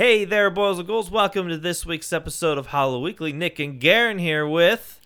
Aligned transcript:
Hey 0.00 0.24
there, 0.24 0.48
boys 0.48 0.78
and 0.78 0.88
girls. 0.88 1.10
Welcome 1.10 1.50
to 1.50 1.58
this 1.58 1.84
week's 1.84 2.10
episode 2.10 2.56
of 2.56 2.68
Hollow 2.68 3.00
Weekly. 3.00 3.34
Nick 3.34 3.58
and 3.58 3.78
Garen 3.78 4.18
here 4.18 4.48
with 4.48 4.98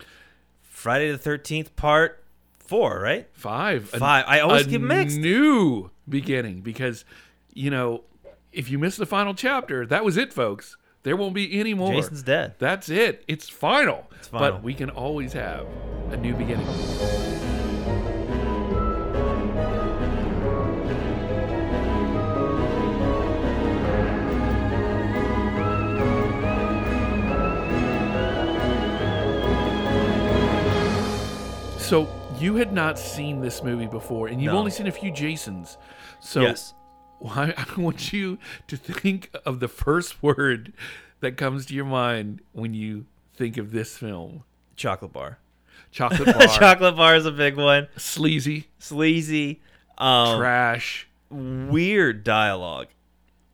Friday 0.63 1.11
the 1.11 1.19
13th, 1.19 1.75
part 1.75 2.23
four, 2.61 3.01
right? 3.01 3.29
Five. 3.33 3.89
Five. 3.89 4.25
I 4.29 4.39
always 4.39 4.69
a 4.69 4.71
get 4.71 4.81
mixed. 4.81 5.19
New 5.19 5.91
beginning 6.09 6.61
because, 6.61 7.05
you 7.53 7.71
know, 7.71 8.05
if 8.53 8.71
you 8.71 8.79
miss 8.79 8.97
the 8.97 9.05
final 9.05 9.35
chapter, 9.35 9.85
that 9.85 10.05
was 10.05 10.17
it, 10.17 10.33
folks. 10.33 10.77
There 11.03 11.17
won't 11.17 11.35
be 11.35 11.59
any 11.59 11.75
more. 11.75 11.93
Jason's 11.93 12.23
dead. 12.23 12.55
That's 12.61 12.89
it. 12.89 13.25
It's 13.27 13.49
final. 13.49 14.09
It's 14.21 14.29
final. 14.29 14.53
But 14.53 14.63
we 14.63 14.75
can 14.75 14.91
always 14.91 15.33
have 15.33 15.67
a 16.11 16.17
new 16.17 16.35
beginning. 16.35 16.69
So 31.85 32.09
you 32.39 32.57
had 32.57 32.73
not 32.73 32.99
seen 32.99 33.41
this 33.41 33.63
movie 33.63 33.87
before, 33.87 34.29
and 34.29 34.41
you've 34.43 34.53
No. 34.53 34.59
only 34.59 34.71
seen 34.71 34.87
a 34.87 34.93
few 34.93 35.11
Jasons. 35.13 35.77
So 36.21 36.41
yes. 36.41 36.75
why 37.19 37.53
I 37.59 37.81
want 37.81 38.13
you 38.13 38.39
to 38.69 38.77
think 38.77 39.31
of 39.45 39.61
the 39.61 39.69
first 39.69 40.23
word 40.23 40.73
that 41.21 41.37
comes 41.37 41.67
to 41.67 41.75
your 41.75 41.85
mind 41.85 42.41
when 42.53 42.75
you 42.75 43.05
think 43.35 43.57
of 43.59 43.71
this 43.71 43.97
film. 43.99 44.45
Chocolate 44.77 45.13
bar. 45.13 45.39
Chocolate 45.93 46.27
bar, 46.39 46.49
Chocolate 46.49 46.97
bar 46.97 47.17
is 47.17 47.27
a 47.27 47.31
big 47.33 47.57
one. 47.57 47.89
sleazy, 47.97 48.69
Sleazy. 48.79 49.61
Um, 49.99 50.39
trash. 50.39 51.07
weird 51.31 52.25
dialogue 52.25 52.89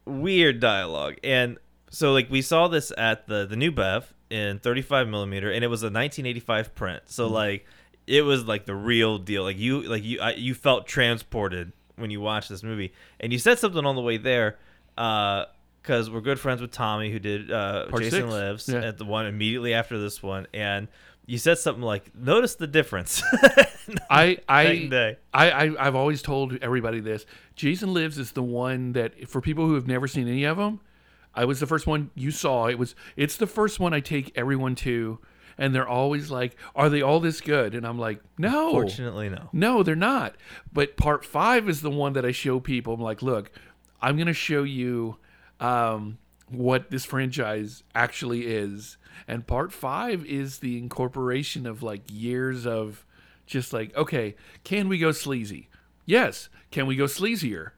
weird 0.07 0.59
dialogue 0.59 1.17
and 1.23 1.59
so 1.91 2.13
like 2.15 2.31
we 2.31 2.41
saw 2.41 2.67
this 2.67 2.91
at 2.97 3.27
the 3.29 3.45
the 3.47 3.55
new 3.57 3.71
bev 3.71 4.13
in 4.31 4.59
35 4.59 5.07
millimeter 5.07 5.53
and 5.53 5.63
it 5.63 5.69
was 5.69 5.83
a 5.83 5.87
1985 5.93 6.75
print 6.75 7.03
so 7.05 7.27
like 7.29 7.67
it 8.11 8.23
was 8.23 8.45
like 8.45 8.67
the 8.67 8.75
real 8.75 9.19
deal 9.19 9.43
like 9.45 9.57
you 9.59 9.83
like 9.83 10.03
you 10.05 10.21
I, 10.21 10.33
you 10.35 10.53
felt 10.55 10.87
transported 10.87 11.73
when 11.97 12.11
you 12.11 12.21
watched 12.21 12.49
this 12.49 12.63
movie 12.63 12.93
and 13.21 13.33
you 13.33 13.39
said 13.39 13.59
something 13.59 13.85
on 13.87 13.95
the 13.95 14.03
way 14.03 14.17
there 14.17 14.59
uh 14.99 15.45
because 15.83 16.11
we're 16.11 16.21
good 16.21 16.41
friends 16.41 16.61
with 16.61 16.71
tommy 16.73 17.11
who 17.11 17.19
did 17.19 17.51
uh 17.53 17.87
jason 17.99 18.11
six. 18.23 18.27
lives 18.33 18.69
Yeah. 18.69 18.81
at 18.81 18.99
the 18.99 19.05
one 19.05 19.27
immediately 19.27 19.73
after 19.75 19.99
this 19.99 20.23
one 20.23 20.47
and 20.53 20.89
you 21.27 21.39
said 21.39 21.59
something 21.59 21.83
like 21.85 22.15
notice 22.15 22.57
the 22.57 22.67
difference 22.67 23.23
I 24.11 24.39
I. 24.49 25.17
I 25.33 25.51
I 25.51 25.87
I've 25.87 25.95
always 25.97 26.23
told 26.23 26.57
everybody 26.63 27.01
this. 27.01 27.27
Jason 27.57 27.93
Lives 27.93 28.19
is 28.19 28.33
the 28.33 28.43
one 28.43 28.93
that 28.93 29.29
for 29.29 29.41
people 29.41 29.67
who 29.67 29.75
have 29.75 29.87
never 29.89 30.07
seen 30.07 30.29
any 30.29 30.45
of 30.45 30.57
them. 30.59 30.81
I 31.35 31.45
was 31.45 31.59
the 31.61 31.67
first 31.67 31.87
one 31.89 32.11
you 32.15 32.31
saw. 32.31 32.67
It 32.67 32.79
was 32.79 32.95
it's 33.17 33.37
the 33.37 33.47
first 33.49 33.81
one 33.81 33.93
I 33.93 33.99
take 34.01 34.31
everyone 34.37 34.75
to, 34.77 35.19
and 35.61 35.75
they're 35.75 35.87
always 35.87 36.31
like, 36.31 36.57
"Are 36.75 36.89
they 36.89 37.03
all 37.03 37.21
this 37.21 37.41
good?" 37.41 37.75
And 37.75 37.87
I'm 37.87 37.99
like, 37.99 38.21
"No, 38.39 38.73
fortunately 38.73 39.29
no 39.29 39.51
No, 39.53 39.83
they're 39.85 39.95
not. 39.95 40.35
But 40.73 40.97
part 40.97 41.25
five 41.25 41.69
is 41.69 41.83
the 41.83 41.91
one 41.91 42.15
that 42.15 42.25
I 42.25 42.33
show 42.33 42.59
people. 42.59 42.95
I'm 42.95 43.01
like, 43.01 43.23
look, 43.23 43.53
I'm 44.01 44.17
going 44.17 44.27
to 44.27 44.33
show 44.33 44.63
you 44.63 45.19
um, 45.61 46.19
what 46.49 46.91
this 46.91 47.05
franchise 47.05 47.83
actually 47.95 48.47
is. 48.47 48.97
And 49.29 49.47
part 49.47 49.73
five 49.73 50.25
is 50.25 50.59
the 50.59 50.79
incorporation 50.79 51.67
of 51.67 51.83
like 51.83 52.03
years 52.11 52.67
of 52.67 53.05
just 53.47 53.73
like, 53.73 53.95
okay, 53.95 54.37
can 54.65 54.89
we 54.89 54.99
go 54.99 55.13
sleazy? 55.13 55.69
Yes. 56.07 56.49
Can 56.71 56.87
we 56.87 56.97
go 56.97 57.05
sleazier? 57.05 57.73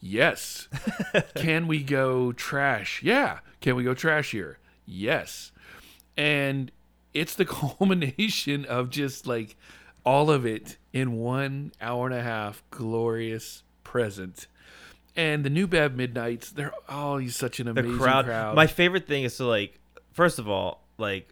Yes. 0.00 0.68
can 1.34 1.66
we 1.66 1.82
go 1.82 2.32
trash? 2.32 3.02
Yeah. 3.02 3.40
Can 3.60 3.74
we 3.74 3.82
go 3.82 3.94
trashier? 3.94 4.56
Yes. 4.86 5.50
And 6.16 6.70
it's 7.14 7.34
the 7.34 7.44
culmination 7.78 8.64
of 8.64 8.90
just 8.90 9.26
like 9.26 9.56
all 10.04 10.30
of 10.30 10.44
it 10.44 10.76
in 10.92 11.12
one 11.16 11.72
hour 11.80 12.06
and 12.06 12.14
a 12.14 12.22
half 12.22 12.62
glorious 12.70 13.62
present. 13.84 14.46
And 15.16 15.44
the 15.44 15.50
new 15.50 15.66
Bev 15.68 15.94
Midnights, 15.94 16.50
they're 16.50 16.72
he's 17.20 17.36
such 17.36 17.60
an 17.60 17.66
the 17.66 17.70
amazing 17.80 17.98
crowd. 17.98 18.24
crowd. 18.24 18.56
My 18.56 18.66
favorite 18.66 19.06
thing 19.06 19.22
is 19.22 19.36
to 19.36 19.44
like, 19.44 19.78
first 20.12 20.38
of 20.40 20.48
all, 20.48 20.82
like, 20.98 21.28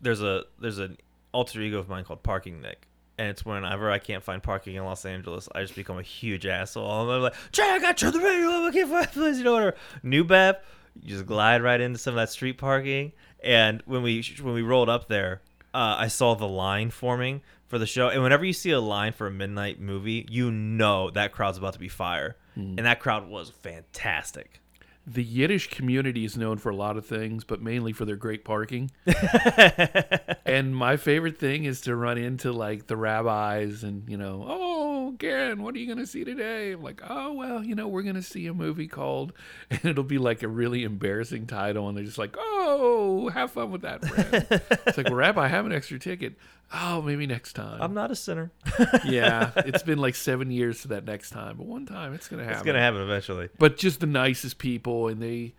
there's 0.00 0.22
a 0.22 0.44
there's 0.60 0.78
an 0.78 0.96
alter 1.32 1.60
ego 1.60 1.78
of 1.78 1.88
mine 1.88 2.04
called 2.04 2.22
Parking 2.22 2.60
Nick, 2.60 2.86
and 3.18 3.28
it's 3.28 3.44
whenever 3.44 3.90
I 3.90 3.98
can't 3.98 4.22
find 4.22 4.40
parking 4.42 4.76
in 4.76 4.84
Los 4.84 5.04
Angeles, 5.04 5.48
I 5.54 5.62
just 5.62 5.74
become 5.74 5.98
a 5.98 6.02
huge 6.02 6.46
asshole. 6.46 6.88
I'm 6.88 7.22
like, 7.22 7.34
Jay, 7.50 7.64
I 7.64 7.80
got 7.80 8.00
you 8.00 8.08
on 8.08 8.14
the 8.14 8.20
radio. 8.20 8.48
I 8.48 8.70
can't 8.72 8.90
find 8.90 9.10
place. 9.10 9.38
You 9.38 9.44
know 9.44 9.52
whatever. 9.54 9.76
New 10.04 10.22
Bev, 10.22 10.56
you 11.00 11.10
just 11.10 11.26
glide 11.26 11.62
right 11.62 11.80
into 11.80 11.98
some 11.98 12.14
of 12.14 12.16
that 12.16 12.30
street 12.30 12.58
parking. 12.58 13.12
And 13.42 13.82
when 13.86 14.02
we 14.02 14.24
when 14.40 14.54
we 14.54 14.62
rolled 14.62 14.88
up 14.88 15.08
there, 15.08 15.42
uh, 15.74 15.96
I 15.98 16.08
saw 16.08 16.34
the 16.34 16.48
line 16.48 16.90
forming 16.90 17.42
for 17.66 17.78
the 17.78 17.86
show. 17.86 18.08
And 18.08 18.22
whenever 18.22 18.44
you 18.44 18.52
see 18.52 18.70
a 18.70 18.80
line 18.80 19.12
for 19.12 19.26
a 19.26 19.30
midnight 19.30 19.80
movie, 19.80 20.26
you 20.30 20.50
know 20.50 21.10
that 21.10 21.32
crowd's 21.32 21.58
about 21.58 21.72
to 21.74 21.78
be 21.78 21.88
fire. 21.88 22.36
And 22.56 22.78
that 22.86 23.00
crowd 23.00 23.28
was 23.28 23.50
fantastic. 23.50 24.60
the 25.06 25.22
Yiddish 25.24 25.68
community 25.68 26.24
is 26.24 26.36
known 26.38 26.56
for 26.56 26.70
a 26.70 26.76
lot 26.76 26.96
of 26.96 27.04
things, 27.04 27.44
but 27.44 27.60
mainly 27.60 27.92
for 27.92 28.04
their 28.06 28.16
great 28.16 28.44
parking. 28.44 28.90
and 30.46 30.74
my 30.74 30.96
favorite 30.96 31.38
thing 31.38 31.64
is 31.64 31.80
to 31.82 31.94
run 31.96 32.16
into 32.18 32.52
like 32.52 32.86
the 32.86 32.96
rabbis 32.96 33.82
and, 33.82 34.08
you 34.08 34.16
know, 34.16 34.44
oh, 34.46 34.73
Garen, 35.12 35.62
what 35.62 35.74
are 35.74 35.78
you 35.78 35.86
going 35.86 35.98
to 35.98 36.06
see 36.06 36.24
today? 36.24 36.72
I'm 36.72 36.82
like, 36.82 37.00
oh, 37.08 37.32
well, 37.32 37.64
you 37.64 37.74
know, 37.74 37.88
we're 37.88 38.02
going 38.02 38.14
to 38.16 38.22
see 38.22 38.46
a 38.46 38.54
movie 38.54 38.86
called, 38.88 39.32
and 39.70 39.84
it'll 39.84 40.04
be 40.04 40.18
like 40.18 40.42
a 40.42 40.48
really 40.48 40.84
embarrassing 40.84 41.46
title. 41.46 41.88
And 41.88 41.96
they're 41.96 42.04
just 42.04 42.18
like, 42.18 42.36
oh, 42.38 43.28
have 43.30 43.50
fun 43.52 43.70
with 43.70 43.82
that, 43.82 44.04
friend. 44.04 44.46
it's 44.86 44.96
like, 44.96 45.06
well, 45.06 45.14
Rabbi, 45.16 45.44
I 45.44 45.48
have 45.48 45.66
an 45.66 45.72
extra 45.72 45.98
ticket. 45.98 46.34
Oh, 46.72 47.02
maybe 47.02 47.26
next 47.26 47.52
time. 47.52 47.80
I'm 47.80 47.94
not 47.94 48.10
a 48.10 48.16
sinner. 48.16 48.50
yeah, 49.04 49.50
it's 49.56 49.82
been 49.82 49.98
like 49.98 50.14
seven 50.14 50.50
years 50.50 50.82
to 50.82 50.88
that 50.88 51.04
next 51.04 51.30
time, 51.30 51.56
but 51.58 51.66
one 51.66 51.86
time 51.86 52.14
it's 52.14 52.26
going 52.28 52.38
to 52.38 52.44
happen 52.44 52.58
It's 52.58 52.66
gonna 52.66 52.80
happen 52.80 53.00
eventually. 53.00 53.48
but 53.58 53.76
just 53.76 54.00
the 54.00 54.06
nicest 54.06 54.58
people 54.58 55.08
and 55.08 55.22
they 55.22 55.54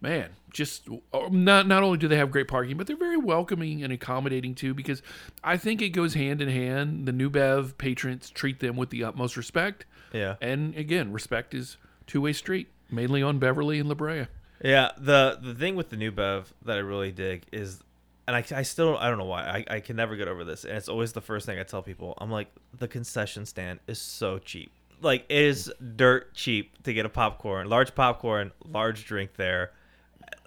man 0.00 0.30
just 0.50 0.88
oh, 1.12 1.28
not 1.28 1.66
not 1.66 1.82
only 1.82 1.98
do 1.98 2.08
they 2.08 2.16
have 2.16 2.30
great 2.30 2.48
parking 2.48 2.76
but 2.76 2.86
they're 2.86 2.96
very 2.96 3.16
welcoming 3.16 3.82
and 3.84 3.92
accommodating 3.92 4.54
too 4.54 4.72
because 4.74 5.02
i 5.44 5.56
think 5.56 5.80
it 5.82 5.90
goes 5.90 6.14
hand 6.14 6.40
in 6.40 6.48
hand 6.48 7.06
the 7.06 7.12
new 7.12 7.28
bev 7.30 7.76
patrons 7.78 8.30
treat 8.30 8.60
them 8.60 8.76
with 8.76 8.90
the 8.90 9.04
utmost 9.04 9.36
respect 9.36 9.84
Yeah. 10.12 10.36
and 10.40 10.74
again 10.74 11.12
respect 11.12 11.54
is 11.54 11.76
two-way 12.06 12.32
street 12.32 12.68
mainly 12.90 13.22
on 13.22 13.38
beverly 13.38 13.78
and 13.78 13.88
la 13.88 13.94
brea 13.94 14.26
Yeah. 14.62 14.90
The 14.98 15.38
the 15.40 15.54
thing 15.54 15.76
with 15.76 15.88
the 15.90 15.96
new 15.96 16.10
Bev 16.10 16.52
that 16.66 16.76
I 16.76 16.80
really 16.80 17.12
dig 17.12 17.44
is, 17.52 17.80
and 18.26 18.36
I, 18.36 18.44
I 18.54 18.62
still 18.62 18.98
I 18.98 19.08
don't 19.08 19.16
know 19.16 19.24
why 19.24 19.64
I, 19.68 19.76
I 19.76 19.80
can 19.80 19.96
never 19.96 20.16
get 20.16 20.28
over 20.28 20.44
this, 20.44 20.64
and 20.64 20.76
it's 20.76 20.88
always 20.88 21.12
the 21.14 21.22
first 21.22 21.46
thing 21.46 21.58
I 21.58 21.62
tell 21.62 21.82
people. 21.82 22.12
I'm 22.18 22.30
like 22.30 22.48
the 22.78 22.86
concession 22.88 23.46
stand 23.46 23.78
is 23.86 23.98
so 23.98 24.38
cheap. 24.38 24.70
Like 25.00 25.24
it 25.30 25.44
is 25.44 25.72
dirt 25.96 26.34
cheap 26.34 26.82
to 26.82 26.92
get 26.92 27.06
a 27.06 27.08
popcorn, 27.08 27.68
large 27.70 27.94
popcorn, 27.94 28.52
large 28.66 29.06
drink 29.06 29.36
there. 29.36 29.70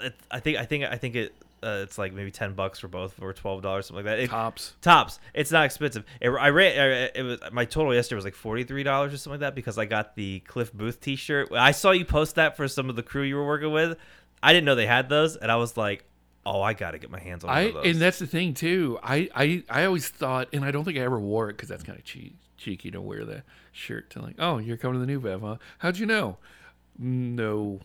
It, 0.03 0.15
I 0.31 0.39
think 0.39 0.57
I 0.57 0.65
think 0.65 0.83
I 0.85 0.97
think 0.97 1.15
it 1.15 1.33
uh, 1.63 1.79
it's 1.83 1.97
like 1.97 2.13
maybe 2.13 2.31
ten 2.31 2.53
bucks 2.53 2.79
for 2.79 2.87
both 2.87 3.21
or 3.21 3.33
twelve 3.33 3.61
dollars 3.61 3.87
something 3.87 4.05
like 4.05 4.17
that. 4.17 4.23
It, 4.23 4.29
tops 4.29 4.73
Tops. 4.81 5.19
It's 5.33 5.51
not 5.51 5.65
expensive. 5.65 6.03
It, 6.19 6.29
I 6.29 6.49
ran. 6.49 7.09
It 7.15 7.23
was 7.23 7.39
my 7.51 7.65
total 7.65 7.93
yesterday 7.93 8.17
was 8.17 8.25
like 8.25 8.35
forty 8.35 8.63
three 8.63 8.83
dollars 8.83 9.13
or 9.13 9.17
something 9.17 9.39
like 9.39 9.47
that 9.47 9.55
because 9.55 9.77
I 9.77 9.85
got 9.85 10.15
the 10.15 10.41
Cliff 10.41 10.73
Booth 10.73 10.99
T 10.99 11.15
shirt. 11.15 11.49
I 11.51 11.71
saw 11.71 11.91
you 11.91 12.05
post 12.05 12.35
that 12.35 12.57
for 12.57 12.67
some 12.67 12.89
of 12.89 12.95
the 12.95 13.03
crew 13.03 13.23
you 13.23 13.35
were 13.35 13.47
working 13.47 13.71
with. 13.71 13.97
I 14.41 14.51
didn't 14.51 14.65
know 14.65 14.75
they 14.75 14.87
had 14.87 15.07
those, 15.07 15.37
and 15.37 15.49
I 15.49 15.55
was 15.55 15.77
like, 15.77 16.03
"Oh, 16.45 16.61
I 16.61 16.73
got 16.73 16.91
to 16.91 16.99
get 16.99 17.09
my 17.09 17.19
hands 17.19 17.43
on 17.43 17.49
one 17.49 17.57
i 17.57 17.61
of 17.61 17.73
those." 17.75 17.85
and 17.85 18.01
that's 18.01 18.19
the 18.19 18.27
thing 18.27 18.53
too 18.53 18.99
i 19.01 19.29
i, 19.33 19.63
I 19.69 19.85
always 19.85 20.09
thought 20.09 20.49
and 20.51 20.65
i 20.65 20.71
don't 20.71 20.83
think 20.83 20.97
i 20.97 21.01
ever 21.01 21.19
wore 21.19 21.49
it 21.49 21.53
because 21.53 21.69
that's 21.69 21.83
kind 21.83 21.97
of 21.97 22.03
cheap 22.03 22.37
cheeky 22.57 22.91
to 22.91 23.01
wear 23.01 23.23
the 23.23 23.43
shirt 23.71 24.09
to 24.11 24.21
like 24.21 24.35
oh 24.39 24.57
you're 24.57 24.77
coming 24.77 24.95
to 24.95 24.99
the 24.99 25.05
new 25.05 25.19
bev 25.19 25.41
huh 25.41 25.57
how'd 25.79 25.97
you 25.97 26.05
know 26.05 26.37
no 26.97 27.79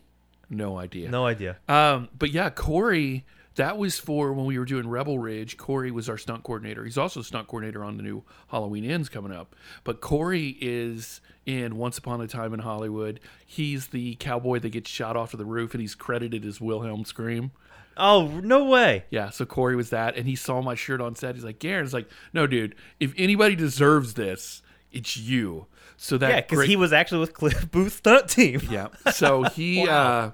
no 0.49 0.77
idea 0.77 1.09
no 1.09 1.25
idea. 1.25 1.57
Um, 1.67 2.09
but 2.17 2.31
yeah, 2.31 2.49
Corey, 2.49 3.25
that 3.55 3.77
was 3.77 3.99
for 3.99 4.31
when 4.33 4.45
we 4.45 4.57
were 4.57 4.65
doing 4.65 4.87
Rebel 4.87 5.19
Ridge. 5.19 5.57
Corey 5.57 5.91
was 5.91 6.07
our 6.07 6.17
stunt 6.17 6.43
coordinator. 6.43 6.85
He's 6.85 6.97
also 6.97 7.21
stunt 7.21 7.47
coordinator 7.47 7.83
on 7.83 7.97
the 7.97 8.03
new 8.03 8.23
Halloween 8.47 8.89
Ends 8.89 9.09
coming 9.09 9.31
up. 9.31 9.55
But 9.83 10.01
Corey 10.01 10.57
is 10.61 11.21
in 11.45 11.77
Once 11.77 11.97
Upon 11.97 12.21
a 12.21 12.27
Time 12.27 12.53
in 12.53 12.61
Hollywood. 12.61 13.19
He's 13.45 13.87
the 13.87 14.15
cowboy 14.15 14.59
that 14.59 14.69
gets 14.69 14.89
shot 14.89 15.17
off 15.17 15.33
of 15.33 15.39
the 15.39 15.45
roof, 15.45 15.73
and 15.73 15.81
he's 15.81 15.95
credited 15.95 16.45
as 16.45 16.61
Wilhelm 16.61 17.05
Scream. 17.05 17.51
Oh 17.97 18.39
no 18.41 18.63
way! 18.63 19.03
Yeah, 19.09 19.29
so 19.29 19.45
Corey 19.45 19.75
was 19.75 19.89
that, 19.89 20.15
and 20.15 20.25
he 20.25 20.35
saw 20.35 20.61
my 20.61 20.75
shirt 20.75 21.01
on 21.01 21.15
set. 21.15 21.35
He's 21.35 21.43
like, 21.43 21.59
Garen's 21.59 21.93
like, 21.93 22.09
no, 22.33 22.47
dude, 22.47 22.75
if 22.99 23.13
anybody 23.17 23.55
deserves 23.55 24.13
this, 24.13 24.61
it's 24.91 25.17
you. 25.17 25.67
So 25.97 26.17
that 26.17 26.29
Yeah, 26.29 26.41
because 26.41 26.65
he 26.65 26.75
was 26.75 26.93
actually 26.93 27.19
with 27.19 27.33
Cliff 27.33 27.69
Booth 27.71 27.93
stunt 27.93 28.29
team. 28.29 28.61
yeah. 28.69 28.87
So 29.11 29.43
he 29.43 29.79
Wow. 29.87 29.93
uh 29.93 30.31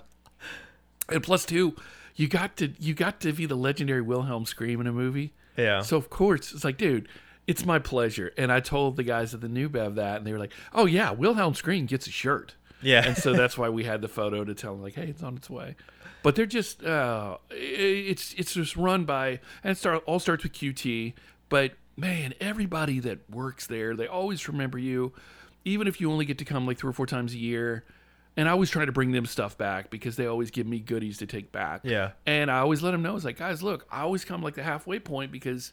and 1.09 1.21
plus 1.23 1.45
two, 1.45 1.75
you 2.15 2.27
got 2.27 2.57
to 2.57 2.73
you 2.79 2.93
got 2.93 3.19
to 3.21 3.33
be 3.33 3.45
the 3.45 3.55
legendary 3.55 4.01
Wilhelm 4.01 4.45
Scream 4.45 4.79
in 4.81 4.87
a 4.87 4.91
movie. 4.93 5.33
Yeah. 5.57 5.81
So 5.81 5.97
of 5.97 6.09
course 6.09 6.51
it's 6.53 6.63
like, 6.63 6.77
dude, 6.77 7.07
it's 7.47 7.65
my 7.65 7.79
pleasure. 7.79 8.31
And 8.37 8.51
I 8.51 8.59
told 8.59 8.95
the 8.95 9.03
guys 9.03 9.33
at 9.33 9.41
the 9.41 9.47
New 9.49 9.69
Bev 9.69 9.95
that, 9.95 10.17
and 10.17 10.25
they 10.25 10.31
were 10.33 10.39
like, 10.39 10.53
"Oh 10.73 10.85
yeah, 10.85 11.11
Wilhelm 11.11 11.53
Scream 11.53 11.85
gets 11.85 12.07
a 12.07 12.11
shirt." 12.11 12.55
Yeah. 12.81 13.05
and 13.07 13.17
so 13.17 13.33
that's 13.33 13.57
why 13.57 13.69
we 13.69 13.83
had 13.83 14.01
the 14.01 14.07
photo 14.07 14.43
to 14.43 14.53
tell 14.53 14.73
them 14.73 14.83
like, 14.83 14.93
hey, 14.95 15.07
it's 15.07 15.23
on 15.23 15.35
its 15.37 15.49
way. 15.49 15.75
But 16.23 16.35
they're 16.35 16.45
just 16.45 16.83
uh, 16.83 17.37
it's 17.51 18.33
it's 18.33 18.53
just 18.53 18.75
run 18.75 19.05
by 19.05 19.39
and 19.63 19.71
it 19.71 19.77
start, 19.77 20.03
all 20.05 20.19
starts 20.19 20.43
with 20.43 20.53
QT. 20.53 21.13
But 21.49 21.73
man, 21.97 22.33
everybody 22.39 22.99
that 22.99 23.29
works 23.29 23.67
there, 23.67 23.95
they 23.95 24.07
always 24.07 24.47
remember 24.47 24.77
you, 24.77 25.13
even 25.63 25.87
if 25.87 26.01
you 26.01 26.11
only 26.11 26.25
get 26.25 26.37
to 26.39 26.45
come 26.45 26.67
like 26.67 26.77
three 26.77 26.89
or 26.89 26.93
four 26.93 27.05
times 27.05 27.33
a 27.33 27.37
year. 27.37 27.85
And 28.37 28.49
I 28.49 28.51
always 28.51 28.69
try 28.69 28.83
to 28.83 28.91
bring 28.91 29.13
them 29.13 29.25
stuff 29.25 29.57
back 29.57 29.89
because 29.89 30.17
they 30.17 30.25
always 30.25 30.51
give 30.51 30.67
me 30.67 30.79
goodies 30.79 31.19
to 31.19 31.25
take 31.25 31.53
back. 31.53 31.81
Yeah. 31.83 32.11
And 32.25 32.51
I 32.51 32.59
always 32.59 32.83
let 32.83 32.91
them 32.91 33.01
know, 33.01 33.15
it's 33.15 33.23
like, 33.23 33.37
guys, 33.37 33.63
look, 33.63 33.87
I 33.89 34.01
always 34.01 34.25
come 34.25 34.43
like 34.43 34.55
the 34.55 34.63
halfway 34.63 34.99
point 34.99 35.31
because 35.31 35.71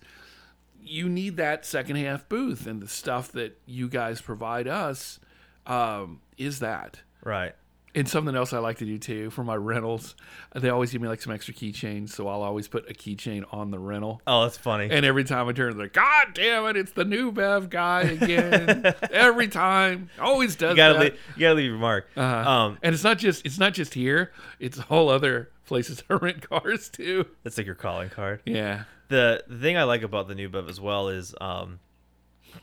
you 0.81 1.09
need 1.09 1.39
that 1.39 1.65
second 1.65 1.97
half 1.97 2.29
booth, 2.29 2.67
and 2.67 2.81
the 2.81 2.89
stuff 2.89 3.33
that 3.33 3.59
you 3.67 3.89
guys 3.89 4.21
provide 4.21 4.69
us 4.69 5.21
um, 5.67 6.21
is 6.37 6.61
that. 6.61 7.01
Right. 7.25 7.55
And 7.95 8.09
something 8.09 8.35
else 8.35 8.55
I 8.55 8.59
like 8.59 8.79
to 8.79 8.87
do 8.87 8.99
too 8.99 9.29
for 9.31 9.45
my 9.45 9.55
rentals, 9.55 10.15
they 10.55 10.71
always 10.71 10.93
give 10.93 11.03
me 11.03 11.09
like 11.09 11.21
some 11.21 11.33
extra 11.33 11.53
keychains, 11.53 12.09
so 12.09 12.27
I'll 12.27 12.41
always 12.41 12.67
put 12.67 12.91
a 12.91 12.95
keychain 12.95 13.45
on 13.53 13.71
the 13.71 13.79
rental. 13.79 14.23
Oh, 14.27 14.45
that's 14.45 14.57
funny. 14.57 14.89
And 14.91 15.05
every 15.05 15.25
time 15.25 15.47
I 15.47 15.53
turn, 15.53 15.77
they're 15.77 15.85
like, 15.87 15.93
God 15.93 16.29
damn 16.33 16.65
it, 16.67 16.77
it's 16.79 16.93
the 16.93 17.05
new 17.05 17.33
Bev 17.33 17.69
guy 17.69 18.03
again. 18.03 18.95
every 19.11 19.49
time, 19.49 20.09
always 20.19 20.57
does 20.57 20.71
you 20.71 20.77
gotta 20.77 20.95
that. 20.95 21.01
leave, 21.01 21.21
you 21.37 21.41
gotta 21.41 21.55
leave 21.55 21.71
your 21.71 21.79
mark. 21.79 22.09
Uh-huh. 22.17 22.51
Um, 22.51 22.79
and 22.83 22.95
it's 22.95 23.05
not 23.05 23.19
just 23.19 23.45
it's 23.45 23.59
not 23.59 23.75
just 23.75 23.93
here; 23.93 24.33
it's 24.59 24.81
all 24.89 25.11
other 25.11 25.51
places 25.67 26.03
I 26.09 26.15
rent 26.21 26.49
cars 26.49 26.89
too. 26.89 27.27
that's 27.43 27.59
like 27.59 27.67
your 27.67 27.75
calling 27.75 28.09
card. 28.09 28.41
Yeah, 28.47 28.85
the 29.09 29.45
the 29.47 29.59
thing 29.59 29.77
I 29.77 29.83
like 29.83 30.03
about 30.03 30.29
the 30.29 30.35
new 30.35 30.49
Bev 30.49 30.67
as 30.69 30.81
well 30.81 31.09
is 31.09 31.35
um 31.43 31.79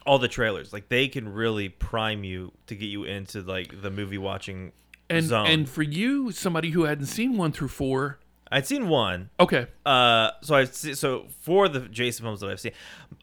all 0.05 0.17
the 0.17 0.27
trailers. 0.27 0.73
Like 0.73 0.89
they 0.89 1.07
can 1.07 1.29
really 1.29 1.69
prime 1.69 2.23
you 2.23 2.51
to 2.65 2.75
get 2.75 2.87
you 2.87 3.03
into 3.03 3.41
like 3.41 3.81
the 3.81 3.91
movie 3.91 4.17
watching 4.17 4.71
and 5.09 5.25
zone. 5.25 5.47
and 5.47 5.69
for 5.69 5.83
you, 5.83 6.31
somebody 6.31 6.71
who 6.71 6.83
hadn't 6.83 7.05
seen 7.07 7.37
one 7.37 7.51
through 7.51 7.69
four, 7.69 8.19
I'd 8.51 8.65
seen 8.65 8.87
one. 8.89 9.29
okay, 9.39 9.67
Uh, 9.85 10.31
so 10.41 10.55
I've 10.55 10.73
se- 10.73 10.95
so 10.95 11.27
for 11.41 11.69
the 11.69 11.81
Jason 11.81 12.23
films 12.25 12.39
that 12.39 12.49
I've 12.49 12.59
seen, 12.59 12.71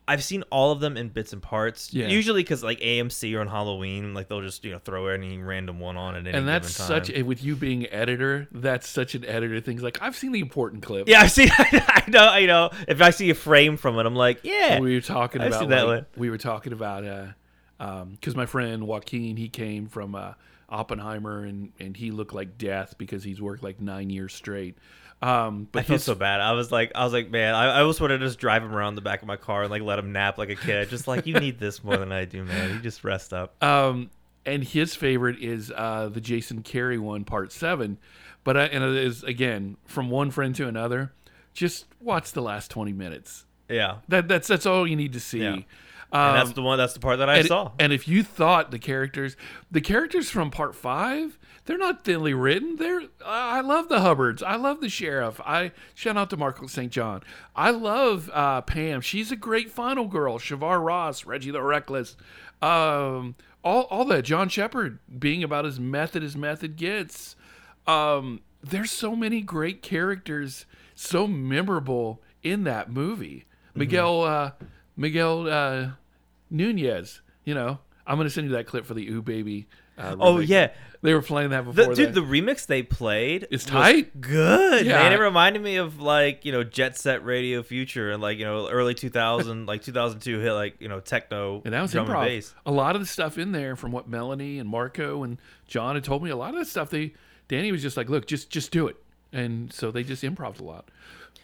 I've 0.06 0.22
seen 0.22 0.44
all 0.50 0.70
of 0.70 0.78
them 0.78 0.96
in 0.96 1.08
bits 1.08 1.32
and 1.32 1.42
parts. 1.42 1.92
Yeah. 1.92 2.06
Usually 2.06 2.44
because 2.44 2.62
like 2.62 2.78
AMC 2.78 3.34
or 3.36 3.40
on 3.40 3.48
Halloween, 3.48 4.14
like 4.14 4.28
they'll 4.28 4.40
just 4.40 4.64
you 4.64 4.70
know 4.70 4.78
throw 4.78 5.08
any 5.08 5.38
random 5.38 5.80
one 5.80 5.96
on 5.96 6.14
at 6.14 6.28
any 6.28 6.38
and 6.38 6.46
that's 6.46 6.76
given 6.78 6.94
time. 6.96 7.04
such 7.06 7.10
a, 7.16 7.22
with 7.24 7.42
you 7.42 7.56
being 7.56 7.86
editor, 7.88 8.46
that's 8.52 8.88
such 8.88 9.16
an 9.16 9.24
editor 9.24 9.60
thing. 9.60 9.74
It's 9.74 9.82
like 9.82 10.00
I've 10.00 10.14
seen 10.16 10.30
the 10.30 10.38
important 10.38 10.84
clip. 10.84 11.08
yeah, 11.08 11.22
I've 11.22 11.32
seen. 11.32 11.48
I 11.58 12.04
know. 12.06 12.28
I 12.28 12.46
know. 12.46 12.70
If 12.86 13.02
I 13.02 13.10
see 13.10 13.28
a 13.30 13.34
frame 13.34 13.76
from 13.76 13.98
it, 13.98 14.06
I'm 14.06 14.14
like, 14.14 14.40
yeah. 14.44 14.78
we 14.78 14.94
were 14.94 15.00
talking 15.00 15.40
I've 15.40 15.48
about 15.48 15.60
seen 15.60 15.70
that 15.70 15.86
like, 15.88 15.96
one. 15.96 16.06
we 16.16 16.30
were 16.30 16.38
talking 16.38 16.72
about 16.72 17.04
uh 17.04 18.04
because 18.12 18.36
my 18.36 18.46
friend 18.46 18.86
Joaquin 18.86 19.36
he 19.36 19.48
came 19.48 19.88
from 19.88 20.14
uh, 20.14 20.34
Oppenheimer 20.68 21.44
and 21.44 21.72
and 21.78 21.96
he 21.96 22.10
looked 22.10 22.34
like 22.34 22.58
death 22.58 22.96
because 22.98 23.22
he's 23.22 23.40
worked 23.40 23.62
like 23.62 23.80
nine 23.80 24.10
years 24.10 24.34
straight. 24.34 24.76
Um, 25.22 25.68
but 25.72 25.80
I 25.80 25.82
feel 25.84 25.94
his, 25.94 26.04
so 26.04 26.14
bad. 26.14 26.40
I 26.40 26.52
was 26.52 26.70
like, 26.70 26.92
I 26.94 27.02
was 27.02 27.12
like, 27.12 27.30
man, 27.30 27.54
I, 27.54 27.76
I 27.76 27.80
almost 27.80 28.00
wanted 28.00 28.18
to 28.18 28.26
just 28.26 28.38
drive 28.38 28.62
him 28.62 28.74
around 28.74 28.96
the 28.96 29.00
back 29.00 29.22
of 29.22 29.28
my 29.28 29.36
car 29.36 29.62
and 29.62 29.70
like 29.70 29.80
let 29.80 29.98
him 29.98 30.12
nap 30.12 30.36
like 30.36 30.50
a 30.50 30.56
kid. 30.56 30.90
Just 30.90 31.08
like 31.08 31.26
you 31.26 31.34
need 31.40 31.58
this 31.58 31.82
more 31.82 31.96
than 31.96 32.12
I 32.12 32.26
do, 32.26 32.44
man. 32.44 32.70
You 32.70 32.80
just 32.80 33.04
rest 33.04 33.32
up. 33.32 33.54
Um, 33.62 34.10
and 34.44 34.62
his 34.62 34.94
favorite 34.94 35.42
is 35.42 35.72
uh, 35.74 36.08
the 36.12 36.20
Jason 36.20 36.62
Carrie 36.62 36.98
one, 36.98 37.24
part 37.24 37.50
seven. 37.50 37.98
But 38.44 38.56
I, 38.56 38.64
and 38.66 38.84
it 38.84 38.94
is 39.04 39.24
again 39.24 39.76
from 39.86 40.08
one 40.08 40.30
friend 40.30 40.54
to 40.54 40.68
another. 40.68 41.12
Just 41.52 41.86
watch 42.00 42.32
the 42.32 42.42
last 42.42 42.70
twenty 42.70 42.92
minutes. 42.92 43.44
Yeah, 43.68 43.96
That 44.08 44.28
that's 44.28 44.46
that's 44.46 44.66
all 44.66 44.86
you 44.86 44.94
need 44.94 45.14
to 45.14 45.20
see. 45.20 45.42
Yeah. 45.42 45.56
Um, 46.16 46.28
and 46.30 46.38
that's 46.38 46.52
the 46.54 46.62
one. 46.62 46.78
That's 46.78 46.94
the 46.94 47.00
part 47.00 47.18
that 47.18 47.28
I 47.28 47.38
and, 47.38 47.46
saw. 47.46 47.72
and 47.78 47.92
if 47.92 48.08
you 48.08 48.22
thought 48.22 48.70
the 48.70 48.78
characters, 48.78 49.36
the 49.70 49.82
characters 49.82 50.30
from 50.30 50.50
part 50.50 50.74
five, 50.74 51.38
they're 51.66 51.76
not 51.76 52.04
thinly 52.04 52.32
written. 52.32 52.76
They're 52.76 53.02
I 53.24 53.60
love 53.60 53.88
the 53.88 54.00
Hubbards. 54.00 54.42
I 54.42 54.56
love 54.56 54.80
the 54.80 54.88
sheriff. 54.88 55.40
I 55.44 55.72
shout 55.94 56.16
out 56.16 56.30
to 56.30 56.36
Marco 56.36 56.66
St. 56.68 56.90
John. 56.90 57.22
I 57.54 57.70
love 57.70 58.30
uh, 58.32 58.62
Pam. 58.62 59.02
She's 59.02 59.30
a 59.30 59.36
great 59.36 59.70
final 59.70 60.06
girl. 60.06 60.38
Shavar 60.38 60.84
Ross, 60.84 61.26
Reggie 61.26 61.50
the 61.50 61.62
Reckless, 61.62 62.16
um, 62.62 63.34
all 63.62 63.82
all 63.82 64.06
that. 64.06 64.22
John 64.22 64.48
Shepherd 64.48 64.98
being 65.18 65.42
about 65.42 65.66
as 65.66 65.78
method 65.78 66.22
as 66.22 66.34
method 66.34 66.76
gets. 66.76 67.36
Um, 67.86 68.40
there's 68.62 68.90
so 68.90 69.14
many 69.14 69.42
great 69.42 69.82
characters, 69.82 70.64
so 70.94 71.26
memorable 71.26 72.22
in 72.42 72.64
that 72.64 72.90
movie. 72.90 73.44
Mm-hmm. 73.70 73.80
Miguel 73.80 74.22
uh, 74.22 74.50
Miguel 74.96 75.48
uh, 75.48 75.90
Nunez. 76.50 77.20
You 77.44 77.54
know, 77.54 77.78
I'm 78.06 78.16
gonna 78.16 78.30
send 78.30 78.48
you 78.48 78.54
that 78.56 78.66
clip 78.66 78.86
for 78.86 78.94
the 78.94 79.06
Ooh 79.08 79.22
Baby. 79.22 79.68
Uh, 79.98 80.14
oh 80.20 80.34
remake. 80.34 80.48
yeah, 80.50 80.70
they 81.00 81.14
were 81.14 81.22
playing 81.22 81.50
that 81.50 81.64
the, 81.64 81.72
before. 81.72 81.94
dude, 81.94 82.12
the 82.12 82.20
remix 82.20 82.66
they 82.66 82.82
played 82.82 83.46
is 83.50 83.64
tight. 83.64 84.20
Good 84.20 84.84
Yeah. 84.84 84.98
man. 85.04 85.12
It 85.14 85.20
reminded 85.20 85.62
me 85.62 85.76
of 85.76 86.00
like 86.00 86.44
you 86.44 86.52
know 86.52 86.62
Jet 86.64 86.98
Set 86.98 87.24
Radio 87.24 87.62
Future 87.62 88.10
and 88.10 88.20
like 88.20 88.36
you 88.38 88.44
know 88.44 88.68
early 88.68 88.92
2000 88.94 89.64
like 89.64 89.82
2002 89.82 90.38
hit 90.40 90.52
like 90.52 90.80
you 90.80 90.88
know 90.88 91.00
techno 91.00 91.62
and 91.64 91.72
that 91.72 91.80
was 91.80 91.92
drum 91.92 92.06
and 92.10 92.14
improv. 92.14 92.24
bass. 92.26 92.54
A 92.66 92.70
lot 92.70 92.94
of 92.94 93.00
the 93.00 93.06
stuff 93.06 93.38
in 93.38 93.52
there, 93.52 93.74
from 93.74 93.90
what 93.92 94.06
Melanie 94.06 94.58
and 94.58 94.68
Marco 94.68 95.22
and 95.22 95.38
John 95.66 95.94
had 95.94 96.04
told 96.04 96.22
me, 96.22 96.28
a 96.28 96.36
lot 96.36 96.52
of 96.52 96.60
the 96.60 96.66
stuff 96.66 96.90
they 96.90 97.14
Danny 97.48 97.72
was 97.72 97.80
just 97.80 97.96
like, 97.96 98.10
look, 98.10 98.26
just 98.26 98.50
just 98.50 98.70
do 98.72 98.88
it, 98.88 98.96
and 99.32 99.72
so 99.72 99.90
they 99.90 100.02
just 100.02 100.22
improv 100.22 100.60
a 100.60 100.64
lot. 100.64 100.90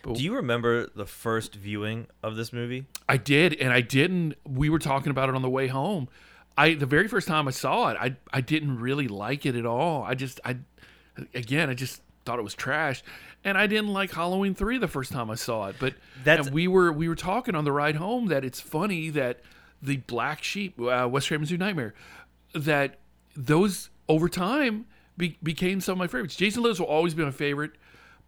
But 0.02 0.16
Do 0.16 0.25
you 0.25 0.34
remember 0.34 0.88
the 0.94 1.06
first 1.06 1.54
viewing 1.54 2.08
of 2.22 2.37
this 2.37 2.52
movie? 2.52 2.87
I 3.08 3.16
did, 3.16 3.54
and 3.54 3.72
I 3.72 3.81
didn't. 3.81 4.34
We 4.44 4.69
were 4.69 4.78
talking 4.81 5.10
about 5.10 5.28
it 5.28 5.34
on 5.34 5.43
the 5.43 5.50
way 5.50 5.69
home. 5.69 6.08
I 6.58 6.75
the 6.75 6.87
very 6.87 7.08
first 7.08 7.28
time 7.28 7.49
I 7.49 7.52
saw 7.52 7.88
it, 7.90 7.96
I 8.00 8.16
I 8.32 8.40
didn't 8.40 8.78
really 8.78 9.08
like 9.08 9.46
it 9.46 9.54
at 9.54 9.64
all. 9.64 10.02
I 10.02 10.14
just 10.14 10.40
I 10.44 10.58
again 11.34 11.70
I 11.70 11.75
just 11.75 12.02
thought 12.25 12.38
it 12.38 12.43
was 12.43 12.54
trash, 12.54 13.02
and 13.44 13.56
I 13.56 13.66
didn't 13.66 13.93
like 13.93 14.12
Halloween 14.12 14.54
three 14.54 14.78
the 14.78 14.88
first 14.88 15.12
time 15.12 15.31
I 15.31 15.34
saw 15.34 15.69
it. 15.69 15.76
But 15.78 15.94
that 16.25 16.50
we 16.50 16.69
were 16.69 16.93
we 16.93 17.08
were 17.08 17.16
talking 17.16 17.54
on 17.54 17.64
the 17.64 17.72
ride 17.72 17.96
home 17.96 18.26
that 18.26 18.44
it's 18.44 18.60
funny 18.60 19.08
that 19.10 19.40
the 19.81 19.96
Black 19.99 20.43
Sheep, 20.43 20.81
uh, 20.81 21.08
Wes 21.10 21.26
Craven's 21.26 21.50
New 21.50 21.58
Nightmare, 21.58 21.94
that 22.54 22.99
those 23.34 23.90
over 24.08 24.28
time 24.28 24.87
be, 25.16 25.38
became 25.43 25.81
some 25.81 25.93
of 25.93 25.99
my 25.99 26.06
favorites. 26.06 26.37
Jason 26.37 26.62
Lives 26.62 26.78
will 26.78 26.87
always 26.87 27.14
be 27.14 27.25
my 27.25 27.31
favorite, 27.31 27.72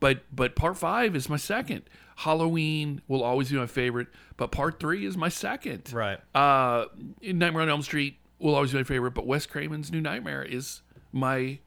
but 0.01 0.23
but 0.33 0.57
part 0.57 0.77
five 0.77 1.17
is 1.17 1.29
my 1.29 1.37
second. 1.37 1.83
Halloween 2.17 3.03
will 3.09 3.23
always 3.23 3.51
be 3.51 3.57
my 3.57 3.67
favorite, 3.67 4.09
but 4.37 4.53
part 4.53 4.79
three 4.79 5.05
is 5.05 5.17
my 5.17 5.29
second. 5.29 5.93
Right. 5.93 6.19
Uh, 6.35 6.87
Nightmare 7.23 7.63
on 7.63 7.69
Elm 7.69 7.83
Street 7.83 8.19
will 8.39 8.55
always 8.55 8.73
be 8.73 8.79
my 8.79 8.85
favorite, 8.85 9.13
but 9.13 9.27
Wes 9.27 9.47
Craven's 9.47 9.91
New 9.91 10.01
Nightmare 10.01 10.43
is 10.43 10.83
my 11.13 11.59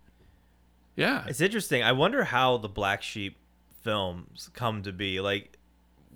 yeah. 0.96 1.26
It's 1.28 1.42
interesting. 1.42 1.84
I 1.84 1.92
wonder 1.92 2.24
how 2.24 2.58
the 2.58 2.70
Black 2.70 3.02
Sheep 3.04 3.38
films 3.82 4.50
come 4.54 4.84
to 4.84 4.92
be. 4.92 5.20
Like 5.20 5.58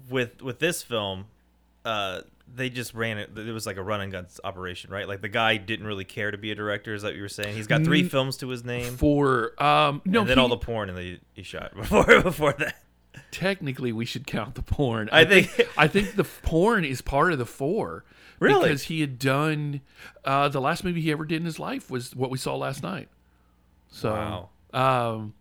with 0.10 0.42
with 0.42 0.60
this 0.60 0.82
film, 0.84 1.26
uh, 1.86 2.22
they 2.56 2.70
just 2.70 2.94
ran 2.94 3.18
it. 3.18 3.38
It 3.38 3.52
was 3.52 3.66
like 3.66 3.78
a 3.78 3.84
run 3.84 4.02
and 4.02 4.12
gun 4.12 4.28
operation, 4.44 4.92
right? 4.92 5.08
Like 5.08 5.22
the 5.22 5.30
guy 5.30 5.58
didn't 5.58 5.86
really 5.88 6.04
care 6.06 6.32
to 6.32 6.38
be 6.38 6.52
a 6.52 6.56
director. 6.56 6.94
Is 6.94 7.02
that 7.04 7.10
what 7.10 7.16
you 7.16 7.22
were 7.22 7.30
saying? 7.30 7.56
He's 7.56 7.68
got 7.68 7.84
three 7.84 8.04
films 8.04 8.38
to 8.38 8.48
his 8.50 8.64
name, 8.66 8.96
Four. 8.98 9.54
um 9.62 10.02
no, 10.06 10.22
and 10.22 10.30
then 10.30 10.38
he- 10.38 10.42
all 10.42 10.50
the 10.50 10.58
porn 10.58 10.90
and 10.90 10.98
the 10.98 11.20
he 11.34 11.44
shot 11.44 11.74
before 11.76 12.22
before 12.22 12.54
that. 12.54 12.76
technically 13.32 13.92
we 13.92 14.06
should 14.06 14.26
count 14.28 14.56
the 14.56 14.62
porn. 14.62 15.10
I 15.12 15.26
think- 15.26 15.68
I 15.78 15.88
think 15.88 16.16
the 16.16 16.24
porn 16.24 16.84
is 16.86 17.02
part 17.02 17.32
of 17.34 17.40
the 17.40 17.46
four. 17.46 18.04
Really? 18.40 18.70
Because 18.70 18.84
he 18.84 19.02
had 19.02 19.20
done 19.20 19.82
uh, 20.26 20.50
the 20.50 20.60
last 20.60 20.84
movie 20.84 21.00
he 21.02 21.12
ever 21.12 21.26
did 21.26 21.38
in 21.42 21.46
his 21.46 21.60
life 21.60 21.92
was 21.92 22.16
what 22.16 22.32
we 22.32 22.38
saw 22.40 22.56
last 22.56 22.82
night. 22.82 23.08
So 23.90 24.12
Wow. 24.12 24.50
um 24.74 25.34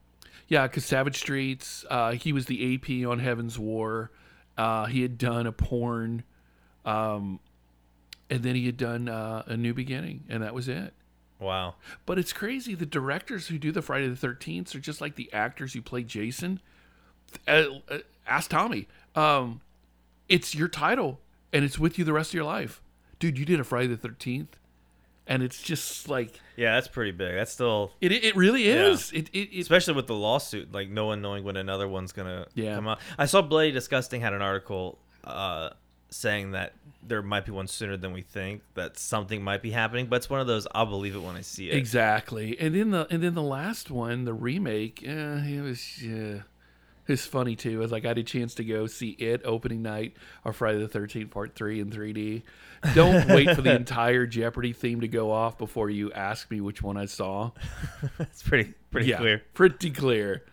yeah, 0.49 0.67
because 0.67 0.85
Savage 0.85 1.17
Streets, 1.17 1.85
uh, 1.89 2.11
he 2.13 2.33
was 2.33 2.47
the 2.47 2.75
AP 2.75 3.09
on 3.09 3.21
Heaven's 3.21 3.57
War. 3.57 4.11
Uh, 4.59 4.87
he 4.87 5.01
had 5.03 5.17
done 5.17 5.47
a 5.47 5.53
porn, 5.53 6.25
um, 6.85 7.41
and 8.29 8.43
then 8.43 8.55
he 8.55 8.67
had 8.67 8.77
done 8.77 9.09
uh, 9.09 9.43
a 9.47 9.57
New 9.57 9.75
Beginning, 9.75 10.25
and 10.29 10.43
that 10.43 10.55
was 10.55 10.69
it. 10.69 10.95
Wow. 11.39 11.75
But 12.07 12.19
it's 12.19 12.33
crazy. 12.33 12.75
The 12.75 12.87
directors 12.87 13.49
who 13.49 13.59
do 13.59 13.73
the 13.73 13.83
Friday 13.83 14.09
the 14.09 14.17
Thirteenth 14.17 14.75
are 14.75 14.81
just 14.81 15.01
like 15.01 15.17
the 15.17 15.33
actors 15.33 15.73
who 15.73 15.81
play 15.83 16.03
Jason. 16.03 16.61
Uh, 17.49 17.65
uh, 17.89 17.99
ask 18.27 18.51
Tommy. 18.51 18.87
Um, 19.15 19.61
it's 20.29 20.55
your 20.55 20.69
title, 20.69 21.19
and 21.53 21.65
it's 21.65 21.79
with 21.79 21.99
you 21.99 22.05
the 22.05 22.13
rest 22.13 22.31
of 22.31 22.35
your 22.35 22.45
life, 22.45 22.83
dude. 23.19 23.39
You 23.39 23.45
did 23.45 23.59
a 23.59 23.65
Friday 23.65 23.89
the 23.89 23.97
Thirteenth, 23.97 24.57
and 25.27 25.43
it's 25.43 25.63
just 25.63 26.09
like 26.09 26.39
Yeah, 26.57 26.75
that's 26.75 26.89
pretty 26.89 27.13
big. 27.13 27.35
That's 27.35 27.53
still, 27.53 27.93
it. 28.01 28.13
It 28.13 28.37
really 28.37 28.69
is. 28.69 29.11
It, 29.13 29.29
it, 29.33 29.49
it 29.57 29.61
especially 29.61 29.95
with 29.95 30.07
the 30.09 30.15
lawsuit, 30.15 30.73
like 30.73 30.89
no 30.91 31.07
one 31.07 31.23
knowing 31.23 31.43
when 31.43 31.57
another 31.57 31.89
one's 31.89 32.13
gonna 32.13 32.47
Yeah. 32.55 32.75
come 32.77 32.87
out. 32.87 33.01
I 33.19 33.25
saw 33.27 33.41
Bloody 33.43 33.73
Disgusting 33.73 34.21
had 34.21 34.35
an 34.35 34.43
article 34.43 34.99
uh, 35.25 35.71
saying 36.11 36.53
that 36.53 36.75
there 37.03 37.23
might 37.23 37.45
be 37.47 37.53
one 37.53 37.67
sooner 37.67 37.97
than 37.97 38.13
we 38.13 38.23
think. 38.23 38.63
That 38.75 38.99
something 38.99 39.43
might 39.43 39.63
be 39.63 39.71
happening, 39.71 40.07
but 40.07 40.17
it's 40.17 40.31
one 40.31 40.41
of 40.41 40.47
those 40.47 40.67
I'll 40.75 40.87
believe 40.87 41.15
it 41.15 41.23
when 41.23 41.37
I 41.37 41.41
see 41.41 41.71
it. 41.71 41.77
exactly. 41.77 42.59
And 42.59 42.75
then 42.75 42.91
the 42.91 43.07
and 43.11 43.23
then 43.23 43.35
the 43.35 43.43
last 43.43 43.91
one, 43.91 44.25
the 44.25 44.35
remake, 44.35 45.03
eh, 45.07 45.47
it 45.47 45.63
was 45.63 46.03
yeah. 46.03 46.41
It's 47.09 47.27
funny 47.27 47.57
too. 47.57 47.83
As 47.83 47.91
like 47.91 48.05
I 48.05 48.09
had 48.09 48.19
a 48.19 48.23
chance 48.23 48.55
to 48.55 48.65
go 48.65 48.87
see 48.87 49.11
it 49.11 49.41
opening 49.45 49.83
night 49.83 50.17
or 50.45 50.53
Friday 50.53 50.79
the 50.79 50.89
Thirteenth 50.89 51.31
Part 51.31 51.57
Three 51.57 51.81
in 51.81 51.91
3D. 51.91 52.43
Don't 52.95 53.27
wait 53.35 53.55
for 53.57 53.63
the 53.63 53.75
entire 53.75 54.27
Jeopardy 54.27 54.73
theme 54.73 55.01
to 55.01 55.09
go 55.09 55.33
off 55.33 55.59
before 55.59 55.91
you 55.91 56.13
ask 56.13 56.51
me 56.51 56.61
which 56.61 56.83
one 56.83 56.97
I 56.97 57.07
saw. 57.07 57.51
it's 58.21 58.43
pretty 58.43 58.75
pretty 58.91 59.09
yeah, 59.09 59.17
clear. 59.17 59.43
pretty 59.55 59.91
clear. 59.91 60.45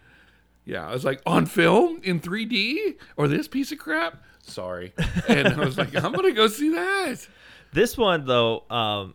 Yeah, 0.65 0.87
I 0.87 0.93
was 0.93 1.05
like 1.05 1.21
on 1.25 1.45
film 1.45 2.01
in 2.03 2.19
3D 2.19 2.95
or 3.15 3.27
this 3.27 3.47
piece 3.47 3.71
of 3.71 3.77
crap. 3.77 4.21
Sorry, 4.47 4.93
and 5.27 5.47
I 5.47 5.63
was 5.63 5.77
like, 5.77 5.95
I'm 5.95 6.13
gonna 6.13 6.31
go 6.31 6.47
see 6.47 6.69
that. 6.69 7.27
This 7.73 7.97
one 7.97 8.25
though, 8.25 8.63
um, 8.69 9.13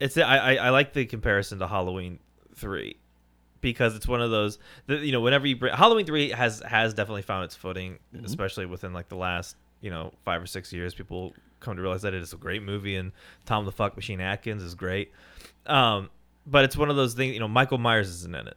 it's 0.00 0.16
I, 0.16 0.36
I 0.36 0.54
I 0.54 0.70
like 0.70 0.92
the 0.92 1.04
comparison 1.06 1.58
to 1.58 1.66
Halloween 1.66 2.18
three 2.54 2.96
because 3.60 3.96
it's 3.96 4.06
one 4.06 4.20
of 4.20 4.30
those 4.30 4.58
that 4.86 5.00
you 5.00 5.12
know 5.12 5.20
whenever 5.20 5.46
you 5.46 5.56
bring 5.56 5.74
Halloween 5.74 6.06
three 6.06 6.30
has 6.30 6.60
has 6.60 6.94
definitely 6.94 7.22
found 7.22 7.44
its 7.44 7.56
footing, 7.56 7.98
especially 8.24 8.66
within 8.66 8.92
like 8.92 9.08
the 9.08 9.16
last 9.16 9.56
you 9.80 9.90
know 9.90 10.12
five 10.24 10.42
or 10.42 10.46
six 10.46 10.72
years. 10.72 10.94
People 10.94 11.34
come 11.60 11.76
to 11.76 11.82
realize 11.82 12.02
that 12.02 12.14
it 12.14 12.22
is 12.22 12.32
a 12.32 12.36
great 12.36 12.62
movie 12.62 12.96
and 12.96 13.12
Tom 13.44 13.64
the 13.64 13.72
Fuck 13.72 13.96
Machine 13.96 14.20
Atkins 14.20 14.62
is 14.62 14.74
great. 14.74 15.12
Um, 15.66 16.08
but 16.46 16.64
it's 16.64 16.76
one 16.76 16.88
of 16.88 16.96
those 16.96 17.14
things. 17.14 17.34
You 17.34 17.40
know, 17.40 17.48
Michael 17.48 17.78
Myers 17.78 18.08
isn't 18.08 18.34
in 18.34 18.46
it. 18.48 18.56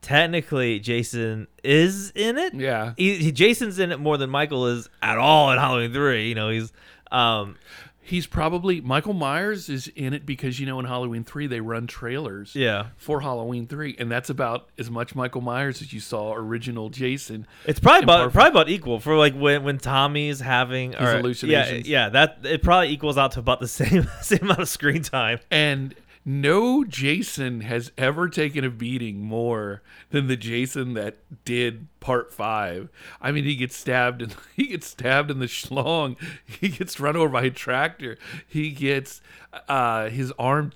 Technically, 0.00 0.78
Jason 0.78 1.48
is 1.64 2.12
in 2.14 2.38
it. 2.38 2.54
Yeah, 2.54 2.94
He, 2.96 3.16
he, 3.16 3.32
Jason's 3.32 3.78
in 3.78 3.92
it 3.92 3.98
more 4.00 4.16
than 4.16 4.30
Michael 4.30 4.66
is 4.66 4.88
at 5.02 5.18
all 5.18 5.50
in 5.50 5.58
Halloween 5.58 5.92
three. 5.92 6.28
You 6.28 6.34
know, 6.34 6.50
he's 6.50 6.72
um, 7.10 7.56
he's 8.00 8.26
probably 8.26 8.80
Michael 8.80 9.12
Myers 9.12 9.68
is 9.68 9.88
in 9.88 10.14
it 10.14 10.24
because 10.24 10.58
you 10.58 10.66
know 10.66 10.78
in 10.80 10.86
Halloween 10.86 11.24
three 11.24 11.46
they 11.46 11.60
run 11.60 11.86
trailers. 11.86 12.54
yeah. 12.54 12.86
For 12.96 13.20
Halloween 13.20 13.66
three, 13.66 13.96
and 13.98 14.10
that's 14.10 14.30
about 14.30 14.68
as 14.78 14.90
much 14.90 15.14
Michael 15.14 15.40
Myers 15.40 15.82
as 15.82 15.92
you 15.92 16.00
saw 16.00 16.32
original 16.34 16.88
Jason. 16.90 17.46
It's 17.66 17.80
probably 17.80 18.04
about 18.04 18.18
Parker- 18.18 18.32
probably 18.32 18.50
about 18.50 18.68
equal 18.70 19.00
for 19.00 19.16
like 19.16 19.34
when 19.34 19.62
when 19.64 19.78
Tommy's 19.78 20.40
having 20.40 20.94
or, 20.94 21.16
hallucinations. 21.16 21.88
Yeah, 21.88 22.04
yeah, 22.04 22.08
that 22.10 22.38
it 22.44 22.62
probably 22.62 22.88
equals 22.90 23.18
out 23.18 23.32
to 23.32 23.40
about 23.40 23.60
the 23.60 23.68
same 23.68 24.08
same 24.22 24.40
amount 24.42 24.60
of 24.60 24.68
screen 24.68 25.02
time. 25.02 25.40
And 25.50 25.94
no 26.24 26.84
Jason 26.84 27.62
has 27.62 27.92
ever 27.96 28.28
taken 28.28 28.64
a 28.64 28.70
beating 28.70 29.22
more 29.22 29.82
than 30.10 30.26
the 30.26 30.36
Jason 30.36 30.94
that 30.94 31.18
did 31.44 31.86
part 32.00 32.32
five. 32.32 32.88
I 33.20 33.32
mean, 33.32 33.44
he 33.44 33.56
gets 33.56 33.76
stabbed 33.76 34.22
and 34.22 34.34
he 34.56 34.68
gets 34.68 34.86
stabbed 34.86 35.30
in 35.30 35.38
the 35.38 35.46
schlong. 35.46 36.16
He 36.44 36.68
gets 36.68 37.00
run 37.00 37.16
over 37.16 37.28
by 37.28 37.44
a 37.44 37.50
tractor. 37.50 38.18
He 38.46 38.70
gets 38.70 39.20
uh, 39.68 40.08
his 40.10 40.32
arm 40.38 40.72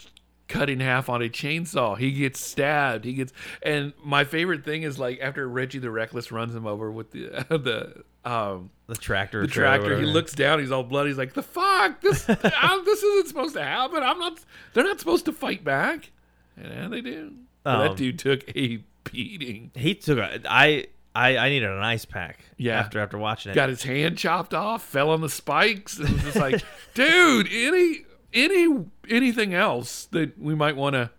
cut 0.49 0.69
in 0.69 0.81
half 0.81 1.09
on 1.09 1.23
a 1.23 1.29
chainsaw. 1.29 1.97
He 1.97 2.13
gets 2.13 2.41
stabbed. 2.41 3.05
He 3.05 3.15
gets 3.15 3.33
and 3.63 3.93
my 4.05 4.25
favorite 4.25 4.65
thing 4.65 4.83
is 4.83 4.99
like 4.99 5.19
after 5.21 5.49
Reggie 5.49 5.79
the 5.79 5.91
Reckless 5.91 6.31
runs 6.31 6.55
him 6.55 6.67
over 6.67 6.91
with 6.91 7.11
the 7.13 7.29
the 7.49 8.05
um 8.25 8.71
The 8.87 8.95
tractor, 8.95 9.43
the 9.43 9.49
tractor. 9.49 9.99
He 9.99 10.07
looks 10.07 10.33
down. 10.33 10.61
He's 10.61 10.71
all 10.71 10.83
bloody. 10.85 11.11
He's 11.11 11.19
like, 11.19 11.35
"The 11.35 11.43
fuck! 11.43 12.01
This 12.01 12.25
I, 12.29 12.83
this 12.85 13.03
isn't 13.03 13.29
supposed 13.29 13.55
to 13.55 13.63
happen. 13.63 14.03
I'm 14.03 14.19
not. 14.19 14.41
They're 14.75 14.85
not 14.85 15.01
supposed 15.01 15.25
to 15.27 15.33
fight 15.33 15.65
back." 15.65 16.11
And 16.57 16.93
they 16.93 17.01
do. 17.01 17.33
Um, 17.65 17.81
that 17.81 17.97
dude 17.97 18.19
took 18.19 18.49
a 18.57 18.83
beating. 19.05 19.71
He 19.75 19.95
took 19.95 20.19
a. 20.19 20.41
I 20.49 20.87
I 21.15 21.37
I 21.37 21.49
needed 21.49 21.69
an 21.71 21.83
ice 21.83 22.05
pack. 22.05 22.41
Yeah. 22.57 22.79
After 22.79 23.01
after 23.01 23.19
watching 23.19 23.53
it. 23.53 23.55
Got 23.55 23.69
his 23.69 23.83
hand 23.83 24.19
chopped 24.19 24.55
off. 24.55 24.83
Fell 24.83 25.11
on 25.11 25.21
the 25.21 25.29
spikes. 25.29 25.99
And 25.99 26.09
was 26.11 26.23
just 26.23 26.37
like, 26.37 26.63
dude, 26.95 27.49
any 27.51 28.05
any 28.33 28.85
anything 29.09 29.55
else 29.55 30.07
that 30.13 30.39
we 30.39 30.55
might 30.55 30.77
want 30.77 30.95
to 30.95 31.11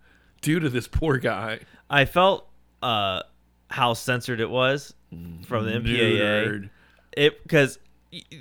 do 0.41 0.59
to 0.59 0.69
this 0.69 0.87
poor 0.87 1.17
guy? 1.17 1.59
I 1.89 2.05
felt 2.05 2.47
uh 2.81 3.23
how 3.69 3.93
censored 3.93 4.39
it 4.39 4.49
was 4.49 4.93
from 5.45 5.65
the 5.65 5.71
MPAA. 5.71 6.19
Nerd. 6.19 6.69
It 7.17 7.41
because 7.43 7.79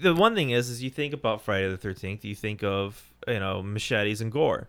the 0.00 0.14
one 0.14 0.34
thing 0.34 0.50
is 0.50 0.68
is 0.70 0.82
you 0.82 0.90
think 0.90 1.12
about 1.14 1.42
Friday 1.42 1.68
the 1.68 1.76
Thirteenth, 1.76 2.24
you 2.24 2.34
think 2.34 2.62
of 2.62 3.02
you 3.26 3.38
know 3.40 3.62
machetes 3.62 4.20
and 4.20 4.30
gore. 4.32 4.68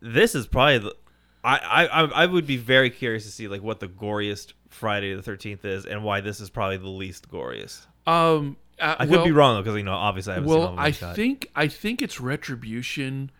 This 0.00 0.34
is 0.34 0.46
probably 0.46 0.78
the. 0.78 0.94
I, 1.42 1.86
I 1.86 2.04
I- 2.04 2.26
would 2.26 2.46
be 2.46 2.58
very 2.58 2.90
curious 2.90 3.24
to 3.24 3.30
see 3.30 3.48
like 3.48 3.62
what 3.62 3.80
the 3.80 3.88
goriest 3.88 4.52
Friday 4.68 5.14
the 5.14 5.22
Thirteenth 5.22 5.64
is 5.64 5.86
and 5.86 6.04
why 6.04 6.20
this 6.20 6.38
is 6.40 6.50
probably 6.50 6.76
the 6.76 6.88
least 6.88 7.30
goriest. 7.30 7.86
Um, 8.06 8.56
uh, 8.78 8.96
I 8.98 9.06
could 9.06 9.16
well- 9.16 9.24
be 9.24 9.32
wrong 9.32 9.54
though 9.56 9.62
because 9.62 9.76
you 9.76 9.82
know 9.82 9.92
obviously 9.94 10.32
I 10.32 10.34
haven't 10.34 10.48
seen 10.50 10.58
Well, 10.58 10.66
Halloween 10.68 10.84
I 10.86 10.92
Cut. 10.92 11.16
think 11.16 11.50
I 11.56 11.66
think 11.68 12.02
it's 12.02 12.20
retribution 12.20 13.30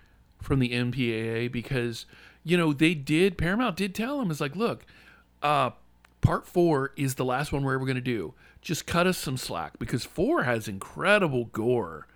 from 0.40 0.60
the 0.60 0.70
MPAA 0.70 1.52
because 1.52 2.06
you 2.42 2.56
know 2.56 2.72
they 2.72 2.94
did 2.94 3.36
Paramount 3.36 3.76
did 3.76 3.94
tell 3.94 4.18
them 4.18 4.30
it's 4.30 4.40
like, 4.40 4.56
look, 4.56 4.86
uh, 5.42 5.70
part 6.20 6.46
four 6.46 6.92
is 6.96 7.14
the 7.14 7.24
last 7.24 7.52
one 7.52 7.62
we're 7.62 7.74
ever 7.74 7.84
going 7.84 7.94
to 7.96 8.00
do. 8.00 8.34
Just 8.60 8.86
cut 8.86 9.06
us 9.06 9.16
some 9.18 9.36
slack 9.36 9.78
because 9.78 10.04
four 10.04 10.42
has 10.44 10.68
incredible 10.68 11.46
gore. 11.46 12.06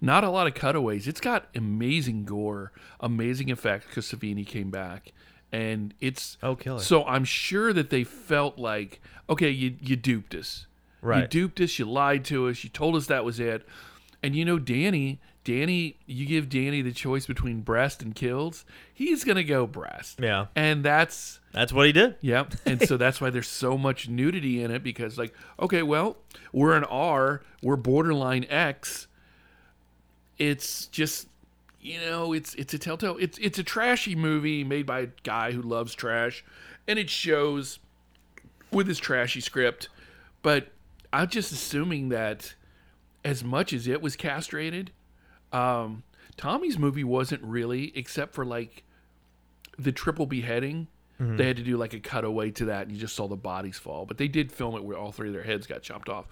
Not 0.00 0.22
a 0.24 0.28
lot 0.30 0.46
of 0.46 0.54
cutaways. 0.54 1.08
It's 1.08 1.20
got 1.20 1.46
amazing 1.54 2.24
gore, 2.24 2.72
amazing 3.00 3.48
effects 3.48 3.86
because 3.86 4.06
Savini 4.06 4.46
came 4.46 4.70
back, 4.70 5.12
and 5.50 5.94
it's 6.00 6.36
Oh, 6.42 6.56
killer. 6.56 6.80
So 6.80 7.04
I'm 7.04 7.24
sure 7.24 7.72
that 7.72 7.88
they 7.90 8.04
felt 8.04 8.58
like, 8.58 9.00
okay, 9.30 9.48
you 9.48 9.76
you 9.80 9.96
duped 9.96 10.34
us. 10.34 10.66
right? 11.00 11.22
You 11.22 11.26
duped 11.28 11.60
us. 11.60 11.78
You 11.78 11.86
lied 11.86 12.24
to 12.26 12.48
us. 12.48 12.64
You 12.64 12.70
told 12.70 12.96
us 12.96 13.06
that 13.06 13.24
was 13.24 13.40
it. 13.40 13.66
And 14.22 14.36
you 14.36 14.44
know, 14.44 14.58
Danny, 14.58 15.20
Danny, 15.44 15.96
you 16.06 16.26
give 16.26 16.48
Danny 16.50 16.82
the 16.82 16.92
choice 16.92 17.26
between 17.26 17.60
breast 17.60 18.02
and 18.02 18.14
kills. 18.14 18.66
He's 18.92 19.24
gonna 19.24 19.44
go 19.44 19.66
breast. 19.66 20.18
Yeah. 20.20 20.46
And 20.54 20.84
that's 20.84 21.40
that's 21.54 21.72
what 21.72 21.86
he 21.86 21.92
did. 21.92 22.16
Yeah. 22.20 22.44
And 22.66 22.86
so 22.86 22.96
that's 22.96 23.20
why 23.20 23.30
there's 23.30 23.48
so 23.48 23.78
much 23.78 24.08
nudity 24.08 24.62
in 24.62 24.70
it 24.70 24.82
because, 24.82 25.16
like, 25.16 25.32
okay, 25.60 25.82
well, 25.82 26.16
we're 26.52 26.76
an 26.76 26.84
R, 26.84 27.42
we're 27.62 27.76
borderline 27.76 28.44
X. 28.48 29.06
It's 30.36 30.86
just, 30.86 31.28
you 31.80 32.00
know, 32.00 32.32
it's 32.32 32.54
it's 32.54 32.74
a 32.74 32.78
telltale. 32.78 33.16
It's 33.20 33.38
it's 33.38 33.58
a 33.58 33.62
trashy 33.62 34.14
movie 34.14 34.64
made 34.64 34.84
by 34.84 35.00
a 35.00 35.08
guy 35.22 35.52
who 35.52 35.62
loves 35.62 35.94
trash, 35.94 36.44
and 36.88 36.98
it 36.98 37.08
shows 37.08 37.78
with 38.72 38.88
his 38.88 38.98
trashy 38.98 39.40
script. 39.40 39.88
But 40.42 40.68
I'm 41.12 41.28
just 41.28 41.52
assuming 41.52 42.08
that 42.08 42.54
as 43.24 43.44
much 43.44 43.72
as 43.72 43.86
it 43.86 44.02
was 44.02 44.16
castrated, 44.16 44.90
um, 45.52 46.02
Tommy's 46.36 46.78
movie 46.78 47.04
wasn't 47.04 47.42
really, 47.42 47.92
except 47.96 48.34
for 48.34 48.44
like 48.44 48.82
the 49.78 49.92
triple 49.92 50.26
beheading. 50.26 50.88
They 51.36 51.46
had 51.46 51.56
to 51.56 51.62
do 51.62 51.76
like 51.76 51.94
a 51.94 52.00
cutaway 52.00 52.50
to 52.52 52.66
that, 52.66 52.82
and 52.82 52.92
you 52.92 52.98
just 52.98 53.16
saw 53.16 53.28
the 53.28 53.36
bodies 53.36 53.78
fall. 53.78 54.06
But 54.06 54.18
they 54.18 54.28
did 54.28 54.52
film 54.52 54.76
it 54.76 54.84
where 54.84 54.96
all 54.96 55.12
three 55.12 55.28
of 55.28 55.34
their 55.34 55.42
heads 55.42 55.66
got 55.66 55.82
chopped 55.82 56.08
off. 56.08 56.26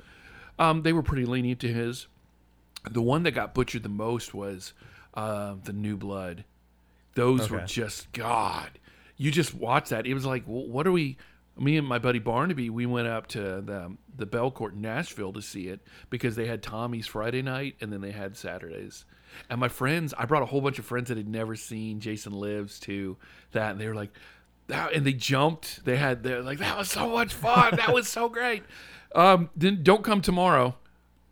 Um, 0.58 0.82
they 0.82 0.92
were 0.92 1.02
pretty 1.02 1.24
lenient 1.24 1.60
to 1.60 1.72
his. 1.72 2.06
The 2.90 3.02
one 3.02 3.22
that 3.24 3.32
got 3.32 3.54
butchered 3.54 3.82
the 3.82 3.88
most 3.88 4.34
was 4.34 4.72
uh, 5.14 5.54
the 5.64 5.72
New 5.72 5.96
Blood. 5.96 6.44
Those 7.14 7.50
were 7.50 7.58
just 7.66 8.10
God. 8.12 8.70
You 9.16 9.30
just 9.30 9.54
watch 9.54 9.90
that. 9.90 10.06
It 10.06 10.14
was 10.14 10.26
like, 10.26 10.44
well, 10.46 10.66
what 10.66 10.86
are 10.86 10.92
we? 10.92 11.16
Me 11.58 11.76
and 11.76 11.86
my 11.86 11.98
buddy 11.98 12.18
Barnaby, 12.18 12.70
we 12.70 12.86
went 12.86 13.08
up 13.08 13.26
to 13.28 13.38
the 13.38 13.96
the 14.16 14.26
Belcourt 14.26 14.72
in 14.72 14.80
Nashville 14.80 15.32
to 15.34 15.42
see 15.42 15.68
it 15.68 15.80
because 16.08 16.34
they 16.34 16.46
had 16.46 16.62
Tommy's 16.62 17.06
Friday 17.06 17.42
night 17.42 17.76
and 17.80 17.92
then 17.92 18.00
they 18.00 18.10
had 18.10 18.36
Saturdays. 18.36 19.04
And 19.50 19.60
my 19.60 19.68
friends, 19.68 20.14
I 20.16 20.24
brought 20.24 20.42
a 20.42 20.46
whole 20.46 20.60
bunch 20.60 20.78
of 20.78 20.84
friends 20.84 21.08
that 21.08 21.16
had 21.16 21.28
never 21.28 21.56
seen 21.56 22.00
Jason 22.00 22.32
Lives 22.32 22.80
to 22.80 23.16
that, 23.52 23.72
and 23.72 23.80
they 23.80 23.86
were 23.86 23.94
like, 23.94 24.12
that, 24.68 24.92
and 24.92 25.06
they 25.06 25.12
jumped. 25.12 25.84
They 25.84 25.96
had 25.96 26.22
they're 26.22 26.42
like, 26.42 26.58
that 26.58 26.76
was 26.78 26.90
so 26.90 27.10
much 27.10 27.32
fun. 27.34 27.76
that 27.76 27.92
was 27.92 28.08
so 28.08 28.28
great. 28.28 28.62
Um, 29.14 29.50
then 29.56 29.82
don't 29.82 30.02
come 30.04 30.20
tomorrow. 30.22 30.76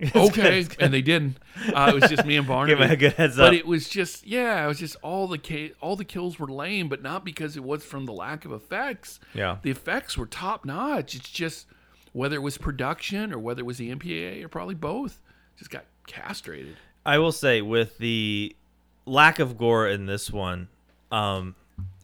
okay, 0.16 0.66
and 0.78 0.94
they 0.94 1.02
didn't. 1.02 1.36
Uh, 1.74 1.92
it 1.94 2.00
was 2.00 2.08
just 2.10 2.24
me 2.24 2.36
and 2.36 2.46
Barnaby. 2.48 2.80
Give 2.80 2.90
a 2.90 2.96
good 2.96 3.12
heads 3.14 3.38
up. 3.38 3.48
But 3.48 3.54
it 3.54 3.66
was 3.66 3.86
just 3.88 4.26
yeah, 4.26 4.64
it 4.64 4.66
was 4.66 4.78
just 4.78 4.96
all 5.02 5.26
the 5.28 5.36
ca- 5.38 5.74
all 5.82 5.94
the 5.94 6.06
kills 6.06 6.38
were 6.38 6.48
lame, 6.48 6.88
but 6.88 7.02
not 7.02 7.22
because 7.22 7.54
it 7.56 7.62
was 7.62 7.84
from 7.84 8.06
the 8.06 8.12
lack 8.12 8.46
of 8.46 8.52
effects. 8.52 9.20
Yeah. 9.34 9.58
the 9.62 9.70
effects 9.70 10.16
were 10.16 10.24
top 10.24 10.64
notch. 10.64 11.14
It's 11.14 11.28
just 11.28 11.66
whether 12.12 12.36
it 12.36 12.40
was 12.42 12.56
production 12.56 13.32
or 13.32 13.38
whether 13.38 13.60
it 13.60 13.66
was 13.66 13.76
the 13.76 13.94
MPA 13.94 14.42
or 14.42 14.48
probably 14.48 14.74
both, 14.74 15.20
just 15.58 15.70
got 15.70 15.84
castrated. 16.06 16.76
I 17.04 17.18
will 17.18 17.32
say 17.32 17.60
with 17.60 17.98
the 17.98 18.56
lack 19.04 19.38
of 19.38 19.58
gore 19.58 19.86
in 19.86 20.06
this 20.06 20.30
one, 20.30 20.68
um, 21.12 21.54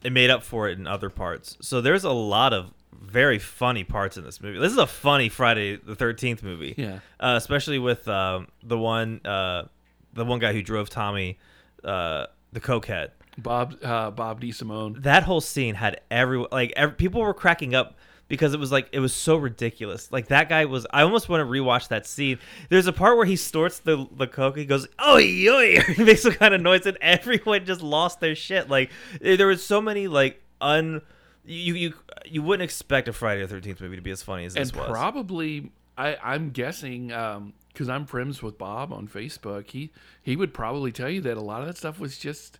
it 0.02 0.12
made 0.12 0.30
up 0.30 0.42
for 0.42 0.68
it 0.68 0.78
in 0.78 0.86
other 0.86 1.10
parts. 1.10 1.56
So 1.60 1.80
there's 1.80 2.04
a 2.04 2.12
lot 2.12 2.52
of 2.52 2.72
very 2.92 3.38
funny 3.38 3.84
parts 3.84 4.16
in 4.16 4.24
this 4.24 4.40
movie. 4.40 4.58
This 4.58 4.72
is 4.72 4.78
a 4.78 4.86
funny 4.86 5.28
Friday 5.28 5.76
the 5.76 5.94
Thirteenth 5.94 6.42
movie. 6.42 6.74
Yeah. 6.76 7.00
uh, 7.20 7.34
especially 7.36 7.78
with 7.78 8.06
um, 8.08 8.48
the 8.62 8.78
one 8.78 9.20
uh, 9.24 9.64
the 10.12 10.24
one 10.24 10.38
guy 10.38 10.52
who 10.52 10.62
drove 10.62 10.88
Tommy, 10.90 11.38
uh, 11.84 12.26
the 12.52 12.60
cokehead. 12.60 13.10
Bob 13.38 13.76
uh, 13.82 14.10
Bob 14.10 14.40
DeSimone. 14.40 15.02
That 15.02 15.24
whole 15.24 15.40
scene 15.42 15.74
had 15.74 16.00
every 16.10 16.44
like 16.50 16.72
ev 16.76 16.96
people 16.96 17.20
were 17.20 17.34
cracking 17.34 17.74
up 17.74 17.96
because 18.28 18.54
it 18.54 18.60
was 18.60 18.72
like 18.72 18.88
it 18.92 19.00
was 19.00 19.14
so 19.14 19.36
ridiculous. 19.36 20.10
Like 20.10 20.28
that 20.28 20.48
guy 20.48 20.64
was. 20.64 20.86
I 20.90 21.02
almost 21.02 21.28
want 21.28 21.40
to 21.40 21.44
rewatch 21.46 21.88
that 21.88 22.06
scene. 22.06 22.38
There's 22.68 22.86
a 22.86 22.92
part 22.92 23.16
where 23.16 23.26
he 23.26 23.36
snorts 23.36 23.78
the 23.78 24.06
the 24.16 24.26
coke. 24.26 24.56
He 24.56 24.64
goes, 24.64 24.86
"Oh, 24.98 25.16
oi!" 25.16 25.80
he 25.94 26.04
makes 26.04 26.22
some 26.22 26.32
kind 26.32 26.54
of 26.54 26.60
noise, 26.60 26.86
and 26.86 26.98
everyone 27.00 27.64
just 27.64 27.82
lost 27.82 28.20
their 28.20 28.34
shit. 28.34 28.68
Like 28.68 28.90
eh, 29.22 29.36
there 29.36 29.46
was 29.46 29.64
so 29.64 29.80
many 29.80 30.08
like 30.08 30.42
un. 30.60 31.02
You 31.44 31.74
you 31.74 31.94
you 32.24 32.42
wouldn't 32.42 32.64
expect 32.64 33.06
a 33.08 33.12
Friday 33.12 33.42
the 33.42 33.48
Thirteenth 33.48 33.80
movie 33.80 33.96
to 33.96 34.02
be 34.02 34.10
as 34.10 34.22
funny 34.22 34.44
as 34.46 34.54
this 34.54 34.70
and 34.70 34.80
was. 34.80 34.90
probably 34.90 35.70
I 35.96 36.16
I'm 36.22 36.50
guessing 36.50 37.12
um 37.12 37.52
because 37.68 37.88
I'm 37.88 38.06
friends 38.06 38.42
with 38.42 38.58
Bob 38.58 38.92
on 38.92 39.06
Facebook. 39.06 39.70
He 39.70 39.92
he 40.22 40.34
would 40.34 40.52
probably 40.52 40.90
tell 40.90 41.08
you 41.08 41.20
that 41.20 41.36
a 41.36 41.40
lot 41.40 41.60
of 41.60 41.68
that 41.68 41.76
stuff 41.76 42.00
was 42.00 42.18
just 42.18 42.58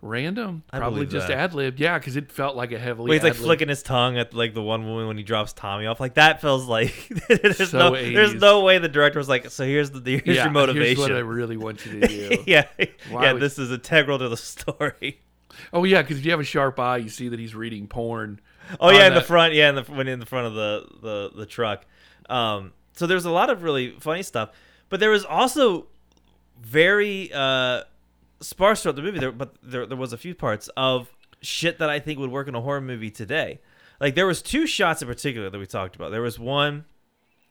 random, 0.00 0.62
I 0.72 0.78
probably 0.78 1.00
believe 1.00 1.10
just 1.12 1.28
that. 1.28 1.36
ad 1.38 1.54
libbed. 1.54 1.78
Yeah, 1.80 1.98
because 1.98 2.16
it 2.16 2.30
felt 2.32 2.56
like 2.56 2.72
a 2.72 2.78
heavily. 2.78 3.08
Where 3.08 3.14
he's 3.16 3.22
like 3.22 3.32
ad-libbed- 3.32 3.46
flicking 3.46 3.68
his 3.68 3.82
tongue 3.82 4.16
at 4.18 4.34
like 4.34 4.54
the 4.54 4.62
one 4.62 4.84
woman 4.86 5.06
when 5.06 5.16
he 5.16 5.22
drops 5.22 5.52
Tommy 5.52 5.86
off. 5.86 6.00
Like 6.00 6.14
that 6.14 6.40
feels 6.40 6.66
like 6.66 7.08
there's 7.28 7.70
So 7.70 7.78
no 7.78 7.90
there's 7.92 8.34
no 8.34 8.62
way 8.62 8.78
the 8.78 8.88
director 8.88 9.18
was 9.18 9.28
like, 9.28 9.50
so 9.50 9.64
here's 9.64 9.90
the 9.90 10.00
here's 10.00 10.22
yeah, 10.26 10.32
your 10.34 10.42
Here's 10.44 10.52
motivation. 10.52 11.02
what 11.02 11.12
I 11.12 11.18
really 11.18 11.56
want 11.56 11.84
you 11.86 12.00
to 12.00 12.06
do. 12.36 12.44
yeah, 12.46 12.66
Why 13.10 13.24
yeah. 13.24 13.32
would- 13.32 13.42
This 13.42 13.58
is 13.58 13.70
integral 13.70 14.18
to 14.18 14.28
the 14.28 14.36
story. 14.36 15.20
Oh 15.72 15.84
yeah, 15.84 16.02
because 16.02 16.18
if 16.18 16.24
you 16.24 16.30
have 16.30 16.40
a 16.40 16.44
sharp 16.44 16.78
eye, 16.80 16.96
you 16.96 17.08
see 17.10 17.28
that 17.28 17.38
he's 17.38 17.54
reading 17.54 17.86
porn. 17.86 18.40
Oh 18.80 18.88
on 18.88 18.94
yeah, 18.94 19.06
in 19.08 19.14
the 19.14 19.20
that- 19.20 19.26
front. 19.26 19.54
Yeah, 19.54 19.68
in 19.68 19.74
the 19.74 19.82
when 19.82 20.08
in 20.08 20.18
the 20.18 20.26
front 20.26 20.46
of 20.46 20.54
the 20.54 20.86
the 21.02 21.30
the 21.36 21.46
truck. 21.46 21.84
Um, 22.30 22.72
so 22.94 23.06
there's 23.06 23.24
a 23.26 23.30
lot 23.30 23.50
of 23.50 23.62
really 23.62 23.90
funny 24.00 24.22
stuff, 24.22 24.50
but 24.88 25.00
there 25.00 25.10
was 25.10 25.24
also 25.24 25.88
very 26.60 27.30
uh 27.32 27.82
sparse 28.42 28.82
throughout 28.82 28.96
the 28.96 29.02
movie. 29.02 29.18
There, 29.18 29.32
but 29.32 29.54
there 29.62 29.86
there 29.86 29.96
was 29.96 30.12
a 30.12 30.18
few 30.18 30.34
parts 30.34 30.68
of 30.76 31.10
shit 31.40 31.78
that 31.78 31.90
I 31.90 31.98
think 31.98 32.18
would 32.18 32.30
work 32.30 32.48
in 32.48 32.54
a 32.54 32.60
horror 32.60 32.80
movie 32.80 33.10
today. 33.10 33.60
Like 34.00 34.14
there 34.14 34.26
was 34.26 34.42
two 34.42 34.66
shots 34.66 35.00
in 35.02 35.08
particular 35.08 35.48
that 35.50 35.58
we 35.58 35.66
talked 35.66 35.96
about. 35.96 36.10
There 36.10 36.22
was 36.22 36.38
one 36.38 36.84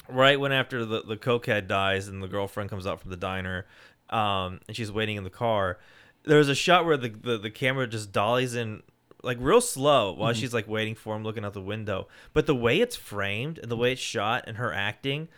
right 0.09 0.39
when 0.39 0.51
after 0.51 0.85
the 0.85 1.01
the 1.03 1.17
cokehead 1.17 1.67
dies 1.67 2.07
and 2.07 2.21
the 2.21 2.27
girlfriend 2.27 2.69
comes 2.69 2.85
out 2.85 2.99
from 3.01 3.11
the 3.11 3.17
diner, 3.17 3.65
um, 4.09 4.59
and 4.67 4.75
she's 4.75 4.91
waiting 4.91 5.15
in 5.17 5.23
the 5.23 5.29
car. 5.29 5.79
There 6.23 6.37
was 6.37 6.49
a 6.49 6.55
shot 6.55 6.85
where 6.85 6.97
the, 6.97 7.09
the 7.09 7.37
the 7.37 7.49
camera 7.51 7.87
just 7.87 8.11
dollies 8.11 8.53
in 8.55 8.83
like 9.23 9.37
real 9.39 9.61
slow 9.61 10.13
while 10.13 10.33
she's 10.33 10.53
like 10.53 10.67
waiting 10.67 10.95
for 10.95 11.15
him, 11.15 11.23
looking 11.23 11.45
out 11.45 11.53
the 11.53 11.61
window. 11.61 12.07
But 12.33 12.47
the 12.47 12.55
way 12.55 12.81
it's 12.81 12.95
framed 12.95 13.59
and 13.59 13.69
the 13.71 13.77
way 13.77 13.91
it's 13.93 14.01
shot 14.01 14.45
and 14.47 14.57
her 14.57 14.73
acting, 14.73 15.29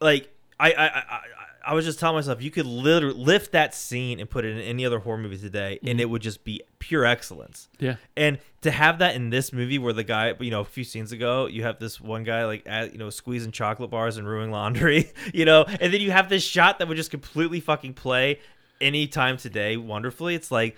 like 0.00 0.34
I 0.58 0.72
I 0.72 0.86
I, 0.86 0.98
I- 0.98 1.20
I 1.66 1.74
was 1.74 1.84
just 1.84 1.98
telling 1.98 2.14
myself 2.14 2.40
you 2.40 2.50
could 2.52 2.64
literally 2.64 3.18
lift 3.18 3.52
that 3.52 3.74
scene 3.74 4.20
and 4.20 4.30
put 4.30 4.44
it 4.44 4.56
in 4.56 4.62
any 4.62 4.86
other 4.86 5.00
horror 5.00 5.18
movie 5.18 5.36
today, 5.36 5.78
and 5.82 5.90
mm-hmm. 5.90 6.00
it 6.00 6.10
would 6.10 6.22
just 6.22 6.44
be 6.44 6.62
pure 6.78 7.04
excellence. 7.04 7.68
Yeah. 7.80 7.96
And 8.16 8.38
to 8.62 8.70
have 8.70 9.00
that 9.00 9.16
in 9.16 9.30
this 9.30 9.52
movie, 9.52 9.78
where 9.78 9.92
the 9.92 10.04
guy, 10.04 10.34
you 10.38 10.50
know, 10.52 10.60
a 10.60 10.64
few 10.64 10.84
scenes 10.84 11.10
ago, 11.10 11.46
you 11.46 11.64
have 11.64 11.80
this 11.80 12.00
one 12.00 12.22
guy 12.22 12.44
like, 12.44 12.62
at, 12.66 12.92
you 12.92 12.98
know, 12.98 13.10
squeezing 13.10 13.50
chocolate 13.50 13.90
bars 13.90 14.16
and 14.16 14.28
ruining 14.28 14.52
laundry, 14.52 15.10
you 15.34 15.44
know, 15.44 15.64
and 15.64 15.92
then 15.92 16.00
you 16.00 16.12
have 16.12 16.28
this 16.28 16.44
shot 16.44 16.78
that 16.78 16.86
would 16.86 16.96
just 16.96 17.10
completely 17.10 17.58
fucking 17.58 17.94
play 17.94 18.38
anytime 18.80 19.36
today 19.36 19.76
wonderfully. 19.76 20.36
It's 20.36 20.52
like, 20.52 20.76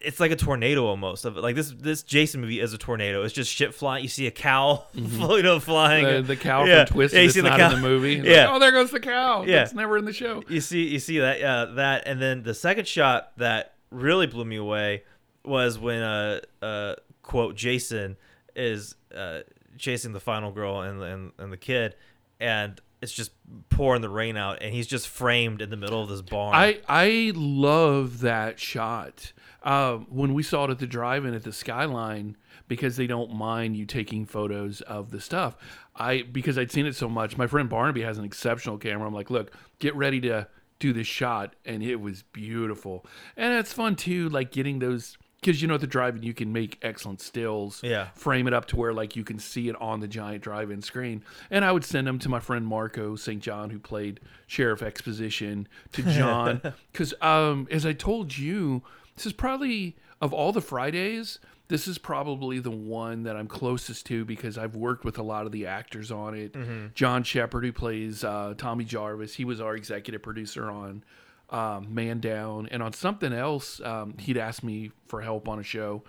it's 0.00 0.18
like 0.20 0.30
a 0.30 0.36
tornado 0.36 0.86
almost. 0.86 1.24
Of 1.24 1.36
like 1.36 1.54
this, 1.56 1.70
this 1.72 2.02
Jason 2.02 2.40
movie 2.40 2.58
is 2.60 2.72
a 2.72 2.78
tornado. 2.78 3.22
It's 3.22 3.34
just 3.34 3.50
shit 3.52 3.74
flying. 3.74 4.02
You 4.02 4.08
see 4.08 4.26
a 4.26 4.30
cow, 4.30 4.86
you 4.94 5.42
know, 5.42 5.60
flying. 5.60 6.04
The, 6.04 6.22
the 6.22 6.36
cow 6.36 6.64
Yeah. 6.64 6.84
from 6.86 6.94
Twisted 6.94 7.16
Yeah, 7.16 7.22
you 7.22 7.28
is 7.28 7.34
see 7.34 7.40
the 7.42 7.50
not 7.50 7.58
cow- 7.58 7.70
in 7.74 7.82
the 7.82 7.88
movie. 7.88 8.16
It's 8.18 8.26
Yeah. 8.28 8.46
Like, 8.46 8.56
oh, 8.56 8.58
there 8.60 8.72
goes 8.72 8.90
the 8.90 9.00
cow. 9.00 9.44
Yeah. 9.44 9.62
It's 9.62 9.74
never 9.74 9.98
in 9.98 10.04
the 10.06 10.12
show. 10.12 10.42
you 10.48 10.60
see 10.60 10.88
you 10.88 10.98
see 10.98 11.18
that 11.18 11.42
uh, 11.42 11.66
that 11.74 12.04
and 12.06 12.20
then 12.20 12.42
the 12.42 12.54
second 12.54 12.88
shot 12.88 13.32
that 13.36 13.74
really 13.90 14.26
blew 14.26 14.44
me 14.44 14.56
away 14.56 15.02
was 15.44 15.78
when 15.78 16.02
uh 16.02 16.40
uh 16.62 16.94
quote 17.22 17.54
Jason 17.56 18.16
is 18.56 18.94
uh 19.14 19.40
chasing 19.78 20.12
the 20.12 20.20
final 20.20 20.50
girl 20.52 20.80
and 20.80 21.02
and, 21.02 21.32
and 21.38 21.52
the 21.52 21.56
kid 21.56 21.94
and 22.40 22.80
it's 23.02 23.12
just 23.12 23.32
pouring 23.70 24.02
the 24.02 24.08
rain 24.10 24.36
out 24.36 24.58
and 24.62 24.74
he's 24.74 24.86
just 24.86 25.08
framed 25.08 25.62
in 25.62 25.70
the 25.70 25.76
middle 25.76 26.02
of 26.02 26.08
this 26.08 26.20
barn. 26.22 26.54
I 26.54 26.80
I 26.88 27.32
love 27.34 28.20
that 28.20 28.58
shot. 28.60 29.32
Um, 29.62 30.06
when 30.08 30.32
we 30.32 30.42
saw 30.42 30.64
it 30.64 30.70
at 30.70 30.78
the 30.78 30.86
drive-in 30.86 31.34
at 31.34 31.44
the 31.44 31.52
Skyline, 31.52 32.36
because 32.70 32.96
they 32.96 33.06
don't 33.06 33.34
mind 33.34 33.76
you 33.76 33.84
taking 33.84 34.24
photos 34.24 34.80
of 34.82 35.10
the 35.10 35.20
stuff. 35.20 35.56
I 35.96 36.22
because 36.22 36.56
I'd 36.56 36.70
seen 36.70 36.86
it 36.86 36.94
so 36.94 37.08
much. 37.08 37.36
My 37.36 37.46
friend 37.46 37.68
Barnaby 37.68 38.02
has 38.02 38.16
an 38.16 38.24
exceptional 38.24 38.78
camera. 38.78 39.06
I'm 39.06 39.14
like, 39.14 39.28
look, 39.28 39.52
get 39.80 39.94
ready 39.96 40.20
to 40.22 40.46
do 40.78 40.92
this 40.92 41.06
shot, 41.06 41.56
and 41.64 41.82
it 41.82 41.96
was 41.96 42.22
beautiful. 42.22 43.04
And 43.36 43.54
it's 43.54 43.72
fun 43.72 43.96
too, 43.96 44.28
like 44.28 44.52
getting 44.52 44.78
those 44.78 45.18
because 45.40 45.62
you 45.62 45.68
know 45.68 45.74
at 45.74 45.80
the 45.80 45.86
drive-in 45.86 46.22
you 46.22 46.34
can 46.34 46.52
make 46.52 46.78
excellent 46.82 47.20
stills. 47.20 47.80
Yeah. 47.82 48.08
frame 48.14 48.46
it 48.46 48.54
up 48.54 48.66
to 48.66 48.76
where 48.76 48.92
like 48.92 49.16
you 49.16 49.24
can 49.24 49.38
see 49.38 49.68
it 49.68 49.76
on 49.80 50.00
the 50.00 50.08
giant 50.08 50.42
drive-in 50.42 50.82
screen. 50.82 51.24
And 51.50 51.64
I 51.64 51.72
would 51.72 51.84
send 51.84 52.06
them 52.06 52.18
to 52.20 52.28
my 52.28 52.40
friend 52.40 52.66
Marco 52.66 53.16
St. 53.16 53.42
John, 53.42 53.70
who 53.70 53.78
played 53.78 54.20
Sheriff 54.46 54.82
Exposition, 54.82 55.66
to 55.92 56.02
John, 56.12 56.60
because 56.92 57.14
um, 57.20 57.66
as 57.70 57.84
I 57.84 57.94
told 57.94 58.36
you, 58.36 58.82
this 59.20 59.26
is 59.26 59.32
probably 59.34 59.96
of 60.22 60.32
all 60.32 60.50
the 60.50 60.62
Fridays. 60.62 61.40
This 61.68 61.86
is 61.86 61.98
probably 61.98 62.58
the 62.58 62.70
one 62.70 63.24
that 63.24 63.36
I'm 63.36 63.48
closest 63.48 64.06
to 64.06 64.24
because 64.24 64.56
I've 64.56 64.74
worked 64.74 65.04
with 65.04 65.18
a 65.18 65.22
lot 65.22 65.44
of 65.44 65.52
the 65.52 65.66
actors 65.66 66.10
on 66.10 66.34
it. 66.34 66.54
John 66.94 67.22
Shepherd, 67.22 67.62
who 67.62 67.70
plays 67.72 68.24
uh, 68.24 68.54
Tommy 68.56 68.84
Jarvis, 68.84 69.34
he 69.34 69.44
was 69.44 69.60
our 69.60 69.76
executive 69.76 70.22
producer 70.22 70.70
on 70.70 71.04
um, 71.50 71.94
Man 71.94 72.18
Down, 72.20 72.66
and 72.70 72.82
on 72.82 72.94
something 72.94 73.34
else, 73.34 73.78
um, 73.82 74.16
he'd 74.18 74.38
asked 74.38 74.64
me 74.64 74.90
for 75.06 75.20
help 75.20 75.48
on 75.48 75.58
a 75.58 75.62
show. 75.62 76.02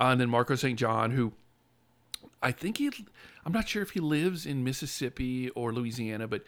Uh, 0.00 0.04
and 0.04 0.20
then 0.20 0.30
Marco 0.30 0.54
St. 0.54 0.78
John, 0.78 1.10
who 1.10 1.34
I 2.42 2.50
think 2.50 2.78
he, 2.78 2.90
I'm 3.44 3.52
not 3.52 3.68
sure 3.68 3.82
if 3.82 3.90
he 3.90 4.00
lives 4.00 4.46
in 4.46 4.64
Mississippi 4.64 5.50
or 5.50 5.70
Louisiana, 5.70 6.26
but 6.28 6.44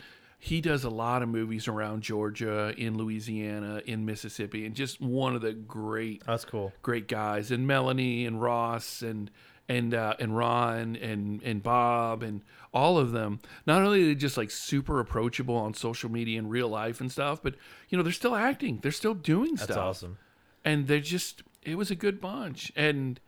he 0.47 0.61
does 0.61 0.85
a 0.85 0.91
lot 0.91 1.25
of 1.25 1.29
movies 1.29 1.67
around 1.67 2.03
Georgia, 2.03 2.73
in 2.77 2.97
Louisiana, 2.97 3.83
in 3.85 4.05
Mississippi, 4.05 4.65
and 4.65 4.77
just 4.77 5.01
one 5.01 5.35
of 5.35 5.43
the 5.43 5.53
great 5.53 6.23
That's 6.25 6.45
cool. 6.45 6.73
great 6.83 7.09
guys 7.09 7.51
and 7.51 7.67
Melanie 7.67 8.27
and 8.27 8.41
Ross 8.41 9.03
and 9.03 9.29
and 9.69 9.93
uh, 9.93 10.15
and 10.21 10.37
Ron 10.37 10.95
and 10.95 11.43
and 11.43 11.65
Bob 11.65 12.23
and 12.23 12.43
all 12.73 12.97
of 12.97 13.11
them. 13.11 13.41
Not 13.67 13.83
only 13.83 14.05
are 14.05 14.07
they 14.07 14.15
just 14.15 14.37
like 14.37 14.53
super 14.53 15.01
approachable 15.01 15.57
on 15.57 15.75
social 15.75 16.13
media 16.13 16.39
and 16.39 16.49
real 16.49 16.69
life 16.69 17.01
and 17.01 17.11
stuff, 17.11 17.43
but 17.43 17.57
you 17.89 17.99
know 17.99 18.05
they're 18.05 18.13
still 18.13 18.37
acting, 18.37 18.79
they're 18.83 18.93
still 18.93 19.15
doing 19.15 19.57
That's 19.57 19.65
stuff, 19.65 19.77
That's 19.77 19.79
awesome. 19.79 20.19
and 20.65 20.87
they're 20.87 21.01
just 21.01 21.43
it 21.65 21.77
was 21.77 21.91
a 21.91 21.97
good 21.97 22.21
bunch. 22.21 22.71
And 22.77 23.19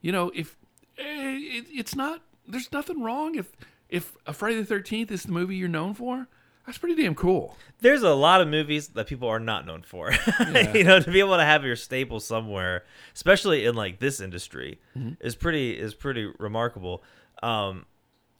you 0.00 0.12
know 0.12 0.30
if 0.36 0.56
eh, 0.98 1.02
it, 1.04 1.66
it's 1.68 1.96
not 1.96 2.22
there's 2.46 2.70
nothing 2.70 3.02
wrong 3.02 3.34
if 3.34 3.50
if 3.88 4.14
a 4.24 4.32
Friday 4.32 4.56
the 4.58 4.64
Thirteenth 4.64 5.10
is 5.10 5.24
the 5.24 5.32
movie 5.32 5.56
you're 5.56 5.68
known 5.68 5.94
for. 5.94 6.28
That's 6.66 6.78
pretty 6.78 7.00
damn 7.02 7.14
cool. 7.14 7.56
There's 7.80 8.02
a 8.02 8.14
lot 8.14 8.40
of 8.40 8.48
movies 8.48 8.88
that 8.88 9.06
people 9.06 9.28
are 9.28 9.38
not 9.40 9.66
known 9.66 9.82
for. 9.82 10.12
you 10.74 10.84
know, 10.84 10.98
to 11.00 11.10
be 11.10 11.20
able 11.20 11.36
to 11.36 11.44
have 11.44 11.64
your 11.64 11.76
staple 11.76 12.20
somewhere, 12.20 12.84
especially 13.14 13.66
in 13.66 13.74
like 13.74 13.98
this 13.98 14.20
industry, 14.20 14.80
is 15.20 15.36
pretty 15.36 15.72
is 15.78 15.94
pretty 15.94 16.32
remarkable. 16.38 17.02
Um, 17.42 17.84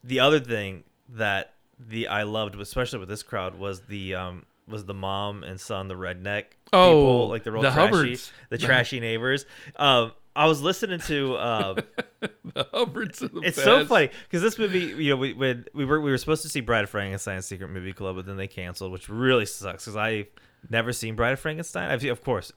the 0.03 0.19
other 0.21 0.39
thing 0.39 0.83
that 1.09 1.53
the 1.79 2.07
I 2.07 2.23
loved, 2.23 2.59
especially 2.59 2.99
with 2.99 3.09
this 3.09 3.21
crowd, 3.23 3.59
was 3.59 3.81
the 3.81 4.15
um, 4.15 4.45
was 4.67 4.85
the 4.85 4.93
mom 4.95 5.43
and 5.43 5.59
son, 5.59 5.87
the 5.87 5.95
redneck 5.95 6.45
Oh, 6.73 6.89
people, 6.89 7.27
like 7.29 7.43
the 7.43 7.51
real 7.51 7.61
the 7.61 7.69
trashy, 7.69 7.95
Hubbards. 7.95 8.31
the 8.49 8.57
trashy 8.57 8.99
neighbors. 8.99 9.45
Um, 9.75 10.13
I 10.35 10.45
was 10.47 10.61
listening 10.61 10.99
to. 11.01 11.37
Um, 11.37 11.77
The 12.53 12.67
Hubbards 12.73 13.19
the 13.19 13.41
it's 13.43 13.61
so 13.61 13.85
funny 13.85 14.09
because 14.23 14.41
this 14.41 14.57
movie, 14.57 14.79
you 15.03 15.09
know, 15.09 15.17
we 15.17 15.33
when 15.33 15.65
we 15.73 15.83
were 15.83 15.99
we 15.99 16.09
were 16.09 16.17
supposed 16.17 16.41
to 16.43 16.49
see 16.49 16.61
Bride 16.61 16.85
of 16.85 16.89
Frankenstein 16.89 17.41
Secret 17.41 17.69
Movie 17.69 17.91
Club, 17.91 18.15
but 18.15 18.25
then 18.25 18.37
they 18.37 18.47
canceled, 18.47 18.93
which 18.93 19.09
really 19.09 19.45
sucks 19.45 19.83
because 19.83 19.97
I've 19.97 20.27
never 20.69 20.93
seen 20.93 21.15
Bride 21.15 21.33
of 21.33 21.39
Frankenstein. 21.41 21.89
I've 21.91 22.03
of 22.05 22.23
course 22.23 22.53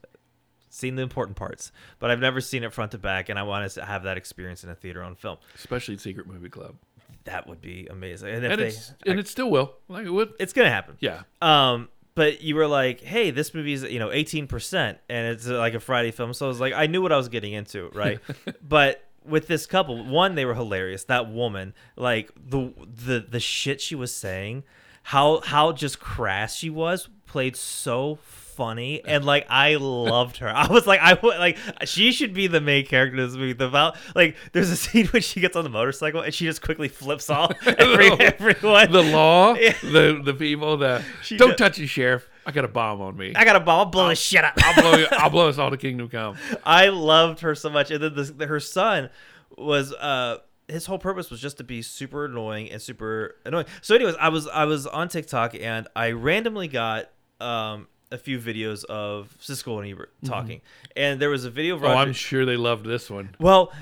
seen 0.71 0.95
the 0.95 1.03
important 1.03 1.37
parts, 1.37 1.73
but 1.99 2.11
I've 2.13 2.21
never 2.21 2.41
seen 2.41 2.63
it 2.63 2.73
front 2.73 2.93
to 2.93 2.99
back, 2.99 3.29
and 3.29 3.39
I 3.39 3.43
wanted 3.43 3.71
to 3.71 3.85
have 3.85 4.05
that 4.05 4.17
experience 4.17 4.63
in 4.63 4.71
a 4.71 4.75
theater 4.77 5.03
on 5.03 5.17
film. 5.17 5.39
especially 5.57 5.99
Secret 5.99 6.29
Movie 6.29 6.51
Club. 6.51 6.77
That 7.25 7.49
would 7.49 7.61
be 7.61 7.89
amazing, 7.91 8.29
and 8.35 8.45
if 8.45 8.53
and 8.53 8.61
they, 8.61 9.11
and 9.11 9.19
it 9.19 9.27
still 9.27 9.51
will. 9.51 9.75
Like 9.89 10.07
it 10.07 10.11
would. 10.11 10.33
it's 10.39 10.53
gonna 10.53 10.71
happen. 10.71 10.97
Yeah. 11.01 11.23
Um, 11.43 11.89
but 12.19 12.43
you 12.43 12.57
were 12.57 12.67
like, 12.67 13.01
"Hey, 13.01 13.31
this 13.31 13.55
movie's 13.55 13.85
you 13.85 14.01
know 14.01 14.11
eighteen 14.11 14.49
percent, 14.49 14.99
and 15.09 15.29
it's 15.29 15.49
uh, 15.49 15.57
like 15.57 15.75
a 15.75 15.79
Friday 15.81 16.11
film." 16.11 16.35
So 16.35 16.47
I 16.47 16.49
was 16.49 16.59
like, 16.59 16.73
I 16.73 16.89
knew 16.89 17.01
what 17.01 17.13
I 17.13 17.17
was 17.17 17.29
getting 17.29 17.53
into, 17.53 17.91
right? 17.95 18.19
but 18.69 19.05
with 19.25 19.47
this 19.47 19.67
couple, 19.67 20.05
one, 20.05 20.35
they 20.35 20.45
were 20.45 20.55
hilarious. 20.55 21.05
That 21.05 21.31
woman, 21.31 21.75
like 21.95 22.33
the 22.35 22.73
the 22.93 23.21
the 23.21 23.39
shit 23.39 23.81
she 23.81 23.95
was 23.95 24.13
saying, 24.13 24.65
how 25.05 25.43
how 25.45 25.71
just 25.71 26.01
crass 26.01 26.57
she 26.57 26.71
was, 26.71 27.09
played 27.25 27.55
so 27.55 28.17
funny 28.59 29.03
and 29.07 29.25
like 29.25 29.47
I 29.49 29.77
loved 29.77 30.39
her. 30.39 30.49
I 30.49 30.67
was 30.67 30.87
like 30.87 31.01
I 31.01 31.15
would 31.15 31.39
like 31.39 31.57
she 31.85 32.13
should 32.13 32.35
be 32.35 32.49
the 32.49 32.61
main 32.61 32.85
character 32.85 33.23
of 33.23 33.31
this 33.31 33.39
movie. 33.39 33.53
The 33.55 33.69
val- 33.69 33.97
like 34.15 34.37
there's 34.53 34.69
a 34.71 34.77
scene 34.77 35.07
when 35.07 35.23
she 35.23 35.41
gets 35.41 35.57
on 35.57 35.65
the 35.65 35.71
motorcycle 35.71 36.21
and 36.21 36.35
she 36.35 36.45
just 36.45 36.61
quickly 36.61 36.89
flips 36.89 37.31
off 37.39 37.53
every, 37.67 38.11
everyone. 38.11 38.91
The 38.93 39.03
law, 39.03 39.55
Yeah. 39.59 39.73
the 39.83 40.21
the 40.23 40.35
people, 40.35 40.77
the 40.77 41.03
She 41.23 41.37
don't 41.39 41.51
ju- 41.51 41.57
touch 41.57 41.79
you, 41.79 41.87
sheriff. 41.87 42.29
I 42.45 42.51
got 42.51 42.65
a 42.65 42.69
bomb 42.69 43.01
on 43.01 43.17
me. 43.17 43.33
I 43.37 43.45
got 43.45 43.57
a 43.57 43.61
bomb. 43.61 43.79
I'll 43.79 43.85
blow 43.87 44.09
his 44.09 44.19
shit 44.19 44.43
up. 44.45 44.55
I'll 44.59 44.83
blow 44.83 44.97
you. 44.99 45.07
I'll 45.13 45.31
blow 45.31 45.49
us 45.49 45.59
all 45.59 45.71
to 45.71 45.77
kingdom 45.77 46.09
come. 46.09 46.37
I 46.65 46.89
loved 46.89 47.41
her 47.41 47.55
so 47.55 47.71
much, 47.71 47.91
and 47.91 48.03
then 48.03 48.15
the, 48.39 48.47
her 48.47 48.59
son 48.61 49.11
was 49.57 49.93
uh 49.95 50.39
his 50.67 50.85
whole 50.87 50.99
purpose 50.99 51.31
was 51.31 51.41
just 51.41 51.57
to 51.59 51.65
be 51.65 51.81
super 51.81 52.27
annoying 52.27 52.71
and 52.71 52.81
super 52.83 53.37
annoying. 53.47 53.65
So, 53.81 53.95
anyways, 53.95 54.17
I 54.21 54.29
was 54.29 54.47
I 54.49 54.65
was 54.67 54.87
on 54.87 55.09
TikTok 55.09 55.55
and 55.61 55.89
I 55.97 56.11
randomly 56.13 56.69
got 56.69 57.11
um 57.41 57.87
a 58.11 58.19
few 58.19 58.39
videos 58.39 58.85
of 58.85 59.37
Siskel 59.41 59.79
and 59.83 59.91
Ebert 59.91 60.13
talking, 60.25 60.61
and 60.97 61.21
there 61.21 61.31
was 61.31 61.45
a 61.45 61.51
video 61.51 61.77
of 61.77 61.85
Oh, 61.85 61.89
I'm 61.89 62.13
sure 62.13 62.45
they 62.45 62.57
loved 62.57 62.87
this 62.87 63.11
one. 63.11 63.35
Well, 63.39 63.73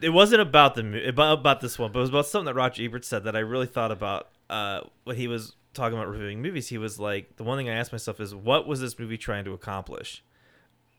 it 0.00 0.10
wasn't 0.10 0.40
about 0.40 0.74
the 0.74 1.08
about 1.08 1.38
about 1.38 1.60
this 1.60 1.78
one, 1.78 1.92
but 1.92 2.00
it 2.00 2.02
was 2.02 2.10
about 2.10 2.26
something 2.26 2.46
that 2.46 2.54
Roger 2.54 2.84
Ebert 2.84 3.04
said 3.04 3.24
that 3.24 3.36
I 3.36 3.40
really 3.40 3.66
thought 3.66 3.92
about 3.92 4.28
uh, 4.50 4.80
when 5.04 5.16
he 5.16 5.28
was 5.28 5.54
talking 5.74 5.96
about 5.96 6.08
reviewing 6.08 6.42
movies, 6.42 6.68
he 6.68 6.78
was 6.78 6.98
like, 6.98 7.36
the 7.36 7.44
one 7.44 7.56
thing 7.58 7.68
I 7.68 7.74
asked 7.74 7.92
myself 7.92 8.20
is, 8.20 8.34
what 8.34 8.66
was 8.66 8.80
this 8.80 8.98
movie 8.98 9.16
trying 9.16 9.44
to 9.44 9.52
accomplish, 9.52 10.22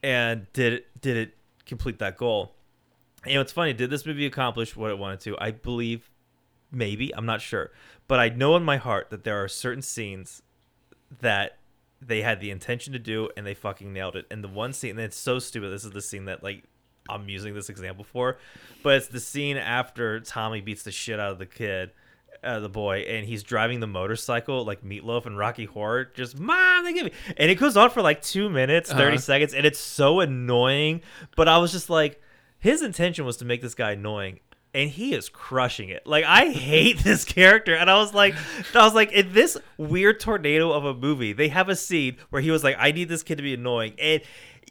and 0.01 0.47
did 0.53 0.73
it 0.73 1.01
did 1.01 1.17
it 1.17 1.37
complete 1.65 1.99
that 1.99 2.17
goal? 2.17 2.55
You 3.25 3.35
know, 3.35 3.41
it's 3.41 3.53
funny. 3.53 3.73
Did 3.73 3.89
this 3.89 4.05
movie 4.05 4.25
accomplish 4.25 4.75
what 4.75 4.89
it 4.89 4.97
wanted 4.97 5.21
to? 5.21 5.37
I 5.39 5.51
believe, 5.51 6.09
maybe. 6.71 7.15
I'm 7.15 7.25
not 7.25 7.41
sure, 7.41 7.71
but 8.07 8.19
I 8.19 8.29
know 8.29 8.55
in 8.55 8.63
my 8.63 8.77
heart 8.77 9.09
that 9.11 9.23
there 9.23 9.41
are 9.41 9.47
certain 9.47 9.81
scenes 9.81 10.41
that 11.21 11.57
they 12.07 12.21
had 12.21 12.39
the 12.39 12.51
intention 12.51 12.93
to 12.93 12.99
do 12.99 13.29
and 13.37 13.45
they 13.45 13.53
fucking 13.53 13.91
nailed 13.93 14.15
it. 14.15 14.25
And 14.31 14.43
the 14.43 14.47
one 14.47 14.73
scene, 14.73 14.91
and 14.91 14.99
it's 14.99 15.17
so 15.17 15.39
stupid. 15.39 15.69
This 15.71 15.83
is 15.85 15.91
the 15.91 16.01
scene 16.01 16.25
that 16.25 16.43
like 16.43 16.63
I'm 17.09 17.27
using 17.29 17.53
this 17.53 17.69
example 17.69 18.03
for, 18.03 18.37
but 18.81 18.95
it's 18.95 19.07
the 19.07 19.19
scene 19.19 19.57
after 19.57 20.19
Tommy 20.21 20.61
beats 20.61 20.83
the 20.83 20.91
shit 20.91 21.19
out 21.19 21.31
of 21.33 21.37
the 21.39 21.45
kid, 21.45 21.91
uh, 22.43 22.59
the 22.61 22.69
boy, 22.69 22.99
and 22.99 23.25
he's 23.25 23.43
driving 23.43 23.79
the 23.81 23.87
motorcycle 23.87 24.63
like 24.65 24.83
Meatloaf 24.83 25.25
and 25.25 25.37
Rocky 25.37 25.65
Horror. 25.65 26.05
Just 26.13 26.39
mom, 26.39 26.85
they 26.85 26.93
give 26.93 27.05
me, 27.05 27.11
and 27.37 27.51
it 27.51 27.55
goes 27.55 27.75
on 27.75 27.89
for 27.89 28.01
like 28.01 28.21
two 28.21 28.49
minutes, 28.49 28.89
30 28.91 29.03
Uh-huh. 29.03 29.17
seconds, 29.17 29.53
and 29.53 29.65
it's 29.65 29.79
so 29.79 30.19
annoying. 30.21 31.01
But 31.35 31.47
I 31.49 31.57
was 31.57 31.71
just 31.73 31.89
like, 31.89 32.21
his 32.59 32.81
intention 32.81 33.25
was 33.25 33.35
to 33.37 33.45
make 33.45 33.61
this 33.61 33.75
guy 33.75 33.91
annoying. 33.91 34.39
And 34.73 34.89
he 34.89 35.13
is 35.13 35.29
crushing 35.29 35.89
it. 35.89 36.07
Like 36.07 36.25
I 36.25 36.49
hate 36.49 36.99
this 37.03 37.25
character, 37.25 37.75
and 37.75 37.89
I 37.89 37.97
was 37.97 38.13
like, 38.13 38.33
I 38.73 38.83
was 38.83 38.95
like, 38.95 39.11
in 39.11 39.33
this 39.33 39.57
weird 39.77 40.19
tornado 40.19 40.71
of 40.71 40.83
a 40.85 40.93
movie, 40.93 41.33
they 41.33 41.49
have 41.49 41.69
a 41.69 41.75
scene 41.75 42.17
where 42.31 42.41
he 42.41 42.49
was 42.49 42.63
like, 42.63 42.75
"I 42.79 42.91
need 42.91 43.09
this 43.09 43.21
kid 43.21 43.35
to 43.37 43.43
be 43.43 43.53
annoying," 43.53 43.93
and 43.99 44.21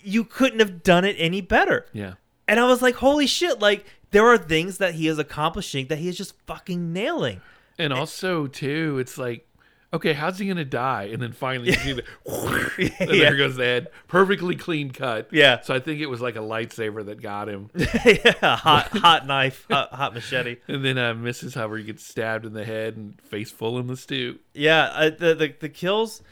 you 0.02 0.24
couldn't 0.24 0.58
have 0.58 0.82
done 0.82 1.04
it 1.04 1.16
any 1.18 1.40
better. 1.40 1.86
Yeah. 1.92 2.14
And 2.48 2.58
I 2.60 2.66
was 2.66 2.82
like, 2.82 2.96
holy 2.96 3.26
shit, 3.26 3.60
like 3.60 3.86
there 4.10 4.26
are 4.26 4.38
things 4.38 4.78
that 4.78 4.94
he 4.94 5.08
is 5.08 5.18
accomplishing 5.18 5.86
that 5.86 5.98
he 5.98 6.08
is 6.08 6.16
just 6.16 6.34
fucking 6.46 6.92
nailing. 6.92 7.40
And 7.78 7.92
also 7.92 8.46
too, 8.46 8.98
it's 8.98 9.16
like, 9.16 9.46
okay, 9.92 10.12
how's 10.12 10.38
he 10.38 10.46
gonna 10.48 10.64
die? 10.64 11.04
And 11.12 11.20
then 11.22 11.32
finally, 11.32 11.68
you 11.70 11.74
see 11.74 11.92
the, 11.92 12.04
and 13.00 13.10
Yeah. 13.10 13.16
there 13.30 13.36
goes 13.36 13.56
the 13.56 13.64
head, 13.64 13.88
perfectly 14.08 14.56
clean 14.56 14.90
cut. 14.90 15.28
Yeah. 15.32 15.60
So 15.60 15.74
I 15.74 15.80
think 15.80 16.00
it 16.00 16.06
was 16.06 16.20
like 16.20 16.36
a 16.36 16.40
lightsaber 16.40 17.04
that 17.06 17.20
got 17.20 17.48
him. 17.48 17.70
yeah, 17.74 18.56
hot 18.56 18.88
hot 18.98 19.26
knife, 19.26 19.66
hot, 19.70 19.92
hot 19.92 20.14
machete. 20.14 20.56
And 20.68 20.84
then 20.84 20.98
uh, 20.98 21.14
Mrs. 21.14 21.54
Hubbard 21.54 21.86
gets 21.86 22.04
stabbed 22.06 22.46
in 22.46 22.52
the 22.52 22.64
head 22.64 22.96
and 22.96 23.20
face 23.22 23.50
full 23.50 23.78
in 23.78 23.86
the 23.86 23.96
stew. 23.96 24.38
Yeah, 24.54 24.84
uh, 24.94 25.10
the, 25.10 25.34
the 25.34 25.54
the 25.60 25.68
kills 25.68 26.22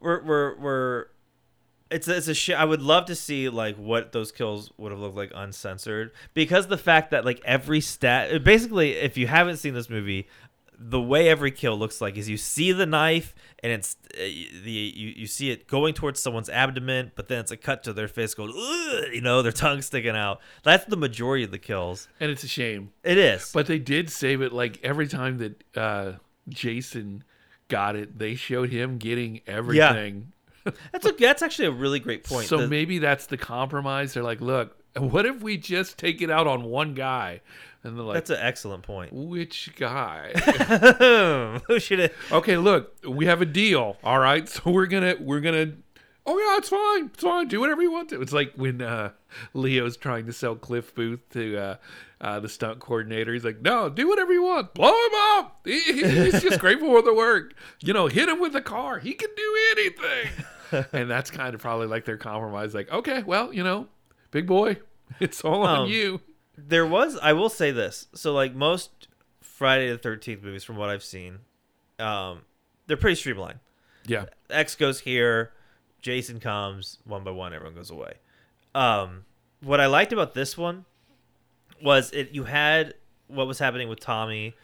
were 0.00 0.22
were 0.22 0.56
were 0.58 1.10
it's 1.90 2.06
a, 2.06 2.16
it's 2.18 2.28
a 2.28 2.34
shit. 2.34 2.54
I 2.56 2.66
would 2.66 2.82
love 2.82 3.06
to 3.06 3.14
see 3.14 3.48
like 3.48 3.76
what 3.76 4.12
those 4.12 4.30
kills 4.30 4.70
would 4.76 4.92
have 4.92 5.00
looked 5.00 5.16
like 5.16 5.32
uncensored 5.34 6.10
because 6.34 6.66
the 6.66 6.76
fact 6.76 7.10
that 7.12 7.24
like 7.24 7.40
every 7.46 7.80
stat 7.80 8.44
basically 8.44 8.92
if 8.92 9.16
you 9.16 9.26
haven't 9.26 9.56
seen 9.56 9.72
this 9.72 9.88
movie 9.88 10.28
the 10.80 11.00
way 11.00 11.28
every 11.28 11.50
kill 11.50 11.76
looks 11.76 12.00
like 12.00 12.16
is 12.16 12.28
you 12.28 12.36
see 12.36 12.70
the 12.70 12.86
knife 12.86 13.34
and 13.64 13.72
it's 13.72 13.96
uh, 14.14 14.18
the 14.22 14.70
you, 14.70 15.08
you 15.16 15.26
see 15.26 15.50
it 15.50 15.66
going 15.66 15.92
towards 15.92 16.20
someone's 16.20 16.48
abdomen 16.48 17.10
but 17.16 17.26
then 17.28 17.40
it's 17.40 17.50
a 17.50 17.56
cut 17.56 17.82
to 17.82 17.92
their 17.92 18.06
face 18.06 18.32
going 18.34 18.50
"Ugh," 18.56 19.04
you 19.12 19.20
know 19.20 19.42
their 19.42 19.50
tongue 19.50 19.82
sticking 19.82 20.14
out 20.16 20.40
that's 20.62 20.84
the 20.84 20.96
majority 20.96 21.42
of 21.42 21.50
the 21.50 21.58
kills 21.58 22.06
And 22.20 22.30
it's 22.30 22.44
a 22.44 22.48
shame. 22.48 22.92
it 23.02 23.18
is 23.18 23.50
But 23.52 23.66
they 23.66 23.78
did 23.80 24.08
save 24.08 24.40
it 24.40 24.52
like 24.52 24.78
every 24.84 25.08
time 25.08 25.38
that 25.38 25.64
uh, 25.76 26.12
Jason 26.48 27.24
got 27.68 27.96
it, 27.96 28.18
they 28.18 28.34
showed 28.34 28.70
him 28.70 28.98
getting 28.98 29.40
everything. 29.46 30.32
that's 30.92 31.06
a, 31.06 31.12
that's 31.12 31.42
actually 31.42 31.66
a 31.66 31.70
really 31.72 31.98
great 31.98 32.24
point 32.24 32.46
So 32.46 32.58
The- 32.58 32.68
maybe 32.68 32.98
that's 32.98 33.26
the 33.26 33.36
compromise. 33.36 34.14
They're 34.14 34.22
like, 34.22 34.40
look, 34.40 34.76
what 34.96 35.26
if 35.26 35.42
we 35.42 35.56
just 35.56 35.98
take 35.98 36.22
it 36.22 36.30
out 36.30 36.46
on 36.46 36.64
one 36.64 36.94
guy? 36.94 37.40
And 37.84 37.96
they're 37.96 38.04
like, 38.04 38.14
that's 38.14 38.30
an 38.30 38.38
excellent 38.40 38.82
point 38.82 39.12
which 39.14 39.70
guy? 39.76 40.32
who 41.66 41.78
should 41.80 41.98
have 42.00 42.12
okay, 42.32 42.56
look, 42.56 42.94
we 43.06 43.26
have 43.26 43.40
a 43.40 43.46
deal. 43.46 43.96
All 44.04 44.18
right, 44.18 44.48
so 44.48 44.70
we're 44.70 44.86
gonna 44.86 45.14
we're 45.20 45.40
gonna. 45.40 45.72
Oh 46.26 46.36
yeah, 46.36 46.58
it's 46.58 46.68
fine. 46.68 47.06
It's 47.14 47.22
fine. 47.22 47.48
Do 47.48 47.58
whatever 47.60 47.80
you 47.80 47.90
want 47.90 48.10
to. 48.10 48.20
It's 48.20 48.32
like 48.34 48.52
when 48.56 48.82
uh, 48.82 49.12
Leo's 49.54 49.96
trying 49.96 50.26
to 50.26 50.32
sell 50.32 50.56
Cliff 50.56 50.94
Booth 50.94 51.20
to 51.30 51.56
uh, 51.56 51.76
uh, 52.20 52.40
the 52.40 52.50
stunt 52.50 52.80
coordinator. 52.80 53.32
He's 53.32 53.44
like, 53.44 53.62
"No, 53.62 53.88
do 53.88 54.06
whatever 54.08 54.32
you 54.34 54.42
want. 54.42 54.74
Blow 54.74 54.88
him 54.90 55.12
up. 55.38 55.60
He, 55.64 55.80
he- 55.80 56.02
he's 56.24 56.42
just 56.42 56.58
grateful 56.60 56.88
for 56.88 57.00
the 57.00 57.14
work. 57.14 57.54
You 57.80 57.94
know, 57.94 58.08
hit 58.08 58.28
him 58.28 58.40
with 58.40 58.54
a 58.56 58.60
car. 58.60 58.98
He 58.98 59.14
can 59.14 59.30
do 59.36 59.56
anything." 59.72 60.84
and 60.92 61.10
that's 61.10 61.30
kind 61.30 61.54
of 61.54 61.62
probably 61.62 61.86
like 61.86 62.04
their 62.04 62.18
compromise. 62.18 62.74
Like, 62.74 62.92
okay, 62.92 63.22
well, 63.22 63.50
you 63.54 63.64
know, 63.64 63.86
big 64.30 64.46
boy, 64.46 64.76
it's 65.20 65.40
all 65.42 65.62
on 65.62 65.84
Um, 65.84 65.88
you. 65.88 66.20
There 66.66 66.86
was 66.86 67.16
i 67.22 67.32
will 67.32 67.48
say 67.48 67.70
this. 67.70 68.08
So 68.14 68.32
like 68.32 68.54
most 68.54 69.08
friday 69.40 69.90
the 69.90 69.98
13th 69.98 70.42
movies 70.42 70.64
from 70.64 70.76
what 70.76 70.88
i've 70.90 71.02
seen 71.02 71.38
um 71.98 72.42
they're 72.86 72.96
pretty 72.96 73.14
streamlined. 73.16 73.60
Yeah, 74.06 74.26
x 74.50 74.74
goes 74.74 75.00
here 75.00 75.52
jason 76.00 76.40
comes 76.40 76.98
one 77.04 77.24
by 77.24 77.30
one 77.30 77.52
everyone 77.54 77.74
goes 77.74 77.90
away. 77.90 78.14
Um 78.74 79.24
what 79.60 79.80
i 79.80 79.86
liked 79.86 80.12
about 80.12 80.34
this 80.34 80.56
one 80.56 80.84
was 81.82 82.10
it 82.12 82.30
you 82.32 82.44
had 82.44 82.94
what 83.28 83.46
was 83.46 83.58
happening 83.58 83.88
with 83.88 84.00
tommy 84.00 84.54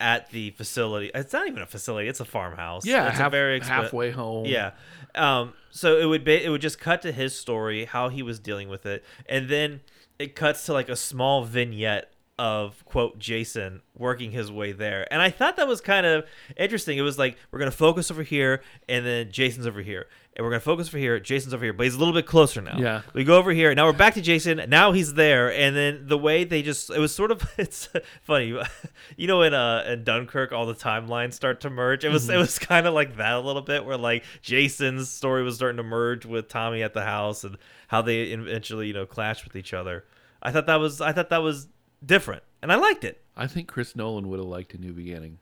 at 0.00 0.28
the 0.30 0.50
facility. 0.50 1.10
It's 1.14 1.32
not 1.32 1.46
even 1.46 1.62
a 1.62 1.66
facility 1.66 2.08
it's 2.08 2.20
a 2.20 2.24
farmhouse. 2.24 2.84
Yeah, 2.84 3.08
it's 3.08 3.18
half, 3.18 3.28
a 3.28 3.30
very 3.30 3.60
expen- 3.60 3.66
halfway 3.66 4.10
home. 4.10 4.46
yeah. 4.46 4.72
Um, 5.14 5.54
so 5.70 5.96
it 5.96 6.06
would 6.06 6.24
be 6.24 6.34
it 6.44 6.48
would 6.50 6.60
just 6.60 6.78
cut 6.80 7.02
to 7.02 7.12
his 7.12 7.38
story, 7.38 7.84
how 7.84 8.08
he 8.08 8.22
was 8.22 8.38
dealing 8.38 8.68
with 8.68 8.84
it, 8.86 9.04
and 9.28 9.48
then 9.48 9.80
it 10.18 10.34
cuts 10.34 10.66
to 10.66 10.72
like 10.72 10.88
a 10.88 10.96
small 10.96 11.44
vignette 11.44 12.13
of 12.36 12.84
quote 12.84 13.18
Jason 13.18 13.80
working 13.96 14.32
his 14.32 14.50
way 14.50 14.72
there. 14.72 15.06
And 15.12 15.22
I 15.22 15.30
thought 15.30 15.56
that 15.56 15.68
was 15.68 15.80
kind 15.80 16.04
of 16.04 16.24
interesting. 16.56 16.98
It 16.98 17.02
was 17.02 17.18
like 17.18 17.36
we're 17.50 17.60
gonna 17.60 17.70
focus 17.70 18.10
over 18.10 18.24
here 18.24 18.62
and 18.88 19.06
then 19.06 19.30
Jason's 19.30 19.66
over 19.66 19.80
here. 19.80 20.06
And 20.36 20.44
we're 20.44 20.50
gonna 20.50 20.60
focus 20.60 20.88
over 20.88 20.98
here, 20.98 21.20
Jason's 21.20 21.54
over 21.54 21.64
here, 21.64 21.72
but 21.72 21.84
he's 21.84 21.94
a 21.94 21.98
little 21.98 22.12
bit 22.12 22.26
closer 22.26 22.60
now. 22.60 22.76
Yeah. 22.76 23.02
We 23.12 23.22
go 23.22 23.36
over 23.36 23.52
here, 23.52 23.72
now 23.72 23.86
we're 23.86 23.92
back 23.92 24.14
to 24.14 24.20
Jason, 24.20 24.68
now 24.68 24.90
he's 24.90 25.14
there, 25.14 25.52
and 25.52 25.76
then 25.76 26.08
the 26.08 26.18
way 26.18 26.42
they 26.42 26.62
just 26.62 26.90
it 26.90 26.98
was 26.98 27.14
sort 27.14 27.30
of 27.30 27.48
it's 27.58 27.88
funny. 28.22 28.60
You 29.16 29.28
know 29.28 29.42
in 29.42 29.54
uh 29.54 29.84
in 29.86 30.02
Dunkirk 30.02 30.52
all 30.52 30.66
the 30.66 30.74
timelines 30.74 31.34
start 31.34 31.60
to 31.60 31.70
merge. 31.70 32.04
It 32.04 32.10
was 32.10 32.28
it 32.28 32.36
was 32.36 32.58
kind 32.58 32.86
of 32.86 32.94
like 32.94 33.16
that 33.16 33.34
a 33.34 33.40
little 33.40 33.62
bit 33.62 33.84
where 33.84 33.96
like 33.96 34.24
Jason's 34.42 35.08
story 35.08 35.44
was 35.44 35.54
starting 35.54 35.76
to 35.76 35.82
merge 35.84 36.26
with 36.26 36.48
Tommy 36.48 36.82
at 36.82 36.94
the 36.94 37.04
house 37.04 37.44
and 37.44 37.58
how 37.86 38.02
they 38.02 38.22
eventually, 38.22 38.88
you 38.88 38.92
know, 38.92 39.06
clashed 39.06 39.44
with 39.44 39.54
each 39.54 39.72
other. 39.72 40.04
I 40.42 40.50
thought 40.50 40.66
that 40.66 40.76
was 40.80 41.00
I 41.00 41.12
thought 41.12 41.30
that 41.30 41.42
was 41.42 41.68
different. 42.04 42.42
And 42.62 42.72
I 42.72 42.76
liked 42.76 43.04
it. 43.04 43.22
I 43.36 43.46
think 43.46 43.68
Chris 43.68 43.94
Nolan 43.96 44.28
would 44.28 44.38
have 44.38 44.46
liked 44.48 44.74
a 44.74 44.78
new 44.78 44.92
beginning. 44.92 45.38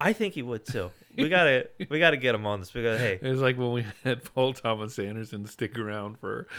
I 0.00 0.12
think 0.12 0.34
he 0.34 0.42
would 0.42 0.64
too. 0.64 0.90
We 1.16 1.28
gotta 1.28 1.68
we 1.90 1.98
gotta 1.98 2.16
get 2.16 2.34
him 2.34 2.46
on 2.46 2.60
this 2.60 2.70
because 2.70 2.98
hey, 3.00 3.18
It 3.20 3.28
was 3.28 3.40
like 3.40 3.58
when 3.58 3.72
we 3.72 3.84
had 4.04 4.24
Paul 4.24 4.52
Thomas 4.54 4.98
Anderson 4.98 5.46
stick 5.46 5.78
around 5.78 6.18
for. 6.18 6.46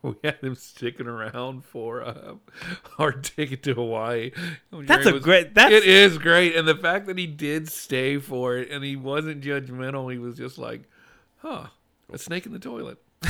We 0.00 0.14
had 0.22 0.36
him 0.36 0.54
sticking 0.54 1.08
around 1.08 1.64
for 1.64 2.04
uh, 2.04 2.34
our 3.00 3.10
ticket 3.10 3.64
to 3.64 3.74
Hawaii. 3.74 4.30
that's 4.70 4.86
Jerry 5.02 5.10
a 5.10 5.12
was- 5.14 5.22
great 5.24 5.54
that's 5.56 5.72
It 5.74 5.82
is 5.82 6.18
great, 6.18 6.54
and 6.54 6.68
the 6.68 6.76
fact 6.76 7.06
that 7.06 7.18
he 7.18 7.26
did 7.26 7.68
stay 7.68 8.18
for 8.18 8.56
it 8.58 8.70
and 8.70 8.84
he 8.84 8.94
wasn't 8.94 9.42
judgmental, 9.42 10.12
he 10.12 10.18
was 10.18 10.36
just 10.36 10.56
like, 10.56 10.82
"Huh, 11.38 11.66
a 12.12 12.16
snake 12.16 12.46
in 12.46 12.52
the 12.52 12.60
toilet." 12.60 12.98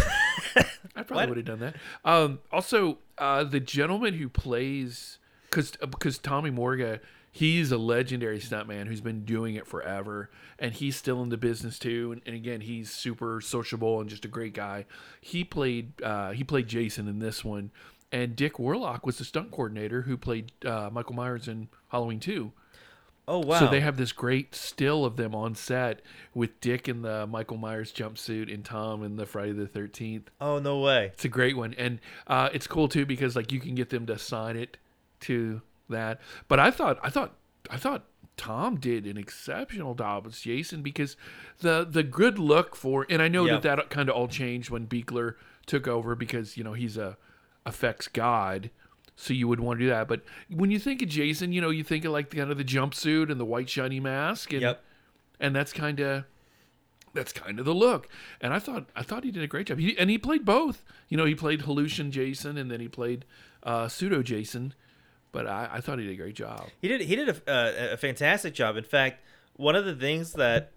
I 0.94 1.02
probably 1.06 1.26
would 1.28 1.36
have 1.38 1.46
done 1.46 1.60
that. 1.60 1.76
Um, 2.04 2.40
also, 2.52 2.98
uh, 3.16 3.44
the 3.44 3.60
gentleman 3.60 4.12
who 4.12 4.28
plays 4.28 5.17
because 5.50 5.72
because 5.72 6.18
Tommy 6.18 6.50
Morga, 6.50 7.00
he's 7.30 7.70
a 7.72 7.78
legendary 7.78 8.38
stuntman 8.40 8.86
who's 8.86 9.00
been 9.00 9.24
doing 9.24 9.54
it 9.54 9.66
forever, 9.66 10.30
and 10.58 10.72
he's 10.74 10.96
still 10.96 11.22
in 11.22 11.28
the 11.28 11.36
business 11.36 11.78
too. 11.78 12.12
And, 12.12 12.22
and 12.26 12.34
again, 12.34 12.60
he's 12.62 12.90
super 12.90 13.40
sociable 13.40 14.00
and 14.00 14.08
just 14.08 14.24
a 14.24 14.28
great 14.28 14.54
guy. 14.54 14.86
He 15.20 15.44
played 15.44 16.00
uh, 16.02 16.30
he 16.32 16.44
played 16.44 16.68
Jason 16.68 17.08
in 17.08 17.18
this 17.18 17.44
one, 17.44 17.70
and 18.12 18.34
Dick 18.36 18.58
Warlock 18.58 19.06
was 19.06 19.18
the 19.18 19.24
stunt 19.24 19.50
coordinator 19.50 20.02
who 20.02 20.16
played 20.16 20.52
uh, 20.64 20.90
Michael 20.92 21.14
Myers 21.14 21.48
in 21.48 21.68
Halloween 21.88 22.20
Two. 22.20 22.52
oh 23.26 23.38
wow. 23.40 23.60
So 23.60 23.68
they 23.68 23.80
have 23.80 23.96
this 23.96 24.12
great 24.12 24.54
still 24.54 25.04
of 25.04 25.16
them 25.16 25.34
on 25.34 25.54
set 25.54 26.00
with 26.34 26.60
Dick 26.60 26.88
in 26.88 27.02
the 27.02 27.26
Michael 27.26 27.56
Myers 27.58 27.92
jumpsuit 27.92 28.52
and 28.52 28.64
Tom 28.64 29.02
in 29.04 29.16
the 29.16 29.26
Friday 29.26 29.52
the 29.52 29.66
Thirteenth. 29.66 30.30
oh 30.40 30.58
no 30.58 30.80
way. 30.80 31.10
It's 31.14 31.24
a 31.24 31.28
great 31.28 31.56
one, 31.56 31.74
and 31.78 32.00
uh, 32.26 32.48
it's 32.52 32.66
cool 32.66 32.88
too 32.88 33.04
because 33.06 33.36
like 33.36 33.52
you 33.52 33.60
can 33.60 33.74
get 33.74 33.90
them 33.90 34.06
to 34.06 34.18
sign 34.18 34.56
it 34.56 34.76
to 35.20 35.62
that. 35.88 36.20
But 36.48 36.60
I 36.60 36.70
thought, 36.70 36.98
I 37.02 37.10
thought, 37.10 37.34
I 37.70 37.76
thought 37.76 38.04
Tom 38.36 38.76
did 38.76 39.06
an 39.06 39.16
exceptional 39.16 39.94
job 39.94 40.26
as 40.26 40.40
Jason 40.40 40.82
because 40.82 41.16
the 41.58 41.86
the 41.88 42.02
good 42.02 42.38
look 42.38 42.76
for, 42.76 43.06
and 43.10 43.20
I 43.22 43.28
know 43.28 43.44
Yeah. 43.46 43.54
that 43.58 43.62
that 43.76 43.90
kind 43.90 44.08
of 44.08 44.14
all 44.14 44.28
changed 44.28 44.70
when 44.70 44.86
Buechler 44.86 45.34
took 45.66 45.86
over 45.88 46.14
because 46.14 46.56
you 46.56 46.64
know 46.64 46.72
he's 46.74 46.96
a 46.96 47.16
effects 47.66 48.08
god. 48.08 48.70
So 49.16 49.34
you 49.34 49.48
would 49.48 49.58
want 49.58 49.80
to 49.80 49.84
do 49.86 49.90
that, 49.90 50.06
but 50.06 50.22
when 50.48 50.70
you 50.70 50.78
think 50.78 51.02
of 51.02 51.08
Jason, 51.08 51.52
you 51.52 51.60
know 51.60 51.70
you 51.70 51.82
think 51.82 52.04
of 52.04 52.12
like 52.12 52.30
the 52.30 52.36
kind 52.36 52.52
of 52.52 52.56
the 52.58 52.62
jumpsuit 52.64 53.30
and 53.32 53.40
the 53.40 53.44
white 53.44 53.68
shiny 53.68 53.98
mask, 53.98 54.52
and 54.52 54.62
Yep. 54.62 54.84
and 55.40 55.56
that's 55.56 55.72
kind 55.72 55.98
of 55.98 56.24
that's 57.14 57.32
kind 57.32 57.58
of 57.58 57.64
the 57.64 57.74
look. 57.74 58.08
And 58.40 58.54
I 58.54 58.60
thought 58.60 58.86
I 58.94 59.02
thought 59.02 59.24
he 59.24 59.32
did 59.32 59.42
a 59.42 59.48
great 59.48 59.66
job. 59.66 59.78
He, 59.80 59.98
and 59.98 60.08
he 60.08 60.18
played 60.18 60.44
both. 60.44 60.84
You 61.08 61.16
know, 61.16 61.24
he 61.24 61.34
played 61.34 61.62
Hallucian 61.62 62.12
Jason 62.12 62.56
and 62.56 62.70
then 62.70 62.78
he 62.78 62.86
played 62.86 63.24
uh, 63.64 63.88
Pseudo 63.88 64.22
Jason. 64.22 64.74
But 65.30 65.46
I, 65.46 65.68
I 65.74 65.80
thought 65.80 65.98
he 65.98 66.06
did 66.06 66.12
a 66.12 66.16
great 66.16 66.34
job. 66.34 66.68
He 66.80 66.88
did. 66.88 67.02
He 67.02 67.16
did 67.16 67.28
a, 67.28 67.92
a 67.92 67.96
fantastic 67.96 68.54
job. 68.54 68.76
In 68.76 68.84
fact, 68.84 69.20
one 69.56 69.76
of 69.76 69.84
the 69.84 69.94
things 69.94 70.32
that 70.34 70.72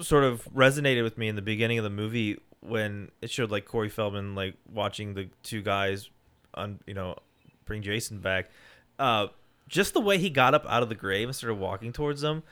sort 0.00 0.24
of 0.24 0.44
resonated 0.54 1.02
with 1.02 1.18
me 1.18 1.28
in 1.28 1.36
the 1.36 1.42
beginning 1.42 1.78
of 1.78 1.84
the 1.84 1.90
movie 1.90 2.38
when 2.60 3.10
it 3.22 3.30
showed 3.30 3.50
like 3.50 3.64
Corey 3.64 3.88
Feldman 3.88 4.34
like 4.34 4.54
watching 4.72 5.14
the 5.14 5.28
two 5.42 5.62
guys 5.62 6.10
on 6.54 6.80
you 6.86 6.94
know 6.94 7.16
bring 7.64 7.82
Jason 7.82 8.20
back, 8.20 8.50
uh, 8.98 9.28
just 9.68 9.94
the 9.94 10.00
way 10.00 10.18
he 10.18 10.30
got 10.30 10.54
up 10.54 10.64
out 10.68 10.82
of 10.82 10.88
the 10.88 10.94
grave 10.94 11.28
and 11.28 11.36
started 11.36 11.56
walking 11.56 11.92
towards 11.92 12.20
them. 12.20 12.42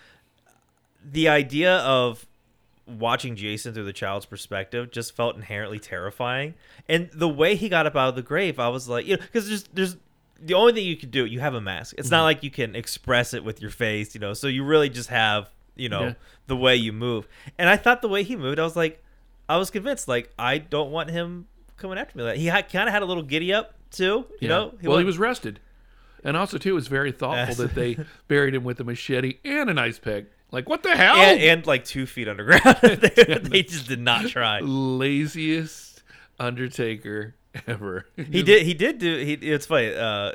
The 1.04 1.28
idea 1.28 1.78
of 1.78 2.26
watching 2.86 3.36
Jason 3.36 3.72
through 3.72 3.84
the 3.84 3.92
child's 3.92 4.26
perspective 4.26 4.90
just 4.90 5.14
felt 5.16 5.36
inherently 5.36 5.78
terrifying, 5.78 6.54
and 6.88 7.10
the 7.12 7.28
way 7.28 7.56
he 7.56 7.68
got 7.68 7.86
up 7.86 7.96
out 7.96 8.08
of 8.08 8.16
the 8.16 8.22
grave, 8.22 8.58
I 8.58 8.68
was 8.68 8.88
like, 8.88 9.06
you 9.06 9.16
know, 9.16 9.22
because 9.22 9.48
there's 9.48 9.64
there's 9.72 9.96
the 10.44 10.54
only 10.54 10.72
thing 10.72 10.84
you 10.86 10.96
can 10.96 11.10
do, 11.10 11.24
you 11.24 11.40
have 11.40 11.54
a 11.54 11.60
mask. 11.60 11.94
It's 11.98 12.10
not 12.10 12.18
Mm-hmm. 12.18 12.24
like 12.24 12.42
you 12.42 12.50
can 12.50 12.74
express 12.76 13.32
it 13.34 13.42
with 13.44 13.60
your 13.60 13.70
face, 13.70 14.14
you 14.14 14.20
know. 14.20 14.34
So 14.34 14.46
you 14.46 14.64
really 14.64 14.88
just 14.88 15.08
have, 15.08 15.50
you 15.74 15.88
know, 15.88 16.02
Yeah. 16.08 16.14
the 16.46 16.56
way 16.56 16.76
you 16.76 16.92
move. 16.92 17.26
And 17.58 17.68
I 17.68 17.76
thought 17.76 18.02
the 18.02 18.08
way 18.08 18.22
he 18.22 18.36
moved, 18.36 18.58
I 18.58 18.62
was 18.64 18.76
like, 18.76 19.02
I 19.48 19.56
was 19.56 19.70
convinced. 19.70 20.06
Like 20.08 20.30
I 20.38 20.58
don't 20.58 20.90
want 20.90 21.10
him 21.10 21.46
coming 21.76 21.98
after 21.98 22.16
me. 22.18 22.24
Like 22.24 22.36
he 22.38 22.48
kind 22.48 22.88
of 22.88 22.92
had 22.92 23.02
a 23.02 23.06
little 23.06 23.22
giddy 23.22 23.52
up 23.52 23.74
too, 23.90 24.26
you 24.40 24.48
Yeah. 24.48 24.48
know. 24.48 24.74
well, 24.82 24.98
he 24.98 25.04
was 25.04 25.18
rested, 25.18 25.60
and 26.24 26.36
also 26.36 26.58
too, 26.58 26.70
it 26.70 26.72
was 26.72 26.88
very 26.88 27.12
thoughtful 27.12 27.54
that 27.66 27.74
they 27.74 27.96
buried 28.28 28.54
him 28.54 28.64
with 28.64 28.80
a 28.80 28.84
machete 28.84 29.38
and 29.44 29.68
an 29.70 29.78
ice 29.78 29.98
pick. 29.98 30.30
Like 30.50 30.68
what 30.68 30.82
the 30.82 30.96
hell? 30.96 31.16
and, 31.16 31.40
and 31.40 31.66
like 31.66 31.84
two 31.84 32.06
feet 32.06 32.28
underground. 32.28 32.62
they, 32.82 33.38
they 33.42 33.62
just 33.62 33.86
did 33.88 34.00
not 34.00 34.26
try. 34.28 34.60
laziest 34.60 36.02
Undertaker 36.40 37.34
ever. 37.66 38.06
He 38.16 38.42
did. 38.42 38.64
He 38.64 38.74
did 38.74 38.98
do. 38.98 39.18
He. 39.18 39.32
It's 39.34 39.66
funny. 39.66 39.94
Uh, 39.94 40.32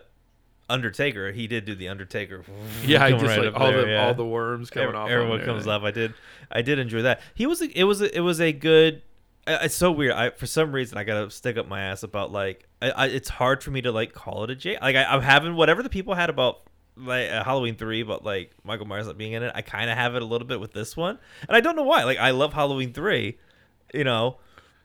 Undertaker. 0.69 1.31
He 1.31 1.47
did 1.47 1.65
do 1.65 1.75
the 1.75 1.87
Undertaker. 1.89 2.43
Yeah, 2.85 3.03
I 3.03 3.11
just 3.11 3.25
right 3.25 3.45
like 3.45 3.59
all 3.59 3.71
there, 3.71 3.85
the 3.85 3.91
yeah. 3.91 4.05
all 4.07 4.13
the 4.13 4.25
worms 4.25 4.69
coming 4.69 4.89
Ev- 4.89 4.95
off. 4.95 5.05
on 5.05 5.11
Everyone 5.11 5.37
there. 5.37 5.47
comes 5.47 5.67
up. 5.67 5.81
I 5.83 5.91
did. 5.91 6.13
I 6.51 6.61
did 6.61 6.79
enjoy 6.79 7.01
that. 7.03 7.21
He 7.33 7.45
was. 7.45 7.61
It 7.61 7.83
was. 7.83 8.01
It 8.01 8.19
was 8.21 8.39
a 8.39 8.51
good. 8.51 9.01
It's 9.47 9.75
so 9.75 9.91
weird. 9.91 10.13
I 10.13 10.29
for 10.29 10.45
some 10.45 10.71
reason 10.71 10.97
I 10.97 11.03
gotta 11.03 11.31
stick 11.31 11.57
up 11.57 11.67
my 11.67 11.81
ass 11.81 12.03
about 12.03 12.31
like. 12.31 12.67
I, 12.81 12.91
I 12.91 13.05
it's 13.07 13.29
hard 13.29 13.63
for 13.63 13.71
me 13.71 13.81
to 13.81 13.91
like 13.91 14.13
call 14.13 14.43
it 14.43 14.51
a 14.51 14.55
J. 14.55 14.77
Like 14.79 14.95
I, 14.95 15.05
I'm 15.05 15.21
having 15.21 15.55
whatever 15.55 15.81
the 15.81 15.89
people 15.89 16.13
had 16.13 16.29
about 16.29 16.61
like 16.95 17.31
uh, 17.31 17.43
Halloween 17.43 17.75
three, 17.75 18.03
but 18.03 18.23
like 18.23 18.51
Michael 18.63 18.85
Myers 18.85 19.07
not 19.07 19.17
being 19.17 19.33
in 19.33 19.41
it. 19.41 19.51
I 19.55 19.61
kind 19.63 19.89
of 19.89 19.97
have 19.97 20.15
it 20.15 20.21
a 20.21 20.25
little 20.25 20.47
bit 20.47 20.59
with 20.59 20.73
this 20.73 20.95
one, 20.95 21.17
and 21.47 21.55
I 21.55 21.61
don't 21.61 21.75
know 21.75 21.83
why. 21.83 22.03
Like 22.03 22.19
I 22.19 22.31
love 22.31 22.53
Halloween 22.53 22.93
three, 22.93 23.39
you 23.93 24.03
know, 24.03 24.37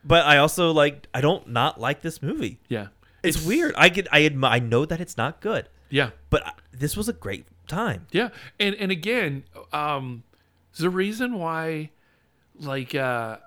but 0.05 0.25
I 0.25 0.37
also 0.37 0.71
like 0.71 1.07
I 1.13 1.19
don't 1.21 1.49
not 1.49 1.79
like 1.79 2.01
this 2.01 2.21
movie. 2.21 2.59
Yeah, 2.69 2.87
It's, 3.23 3.43
weird. 3.45 3.73
I 3.75 3.89
get. 3.89 4.07
I 4.13 4.21
admi- 4.21 4.49
I 4.49 4.59
know 4.59 4.85
that 4.85 5.01
it's 5.01 5.17
not 5.17 5.41
good, 5.41 5.67
Yeah, 5.89 6.11
but 6.29 6.45
I, 6.45 6.51
this 6.71 6.95
was 6.95 7.09
a 7.09 7.13
great 7.13 7.45
time. 7.67 8.05
yeah, 8.11 8.29
and 8.59 8.75
and 8.75 8.91
again, 8.91 9.43
um, 9.73 10.23
the 10.77 10.89
reason 10.89 11.39
why, 11.39 11.89
like, 12.59 12.93
uh, 12.95 13.37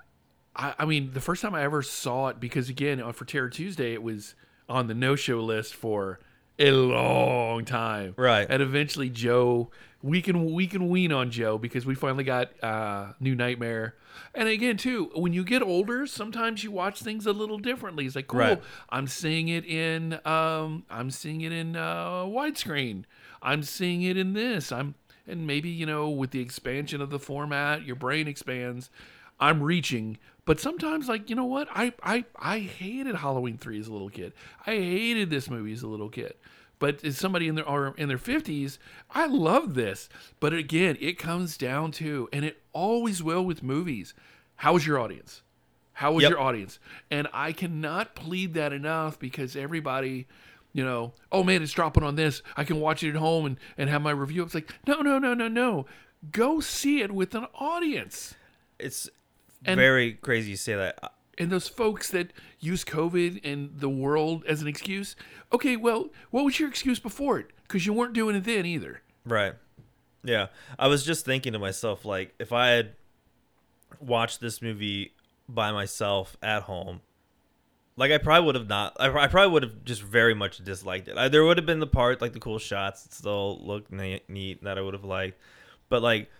I, 0.56 0.74
I 0.80 0.84
mean, 0.84 1.12
the 1.12 1.20
first 1.20 1.42
time 1.42 1.54
I 1.54 1.62
ever 1.62 1.82
saw 1.82 2.28
it, 2.28 2.40
because 2.40 2.68
again, 2.68 3.00
uh, 3.00 3.12
for 3.12 3.24
Terror 3.24 3.48
Tuesday, 3.50 3.92
it 3.94 4.02
was 4.02 4.34
on 4.68 4.86
the 4.88 4.94
no-show 4.94 5.40
list 5.40 5.74
for 5.74 6.18
a 6.58 6.72
long 6.72 7.64
time, 7.64 8.14
Right. 8.16 8.46
And 8.50 8.60
eventually, 8.62 9.08
Joe, 9.10 9.70
we 10.02 10.22
can 10.22 10.52
we 10.52 10.66
can 10.66 10.88
wean 10.88 11.12
on 11.12 11.30
Joe 11.30 11.58
because 11.58 11.84
we 11.84 11.94
finally 11.94 12.24
got 12.24 12.50
uh, 12.62 13.12
New 13.20 13.34
Nightmare. 13.34 13.94
And 14.34 14.48
again, 14.48 14.76
too, 14.76 15.10
when 15.14 15.32
you 15.32 15.44
get 15.44 15.62
older, 15.62 16.06
sometimes 16.06 16.62
you 16.62 16.70
watch 16.70 17.00
things 17.00 17.26
a 17.26 17.32
little 17.32 17.58
differently. 17.58 18.06
It's 18.06 18.16
like, 18.16 18.28
cool, 18.28 18.40
Right. 18.40 18.62
I'm 18.90 19.06
seeing 19.06 19.48
it 19.48 19.64
in, 19.64 20.20
um, 20.24 20.84
I'm 20.90 21.10
seeing 21.10 21.40
it 21.40 21.52
in 21.52 21.76
uh, 21.76 22.24
widescreen. 22.24 23.04
I'm 23.42 23.62
seeing 23.62 24.02
it 24.02 24.16
in 24.16 24.32
this. 24.32 24.72
I'm, 24.72 24.94
and 25.26 25.46
maybe 25.46 25.68
you 25.68 25.86
know, 25.86 26.08
with 26.08 26.30
the 26.30 26.40
expansion 26.40 27.00
of 27.00 27.10
the 27.10 27.18
format, 27.18 27.84
your 27.84 27.96
brain 27.96 28.26
expands. 28.28 28.90
I'm 29.40 29.62
reaching, 29.62 30.18
but 30.46 30.58
sometimes, 30.58 31.08
like 31.08 31.30
you 31.30 31.36
know 31.36 31.44
what, 31.44 31.68
I 31.72 31.92
I 32.02 32.24
I 32.36 32.58
hated 32.58 33.14
Halloween 33.14 33.56
three 33.56 33.78
as 33.78 33.86
a 33.86 33.92
little 33.92 34.10
kid. 34.10 34.32
I 34.66 34.72
hated 34.72 35.30
this 35.30 35.48
movie 35.48 35.72
as 35.72 35.82
a 35.82 35.86
little 35.86 36.08
kid. 36.08 36.34
But 36.78 37.02
as 37.04 37.18
somebody 37.18 37.48
in 37.48 37.56
their 37.56 37.68
or 37.68 37.94
in 37.96 38.08
their 38.08 38.18
fifties, 38.18 38.78
I 39.10 39.26
love 39.26 39.74
this. 39.74 40.08
But 40.40 40.52
again, 40.52 40.96
it 41.00 41.18
comes 41.18 41.56
down 41.56 41.90
to, 41.92 42.28
and 42.32 42.44
it 42.44 42.60
always 42.72 43.22
will 43.22 43.44
with 43.44 43.62
movies. 43.62 44.14
How 44.56 44.76
is 44.76 44.86
your 44.86 44.98
audience? 45.00 45.42
How 45.94 46.12
was 46.12 46.22
Yep. 46.22 46.30
your 46.30 46.40
audience? 46.40 46.78
And 47.10 47.26
I 47.32 47.52
cannot 47.52 48.14
plead 48.14 48.54
that 48.54 48.72
enough 48.72 49.18
because 49.18 49.56
everybody, 49.56 50.28
you 50.72 50.84
know, 50.84 51.12
oh 51.32 51.42
man, 51.42 51.62
it's 51.62 51.72
dropping 51.72 52.04
on 52.04 52.14
this. 52.14 52.42
I 52.56 52.62
can 52.62 52.78
watch 52.80 53.02
it 53.02 53.10
at 53.10 53.16
home 53.16 53.46
and, 53.46 53.56
and 53.76 53.90
have 53.90 54.02
my 54.02 54.12
review. 54.12 54.44
It's 54.44 54.54
like, 54.54 54.72
no, 54.86 55.00
no, 55.00 55.18
no, 55.18 55.34
no, 55.34 55.48
no. 55.48 55.86
Go 56.30 56.60
see 56.60 57.00
it 57.00 57.10
with 57.10 57.34
an 57.34 57.46
audience. 57.54 58.34
It's 58.78 59.10
And- 59.64 59.76
very 59.78 60.12
crazy 60.12 60.50
you 60.52 60.56
say 60.56 60.76
that. 60.76 61.12
And 61.36 61.50
those 61.50 61.66
folks 61.68 62.10
that 62.10 62.32
use 62.60 62.84
COVID 62.84 63.40
and 63.44 63.78
the 63.78 63.88
world 63.88 64.44
as 64.46 64.62
an 64.62 64.68
excuse, 64.68 65.16
okay, 65.52 65.76
well, 65.76 66.08
what 66.30 66.44
was 66.44 66.58
your 66.58 66.68
excuse 66.68 66.98
before 66.98 67.38
it? 67.38 67.46
Because 67.62 67.86
you 67.86 67.92
weren't 67.92 68.14
doing 68.14 68.36
it 68.36 68.44
then 68.44 68.66
either. 68.66 69.02
Right. 69.24 69.54
Yeah. 70.24 70.46
I 70.78 70.88
was 70.88 71.04
just 71.04 71.24
thinking 71.24 71.52
to 71.52 71.58
myself, 71.58 72.04
like, 72.04 72.34
if 72.38 72.52
I 72.52 72.68
had 72.68 72.92
watched 74.00 74.40
this 74.40 74.60
movie 74.60 75.12
by 75.48 75.72
myself 75.72 76.36
at 76.42 76.62
home, 76.62 77.00
like 77.98 78.12
I 78.12 78.18
probably 78.18 78.46
would 78.46 78.54
have 78.54 78.68
not. 78.68 78.96
I, 79.00 79.08
I 79.08 79.26
probably 79.26 79.52
would 79.52 79.62
have 79.64 79.84
just 79.84 80.02
very 80.02 80.32
much 80.32 80.64
disliked 80.64 81.08
it. 81.08 81.18
I, 81.18 81.28
there 81.28 81.44
would 81.44 81.58
have 81.58 81.66
been 81.66 81.80
the 81.80 81.86
part 81.86 82.20
like 82.22 82.32
the 82.32 82.38
cool 82.38 82.60
shots 82.60 83.02
that 83.02 83.12
still 83.12 83.58
look 83.60 83.90
ne- 83.90 84.22
neat 84.28 84.62
that 84.62 84.78
I 84.78 84.80
would 84.80 84.94
have 84.94 85.04
liked, 85.04 85.38
but 85.88 86.00
like 86.00 86.30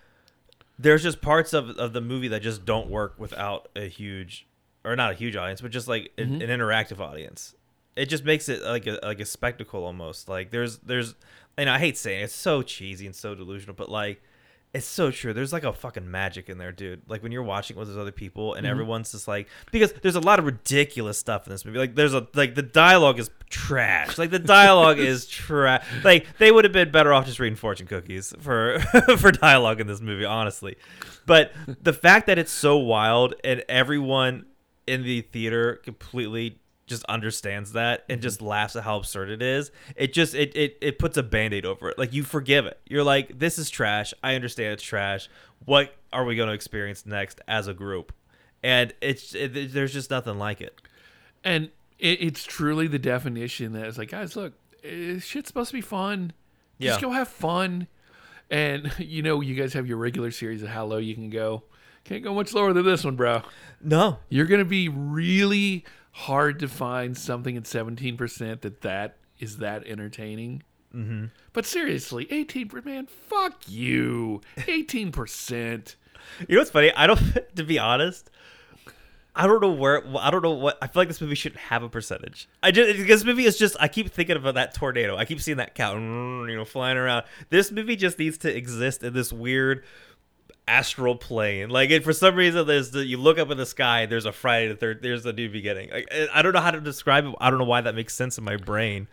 there's 0.78 1.02
just 1.02 1.20
parts 1.20 1.52
of 1.52 1.70
of 1.70 1.92
the 1.92 2.00
movie 2.00 2.28
that 2.28 2.42
just 2.42 2.64
don't 2.64 2.88
work 2.88 3.14
without 3.18 3.68
a 3.74 3.88
huge 3.88 4.46
or 4.84 4.96
not 4.96 5.12
a 5.12 5.14
huge 5.14 5.36
audience, 5.36 5.60
but 5.60 5.70
just 5.70 5.88
like 5.88 6.12
an, 6.18 6.40
mm-hmm. 6.40 6.50
an 6.50 6.60
interactive 6.60 7.00
audience. 7.00 7.54
It 7.96 8.06
just 8.06 8.24
makes 8.24 8.48
it 8.48 8.62
like 8.62 8.86
a 8.86 8.98
like 9.02 9.20
a 9.20 9.24
spectacle 9.24 9.84
almost. 9.84 10.28
Like 10.28 10.50
there's 10.50 10.78
there's 10.78 11.14
and 11.56 11.68
I 11.68 11.78
hate 11.78 11.98
saying 11.98 12.20
it, 12.20 12.24
it's 12.24 12.34
so 12.34 12.62
cheesy 12.62 13.06
and 13.06 13.14
so 13.14 13.34
delusional, 13.34 13.74
but 13.74 13.90
like 13.90 14.22
it's 14.74 14.86
so 14.86 15.10
true. 15.10 15.32
There's 15.32 15.52
like 15.52 15.64
a 15.64 15.72
fucking 15.72 16.10
magic 16.10 16.50
in 16.50 16.58
there, 16.58 16.72
dude. 16.72 17.02
Like 17.08 17.22
when 17.22 17.32
you're 17.32 17.42
watching 17.42 17.76
with 17.76 17.88
those 17.88 17.96
other 17.96 18.12
people 18.12 18.54
and 18.54 18.64
mm-hmm. 18.64 18.70
everyone's 18.70 19.12
just 19.12 19.26
like 19.26 19.48
because 19.72 19.92
there's 20.02 20.14
a 20.14 20.20
lot 20.20 20.38
of 20.38 20.44
ridiculous 20.44 21.18
stuff 21.18 21.46
in 21.46 21.52
this 21.52 21.64
movie. 21.64 21.78
Like 21.78 21.94
there's 21.94 22.14
a 22.14 22.28
like 22.34 22.54
the 22.54 22.62
dialogue 22.62 23.18
is 23.18 23.30
trash. 23.48 24.18
Like 24.18 24.30
the 24.30 24.38
dialogue 24.38 24.98
is 24.98 25.26
trash. 25.28 25.84
Like 26.04 26.26
they 26.38 26.52
would 26.52 26.64
have 26.64 26.72
been 26.72 26.90
better 26.90 27.12
off 27.12 27.24
just 27.24 27.40
reading 27.40 27.56
fortune 27.56 27.86
cookies 27.86 28.34
for 28.40 28.78
for 29.18 29.32
dialogue 29.32 29.80
in 29.80 29.86
this 29.86 30.00
movie, 30.00 30.26
honestly. 30.26 30.76
But 31.24 31.52
the 31.82 31.94
fact 31.94 32.26
that 32.26 32.38
it's 32.38 32.52
so 32.52 32.76
wild 32.76 33.34
and 33.42 33.64
everyone 33.68 34.44
in 34.88 35.02
the 35.04 35.20
theater 35.20 35.76
completely 35.84 36.58
just 36.86 37.04
understands 37.04 37.72
that 37.72 38.04
and 38.08 38.18
mm-hmm. 38.18 38.22
just 38.22 38.40
laughs 38.42 38.74
at 38.74 38.82
how 38.82 38.96
absurd 38.96 39.28
it 39.28 39.42
is 39.42 39.70
it 39.94 40.12
just 40.12 40.34
it, 40.34 40.56
it 40.56 40.78
it 40.80 40.98
puts 40.98 41.16
a 41.18 41.22
band-aid 41.22 41.66
over 41.66 41.90
it 41.90 41.98
like 41.98 42.12
you 42.14 42.22
forgive 42.22 42.64
it 42.66 42.80
you're 42.88 43.04
like 43.04 43.38
this 43.38 43.58
is 43.58 43.68
trash 43.68 44.14
i 44.24 44.34
understand 44.34 44.72
it's 44.72 44.82
trash 44.82 45.28
what 45.66 45.94
are 46.12 46.24
we 46.24 46.34
going 46.34 46.48
to 46.48 46.54
experience 46.54 47.04
next 47.04 47.40
as 47.46 47.68
a 47.68 47.74
group 47.74 48.12
and 48.62 48.94
it's 49.00 49.34
it, 49.34 49.72
there's 49.74 49.92
just 49.92 50.10
nothing 50.10 50.38
like 50.38 50.60
it 50.60 50.80
And 51.44 51.70
it, 51.98 52.22
it's 52.22 52.44
truly 52.44 52.86
the 52.88 52.98
definition 52.98 53.72
that 53.72 53.86
it's 53.86 53.98
like, 53.98 54.10
guys, 54.10 54.36
look, 54.36 54.54
shit's 54.82 55.48
supposed 55.48 55.70
to 55.70 55.74
be 55.74 55.80
fun. 55.80 56.32
Just 56.80 57.00
Yeah. 57.00 57.08
go 57.08 57.12
have 57.12 57.28
fun. 57.28 57.86
And 58.50 58.92
you 58.98 59.22
know, 59.22 59.40
you 59.40 59.54
guys 59.54 59.72
have 59.74 59.86
your 59.86 59.98
regular 59.98 60.30
series 60.30 60.62
of 60.62 60.68
how 60.70 60.84
low 60.86 60.98
you 60.98 61.14
can 61.14 61.30
go. 61.30 61.64
Can't 62.08 62.24
go 62.24 62.32
much 62.32 62.54
lower 62.54 62.72
than 62.72 62.86
this 62.86 63.04
one, 63.04 63.16
bro. 63.16 63.42
no 63.82 64.18
You're 64.30 64.46
gonna 64.46 64.64
be 64.64 64.88
really 64.88 65.84
hard 66.12 66.58
to 66.60 66.66
find 66.66 67.16
something 67.16 67.54
at 67.54 67.64
17% 67.64 68.62
that 68.62 68.80
that 68.80 69.18
is 69.38 69.58
that 69.58 69.86
entertaining. 69.86 70.62
Mm-hmm. 70.94 71.26
But 71.52 71.66
seriously, 71.66 72.26
18 72.30 72.70
man, 72.82 73.08
fuck 73.08 73.60
you. 73.68 74.40
18%. 74.56 75.96
you 76.48 76.54
know 76.54 76.60
what's 76.60 76.70
funny 76.70 76.90
i 76.94 77.06
don't 77.06 77.20
to 77.56 77.62
be 77.62 77.78
honest 77.78 78.30
I 79.38 79.46
don't 79.46 79.60
know 79.62 79.70
where. 79.70 80.02
I 80.18 80.32
don't 80.32 80.42
know 80.42 80.50
what. 80.50 80.78
I 80.82 80.88
feel 80.88 81.00
like 81.02 81.06
this 81.06 81.20
movie 81.20 81.36
shouldn't 81.36 81.60
have 81.60 81.84
a 81.84 81.88
percentage. 81.88 82.48
I 82.60 82.72
just 82.72 82.98
because 82.98 83.20
this 83.20 83.24
movie 83.24 83.44
is 83.44 83.56
just. 83.56 83.76
I 83.78 83.86
keep 83.86 84.10
thinking 84.10 84.34
about 84.34 84.54
that 84.56 84.74
tornado. 84.74 85.16
I 85.16 85.26
keep 85.26 85.40
seeing 85.40 85.58
that 85.58 85.76
cow, 85.76 85.94
you 85.94 86.56
know, 86.56 86.64
flying 86.64 86.96
around. 86.96 87.24
This 87.48 87.70
movie 87.70 87.94
just 87.94 88.18
needs 88.18 88.36
to 88.38 88.52
exist 88.54 89.04
in 89.04 89.12
this 89.12 89.32
weird 89.32 89.84
astral 90.68 91.16
plane. 91.16 91.70
Like, 91.70 91.90
it, 91.90 92.04
for 92.04 92.12
some 92.12 92.34
reason, 92.36 92.66
there's 92.66 92.90
the, 92.90 93.04
you 93.04 93.16
look 93.16 93.38
up 93.38 93.50
in 93.50 93.56
the 93.58 93.66
sky. 93.66 94.06
There's 94.06 94.26
a 94.26 94.32
Friday 94.32 94.68
the 94.68 94.76
third. 94.76 95.02
There's 95.02 95.24
a 95.26 95.32
new 95.32 95.48
beginning. 95.48 95.90
Like, 95.90 96.08
I- 96.12 96.28
I 96.34 96.42
don't 96.42 96.52
know 96.52 96.60
how 96.60 96.70
to 96.70 96.80
describe 96.80 97.24
it. 97.26 97.34
I 97.40 97.50
don't 97.50 97.58
know 97.58 97.64
why 97.64 97.80
that 97.80 97.94
makes 97.94 98.14
sense 98.14 98.36
in 98.38 98.44
my 98.44 98.56
brain. 98.56 99.08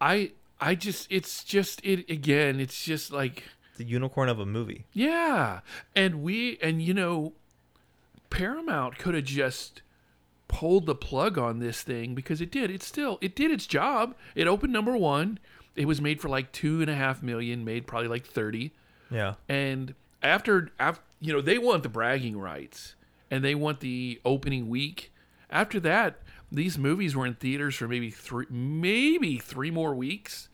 I 0.00 0.32
I 0.60 0.74
just 0.74 1.06
it's 1.10 1.42
just 1.44 1.80
it 1.84 2.08
again, 2.10 2.60
it's 2.60 2.84
just 2.84 3.12
like 3.12 3.44
The 3.76 3.84
unicorn 3.84 4.28
of 4.28 4.38
a 4.38 4.46
movie. 4.46 4.86
Yeah. 4.92 5.60
And 5.96 6.22
we 6.22 6.58
and 6.62 6.80
you 6.82 6.94
know 6.94 7.32
Paramount 8.30 8.98
could 8.98 9.14
have 9.14 9.24
just 9.24 9.82
pulled 10.48 10.86
the 10.86 10.94
plug 10.94 11.38
on 11.38 11.58
this 11.58 11.82
thing 11.82 12.14
because 12.14 12.40
it 12.40 12.50
did. 12.50 12.70
It 12.70 12.82
still 12.82 13.18
it 13.20 13.34
did 13.34 13.50
its 13.50 13.66
job. 13.66 14.14
It 14.34 14.46
opened 14.46 14.72
number 14.72 14.96
one. 14.96 15.38
It 15.76 15.86
was 15.86 16.00
made 16.00 16.20
for 16.20 16.28
like 16.28 16.52
two 16.52 16.80
and 16.80 16.90
a 16.90 16.94
half 16.94 17.22
million, 17.22 17.64
made 17.64 17.86
probably 17.86 18.08
like 18.08 18.26
thirty. 18.26 18.72
Yeah. 19.10 19.34
And 19.48 19.94
after, 20.22 20.70
after 20.78 21.02
you 21.20 21.32
know 21.32 21.40
they 21.40 21.58
want 21.58 21.82
the 21.82 21.88
bragging 21.88 22.38
rights 22.38 22.94
and 23.30 23.44
they 23.44 23.54
want 23.54 23.80
the 23.80 24.20
opening 24.24 24.68
week. 24.68 25.12
After 25.50 25.80
that, 25.80 26.20
these 26.52 26.78
movies 26.78 27.16
were 27.16 27.26
in 27.26 27.34
theaters 27.34 27.76
for 27.76 27.88
maybe 27.88 28.10
three, 28.10 28.46
maybe 28.50 29.38
three 29.38 29.70
more 29.70 29.94
weeks. 29.94 30.48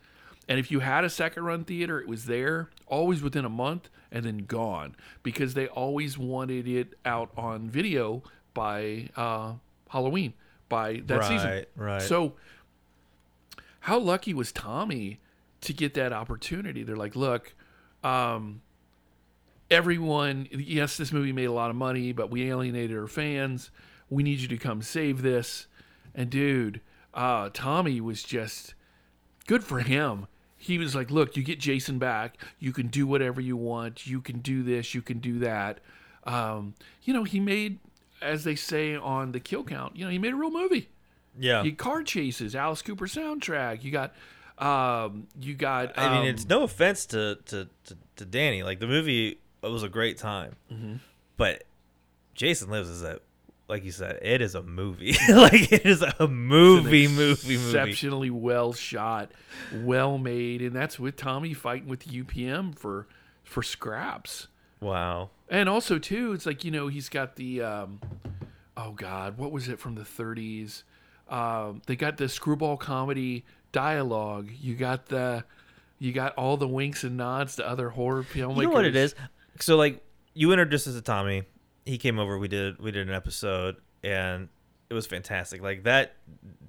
And 0.49 0.59
if 0.59 0.71
you 0.71 0.81
had 0.81 1.05
a 1.05 1.11
second 1.11 1.45
run 1.45 1.65
theater, 1.65 2.01
it 2.01 2.07
was 2.07 2.27
there 2.27 2.71
always 2.87 3.23
within 3.23 3.45
a 3.45 3.51
month 3.51 3.89
and 4.13 4.25
then 4.25 4.39
gone 4.39 4.95
because 5.23 5.55
they 5.55 5.67
always 5.67 6.17
wanted 6.17 6.69
it 6.69 6.95
out 7.05 7.31
on 7.37 7.69
video 7.69 8.23
by 8.55 9.11
uh, 9.17 9.55
Halloween 9.89 10.35
by 10.69 11.03
that 11.07 11.25
season. 11.25 11.51
Right, 11.51 11.69
right. 11.77 12.03
So, 12.03 12.35
how 13.81 13.99
lucky 13.99 14.35
was 14.35 14.53
Tommy 14.53 15.21
to 15.63 15.73
get 15.73 15.95
that 15.95 16.13
opportunity? 16.13 16.83
They're 16.83 16.97
like, 16.97 17.17
look, 17.17 17.55
um, 18.05 18.63
everyone, 19.71 20.49
yes, 20.51 20.97
this 20.97 21.13
movie 21.13 21.33
made 21.33 21.45
a 21.47 21.53
lot 21.53 21.71
of 21.71 21.77
money, 21.77 22.13
but 22.13 22.31
we 22.31 22.49
alienated 22.49 22.97
our 22.97 23.07
fans. 23.07 23.71
We 24.09 24.23
need 24.23 24.39
you 24.41 24.49
to 24.49 24.57
come 24.57 24.83
save 24.83 25.23
this. 25.23 25.67
And 26.15 26.31
dude, 26.31 26.81
uh, 27.15 27.51
Tommy 27.53 28.01
was 28.01 28.23
just 28.23 28.75
good 29.47 29.65
for 29.65 29.81
him. 29.81 30.27
He 30.57 30.79
was 30.79 30.95
like, 30.95 31.11
look, 31.11 31.37
you 31.37 31.43
get 31.43 31.61
Jason 31.61 31.99
back. 31.99 32.39
You 32.59 32.73
can 32.73 32.89
do 32.89 33.07
whatever 33.07 33.41
you 33.41 33.57
want. 33.57 34.07
You 34.07 34.21
can 34.21 34.39
do 34.39 34.63
this. 34.63 34.95
You 34.95 35.03
can 35.03 35.19
do 35.19 35.39
that. 35.41 35.81
Um, 36.25 36.75
you 37.03 37.13
know, 37.13 37.25
he 37.25 37.39
made, 37.39 37.79
as 38.23 38.45
they 38.45 38.55
say 38.55 38.97
on 38.97 39.33
the 39.33 39.41
kill 39.41 39.63
count, 39.65 39.97
you 39.97 40.05
know, 40.05 40.11
he 40.11 40.19
made 40.19 40.33
a 40.33 40.37
real 40.37 40.51
movie. 40.51 40.89
yeah. 41.39 41.63
You 41.63 41.75
car 41.75 42.03
chases, 42.03 42.57
Alice 42.57 42.83
Cooper 42.83 43.07
soundtrack. 43.07 43.85
You 43.85 43.93
got, 43.93 44.15
um, 44.59 45.29
you 45.39 45.55
got. 45.55 45.97
I 45.99 46.09
mean, 46.09 46.23
um, 46.23 46.27
it's 46.27 46.49
no 46.49 46.63
offense 46.63 47.07
to, 47.07 47.39
to, 47.47 47.69
to, 47.85 47.97
to 48.17 48.25
Danny. 48.25 48.63
Like 48.63 48.81
the 48.81 48.87
movie 48.89 49.39
it 49.67 49.71
was 49.73 49.83
a 49.83 49.89
great 49.89 50.19
time, 50.19 50.57
Mm-hmm. 50.73 50.95
but 51.37 51.65
Jason 52.35 52.71
Lives 52.71 52.89
is 52.89 53.03
a 53.03 53.21
like 53.69 53.85
you 53.85 53.91
said, 53.91 54.21
it 54.23 54.41
is 54.43 54.55
a 54.55 54.63
movie. 54.63 55.17
like 55.29 55.73
it 55.73 55.85
is 55.85 56.01
a 56.03 56.29
movie, 56.29 57.09
movie, 57.09 57.09
movie. 57.09 57.55
exceptionally 57.57 58.31
well 58.31 58.73
shot, 58.73 59.33
well 59.75 60.19
made, 60.19 60.63
and 60.63 60.73
that's 60.75 60.99
with 61.01 61.17
Tommy 61.17 61.53
fighting 61.53 61.89
with 61.89 62.07
UPM 62.07 62.79
for 62.79 63.07
for 63.43 63.63
scraps. 63.65 64.47
Wow. 64.81 65.31
And 65.49 65.69
also 65.69 65.99
too, 65.99 66.33
it's 66.33 66.47
like 66.47 66.63
you 66.65 66.71
know 66.71 66.87
he's 66.89 67.09
got 67.09 67.35
the 67.37 67.63
um, 67.63 68.01
oh 68.77 68.93
god, 68.93 69.37
what 69.39 69.51
was 69.51 69.69
it 69.69 69.81
from 69.81 69.95
the 69.97 70.03
30s? 70.03 70.83
Um, 71.29 71.83
they 71.87 71.97
got 71.97 72.19
the 72.19 72.29
screwball 72.29 72.77
comedy 72.77 73.45
dialogue. 73.73 74.51
You 74.61 74.75
got 74.77 75.07
the 75.07 75.45
you 75.99 76.13
got 76.13 76.35
all 76.35 76.57
the 76.57 76.69
winks 76.69 77.03
and 77.05 77.17
nods 77.17 77.57
to 77.57 77.67
other 77.69 77.89
horror 77.91 78.23
filmmakers. 78.23 78.57
You 78.59 78.63
know 78.65 78.71
what 78.71 78.85
it 78.85 78.95
is? 78.97 79.15
So 79.63 79.77
like 79.77 80.03
you 80.35 80.53
introduced 80.53 80.87
us 80.87 80.95
to 80.95 81.03
Tommy. 81.03 81.45
He 81.85 81.99
came 81.99 82.19
over. 82.19 82.39
We 82.39 82.49
did 82.49 82.81
we 82.81 82.91
did 82.91 83.09
an 83.09 83.15
episode, 83.15 83.77
and 84.03 84.49
it 84.91 84.95
was 84.95 85.07
fantastic. 85.07 85.63
Like 85.63 85.85
that 85.85 86.15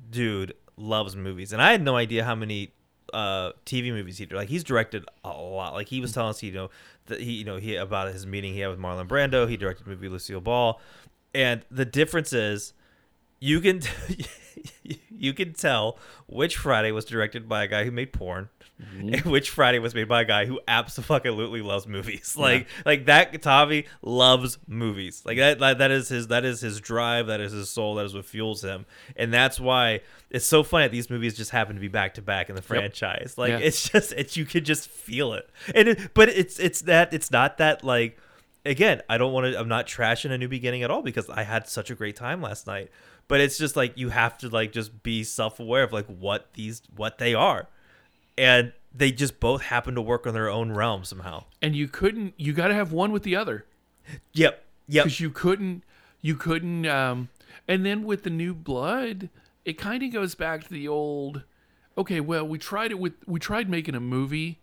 dude 0.09 0.53
loves 0.77 1.15
movies, 1.15 1.53
and 1.53 1.61
I 1.61 1.71
had 1.71 1.81
no 1.81 1.95
idea 1.95 2.23
how 2.23 2.35
many 2.35 2.71
uh 3.13 3.51
TV 3.65 3.91
movies 3.91 4.17
he 4.17 4.25
did. 4.25 4.35
Like 4.35 4.49
he's 4.49 4.63
directed 4.63 5.05
a 5.23 5.29
lot. 5.29 5.73
Like 5.73 5.87
he 5.87 6.01
was 6.01 6.11
telling 6.11 6.29
us, 6.31 6.43
you 6.43 6.51
know, 6.51 6.69
that 7.07 7.19
he 7.19 7.33
you 7.33 7.45
know 7.45 7.57
he 7.57 7.75
about 7.75 8.13
his 8.13 8.25
meeting 8.25 8.53
he 8.53 8.59
had 8.59 8.69
with 8.69 8.79
Marlon 8.79 9.07
Brando. 9.07 9.49
He 9.49 9.57
directed 9.57 9.87
movie 9.87 10.09
Lucille 10.09 10.41
Ball, 10.41 10.79
and 11.33 11.63
the 11.69 11.85
difference 11.85 12.33
is 12.33 12.73
you 13.39 13.59
can 13.59 13.81
you 15.09 15.33
can 15.33 15.53
tell 15.53 15.97
which 16.27 16.57
Friday 16.57 16.91
was 16.91 17.05
directed 17.05 17.47
by 17.49 17.63
a 17.63 17.67
guy 17.67 17.83
who 17.83 17.91
made 17.91 18.13
porn, 18.13 18.49
Mm-hmm. 18.81 19.13
and 19.13 19.21
which 19.25 19.49
Friday 19.49 19.79
was 19.79 19.95
made 19.95 20.07
by 20.07 20.21
a 20.21 20.25
guy 20.25 20.45
who 20.45 20.59
absolutely 20.67 21.61
loves 21.61 21.87
movies. 21.87 22.35
Like 22.37 22.67
like 22.85 23.05
that 23.05 23.41
Tommy 23.41 23.85
loves 24.01 24.59
movies. 24.67 25.23
Like 25.25 25.37
that, 25.37 25.59
that 25.59 25.77
that 25.79 25.91
is 25.91 26.09
his 26.09 26.27
that 26.27 26.45
is 26.45 26.61
his 26.61 26.79
drive. 26.79 27.27
That 27.27 27.41
is 27.41 27.51
his 27.53 27.69
soul. 27.69 27.95
That 27.95 28.05
is 28.05 28.13
what 28.13 28.25
fuels 28.25 28.63
him. 28.63 28.85
And 29.15 29.33
that's 29.33 29.59
why 29.59 30.01
it's 30.29 30.45
so 30.45 30.61
funny 30.63 30.85
that 30.85 30.91
these 30.91 31.09
movies 31.09 31.35
just 31.35 31.51
happen 31.51 31.75
to 31.75 31.81
be 31.81 31.87
back 31.87 32.13
to 32.15 32.21
back 32.21 32.49
in 32.49 32.55
the 32.55 32.61
franchise. 32.61 33.35
Like 33.37 33.49
Yeah. 33.49 33.59
it's 33.59 33.89
just 33.89 34.13
it's 34.13 34.37
you 34.37 34.45
can 34.45 34.63
just 34.63 34.89
feel 34.89 35.33
it. 35.33 35.49
And 35.73 35.87
it, 35.89 36.13
but 36.13 36.29
it's 36.29 36.59
it's 36.59 36.81
that 36.81 37.13
it's 37.13 37.31
not 37.31 37.57
that 37.57 37.83
like 37.83 38.17
again, 38.65 39.01
I 39.09 39.17
don't 39.17 39.33
want 39.33 39.51
to. 39.53 39.59
I'm 39.59 39.69
not 39.69 39.87
trashing 39.87 40.31
a 40.31 40.37
new 40.37 40.47
beginning 40.49 40.83
at 40.83 40.91
all 40.91 41.01
because 41.01 41.29
I 41.29 41.43
had 41.43 41.67
such 41.67 41.89
a 41.89 41.95
great 41.95 42.15
time 42.15 42.41
last 42.41 42.67
night. 42.67 42.91
But 43.29 43.41
it's 43.41 43.57
just 43.57 43.75
like 43.75 43.97
you 43.97 44.09
have 44.09 44.37
to 44.39 44.49
like 44.49 44.71
just 44.71 45.03
be 45.03 45.23
self 45.23 45.59
aware 45.59 45.83
of 45.83 45.91
like 45.93 46.05
what 46.05 46.53
these 46.53 46.81
what 46.95 47.17
they 47.17 47.33
are, 47.33 47.67
and 48.37 48.73
they 48.93 49.11
just 49.11 49.39
both 49.39 49.61
happen 49.63 49.95
to 49.95 50.01
work 50.01 50.25
on 50.25 50.33
their 50.33 50.49
own 50.49 50.71
realm 50.71 51.03
somehow. 51.03 51.43
and 51.61 51.75
you 51.75 51.87
couldn't. 51.87 52.33
You 52.37 52.53
got 52.53 52.67
to 52.69 52.73
have 52.73 52.91
one 52.91 53.11
with 53.11 53.23
the 53.23 53.35
other. 53.35 53.65
Yep. 54.33 54.63
Yep. 54.87 55.03
because 55.03 55.19
you 55.19 55.29
couldn't 55.29 55.83
you 56.21 56.35
couldn't 56.35 56.85
um 56.85 57.27
and 57.67 57.85
then 57.85 58.05
with 58.05 58.23
the 58.23 58.29
new 58.29 58.53
blood 58.53 59.29
it 59.65 59.73
kind 59.77 60.01
of 60.01 60.13
goes 60.13 60.33
back 60.33 60.63
to 60.63 60.69
the 60.69 60.87
old 60.87 61.43
okay 61.97 62.21
well 62.21 62.47
we 62.47 62.57
tried 62.57 62.91
it 62.91 62.97
with 62.99 63.11
we 63.25 63.37
tried 63.37 63.69
making 63.69 63.95
a 63.95 63.99
movie 63.99 64.59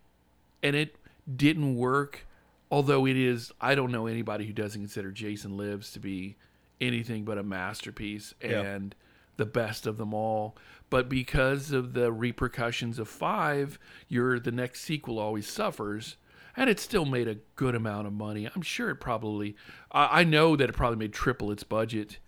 and 0.63 0.75
it 0.75 0.95
didn't 1.35 1.75
work 1.75 2.25
although 2.71 3.05
it 3.05 3.15
is 3.15 3.51
i 3.61 3.75
don't 3.75 3.91
know 3.91 4.07
anybody 4.07 4.47
who 4.47 4.53
doesn't 4.53 4.81
consider 4.81 5.11
jason 5.11 5.55
lives 5.57 5.91
to 5.91 5.99
be 5.99 6.35
anything 6.81 7.23
but 7.23 7.37
a 7.37 7.43
masterpiece 7.43 8.33
and 8.41 8.95
the 9.37 9.45
best 9.45 9.85
of 9.87 9.97
them 9.97 10.13
all 10.13 10.55
but 10.89 11.09
because 11.09 11.71
of 11.71 11.93
the 11.93 12.11
repercussions 12.11 12.99
of 12.99 13.07
five 13.07 13.79
your 14.07 14.39
the 14.39 14.51
next 14.51 14.81
sequel 14.81 15.19
always 15.19 15.47
suffers 15.47 16.17
and 16.57 16.69
it 16.69 16.79
still 16.79 17.05
made 17.05 17.27
a 17.27 17.35
good 17.55 17.75
amount 17.75 18.07
of 18.07 18.13
money. 18.13 18.49
I'm 18.53 18.61
sure 18.61 18.89
it 18.89 18.95
probably, 18.95 19.55
I, 19.91 20.21
I 20.21 20.23
know 20.23 20.55
that 20.55 20.69
it 20.69 20.73
probably 20.73 20.97
made 20.97 21.13
triple 21.13 21.51
its 21.51 21.63
budget, 21.63 22.19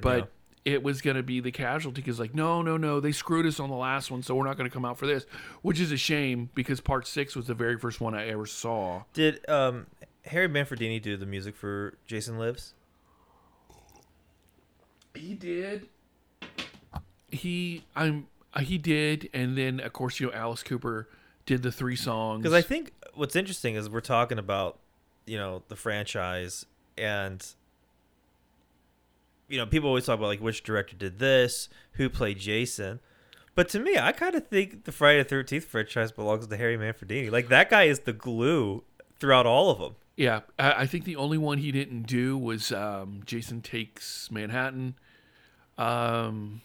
but 0.00 0.30
it 0.64 0.82
was 0.82 1.00
going 1.00 1.16
to 1.16 1.22
be 1.22 1.40
the 1.40 1.50
casualty 1.50 2.00
because, 2.00 2.18
like, 2.18 2.34
no, 2.34 2.62
no, 2.62 2.76
no, 2.76 3.00
they 3.00 3.12
screwed 3.12 3.46
us 3.46 3.60
on 3.60 3.70
the 3.70 3.76
last 3.76 4.10
one, 4.10 4.22
so 4.22 4.34
we're 4.34 4.46
not 4.46 4.56
going 4.56 4.68
to 4.68 4.72
come 4.72 4.84
out 4.84 4.98
for 4.98 5.06
this, 5.06 5.26
which 5.62 5.80
is 5.80 5.92
a 5.92 5.96
shame 5.96 6.50
because 6.54 6.80
part 6.80 7.06
six 7.06 7.36
was 7.36 7.46
the 7.46 7.54
very 7.54 7.78
first 7.78 8.00
one 8.00 8.14
I 8.14 8.28
ever 8.28 8.46
saw. 8.46 9.02
Did 9.12 9.48
um 9.48 9.86
Harry 10.26 10.48
Manfredini 10.48 11.00
do 11.00 11.16
the 11.16 11.26
music 11.26 11.54
for 11.54 11.98
Jason 12.06 12.38
Lives? 12.38 12.74
He 15.14 15.34
did. 15.34 15.88
He, 17.34 17.84
I'm, 17.94 18.28
uh, 18.52 18.60
he 18.60 18.78
did, 18.78 19.28
and 19.32 19.56
then 19.56 19.80
of 19.80 19.92
course 19.92 20.20
you 20.20 20.28
know 20.28 20.32
Alice 20.32 20.62
Cooper 20.62 21.08
did 21.46 21.62
the 21.62 21.72
three 21.72 21.96
songs 21.96 22.42
Because 22.42 22.54
I 22.54 22.62
think 22.62 22.92
what's 23.14 23.36
interesting 23.36 23.74
is 23.74 23.90
we're 23.90 24.00
talking 24.00 24.38
about, 24.38 24.78
you 25.26 25.36
know, 25.36 25.62
the 25.68 25.76
franchise 25.76 26.64
and 26.96 27.44
you 29.48 29.58
know, 29.58 29.66
people 29.66 29.88
always 29.88 30.06
talk 30.06 30.18
about 30.18 30.28
like 30.28 30.40
which 30.40 30.62
director 30.62 30.96
did 30.96 31.18
this, 31.18 31.68
who 31.92 32.08
played 32.08 32.38
Jason. 32.38 33.00
But 33.54 33.68
to 33.70 33.78
me, 33.78 33.98
I 33.98 34.12
kind 34.12 34.34
of 34.34 34.48
think 34.48 34.84
the 34.84 34.92
Friday 34.92 35.18
the 35.18 35.28
Thirteenth 35.28 35.64
franchise 35.64 36.10
belongs 36.10 36.46
to 36.46 36.56
Harry 36.56 36.76
Manfredini. 36.76 37.30
Like 37.30 37.48
that 37.48 37.70
guy 37.70 37.84
is 37.84 38.00
the 38.00 38.12
glue 38.12 38.82
throughout 39.20 39.46
all 39.46 39.70
of 39.70 39.78
them. 39.78 39.94
Yeah, 40.16 40.40
I, 40.58 40.72
I 40.72 40.86
think 40.86 41.04
the 41.04 41.16
only 41.16 41.38
one 41.38 41.58
he 41.58 41.72
didn't 41.72 42.02
do 42.02 42.38
was 42.38 42.72
um, 42.72 43.20
Jason 43.26 43.60
Takes 43.60 44.30
Manhattan, 44.30 44.94
um, 45.76 46.62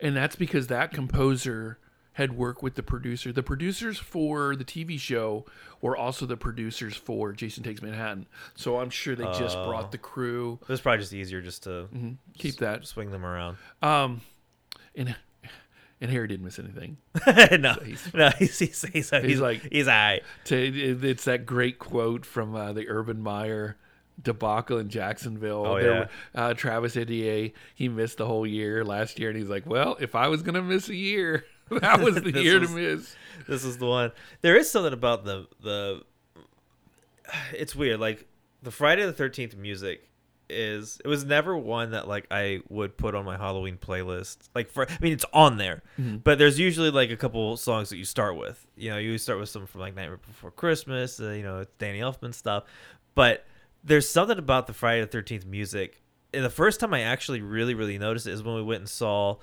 and 0.00 0.16
that's 0.16 0.36
because 0.36 0.66
that 0.68 0.92
composer 0.92 1.78
had 2.14 2.36
worked 2.36 2.62
with 2.64 2.74
the 2.74 2.82
producer. 2.82 3.32
The 3.32 3.44
producers 3.44 3.96
for 3.98 4.56
the 4.56 4.64
TV 4.64 4.98
show 4.98 5.46
were 5.80 5.96
also 5.96 6.26
the 6.26 6.36
producers 6.36 6.96
for 6.96 7.32
Jason 7.32 7.62
Takes 7.62 7.80
Manhattan. 7.80 8.26
So 8.56 8.80
I'm 8.80 8.90
sure 8.90 9.14
they 9.14 9.22
just 9.38 9.56
Oh. 9.56 9.68
brought 9.68 9.92
the 9.92 9.98
crew. 9.98 10.58
It 10.62 10.68
was 10.68 10.80
probably 10.80 10.98
just 10.98 11.12
easier 11.12 11.40
just 11.40 11.62
to 11.64 11.86
Keep 12.36 12.56
that. 12.56 12.86
swing 12.86 13.12
them 13.12 13.24
around. 13.24 13.56
Um, 13.82 14.22
and 14.96 15.14
and 16.00 16.10
Harry 16.10 16.26
didn't 16.28 16.44
miss 16.44 16.58
anything. 16.58 16.96
no, 17.26 17.76
no, 18.14 18.30
he's 18.38 18.58
he's 18.58 18.82
he's, 18.82 18.82
he's, 18.92 19.12
like- 19.12 19.62
like 19.62 19.72
he's. 19.72 19.86
To, 19.86 20.56
it's 21.08 21.24
that 21.24 21.46
great 21.46 21.78
quote 21.78 22.24
from 22.26 22.54
uh, 22.54 22.72
the 22.72 22.88
Urban 22.88 23.20
Meyer 23.22 23.76
debacle 24.22 24.78
in 24.78 24.88
Jacksonville. 24.88 25.64
Oh, 25.66 25.80
There- 25.80 26.08
uh, 26.34 26.54
Travis 26.54 26.96
Etienne, 26.96 27.52
he 27.74 27.88
missed 27.88 28.18
the 28.18 28.26
whole 28.26 28.46
year 28.46 28.84
last 28.84 29.18
year, 29.18 29.28
and 29.30 29.38
he's 29.38 29.48
like, 29.48 29.66
"Well, 29.66 29.96
if 30.00 30.14
I 30.14 30.28
was 30.28 30.42
gonna 30.42 30.62
miss 30.62 30.88
a 30.88 30.94
year, 30.94 31.44
that 31.70 32.00
was 32.00 32.16
the 32.16 32.32
year 32.42 32.60
was- 32.60 32.70
to 32.70 32.74
miss." 32.76 33.16
This 33.46 33.64
is 33.64 33.78
the 33.78 33.86
one. 33.86 34.12
There 34.42 34.56
is 34.56 34.70
something 34.70 34.92
about 34.92 35.24
the 35.24 35.46
the. 35.62 36.02
It's 37.52 37.74
weird. 37.76 38.00
Like 38.00 38.26
the 38.62 38.70
Friday 38.70 39.04
the 39.04 39.12
Thirteenth 39.12 39.56
music 39.56 40.08
is. 40.48 41.00
It 41.04 41.08
was 41.08 41.24
never 41.24 41.56
one 41.56 41.90
that 41.90 42.08
like 42.08 42.26
I 42.30 42.60
would 42.68 42.96
put 42.96 43.14
on 43.14 43.24
my 43.24 43.36
Halloween 43.36 43.76
playlist. 43.76 44.48
Like 44.54 44.70
for, 44.70 44.88
I 44.88 44.96
mean, 45.00 45.12
it's 45.12 45.26
on 45.32 45.58
there, 45.58 45.82
but 45.98 46.38
there's 46.38 46.58
usually 46.58 46.90
like 46.90 47.10
a 47.10 47.16
couple 47.16 47.56
songs 47.56 47.90
that 47.90 47.96
you 47.98 48.04
start 48.04 48.36
with. 48.36 48.66
You 48.76 48.90
know, 48.90 48.98
you 48.98 49.18
start 49.18 49.38
with 49.38 49.48
some 49.50 49.66
from 49.66 49.80
like 49.82 49.94
Nightmare 49.94 50.16
Before 50.26 50.50
Christmas. 50.50 51.20
Uh, 51.20 51.30
you 51.30 51.42
know, 51.42 51.64
Danny 51.78 52.00
Elfman 52.00 52.32
stuff. 52.34 52.64
But 53.14 53.44
there's 53.88 54.08
something 54.08 54.38
about 54.38 54.66
the 54.66 54.72
Friday 54.72 55.00
the 55.00 55.06
Thirteenth 55.06 55.46
music. 55.46 56.00
And 56.32 56.44
the 56.44 56.50
first 56.50 56.78
time 56.78 56.94
I 56.94 57.00
actually 57.00 57.40
really 57.40 57.74
really 57.74 57.98
noticed 57.98 58.26
it 58.26 58.32
is 58.32 58.42
when 58.42 58.54
we 58.54 58.62
went 58.62 58.80
and 58.80 58.88
saw. 58.88 59.36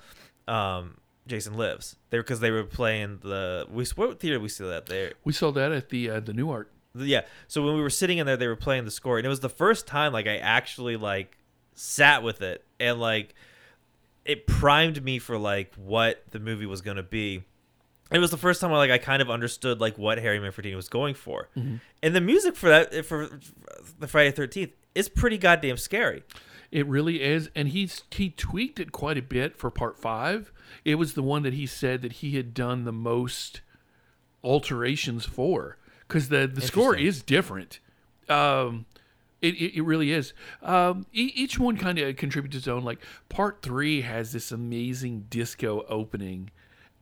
Um, 0.48 0.98
Jason 1.26 1.54
Lives. 1.54 1.96
They 2.10 2.18
because 2.18 2.40
they 2.40 2.50
were 2.50 2.64
playing 2.64 3.18
the 3.22 3.66
we 3.70 3.84
what 3.96 4.20
theater 4.20 4.38
we 4.38 4.48
see 4.48 4.64
that 4.64 4.86
there 4.86 5.12
We 5.24 5.32
saw 5.32 5.50
that 5.52 5.72
at 5.72 5.88
the 5.88 6.10
uh, 6.10 6.20
the 6.20 6.32
New 6.32 6.50
Art. 6.50 6.70
Yeah. 6.94 7.22
So 7.48 7.62
when 7.62 7.74
we 7.74 7.82
were 7.82 7.90
sitting 7.90 8.18
in 8.18 8.26
there, 8.26 8.36
they 8.36 8.46
were 8.46 8.56
playing 8.56 8.84
the 8.84 8.90
score, 8.90 9.18
and 9.18 9.26
it 9.26 9.28
was 9.28 9.40
the 9.40 9.48
first 9.48 9.86
time 9.86 10.12
like 10.12 10.26
I 10.26 10.36
actually 10.36 10.96
like 10.96 11.36
sat 11.74 12.22
with 12.22 12.40
it 12.40 12.64
and 12.80 12.98
like 13.00 13.34
it 14.24 14.46
primed 14.46 15.04
me 15.04 15.18
for 15.18 15.36
like 15.36 15.74
what 15.74 16.22
the 16.30 16.38
movie 16.38 16.66
was 16.66 16.80
gonna 16.80 17.02
be. 17.02 17.44
It 18.12 18.18
was 18.20 18.30
the 18.30 18.36
first 18.36 18.60
time 18.60 18.72
I 18.72 18.76
like 18.76 18.90
I 18.90 18.98
kind 18.98 19.20
of 19.20 19.28
understood 19.30 19.80
like 19.80 19.98
what 19.98 20.18
Harry 20.18 20.38
Manfredini 20.38 20.76
was 20.76 20.88
going 20.88 21.14
for, 21.14 21.48
Mm-hmm. 21.56 21.76
and 22.02 22.14
the 22.14 22.20
music 22.20 22.54
for 22.56 22.68
that 22.68 23.04
for 23.04 23.28
the 23.98 24.06
Friday 24.06 24.30
Thirteenth 24.30 24.70
is 24.94 25.08
pretty 25.08 25.38
goddamn 25.38 25.76
scary. 25.76 26.22
It 26.70 26.86
really 26.86 27.22
is, 27.22 27.50
and 27.54 27.68
he's 27.68 28.02
he 28.12 28.30
tweaked 28.30 28.78
it 28.80 28.92
quite 28.92 29.18
a 29.18 29.22
bit 29.22 29.56
for 29.56 29.70
part 29.70 29.98
five. 29.98 30.52
It 30.84 30.96
was 30.96 31.14
the 31.14 31.22
one 31.22 31.42
that 31.42 31.54
he 31.54 31.66
said 31.66 32.02
that 32.02 32.12
he 32.14 32.36
had 32.36 32.54
done 32.54 32.84
the 32.84 32.92
most 32.92 33.60
alterations 34.44 35.24
for 35.24 35.76
because 36.06 36.28
the 36.28 36.46
the 36.46 36.60
score 36.60 36.94
is 36.96 37.22
different. 37.22 37.80
Um, 38.28 38.86
it, 39.40 39.54
it, 39.54 39.76
it 39.78 39.82
really 39.82 40.12
is. 40.12 40.32
Um, 40.62 41.06
e- 41.12 41.32
each 41.34 41.58
one 41.58 41.76
kind 41.76 41.98
of 41.98 42.16
contributes 42.16 42.56
its 42.56 42.68
own. 42.68 42.82
Like 42.84 43.00
part 43.28 43.62
three 43.62 44.00
has 44.02 44.32
this 44.32 44.50
amazing 44.50 45.26
disco 45.30 45.84
opening, 45.88 46.50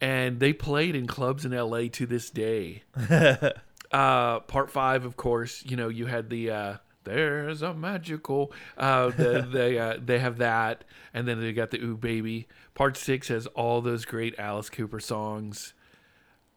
and 0.04 0.38
they 0.38 0.52
played 0.52 0.94
in 0.94 1.06
clubs 1.06 1.46
in 1.46 1.54
L.A. 1.54 1.88
to 1.88 2.04
this 2.04 2.28
day. 2.28 2.82
uh, 3.90 4.40
part 4.40 4.70
five, 4.70 5.06
of 5.06 5.16
course, 5.16 5.64
you 5.64 5.78
know, 5.78 5.88
you 5.88 6.04
had 6.04 6.28
the 6.28 6.50
uh, 6.50 6.76
"There's 7.04 7.62
a 7.62 7.72
magical." 7.72 8.52
Uh, 8.76 9.08
the, 9.08 9.48
they 9.52 9.78
uh, 9.78 9.96
they 10.04 10.18
have 10.18 10.36
that, 10.38 10.84
and 11.14 11.26
then 11.26 11.40
they 11.40 11.54
got 11.54 11.70
the 11.70 11.80
"Ooh 11.80 11.96
Baby." 11.96 12.48
Part 12.74 12.98
six 12.98 13.28
has 13.28 13.46
all 13.48 13.80
those 13.80 14.04
great 14.04 14.38
Alice 14.38 14.68
Cooper 14.68 15.00
songs. 15.00 15.72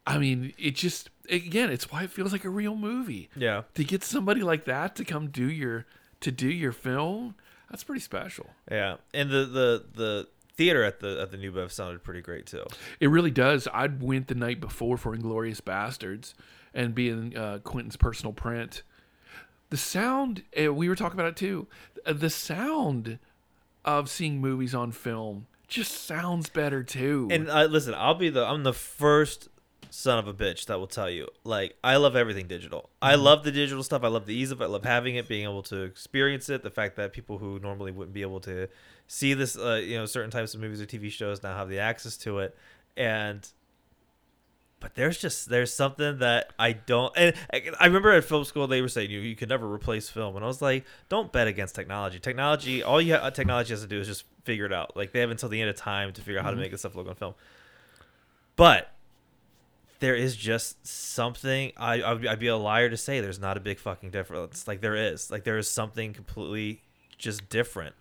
I 0.06 0.18
mean, 0.18 0.52
it 0.58 0.74
just 0.74 1.08
again, 1.30 1.70
it's 1.70 1.90
why 1.90 2.02
it 2.02 2.10
feels 2.10 2.32
like 2.32 2.44
a 2.44 2.50
real 2.50 2.76
movie. 2.76 3.30
Yeah. 3.34 3.62
To 3.74 3.84
get 3.84 4.04
somebody 4.04 4.42
like 4.42 4.66
that 4.66 4.94
to 4.96 5.06
come 5.06 5.28
do 5.28 5.50
your 5.50 5.86
to 6.20 6.30
do 6.30 6.48
your 6.48 6.72
film, 6.72 7.34
that's 7.70 7.82
pretty 7.82 8.02
special. 8.02 8.50
Yeah, 8.70 8.96
and 9.14 9.30
the 9.30 9.46
the 9.46 9.84
the 9.94 10.28
theater 10.58 10.84
at 10.84 11.00
the 11.00 11.18
at 11.22 11.30
the 11.30 11.38
New 11.38 11.52
Bev 11.52 11.72
sounded 11.72 12.02
pretty 12.04 12.20
great 12.20 12.44
too. 12.44 12.64
It 13.00 13.08
really 13.08 13.30
does. 13.30 13.66
I 13.72 13.86
went 13.86 14.26
the 14.28 14.34
night 14.34 14.60
before 14.60 14.98
for 14.98 15.16
Inglourious 15.16 15.62
Basterds 15.62 16.34
and 16.74 16.94
being 16.94 17.34
uh, 17.34 17.60
Quentin's 17.64 17.96
personal 17.96 18.34
print. 18.34 18.82
The 19.70 19.76
sound, 19.78 20.42
uh, 20.62 20.72
we 20.74 20.88
were 20.88 20.94
talking 20.96 21.18
about 21.18 21.30
it 21.30 21.36
too. 21.36 21.66
Uh, 22.04 22.12
The 22.12 22.30
sound 22.30 23.18
of 23.84 24.10
seeing 24.10 24.40
movies 24.40 24.74
on 24.74 24.92
film 24.92 25.46
just 25.68 25.92
sounds 26.06 26.48
better 26.48 26.82
too. 26.82 27.28
And 27.30 27.48
uh, 27.48 27.64
listen, 27.64 27.94
I'll 27.94 28.14
be 28.14 28.28
the 28.28 28.44
I'm 28.44 28.62
the 28.64 28.72
first 28.74 29.48
son 29.90 30.18
of 30.18 30.28
a 30.28 30.34
bitch 30.34 30.66
that 30.66 30.78
will 30.78 30.86
tell 30.86 31.10
you 31.10 31.28
like 31.44 31.76
I 31.82 31.96
love 31.96 32.16
everything 32.16 32.46
digital. 32.46 32.90
I 33.00 33.14
love 33.14 33.44
the 33.44 33.52
digital 33.52 33.82
stuff. 33.82 34.04
I 34.04 34.08
love 34.08 34.26
the 34.26 34.34
ease 34.34 34.50
of 34.50 34.60
it. 34.60 34.64
I 34.64 34.68
love 34.68 34.84
having 34.84 35.16
it, 35.16 35.28
being 35.28 35.44
able 35.44 35.62
to 35.64 35.82
experience 35.82 36.48
it. 36.48 36.62
The 36.62 36.70
fact 36.70 36.96
that 36.96 37.12
people 37.12 37.38
who 37.38 37.58
normally 37.58 37.92
wouldn't 37.92 38.14
be 38.14 38.22
able 38.22 38.40
to 38.40 38.68
see 39.06 39.34
this, 39.34 39.56
uh, 39.56 39.80
you 39.84 39.96
know, 39.96 40.06
certain 40.06 40.30
types 40.30 40.54
of 40.54 40.60
movies 40.60 40.80
or 40.80 40.86
TV 40.86 41.10
shows 41.10 41.42
now 41.42 41.56
have 41.56 41.68
the 41.68 41.78
access 41.78 42.16
to 42.18 42.38
it, 42.38 42.56
and 42.96 43.48
but 44.80 44.94
there's 44.94 45.18
just 45.18 45.48
there's 45.48 45.72
something 45.72 46.18
that 46.18 46.52
I 46.58 46.72
don't. 46.72 47.12
And 47.16 47.34
I 47.80 47.86
remember 47.86 48.12
at 48.12 48.24
film 48.24 48.44
school 48.44 48.66
they 48.66 48.80
were 48.80 48.88
saying 48.88 49.10
you 49.10 49.20
you 49.20 49.34
could 49.34 49.48
never 49.48 49.70
replace 49.70 50.08
film, 50.08 50.36
and 50.36 50.44
I 50.44 50.48
was 50.48 50.62
like, 50.62 50.84
don't 51.08 51.32
bet 51.32 51.48
against 51.48 51.74
technology. 51.74 52.18
Technology, 52.18 52.82
all 52.82 53.00
you 53.00 53.16
ha- 53.16 53.30
technology 53.30 53.72
has 53.72 53.82
to 53.82 53.88
do 53.88 54.00
is 54.00 54.06
just 54.06 54.24
figure 54.44 54.66
it 54.66 54.72
out. 54.72 54.96
Like 54.96 55.12
they 55.12 55.20
have 55.20 55.30
until 55.30 55.48
the 55.48 55.60
end 55.60 55.70
of 55.70 55.76
time 55.76 56.12
to 56.12 56.20
figure 56.20 56.38
out 56.38 56.44
how 56.44 56.50
to 56.50 56.56
make 56.56 56.70
this 56.70 56.80
stuff 56.80 56.94
look 56.94 57.08
on 57.08 57.14
film. 57.14 57.34
But 58.56 58.92
there 60.00 60.14
is 60.14 60.36
just 60.36 60.86
something. 60.86 61.72
I 61.76 62.02
I'd 62.02 62.20
be, 62.20 62.28
I'd 62.28 62.38
be 62.38 62.46
a 62.48 62.56
liar 62.56 62.88
to 62.90 62.96
say 62.96 63.20
there's 63.20 63.40
not 63.40 63.56
a 63.56 63.60
big 63.60 63.78
fucking 63.78 64.10
difference. 64.10 64.66
Like 64.68 64.80
there 64.80 64.94
is. 64.96 65.30
Like 65.30 65.44
there 65.44 65.58
is 65.58 65.68
something 65.68 66.12
completely 66.12 66.82
just 67.16 67.48
different. 67.48 67.94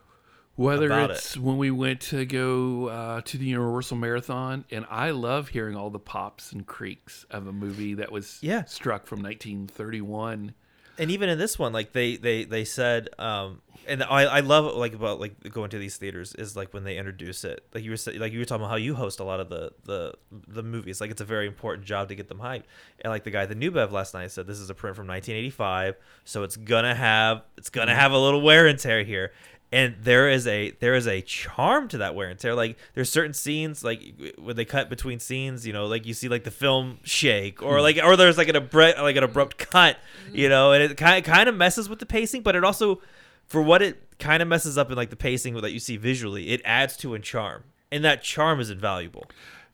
Whether 0.55 0.89
it's 1.11 1.37
when 1.37 1.57
we 1.57 1.69
went 1.69 2.01
to 2.01 2.25
go 2.25 2.87
uh, 2.87 3.21
to 3.21 3.37
the 3.37 3.45
Universal 3.45 3.97
Marathon, 3.97 4.65
and 4.71 4.87
I 4.89 5.11
love 5.11 5.49
hearing 5.49 5.75
all 5.75 5.91
the 5.91 5.99
pops 5.99 6.51
and 6.51 6.65
creaks 6.65 7.27
of 7.29 7.45
a 7.45 7.53
movie 7.53 7.93
that 7.93 8.11
was 8.11 8.39
Yeah. 8.41 8.63
struck 8.65 9.05
from 9.05 9.21
1931. 9.21 10.55
And 10.97 11.11
even 11.11 11.29
in 11.29 11.37
this 11.37 11.57
one 11.59 11.73
like 11.73 11.93
they 11.93 12.17
they 12.17 12.43
they 12.43 12.65
said 12.65 13.09
um 13.19 13.61
and 13.87 14.03
i 14.03 14.23
i 14.23 14.39
love 14.41 14.75
like 14.75 14.93
about 14.93 15.19
like 15.19 15.51
going 15.51 15.69
to 15.69 15.77
these 15.77 15.97
theaters 15.97 16.35
is 16.35 16.55
like 16.55 16.73
when 16.73 16.83
they 16.83 16.97
introduce 16.97 17.43
it. 17.43 17.65
Like 17.73 17.83
you 17.83 17.91
were 17.91 18.19
like 18.19 18.33
you 18.33 18.39
were 18.39 18.45
talking 18.45 18.63
about 18.63 18.71
how 18.71 18.77
you 18.77 18.95
host 18.95 19.19
a 19.19 19.23
lot 19.23 19.39
of 19.39 19.49
the 19.49 19.71
the 19.85 20.13
the 20.47 20.63
movies. 20.63 20.99
Like 21.01 21.11
it's 21.11 21.21
a 21.21 21.25
very 21.25 21.47
important 21.47 21.85
job 21.85 22.09
to 22.09 22.15
get 22.15 22.27
them 22.27 22.39
hyped. 22.39 22.63
And 23.01 23.11
like 23.11 23.23
the 23.23 23.31
guy 23.31 23.43
at 23.43 23.49
the 23.49 23.55
new 23.55 23.71
bev 23.71 23.91
last 23.91 24.13
night 24.13 24.31
said 24.31 24.47
this 24.47 24.59
is 24.59 24.69
a 24.69 24.75
print 24.75 24.95
from 24.95 25.07
1985 25.07 25.95
so 26.25 26.43
it's 26.43 26.55
gonna 26.55 26.95
have 26.95 27.43
it's 27.57 27.69
gonna 27.69 27.95
have 27.95 28.11
a 28.11 28.17
little 28.17 28.41
wear 28.41 28.67
and 28.67 28.79
tear 28.79 29.03
here 29.03 29.31
and 29.71 29.95
there 30.01 30.29
is 30.29 30.47
a 30.47 30.71
there 30.79 30.93
is 30.93 31.07
a 31.07 31.21
charm 31.21 31.87
to 31.89 31.97
that 31.97 32.15
wear 32.15 32.29
and 32.29 32.39
tear. 32.39 32.55
Like 32.55 32.77
there's 32.93 33.09
certain 33.09 33.33
scenes 33.33 33.83
like 33.83 34.35
when 34.37 34.55
they 34.55 34.65
cut 34.65 34.89
between 34.89 35.19
scenes 35.19 35.67
you 35.67 35.73
know 35.73 35.87
like 35.87 36.05
you 36.05 36.13
see 36.13 36.29
like 36.29 36.43
the 36.43 36.51
film 36.51 36.99
shake 37.03 37.61
or 37.61 37.81
like 37.81 37.99
or 38.03 38.15
there's 38.15 38.37
like 38.37 38.47
an 38.47 38.55
abrupt 38.55 38.99
like 38.99 39.15
an 39.15 39.23
abrupt 39.23 39.57
cut 39.57 39.97
you 40.31 40.47
know 40.47 40.71
and 40.71 40.83
it 40.83 40.95
kind 40.95 41.23
kind 41.25 41.49
of 41.49 41.55
messes 41.55 41.89
with 41.89 41.99
the 41.99 42.05
pacing 42.05 42.41
but 42.41 42.55
it 42.55 42.63
also 42.63 43.01
for 43.45 43.61
what 43.61 43.81
it 43.81 44.19
kind 44.19 44.41
of 44.41 44.47
messes 44.47 44.77
up 44.77 44.89
in 44.91 44.97
like 44.97 45.09
the 45.09 45.15
pacing 45.15 45.55
that 45.55 45.71
you 45.71 45.79
see 45.79 45.97
visually 45.97 46.49
it 46.49 46.61
adds 46.65 46.95
to 46.97 47.13
a 47.13 47.19
charm. 47.19 47.63
And 47.89 48.03
that 48.03 48.21
charm 48.21 48.59
is 48.59 48.69
invaluable. 48.69 49.25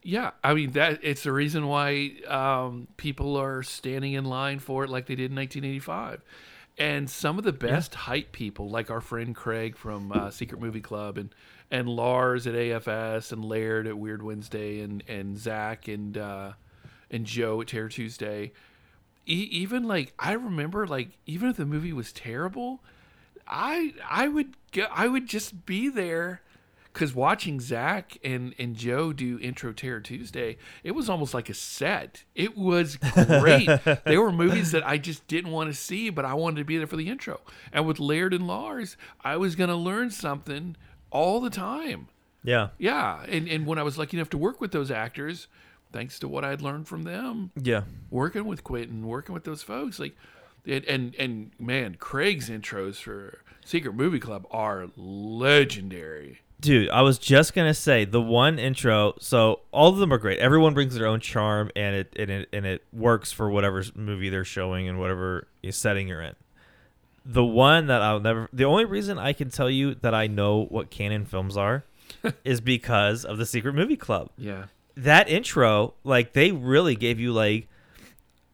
Yeah, 0.04 0.32
I 0.44 0.54
mean 0.54 0.72
that 0.72 1.00
it's 1.02 1.24
the 1.24 1.32
reason 1.32 1.68
why 1.68 2.12
um, 2.28 2.88
people 2.98 3.38
are 3.38 3.64
standing 3.64 4.14
in 4.14 4.26
line 4.26 4.60
for 4.60 4.84
it 4.84 4.89
like 4.89 5.08
they 5.08 5.16
did 5.16 5.32
in 5.32 5.38
1985. 5.38 6.22
And 6.78 7.08
some 7.10 7.38
of 7.38 7.44
the 7.44 7.54
best 7.54 7.94
hype 7.94 8.32
people, 8.32 8.68
like 8.70 8.90
our 8.90 9.02
friend 9.02 9.36
Craig 9.36 9.78
from 9.78 10.12
uh, 10.12 10.32
Secret 10.32 10.60
Movie 10.60 10.82
Club, 10.82 11.18
and 11.18 11.34
and 11.70 11.88
Lars 11.88 12.48
at 12.48 12.56
AFS, 12.56 13.32
and 13.32 13.46
Laird 13.46 13.86
at 13.88 13.98
Weird 13.98 14.24
Wednesday, 14.24 14.80
and 14.80 15.04
and 15.08 15.38
Zach 15.38 15.88
and 15.88 16.18
uh, 16.18 16.54
and 17.12 17.26
Joe 17.26 17.62
at 17.62 17.68
Terror 17.68 17.90
Tuesday. 17.90 18.54
E- 19.28 19.48
even 19.52 19.84
like 19.84 20.14
I 20.18 20.34
remember, 20.34 20.88
like 20.88 21.10
even 21.28 21.50
if 21.50 21.58
the 21.58 21.66
movie 21.66 21.94
was 21.94 22.12
terrible, 22.12 22.84
I 23.48 23.94
I 24.10 24.28
would 24.28 24.56
go, 24.72 24.88
I 24.92 25.08
would 25.08 25.28
just 25.28 25.68
be 25.68 25.90
there 25.90 26.42
because 26.94 27.16
watching 27.16 27.60
Zach 27.60 28.18
and 28.24 28.54
and 28.60 28.76
Joe 28.76 29.12
do 29.14 29.39
intro 29.39 29.74
Terror 29.74 30.00
Tuesday, 30.00 30.58
it 30.84 30.91
was 30.91 31.10
almost 31.10 31.34
like 31.34 31.50
a 31.50 31.54
set. 31.54 32.24
It 32.36 32.56
was 32.56 32.98
great. 32.98 33.68
there 34.06 34.22
were 34.22 34.32
movies 34.32 34.72
that 34.72 34.86
I 34.86 34.98
just 34.98 35.28
didn't 35.28 35.52
want 35.52 35.70
to 35.70 35.74
see, 35.74 36.10
but 36.10 36.24
I 36.24 36.36
wanted 36.36 36.58
to 36.58 36.66
be 36.66 36.78
there 36.78 36.88
for 36.88 36.96
the 36.96 37.10
intro. 37.10 37.41
And 37.72 37.88
with 37.88 38.00
Laird 38.00 38.34
and 38.34 38.48
Lars, 38.48 38.96
I 39.24 39.38
was 39.38 39.56
going 39.56 39.70
to 39.70 39.76
learn 39.76 40.12
something 40.12 40.76
all 41.10 41.41
the 41.41 41.50
time. 41.50 42.10
yeah 42.44 42.70
Yeah, 42.78 43.24
and 43.28 43.48
and 43.48 43.66
when 43.66 43.80
I 43.80 43.84
was 43.84 43.98
lucky 43.98 44.18
enough 44.18 44.30
to 44.30 44.38
work 44.38 44.62
with 44.62 44.72
those 44.72 44.91
actors, 44.91 45.48
thanks 45.91 46.20
to 46.20 46.28
what 46.28 46.46
I'd 46.46 46.62
learned 46.62 46.88
from 46.88 47.04
them, 47.04 47.52
yeah 47.56 47.84
working 48.12 48.46
with 48.46 48.64
Quentin, 48.64 49.08
working 49.08 49.34
with 49.34 49.46
those 49.46 49.64
folks, 49.64 50.00
like, 50.00 50.16
and 50.66 50.86
and, 50.86 51.16
and 51.16 51.52
man, 51.60 51.96
Craig's 51.96 52.50
intros 52.50 52.98
for 52.98 53.39
Secret 53.66 53.96
Movie 53.96 54.20
Club 54.20 54.46
are 54.52 54.89
legendary. 54.96 56.41
Dude, 56.64 56.89
I 56.91 57.01
was 57.01 57.18
just 57.18 57.53
gonna 57.53 57.74
say 57.74 58.05
the 58.05 58.22
one 58.22 58.57
intro. 58.57 59.16
So 59.20 59.59
all 59.74 59.89
of 59.89 59.97
them 59.97 60.14
are 60.14 60.18
great. 60.18 60.39
Everyone 60.39 60.74
brings 60.74 60.95
their 60.95 61.05
own 61.07 61.20
charm, 61.20 61.70
and 61.76 61.93
it 61.93 62.16
and 62.18 62.32
it 62.32 62.49
and 62.53 62.66
it 62.66 62.84
works 62.93 63.34
for 63.34 63.49
whatever 63.49 63.84
movie 63.95 64.30
they're 64.30 64.45
showing 64.45 64.88
and 64.88 64.97
whatever 64.97 65.47
setting 65.72 66.07
you're 66.07 66.22
in. 66.22 66.36
The 67.26 67.43
one 67.43 67.88
that 67.88 68.01
I'll 68.01 68.22
never. 68.22 68.47
The 68.53 68.64
only 68.64 68.86
reason 68.86 69.20
I 69.20 69.34
can 69.34 69.49
tell 69.49 69.70
you 69.70 69.95
that 69.95 70.14
I 70.14 70.28
know 70.28 70.64
what 70.70 70.89
canon 70.89 71.26
films 71.26 71.57
are, 71.57 71.84
is 72.45 72.61
because 72.61 73.26
of 73.26 73.38
the 73.38 73.45
Secret 73.45 73.74
Movie 73.74 73.97
Club. 73.97 74.30
Yeah, 74.38 74.66
That 74.95 75.28
intro, 75.28 75.95
like 76.05 76.32
they 76.32 76.53
really 76.53 76.95
gave 76.95 77.20
you 77.20 77.34
like. 77.34 77.68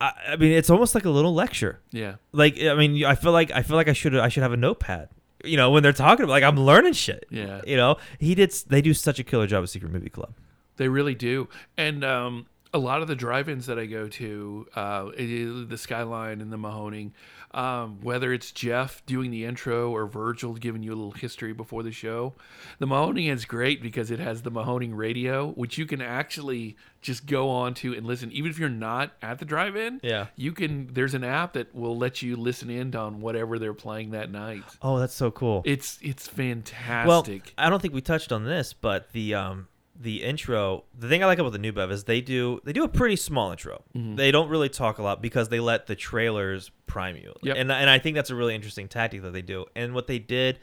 I, 0.01 0.14
I 0.30 0.36
mean, 0.36 0.51
it's 0.53 0.72
almost 0.72 0.95
like 0.95 1.05
a 1.05 1.10
little 1.12 1.34
lecture 1.36 1.80
yeah, 1.91 2.16
like 2.32 2.60
I 2.60 2.74
mean 2.74 3.05
I 3.05 3.14
feel 3.16 3.34
like 3.34 3.51
I 3.51 3.62
feel 3.62 3.76
like 3.76 3.89
I 3.89 3.93
should 3.93 4.16
I 4.16 4.30
should 4.30 4.43
have 4.43 4.53
a 4.53 4.57
notepad. 4.57 5.10
You 5.44 5.58
know, 5.58 5.72
when 5.72 5.84
they're 5.84 5.94
talking 5.94 6.24
about 6.26 6.34
like 6.34 6.44
I'm 6.44 6.60
learning 6.60 6.94
shit. 6.94 7.26
Yeah. 7.30 7.62
You 7.66 7.78
know, 7.78 7.98
he 8.20 8.36
did 8.36 8.52
they 8.68 8.82
do 8.82 8.94
such 8.94 9.20
a 9.20 9.24
killer 9.24 9.48
job 9.48 9.64
at 9.64 9.70
Secret 9.70 9.92
Movie 9.92 10.10
Club. 10.10 10.34
they 10.78 10.88
really 10.88 11.16
do. 11.16 11.48
And 11.78 12.04
um, 12.04 12.48
a 12.74 12.78
lot 12.78 13.02
of 13.02 13.08
the 13.08 13.16
drive-ins 13.16 13.66
that 13.66 13.80
I 13.80 13.86
go 13.86 14.08
to, 14.08 14.68
uh, 14.76 15.06
the 15.16 15.78
Skyline 15.78 16.42
and 16.42 16.52
the 16.52 16.58
Mahoning, 16.58 17.12
um, 17.52 18.00
whether 18.02 18.32
it's 18.32 18.52
Jeff 18.52 19.04
doing 19.06 19.32
the 19.32 19.45
intro 19.45 19.91
or 19.91 20.06
Virgil 20.06 20.54
giving 20.54 20.84
you 20.84 20.91
a 20.91 20.95
little 20.95 21.12
history 21.12 21.52
before 21.54 21.82
the 21.84 21.91
show, 21.91 22.34
the 22.78 22.86
Mahoning 22.86 23.32
is 23.32 23.45
great 23.45 23.82
because 23.82 24.12
it 24.12 24.20
has 24.20 24.43
the 24.43 24.52
Mahoning 24.52 24.95
radio, 24.95 25.50
which 25.52 25.78
you 25.78 25.86
can 25.86 26.02
actually 26.02 26.78
just 27.02 27.26
go 27.26 27.50
on 27.50 27.74
to 27.76 27.93
and 27.93 28.06
listen, 28.06 28.32
even 28.32 28.52
if 28.52 28.60
you're 28.60 28.70
not 28.70 29.14
at 29.22 29.39
the 29.39 29.45
drive-in. 29.45 30.00
Yeah. 30.04 30.28
you 30.36 30.52
can. 30.52 30.93
There's 30.93 31.14
an 31.14 31.24
app 31.24 31.54
that 31.54 31.74
will 31.74 31.97
let 31.97 32.22
you 32.22 32.36
listen 32.36 32.70
in 32.70 32.95
on 32.95 33.22
whatever 33.22 33.58
they're 33.58 33.74
playing 33.74 34.12
that 34.12 34.32
night. 34.32 34.64
Oh, 34.82 35.00
that's 35.00 35.14
so 35.14 35.32
cool. 35.32 35.62
It's 35.66 35.97
it's 36.02 36.28
fantastic. 36.28 37.08
well, 37.08 37.24
fantastic. 37.24 37.54
I 37.58 37.70
don't 37.70 37.82
think 37.82 37.93
we 37.93 38.02
touched 38.02 38.32
on 38.32 38.43
this, 38.45 38.74
but 38.74 39.12
the 39.14 39.34
um 39.34 39.68
the 40.00 40.24
intro. 40.24 40.86
The 40.97 41.10
thing 41.10 41.22
I 41.24 41.26
like 41.26 41.39
about 41.39 41.52
the 41.52 41.58
new 41.60 41.74
Bev 41.74 41.91
is 41.91 42.06
they 42.06 42.22
do 42.22 42.62
they 42.64 42.72
do 42.74 42.84
a 42.84 42.88
pretty 42.88 43.18
small 43.18 43.52
intro. 43.52 43.84
Mm-hmm. 43.95 44.16
They 44.16 44.32
don't 44.32 44.50
really 44.50 44.70
talk 44.70 44.97
a 44.97 45.04
lot 45.04 45.22
because 45.22 45.50
they 45.50 45.60
let 45.60 45.88
the 45.88 45.95
trailers 45.95 46.72
prime 46.88 47.18
you. 47.18 47.34
Yep. 47.43 47.58
And 47.58 47.72
and 47.72 47.89
I 47.89 48.00
think 48.00 48.16
that's 48.16 48.30
a 48.30 48.36
really 48.36 48.56
interesting 48.56 48.88
tactic 48.88 49.22
that 49.24 49.34
they 49.34 49.41
do. 49.41 49.66
And 49.76 49.93
what 49.93 50.08
they 50.08 50.18
did 50.20 50.60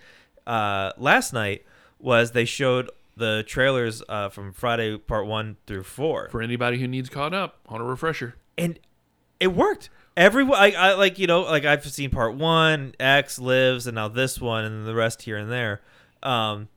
uh, 0.46 0.92
last 0.96 1.32
night 1.32 1.64
was 1.98 2.32
they 2.32 2.44
showed 2.46 2.90
the 3.16 3.44
trailers 3.46 4.02
uh, 4.08 4.28
from 4.28 4.52
Friday 4.52 4.96
Part 4.98 5.26
One 5.26 5.56
through 5.66 5.84
Four, 5.84 6.28
For 6.30 6.42
anybody 6.42 6.78
who 6.78 6.86
needs 6.86 7.08
caught 7.08 7.32
up, 7.34 7.58
on 7.66 7.80
a 7.80 7.84
refresher. 7.84 8.36
and 8.56 8.78
it 9.38 9.48
worked. 9.48 9.90
Everyone, 10.16 10.58
I, 10.58 10.72
I 10.72 10.94
like 10.94 11.18
you 11.18 11.26
know, 11.26 11.42
like 11.42 11.66
I've 11.66 11.86
seen 11.86 12.08
Part 12.08 12.36
One, 12.36 12.94
X 12.98 13.38
lives, 13.38 13.86
and 13.86 13.94
now 13.96 14.08
this 14.08 14.40
one, 14.40 14.64
and 14.64 14.86
the 14.86 14.94
rest 14.94 15.22
here 15.22 15.36
and 15.36 15.50
there. 15.52 15.82
Um, 16.22 16.68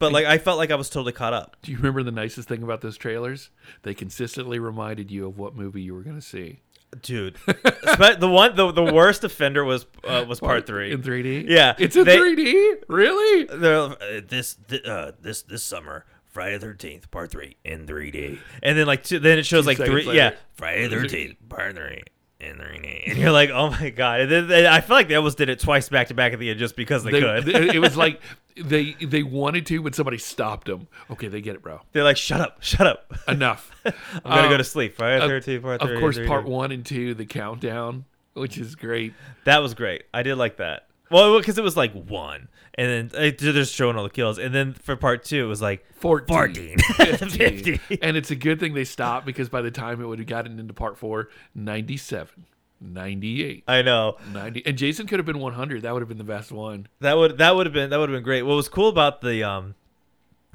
but 0.00 0.10
like 0.12 0.26
I 0.26 0.38
felt 0.38 0.58
like 0.58 0.72
I 0.72 0.74
was 0.74 0.90
totally 0.90 1.12
caught 1.12 1.32
up. 1.32 1.56
Do 1.62 1.70
you 1.70 1.76
remember 1.78 2.02
the 2.02 2.10
nicest 2.10 2.48
thing 2.48 2.64
about 2.64 2.80
those 2.80 2.96
trailers? 2.96 3.50
They 3.82 3.94
consistently 3.94 4.58
reminded 4.58 5.12
you 5.12 5.28
of 5.28 5.38
what 5.38 5.54
movie 5.54 5.82
you 5.82 5.94
were 5.94 6.02
going 6.02 6.16
to 6.16 6.22
see. 6.22 6.58
dude. 7.02 7.36
The 7.46 8.28
one, 8.28 8.56
the, 8.56 8.72
the 8.72 8.92
worst 8.92 9.22
offender 9.22 9.64
was 9.64 9.86
uh, 10.02 10.24
was 10.28 10.40
part 10.40 10.66
three. 10.66 10.90
in 10.90 11.02
3D. 11.02 11.44
Yeah, 11.48 11.74
it's 11.78 11.94
in 11.94 12.04
they- 12.04 12.18
3D. 12.18 12.82
Really? 12.88 13.48
Uh, 13.48 13.94
this 14.26 14.56
th- 14.68 14.84
uh, 14.84 15.12
this 15.20 15.42
this 15.42 15.62
summer, 15.62 16.04
Friday 16.24 16.58
the 16.58 16.66
Thirteenth, 16.66 17.10
Part 17.12 17.30
Three 17.30 17.56
in 17.64 17.86
3D, 17.86 18.38
and 18.62 18.76
then 18.76 18.86
like 18.86 19.04
two, 19.04 19.18
then 19.20 19.38
it 19.38 19.46
shows 19.46 19.64
Two 19.64 19.68
like 19.68 19.76
three, 19.76 20.04
later. 20.04 20.14
yeah, 20.14 20.30
Friday 20.54 20.88
the 20.88 20.96
Thirteenth, 20.96 21.36
Part 21.48 21.76
Three 21.76 22.02
in 22.40 22.56
3D, 22.56 23.08
and 23.10 23.18
you're 23.18 23.30
like, 23.32 23.50
oh 23.50 23.70
my 23.70 23.90
god. 23.90 24.20
And 24.20 24.30
then, 24.30 24.48
then 24.48 24.66
I 24.66 24.80
feel 24.80 24.96
like 24.96 25.08
they 25.08 25.14
almost 25.14 25.38
did 25.38 25.48
it 25.48 25.60
twice 25.60 25.88
back 25.88 26.08
to 26.08 26.14
back 26.14 26.32
at 26.32 26.38
the 26.38 26.50
end 26.50 26.58
just 26.58 26.76
because 26.76 27.04
they, 27.04 27.10
They, 27.12 27.20
could. 27.20 27.48
it 27.48 27.78
was 27.80 27.96
like 27.96 28.20
they 28.56 28.92
they 28.94 29.22
wanted 29.22 29.66
to, 29.66 29.82
but 29.82 29.94
somebody 29.94 30.18
stopped 30.18 30.66
them. 30.66 30.88
Okay, 31.10 31.28
they 31.28 31.40
get 31.40 31.54
it, 31.54 31.62
bro. 31.62 31.80
They're 31.92 32.04
like, 32.04 32.16
shut 32.16 32.40
up, 32.40 32.62
shut 32.62 32.86
up. 32.86 33.12
Enough. 33.28 33.70
I'm 33.84 33.92
gonna 34.24 34.42
Um, 34.42 34.50
go 34.50 34.56
to 34.56 34.64
sleep. 34.64 34.96
Friday 34.96 35.18
the 35.18 35.24
of- 35.24 35.30
Thirteenth, 35.30 35.62
Part 35.62 35.82
of 35.82 36.00
course, 36.00 36.18
3D. 36.18 36.26
part 36.26 36.44
one 36.46 36.72
and 36.72 36.84
two, 36.84 37.14
the 37.14 37.26
countdown, 37.26 38.04
which 38.34 38.58
is 38.58 38.74
great. 38.74 39.14
That 39.44 39.58
was 39.58 39.74
great. 39.74 40.04
I 40.12 40.22
did 40.22 40.36
like 40.36 40.56
that. 40.58 40.86
Well, 41.10 41.38
because 41.38 41.58
it 41.58 41.64
was 41.64 41.76
like 41.76 41.92
one, 41.92 42.48
and 42.74 43.10
then 43.10 43.20
uh, 43.20 43.32
they're 43.38 43.52
just 43.52 43.74
showing 43.74 43.96
all 43.96 44.04
the 44.04 44.10
kills, 44.10 44.38
and 44.38 44.54
then 44.54 44.74
for 44.74 44.94
part 44.96 45.24
two, 45.24 45.44
it 45.44 45.48
was 45.48 45.60
like 45.60 45.84
14, 45.96 46.26
14, 46.26 46.78
15. 46.78 47.78
50. 47.78 47.98
and 48.02 48.16
it's 48.16 48.30
a 48.30 48.36
good 48.36 48.60
thing 48.60 48.74
they 48.74 48.84
stopped 48.84 49.26
because 49.26 49.48
by 49.48 49.60
the 49.60 49.70
time 49.70 50.00
it 50.00 50.06
would 50.06 50.18
have 50.20 50.28
gotten 50.28 50.58
into 50.58 50.72
part 50.72 50.96
four, 50.96 51.28
97, 51.54 52.46
98, 52.80 53.64
I 53.68 53.82
know 53.82 54.16
90. 54.32 54.64
And 54.66 54.78
Jason 54.78 55.06
could 55.06 55.18
have 55.18 55.26
been 55.26 55.38
100. 55.40 55.82
That 55.82 55.92
would 55.92 56.00
have 56.00 56.08
been 56.08 56.18
the 56.18 56.24
best 56.24 56.50
one. 56.52 56.86
that 57.00 57.16
would 57.16 57.38
that 57.38 57.54
would 57.54 57.66
have 57.66 57.72
been 57.74 57.90
that 57.90 57.98
would 57.98 58.08
have 58.08 58.16
been 58.16 58.24
great. 58.24 58.42
What 58.42 58.54
was 58.54 58.68
cool 58.68 58.88
about 58.88 59.20
the 59.20 59.42
um 59.44 59.74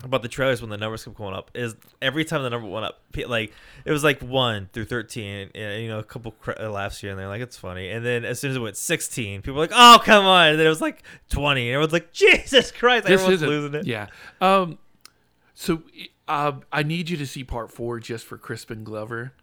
about 0.04 0.22
the 0.22 0.28
trailers 0.28 0.62
when 0.62 0.70
the 0.70 0.78
numbers 0.78 1.04
kept 1.06 1.16
going 1.16 1.34
up 1.34 1.50
is 1.54 1.76
every 2.02 2.26
time 2.26 2.44
the 2.44 2.50
number 2.50 2.68
went 2.68 2.86
up, 2.86 3.02
like 3.28 3.54
it 3.86 3.92
was 3.92 4.04
like 4.04 4.22
one 4.22 4.70
through 4.74 4.86
thirteen, 4.86 5.50
and 5.56 5.82
you 5.82 5.88
know 5.88 6.00
a 6.00 6.04
couple 6.04 6.32
cr- 6.32 6.52
uh, 6.60 6.70
laughs 6.70 7.00
here 7.00 7.12
and 7.12 7.20
there, 7.20 7.28
like 7.28 7.42
it's 7.42 7.58
funny. 7.58 7.90
And 7.90 8.06
then 8.06 8.26
as 8.26 8.40
soon 8.40 8.52
as 8.52 8.58
it 8.58 8.60
went 8.60 8.78
sixteen, 8.78 9.42
people 9.42 9.56
were 9.56 9.62
like, 9.62 9.72
"Oh 9.74 10.00
come 10.04 10.26
on!" 10.26 10.50
And 10.50 10.60
then 10.60 10.66
it 10.66 10.70
was 10.70 10.82
like 10.82 11.04
twenty, 11.30 11.70
and 11.70 11.76
everyone's 11.76 11.94
like, 11.94 12.12
"Jesus 12.12 12.72
Christ!" 12.72 13.06
This 13.06 13.22
Everyone's 13.22 13.42
losing 13.44 13.74
it. 13.76 13.88
Yeah. 13.88 14.08
Um, 14.42 14.80
so 15.54 15.82
uh, 16.28 16.54
I 16.72 16.84
need 16.84 17.10
you 17.10 17.18
to 17.18 17.26
see 17.26 17.44
part 17.44 17.72
four 17.72 18.00
just 18.00 18.26
for 18.26 18.38
Crispin 18.38 18.84
Glover. 18.84 19.34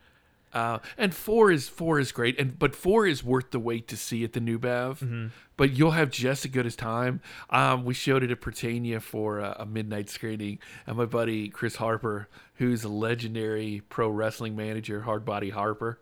Uh, 0.52 0.78
and 0.98 1.14
four 1.14 1.50
is 1.50 1.68
four 1.68 1.98
is 1.98 2.12
great, 2.12 2.38
and 2.38 2.58
but 2.58 2.76
four 2.76 3.06
is 3.06 3.24
worth 3.24 3.50
the 3.50 3.58
wait 3.58 3.88
to 3.88 3.96
see 3.96 4.22
at 4.24 4.32
the 4.32 4.40
New 4.40 4.58
Bev. 4.58 5.00
Mm-hmm. 5.00 5.26
But 5.56 5.72
you'll 5.72 5.92
have 5.92 6.10
just 6.10 6.44
as 6.44 6.50
good 6.50 6.66
as 6.66 6.76
time. 6.76 7.20
Um, 7.50 7.84
we 7.84 7.94
showed 7.94 8.22
it 8.22 8.30
at 8.30 8.40
Britannia 8.40 9.00
for 9.00 9.38
a, 9.38 9.56
a 9.60 9.66
midnight 9.66 10.10
screening, 10.10 10.58
and 10.86 10.96
my 10.96 11.06
buddy 11.06 11.48
Chris 11.48 11.76
Harper, 11.76 12.28
who's 12.56 12.84
a 12.84 12.88
legendary 12.88 13.82
pro 13.88 14.08
wrestling 14.08 14.56
manager, 14.56 15.04
Hardbody 15.06 15.52
Harper. 15.52 16.00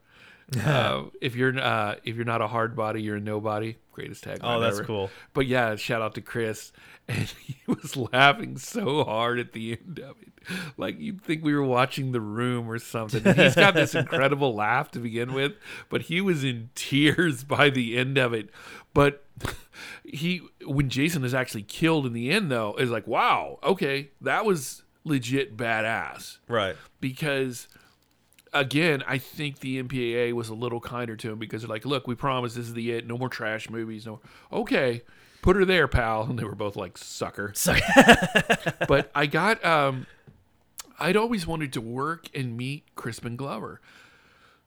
Uh, 0.64 1.04
if 1.20 1.34
you're 1.36 1.58
uh, 1.58 1.96
if 2.04 2.16
you're 2.16 2.24
not 2.24 2.40
a 2.42 2.48
hard 2.48 2.74
body, 2.76 3.02
you're 3.02 3.16
a 3.16 3.20
nobody. 3.20 3.76
Greatest 3.92 4.24
tagline. 4.24 4.38
Oh, 4.42 4.60
that's 4.60 4.78
ever. 4.78 4.86
cool. 4.86 5.10
But 5.34 5.46
yeah, 5.46 5.76
shout 5.76 6.02
out 6.02 6.14
to 6.14 6.20
Chris. 6.20 6.72
And 7.10 7.26
he 7.44 7.56
was 7.66 7.96
laughing 7.96 8.56
so 8.56 9.02
hard 9.02 9.40
at 9.40 9.52
the 9.52 9.72
end 9.72 9.98
of 9.98 10.14
it. 10.22 10.28
Like 10.76 11.00
you'd 11.00 11.20
think 11.20 11.42
we 11.42 11.52
were 11.52 11.64
watching 11.64 12.12
The 12.12 12.20
Room 12.20 12.70
or 12.70 12.78
something. 12.78 13.26
And 13.26 13.36
he's 13.36 13.56
got 13.56 13.74
this 13.74 13.94
incredible 13.96 14.54
laugh 14.54 14.92
to 14.92 15.00
begin 15.00 15.32
with, 15.32 15.54
but 15.88 16.02
he 16.02 16.20
was 16.20 16.44
in 16.44 16.70
tears 16.76 17.42
by 17.42 17.68
the 17.68 17.98
end 17.98 18.16
of 18.16 18.32
it. 18.32 18.50
But 18.94 19.24
he 20.04 20.40
when 20.64 20.88
Jason 20.88 21.24
is 21.24 21.34
actually 21.34 21.62
killed 21.64 22.06
in 22.06 22.12
the 22.12 22.30
end 22.30 22.48
though, 22.48 22.76
is 22.76 22.90
like, 22.90 23.08
wow, 23.08 23.58
okay, 23.64 24.10
that 24.20 24.44
was 24.44 24.84
legit 25.02 25.56
badass 25.56 26.38
Right. 26.46 26.76
because 27.00 27.66
again, 28.52 29.02
I 29.06 29.18
think 29.18 29.60
the 29.60 29.82
MPAA 29.82 30.32
was 30.32 30.48
a 30.48 30.54
little 30.54 30.80
kinder 30.80 31.16
to 31.16 31.30
him 31.30 31.38
because 31.38 31.62
they're 31.62 31.68
like, 31.68 31.84
"Look, 31.84 32.06
we 32.06 32.14
promise 32.14 32.54
this 32.54 32.66
is 32.66 32.74
the 32.74 32.92
it. 32.92 33.06
No 33.06 33.18
more 33.18 33.28
trash 33.28 33.70
movies. 33.70 34.06
No, 34.06 34.20
okay, 34.52 35.02
put 35.42 35.56
her 35.56 35.64
there, 35.64 35.88
pal." 35.88 36.22
And 36.24 36.38
they 36.38 36.44
were 36.44 36.54
both 36.54 36.76
like, 36.76 36.98
"Sucker." 36.98 37.52
but 38.88 39.10
I 39.14 39.26
got, 39.26 39.64
um, 39.64 40.06
I'd 40.98 41.16
always 41.16 41.46
wanted 41.46 41.72
to 41.74 41.80
work 41.80 42.28
and 42.34 42.56
meet 42.56 42.94
Crispin 42.94 43.36
Glover. 43.36 43.80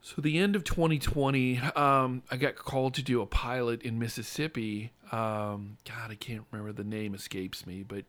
So 0.02 0.22
the 0.22 0.38
end 0.38 0.58
of 0.58 0.66
2020, 0.66 1.60
um, 1.78 2.24
I 2.30 2.36
got 2.36 2.56
called 2.56 2.94
to 2.96 3.02
do 3.02 3.22
a 3.22 3.26
pilot 3.26 3.84
in 3.84 4.00
Mississippi. 4.00 4.92
Um, 5.14 5.78
God, 5.88 6.12
I 6.12 6.16
can't 6.16 6.44
remember 6.52 6.74
the 6.74 6.84
name 6.84 7.16
escapes 7.16 7.66
me, 7.66 7.84
but 7.84 8.04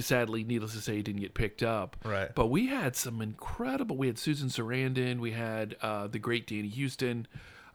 sadly, 0.00 0.44
needless 0.44 0.72
to 0.72 0.80
say, 0.80 0.98
it 0.98 1.04
didn't 1.04 1.20
get 1.20 1.34
picked 1.34 1.62
up. 1.62 1.96
Right. 2.04 2.34
But 2.34 2.46
we 2.46 2.66
had 2.66 2.96
some 2.96 3.20
incredible. 3.20 3.96
We 3.96 4.06
had 4.06 4.18
Susan 4.18 4.48
Sarandon. 4.48 5.20
We 5.20 5.32
had 5.32 5.76
uh, 5.82 6.06
the 6.06 6.18
great 6.18 6.46
Danny 6.46 6.70
Huston. 6.70 7.26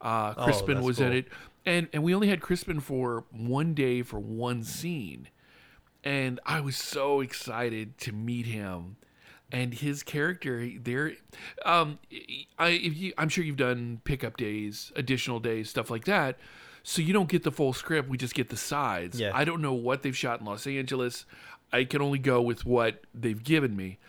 Uh, 0.01 0.33
Crispin 0.33 0.75
that's 0.75 0.87
was 0.87 0.99
in 1.01 1.11
it, 1.11 1.27
and 1.65 1.89
and 1.91 2.03
we 2.03 2.15
only 2.15 2.29
had 2.29 2.39
Crispin 2.39 2.79
for 2.79 3.25
one 3.31 3.73
day 3.73 4.01
for 4.01 4.17
one 4.17 4.63
scene, 4.63 5.27
and 6.05 6.39
I 6.45 6.61
was 6.61 6.77
so 6.77 7.19
excited 7.19 7.97
to 7.99 8.11
meet 8.13 8.45
him. 8.45 8.95
And 9.51 9.73
his 9.73 10.03
character 10.03 10.69
there, 10.79 11.13
um, 11.65 11.97
I 12.57 12.69
if 12.69 12.95
you, 12.95 13.13
I'm 13.17 13.29
sure 13.29 13.43
you've 13.43 13.57
done 13.57 13.99
pickup 14.03 14.37
days, 14.37 14.93
additional 14.95 15.39
days, 15.39 15.69
stuff 15.69 15.89
like 15.89 16.05
that. 16.05 16.37
So 16.83 17.01
you 17.01 17.13
don't 17.13 17.27
get 17.27 17.43
the 17.43 17.51
full 17.51 17.73
script; 17.73 18.07
we 18.09 18.17
just 18.17 18.35
get 18.35 18.49
the 18.49 18.57
sides. 18.57 19.19
Yeah. 19.19 19.31
I 19.33 19.43
don't 19.43 19.61
know 19.61 19.73
what 19.73 20.01
they've 20.01 20.15
shot 20.15 20.39
in 20.39 20.45
Los 20.45 20.65
Angeles. 20.65 21.25
I 21.71 21.83
can 21.83 22.01
only 22.01 22.19
go 22.19 22.41
with 22.41 22.65
what 22.65 23.01
they've 23.13 23.43
given 23.43 23.75
me. 23.75 23.99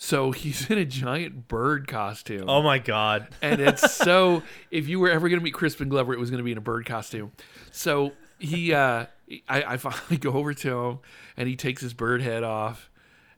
So 0.00 0.30
he's 0.30 0.70
in 0.70 0.78
a 0.78 0.84
giant 0.84 1.48
bird 1.48 1.88
costume. 1.88 2.48
Oh 2.48 2.62
my 2.62 2.78
god. 2.78 3.28
And 3.42 3.60
it's 3.60 3.94
so 3.94 4.42
if 4.70 4.88
you 4.88 5.00
were 5.00 5.10
ever 5.10 5.28
going 5.28 5.40
to 5.40 5.44
meet 5.44 5.54
Crispin 5.54 5.88
Glover, 5.88 6.12
it 6.12 6.20
was 6.20 6.30
going 6.30 6.38
to 6.38 6.44
be 6.44 6.52
in 6.52 6.58
a 6.58 6.62
bird 6.62 6.86
costume. 6.86 7.32
So 7.72 8.12
he, 8.38 8.72
uh, 8.72 9.06
I, 9.48 9.62
I 9.62 9.76
finally 9.76 10.16
go 10.20 10.32
over 10.32 10.54
to 10.54 10.78
him 10.78 10.98
and 11.36 11.48
he 11.48 11.56
takes 11.56 11.82
his 11.82 11.94
bird 11.94 12.22
head 12.22 12.44
off. 12.44 12.90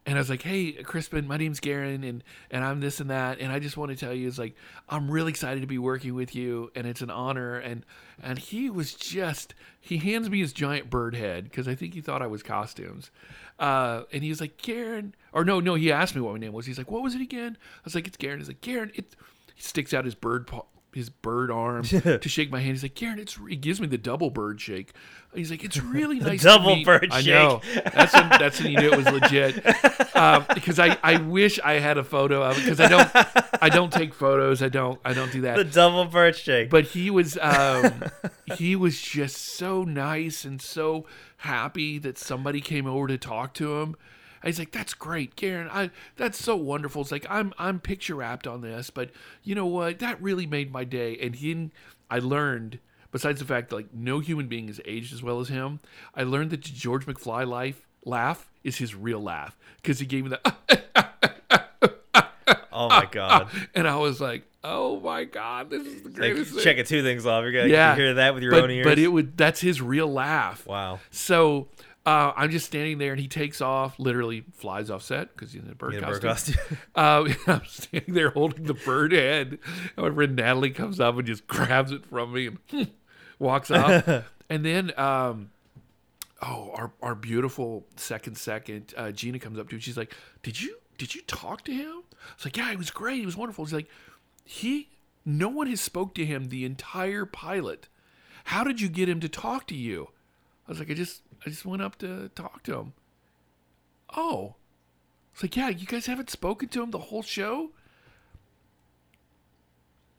And 0.06 0.16
I 0.16 0.20
was 0.20 0.30
like, 0.30 0.42
"Hey, 0.42 0.72
Crispin, 0.72 1.26
my 1.28 1.36
name's 1.36 1.60
Garen, 1.60 2.02
and 2.04 2.24
and 2.50 2.64
I'm 2.64 2.80
this 2.80 3.00
and 3.00 3.10
that, 3.10 3.38
and 3.38 3.52
I 3.52 3.58
just 3.58 3.76
want 3.76 3.90
to 3.90 3.96
tell 3.96 4.14
you, 4.14 4.26
is 4.26 4.38
like, 4.38 4.56
I'm 4.88 5.10
really 5.10 5.30
excited 5.30 5.60
to 5.60 5.66
be 5.66 5.78
working 5.78 6.14
with 6.14 6.34
you, 6.34 6.70
and 6.74 6.86
it's 6.86 7.02
an 7.02 7.10
honor." 7.10 7.56
And 7.56 7.84
and 8.22 8.38
he 8.38 8.70
was 8.70 8.94
just, 8.94 9.54
he 9.80 9.98
hands 9.98 10.30
me 10.30 10.40
his 10.40 10.52
giant 10.52 10.88
bird 10.88 11.14
head 11.14 11.44
because 11.44 11.68
I 11.68 11.74
think 11.74 11.94
he 11.94 12.00
thought 12.00 12.22
I 12.22 12.26
was 12.28 12.42
costumes, 12.42 13.10
uh, 13.58 14.02
and 14.12 14.22
he 14.22 14.30
was 14.30 14.40
like, 14.40 14.56
"Garen," 14.56 15.14
or 15.32 15.44
no, 15.44 15.60
no, 15.60 15.74
he 15.74 15.92
asked 15.92 16.14
me 16.14 16.22
what 16.22 16.32
my 16.32 16.38
name 16.38 16.54
was. 16.54 16.66
He's 16.66 16.78
like, 16.78 16.90
"What 16.90 17.02
was 17.02 17.14
it 17.14 17.20
again?" 17.20 17.58
I 17.60 17.80
was 17.84 17.94
like, 17.94 18.06
"It's 18.06 18.16
Garen." 18.16 18.38
He's 18.38 18.48
like, 18.48 18.62
"Garen," 18.62 18.92
it. 18.94 19.14
Sticks 19.62 19.92
out 19.92 20.06
his 20.06 20.14
bird 20.14 20.46
paw, 20.46 20.64
his 20.94 21.08
bird 21.10 21.50
arm 21.50 21.82
to 21.84 22.28
shake 22.28 22.50
my 22.50 22.58
hand. 22.60 22.72
He's 22.72 22.82
like, 22.82 22.94
"Garen," 22.94 23.18
it's. 23.18 23.38
He 23.48 23.56
gives 23.56 23.80
me 23.80 23.86
the 23.86 23.98
double 23.98 24.30
bird 24.30 24.60
shake. 24.60 24.92
He's 25.34 25.50
like, 25.50 25.62
"It's 25.64 25.76
really 25.82 26.18
nice." 26.18 26.40
to 26.40 26.46
double 26.46 26.76
meet-" 26.76 26.86
bird 26.86 27.08
I 27.10 27.20
shake. 27.20 27.26
know. 27.32 27.60
That's 27.94 28.12
when, 28.14 28.28
that's 28.30 28.60
when 28.62 28.72
you 28.72 28.78
knew 28.78 28.92
it 28.92 28.96
was 28.96 29.06
legit. 29.10 29.64
Um, 30.12 30.44
because 30.52 30.78
I, 30.78 30.98
I 31.02 31.16
wish 31.16 31.58
I 31.60 31.74
had 31.74 31.96
a 31.96 32.04
photo 32.04 32.42
of 32.42 32.58
it 32.58 32.62
because 32.62 32.78
I 32.78 32.88
don't 32.88 33.08
I 33.62 33.70
don't 33.70 33.90
take 33.90 34.12
photos. 34.12 34.60
I 34.62 34.68
don't 34.68 35.00
I 35.02 35.14
don't 35.14 35.32
do 35.32 35.40
that 35.42 35.56
The 35.56 35.64
double 35.64 36.04
bird 36.04 36.36
shake. 36.36 36.68
but 36.68 36.84
he 36.84 37.08
was 37.08 37.38
um, 37.40 38.04
he 38.58 38.76
was 38.76 39.00
just 39.00 39.38
so 39.38 39.82
nice 39.82 40.44
and 40.44 40.60
so 40.60 41.06
happy 41.38 41.96
that 42.00 42.18
somebody 42.18 42.60
came 42.60 42.86
over 42.86 43.06
to 43.06 43.16
talk 43.16 43.54
to 43.54 43.78
him. 43.80 43.96
He's 44.42 44.58
like, 44.58 44.72
"That's 44.72 44.94
great, 44.94 45.36
Karen. 45.36 45.68
I 45.70 45.90
that's 46.16 46.42
so 46.42 46.56
wonderful." 46.56 47.02
It's 47.02 47.12
like 47.12 47.26
I'm 47.28 47.52
I'm 47.58 47.78
picture 47.80 48.14
wrapped 48.16 48.46
on 48.46 48.60
this, 48.62 48.90
but 48.90 49.10
you 49.42 49.54
know 49.54 49.66
what? 49.66 49.98
That 49.98 50.20
really 50.22 50.46
made 50.46 50.72
my 50.72 50.84
day. 50.84 51.18
And 51.20 51.34
he, 51.36 51.70
I 52.10 52.18
learned. 52.18 52.78
Besides 53.12 53.40
the 53.40 53.44
fact 53.46 53.70
that 53.70 53.76
like 53.76 53.92
no 53.92 54.20
human 54.20 54.46
being 54.46 54.68
has 54.68 54.80
aged 54.84 55.12
as 55.12 55.20
well 55.20 55.40
as 55.40 55.48
him, 55.48 55.80
I 56.14 56.22
learned 56.22 56.50
that 56.50 56.60
George 56.60 57.06
McFly 57.06 57.44
life 57.46 57.84
laugh 58.04 58.48
is 58.62 58.78
his 58.78 58.94
real 58.94 59.20
laugh 59.20 59.58
because 59.82 59.98
he 59.98 60.06
gave 60.06 60.24
me 60.24 60.30
that, 60.30 61.20
oh 62.72 62.88
my 62.88 63.06
god. 63.10 63.48
and 63.74 63.88
I 63.88 63.96
was 63.96 64.20
like, 64.20 64.44
"Oh 64.62 65.00
my 65.00 65.24
god, 65.24 65.70
this 65.70 65.86
is 65.86 66.02
the 66.02 66.08
Like, 66.10 66.16
greatest 66.18 66.54
thing." 66.54 66.62
checking 66.62 66.84
two 66.84 67.02
things 67.02 67.26
off. 67.26 67.42
You're 67.42 67.52
gonna 67.52 67.66
yeah, 67.66 67.94
hear 67.96 68.14
that 68.14 68.34
with 68.34 68.42
your 68.42 68.52
but, 68.52 68.64
own 68.64 68.70
ears. 68.70 68.84
But 68.84 68.98
it 68.98 69.08
would 69.08 69.36
that's 69.36 69.60
his 69.60 69.80
real 69.82 70.10
laugh. 70.12 70.66
wow. 70.66 71.00
So 71.10 71.68
Uh, 72.06 72.32
I'm 72.34 72.50
just 72.50 72.64
standing 72.66 72.96
there, 72.96 73.12
and 73.12 73.20
he 73.20 73.28
takes 73.28 73.60
off, 73.60 73.98
literally 73.98 74.44
flies 74.54 74.88
off 74.90 75.02
set 75.02 75.34
because 75.34 75.52
he's 75.52 75.62
in 75.62 75.70
a 75.70 75.74
bird 75.74 75.94
In 75.94 76.02
a 76.02 76.06
bird 76.06 76.22
costume. 76.22 76.54
costume. 76.56 76.78
Uh, 76.94 77.28
I'm 77.46 77.64
standing 77.66 78.14
there 78.14 78.30
holding 78.30 78.64
the 78.64 78.74
bird 78.74 79.12
head. 79.12 79.58
Friend 79.96 80.34
Natalie 80.36 80.70
comes 80.70 80.98
up 80.98 81.16
and 81.18 81.26
just 81.26 81.46
grabs 81.46 81.92
it 81.92 82.06
from 82.06 82.32
me 82.32 82.46
and 82.72 82.88
walks 83.38 83.70
off. 83.70 84.06
and 84.48 84.64
then, 84.64 84.92
um, 84.98 85.50
oh, 86.40 86.70
our 86.74 86.90
our 87.02 87.14
beautiful 87.14 87.84
second 87.96 88.38
second 88.38 88.94
uh, 88.96 89.10
Gina 89.12 89.38
comes 89.38 89.58
up 89.58 89.68
to 89.68 89.74
me. 89.74 89.80
She's 89.80 89.96
like, 89.98 90.14
"Did 90.42 90.60
you 90.60 90.76
did 90.96 91.14
you 91.14 91.20
talk 91.22 91.64
to 91.64 91.72
him?" 91.72 92.02
I 92.12 92.34
was 92.36 92.44
like, 92.46 92.56
"Yeah, 92.56 92.70
he 92.70 92.76
was 92.76 92.90
great. 92.90 93.20
He 93.20 93.26
was 93.26 93.36
wonderful." 93.36 93.66
She's 93.66 93.74
like, 93.74 93.90
"He, 94.44 94.88
no 95.26 95.48
one 95.50 95.66
has 95.66 95.82
spoke 95.82 96.14
to 96.14 96.24
him 96.24 96.48
the 96.48 96.64
entire 96.64 97.26
pilot. 97.26 97.88
How 98.44 98.64
did 98.64 98.80
you 98.80 98.88
get 98.88 99.06
him 99.08 99.20
to 99.20 99.28
talk 99.28 99.66
to 99.68 99.74
you?" 99.74 100.08
I 100.66 100.70
was 100.72 100.78
like, 100.78 100.90
"I 100.90 100.94
just 100.94 101.22
I 101.44 101.50
just 101.50 101.64
went 101.64 101.82
up 101.82 101.96
to 101.98 102.28
talk 102.34 102.62
to 102.64 102.78
him." 102.78 102.92
Oh. 104.16 104.54
It's 105.32 105.42
like, 105.44 105.56
yeah, 105.56 105.68
you 105.68 105.86
guys 105.86 106.06
haven't 106.06 106.28
spoken 106.30 106.68
to 106.70 106.82
him 106.82 106.90
the 106.90 106.98
whole 106.98 107.22
show? 107.22 107.70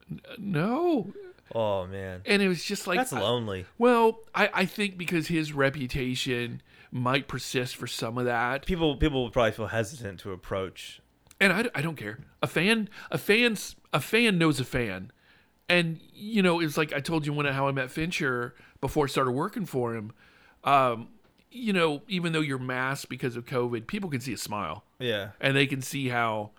N- 0.10 0.22
no. 0.38 1.14
oh 1.54 1.86
man, 1.88 2.22
And 2.26 2.42
it 2.42 2.48
was 2.48 2.64
just 2.64 2.88
like, 2.88 2.98
that's 2.98 3.14
I- 3.14 3.20
lonely. 3.22 3.66
well, 3.78 4.20
I, 4.34 4.50
I 4.54 4.66
think 4.66 4.98
because 4.98 5.28
his 5.28 5.54
reputation 5.54 6.62
might 6.92 7.28
persist 7.28 7.76
for 7.76 7.88
some 7.88 8.18
of 8.18 8.26
that. 8.26 8.66
People 8.66 8.96
people 8.98 9.24
would 9.24 9.34
probably 9.34 9.52
feel 9.52 9.68
hesitant 9.68 10.20
to 10.22 10.32
approach. 10.32 11.02
And 11.40 11.52
I, 11.54 11.66
I 11.74 11.82
don't 11.82 11.96
care. 11.96 12.20
A 12.44 12.48
fan, 12.48 12.88
a 13.10 13.18
fan's, 13.18 13.76
a 13.92 14.00
fan 14.00 14.38
knows 14.38 14.60
a 14.60 14.64
fan. 14.66 15.12
And, 15.68 16.00
you 16.14 16.42
know, 16.42 16.60
it's 16.60 16.78
like 16.78 16.94
I 16.94 17.00
told 17.00 17.26
you 17.26 17.34
when 17.34 17.46
how 17.48 17.68
I 17.68 17.72
met 17.72 17.90
Fincher 17.92 18.54
before 18.80 19.06
I 19.06 19.08
started 19.08 19.32
working 19.32 19.66
for 19.66 19.96
him. 19.96 20.12
Um, 20.64 21.10
you 21.52 21.74
know, 21.74 22.02
even 22.08 22.32
though 22.34 22.40
you're 22.42 22.58
masked 22.60 23.10
because 23.10 23.36
of 23.36 23.46
COVID, 23.46 23.88
people 23.88 24.10
can 24.10 24.22
see 24.22 24.34
a 24.34 24.38
smile. 24.38 24.84
Yeah, 25.00 25.32
and 25.40 25.56
they 25.56 25.68
can 25.68 25.82
see 25.82 26.10
how 26.10 26.52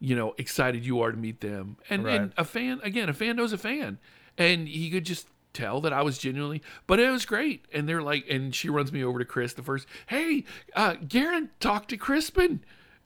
you 0.00 0.16
know 0.16 0.34
excited 0.38 0.84
you 0.84 1.00
are 1.00 1.12
to 1.12 1.16
meet 1.18 1.40
them. 1.40 1.76
And 1.88 2.04
Right. 2.04 2.20
and 2.20 2.32
a 2.36 2.44
fan 2.44 2.80
again 2.82 3.08
a 3.08 3.14
fan 3.14 3.36
knows 3.36 3.52
a 3.52 3.58
fan. 3.58 3.98
And 4.36 4.66
he 4.68 4.90
could 4.90 5.04
just 5.04 5.28
tell 5.52 5.82
that 5.82 5.92
i 5.92 6.00
was 6.00 6.16
genuinely 6.16 6.62
but 6.86 6.98
it 6.98 7.10
was 7.10 7.24
great. 7.26 7.66
And 7.72 7.88
they're 7.88 8.02
like 8.02 8.24
and 8.28 8.54
she 8.54 8.68
runs 8.70 8.90
me 8.90 9.04
over 9.04 9.18
to 9.18 9.24
chris 9.24 9.52
the 9.52 9.62
first 9.62 9.86
hey 10.06 10.44
uh 10.74 10.94
garen 11.06 11.50
talked 11.60 11.90
to 11.90 11.96
crispin. 11.96 12.64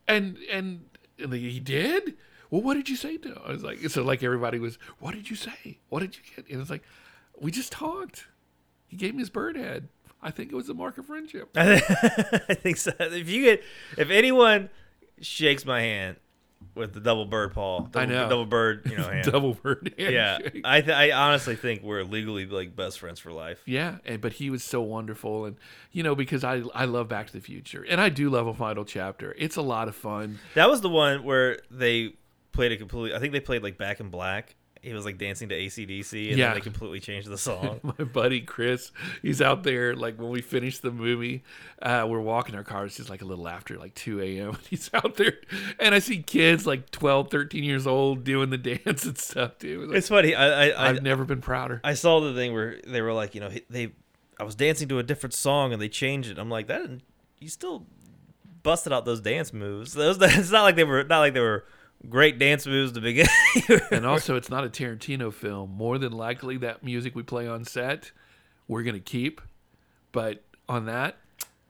And 0.08 0.38
and, 0.50 0.86
and 1.18 1.32
they- 1.32 1.40
he 1.40 1.60
did? 1.60 2.14
Well 2.50 2.62
what 2.62 2.74
did 2.74 2.88
you 2.88 2.96
say 2.96 3.16
to 3.18 3.28
him? 3.32 3.38
i 3.44 3.50
was 3.52 3.62
like 3.64 3.80
so 3.90 4.02
like 4.02 4.22
everybody 4.22 4.58
was 4.58 4.78
what 4.98 5.14
did 5.14 5.28
you 5.28 5.36
say? 5.36 5.78
What 5.90 6.00
did 6.00 6.16
you 6.16 6.22
get? 6.34 6.48
And 6.50 6.60
it's 6.62 6.70
like 6.70 6.84
we 7.38 7.50
just 7.50 7.72
talked. 7.72 8.26
He 8.86 8.96
gave 8.96 9.14
me 9.14 9.20
his 9.20 9.30
bird 9.30 9.56
head 9.56 9.88
i 10.22 10.30
think 10.30 10.50
it 10.52 10.54
was 10.54 10.68
a 10.68 10.74
mark 10.74 10.98
of 10.98 11.06
friendship 11.06 11.48
I 11.56 11.78
think 12.54 12.76
so. 12.76 12.92
If 12.98 13.28
you 13.28 13.42
get, 13.44 13.62
if 13.96 14.10
anyone 14.10 14.70
shakes 15.20 15.64
my 15.64 15.80
hand 15.80 16.16
with 16.74 16.92
the 16.94 17.00
double 17.00 17.24
bird 17.26 17.52
paw, 17.54 17.80
double, 17.80 17.98
I 18.00 18.04
know. 18.06 18.28
double 18.28 18.46
bird, 18.46 18.82
you 18.90 18.96
know, 18.96 19.08
hand. 19.08 19.30
double 19.30 19.54
bird 19.54 19.94
yeah. 19.98 20.38
I 20.64 20.80
th- 20.80 20.96
I 20.96 21.12
honestly 21.12 21.54
think 21.56 21.82
we're 21.82 22.02
legally 22.02 22.44
like 22.46 22.74
best 22.76 22.98
friends 22.98 23.18
for 23.20 23.32
life. 23.32 23.60
Yeah, 23.66 23.96
and, 24.04 24.20
but 24.20 24.34
he 24.34 24.50
was 24.50 24.62
so 24.64 24.82
wonderful, 24.82 25.44
and 25.46 25.56
you 25.92 26.02
know 26.02 26.14
because 26.14 26.44
I 26.44 26.62
I 26.74 26.84
love 26.86 27.08
Back 27.08 27.28
to 27.28 27.32
the 27.32 27.40
Future, 27.40 27.84
and 27.88 28.00
I 28.00 28.08
do 28.08 28.28
love 28.30 28.46
a 28.46 28.54
final 28.54 28.84
chapter. 28.84 29.34
It's 29.38 29.56
a 29.56 29.62
lot 29.62 29.88
of 29.88 29.94
fun. 29.96 30.38
That 30.54 30.68
was 30.68 30.80
the 30.80 30.88
one 30.90 31.24
where 31.24 31.60
they 31.70 32.14
played 32.52 32.72
a 32.72 32.76
completely. 32.76 33.14
I 33.16 33.20
think 33.20 33.32
they 33.32 33.40
played 33.40 33.62
like 33.62 33.78
Back 33.78 34.00
in 34.00 34.08
Black. 34.10 34.55
He 34.86 34.92
was 34.94 35.04
like 35.04 35.18
dancing 35.18 35.48
to 35.48 35.54
ACDC, 35.54 36.28
and 36.30 36.38
Yeah. 36.38 36.46
then 36.46 36.54
they 36.54 36.60
completely 36.60 37.00
changed 37.00 37.28
the 37.28 37.36
song. 37.50 37.80
My 37.82 38.04
buddy 38.04 38.40
Chris, 38.40 38.92
he's 39.22 39.42
out 39.42 39.62
there 39.64 39.94
like 39.96 40.18
when 40.18 40.30
we 40.30 40.40
finish 40.40 40.78
the 40.78 40.90
movie, 40.90 41.42
uh, 41.82 42.06
we're 42.08 42.20
walking 42.20 42.54
our 42.54 42.62
car. 42.64 42.86
It's 42.86 42.96
just 42.96 43.10
like 43.10 43.22
a 43.22 43.24
little 43.24 43.48
after 43.48 43.76
like 43.78 43.94
2 43.94 44.20
a.m. 44.20 44.58
He's 44.70 44.88
out 44.94 45.16
there, 45.16 45.34
and 45.80 45.94
I 45.94 45.98
see 45.98 46.22
kids 46.22 46.66
like 46.66 46.90
12, 46.90 47.30
13 47.30 47.64
years 47.64 47.86
old 47.86 48.24
doing 48.24 48.50
the 48.50 48.58
dance 48.84 49.04
and 49.04 49.18
stuff 49.18 49.58
too. 49.58 49.82
It 49.82 49.88
like, 49.88 49.98
it's 49.98 50.08
funny. 50.08 50.34
I 50.34 50.46
I, 50.46 50.68
I, 50.68 50.88
I've 50.90 51.02
never 51.02 51.24
been 51.24 51.40
prouder. 51.40 51.80
I 51.84 51.94
saw 51.94 52.20
the 52.20 52.32
thing 52.34 52.52
where 52.52 52.80
they 52.86 53.00
were 53.02 53.12
like, 53.12 53.34
you 53.34 53.40
know, 53.40 53.50
they. 53.68 53.92
I 54.38 54.44
was 54.44 54.54
dancing 54.54 54.86
to 54.88 54.98
a 54.98 55.02
different 55.02 55.32
song, 55.34 55.72
and 55.72 55.80
they 55.82 55.88
changed 55.88 56.30
it. 56.30 56.38
I'm 56.38 56.50
like, 56.50 56.66
that. 56.68 56.82
Didn't, 56.82 57.02
you 57.40 57.48
still 57.48 57.86
busted 58.62 58.92
out 58.92 59.04
those 59.04 59.20
dance 59.20 59.52
moves. 59.52 59.94
Those. 59.94 60.18
It's 60.20 60.50
not 60.50 60.62
like 60.62 60.76
they 60.76 60.84
were 60.84 61.02
not 61.04 61.20
like 61.20 61.34
they 61.34 61.40
were 61.40 61.64
great 62.08 62.38
dance 62.38 62.66
moves 62.66 62.92
to 62.92 63.00
begin. 63.00 63.26
and 63.90 64.06
also, 64.06 64.36
it's 64.36 64.50
not 64.50 64.64
a 64.64 64.68
Tarantino 64.68 65.32
film. 65.32 65.70
More 65.70 65.98
than 65.98 66.12
likely, 66.12 66.56
that 66.58 66.82
music 66.82 67.14
we 67.14 67.22
play 67.22 67.46
on 67.48 67.64
set, 67.64 68.12
we're 68.68 68.82
gonna 68.82 68.98
keep, 69.00 69.40
but 70.12 70.42
on 70.68 70.86
that, 70.86 71.16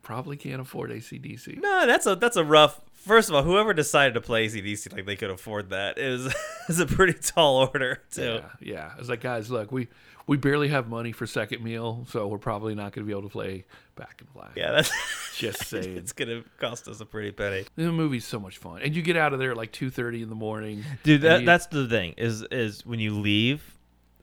probably 0.03 0.37
can't 0.37 0.61
afford 0.61 0.91
ACDC. 0.91 1.61
No, 1.61 1.87
that's 1.87 2.07
a 2.07 2.17
that's 2.17 2.37
a 2.37 2.45
rough. 2.45 2.81
First 3.07 3.29
of 3.29 3.35
all, 3.37 3.43
whoever 3.43 3.73
decided 3.73 4.15
to 4.15 4.21
play 4.21 4.47
ACDC 4.47 4.93
like 4.93 5.07
they 5.07 5.17
could 5.17 5.31
afford 5.31 5.71
that 5.71 5.97
is 5.99 6.33
is 6.69 6.81
a 6.81 6.87
pretty 6.87 7.13
tall 7.15 7.69
order 7.73 8.03
too. 8.11 8.41
Yeah, 8.41 8.41
yeah. 8.61 8.91
I 8.95 8.99
was 8.99 9.09
like, 9.09 9.21
guys, 9.21 9.51
look, 9.51 9.71
we 9.73 9.89
we 10.27 10.37
barely 10.37 10.69
have 10.69 10.89
money 10.89 11.13
for 11.13 11.25
second 11.27 11.63
meal, 11.63 12.05
so 12.11 12.27
we're 12.27 12.39
probably 12.39 12.75
not 12.75 12.93
going 12.93 13.05
to 13.05 13.07
be 13.07 13.13
able 13.13 13.23
to 13.23 13.33
play 13.33 13.65
Back 13.95 14.21
in 14.21 14.27
Black. 14.35 14.51
Yeah, 14.57 14.73
that's 14.73 14.91
Just 15.39 15.65
saying. 15.69 15.97
it's 15.97 16.13
gonna 16.13 16.43
cost 16.59 16.89
us 16.89 17.01
a 17.01 17.07
pretty 17.07 17.31
penny, 17.31 17.65
the 17.77 17.93
movie's 17.93 18.25
so 18.25 18.41
much 18.41 18.59
fun, 18.59 18.83
and 18.83 18.95
you 18.97 19.03
get 19.03 19.17
out 19.17 19.33
of 19.33 19.39
there 19.39 19.53
at 19.53 19.57
like 19.57 19.71
two 19.73 19.89
thirty 19.91 20.23
in 20.23 20.29
the 20.29 20.35
morning, 20.35 20.83
dude. 21.05 21.21
That, 21.23 21.41
you- 21.41 21.47
that's 21.47 21.67
the 21.67 21.87
thing 21.89 22.15
is 22.17 22.43
is 22.51 22.85
when 22.85 22.99
you 22.99 23.19
leave. 23.19 23.73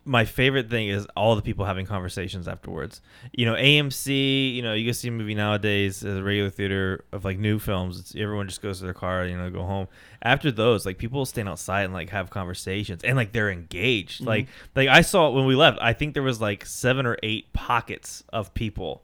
My 0.06 0.26
favorite 0.26 0.70
thing 0.70 0.90
is 0.90 1.08
all 1.16 1.36
the 1.36 1.42
people 1.42 1.64
having 1.66 1.86
conversations 1.86 2.48
afterwards. 2.48 3.00
You 3.32 3.46
know, 3.46 3.54
AMC. 3.56 4.54
You 4.54 4.62
know, 4.62 4.74
you 4.74 4.86
can 4.86 4.94
see 4.94 5.08
a 5.08 5.12
movie 5.12 5.34
nowadays 5.36 6.04
at 6.04 6.18
a 6.18 6.24
regular 6.24 6.50
theater 6.50 7.06
of 7.12 7.24
like 7.24 7.40
new 7.40 7.58
films. 7.60 8.00
It's, 8.00 8.16
everyone 8.16 8.48
just 8.48 8.62
goes 8.62 8.80
to 8.80 8.84
their 8.86 8.94
car, 8.94 9.26
you 9.26 9.38
know, 9.38 9.50
go 9.50 9.64
home. 9.64 9.88
After 10.22 10.52
those, 10.52 10.86
like 10.86 10.98
people 10.98 11.26
stand 11.26 11.48
outside 11.48 11.84
and 11.84 11.94
like 11.94 12.10
have 12.10 12.30
conversations, 12.30 13.04
and 13.04 13.16
like 13.16 13.32
they're 13.32 13.50
engaged. 13.52 14.20
Mm-hmm. 14.22 14.28
Like, 14.28 14.48
like 14.76 14.90
I 14.90 15.02
saw 15.02 15.30
when 15.30 15.46
we 15.46 15.56
left. 15.56 15.78
I 15.82 15.94
think 15.94 16.14
there 16.14 16.24
was 16.24 16.42
like 16.42 16.66
seven 16.66 17.06
or 17.06 17.18
eight 17.24 17.54
pockets 17.54 18.24
of 18.34 18.54
people 18.54 19.04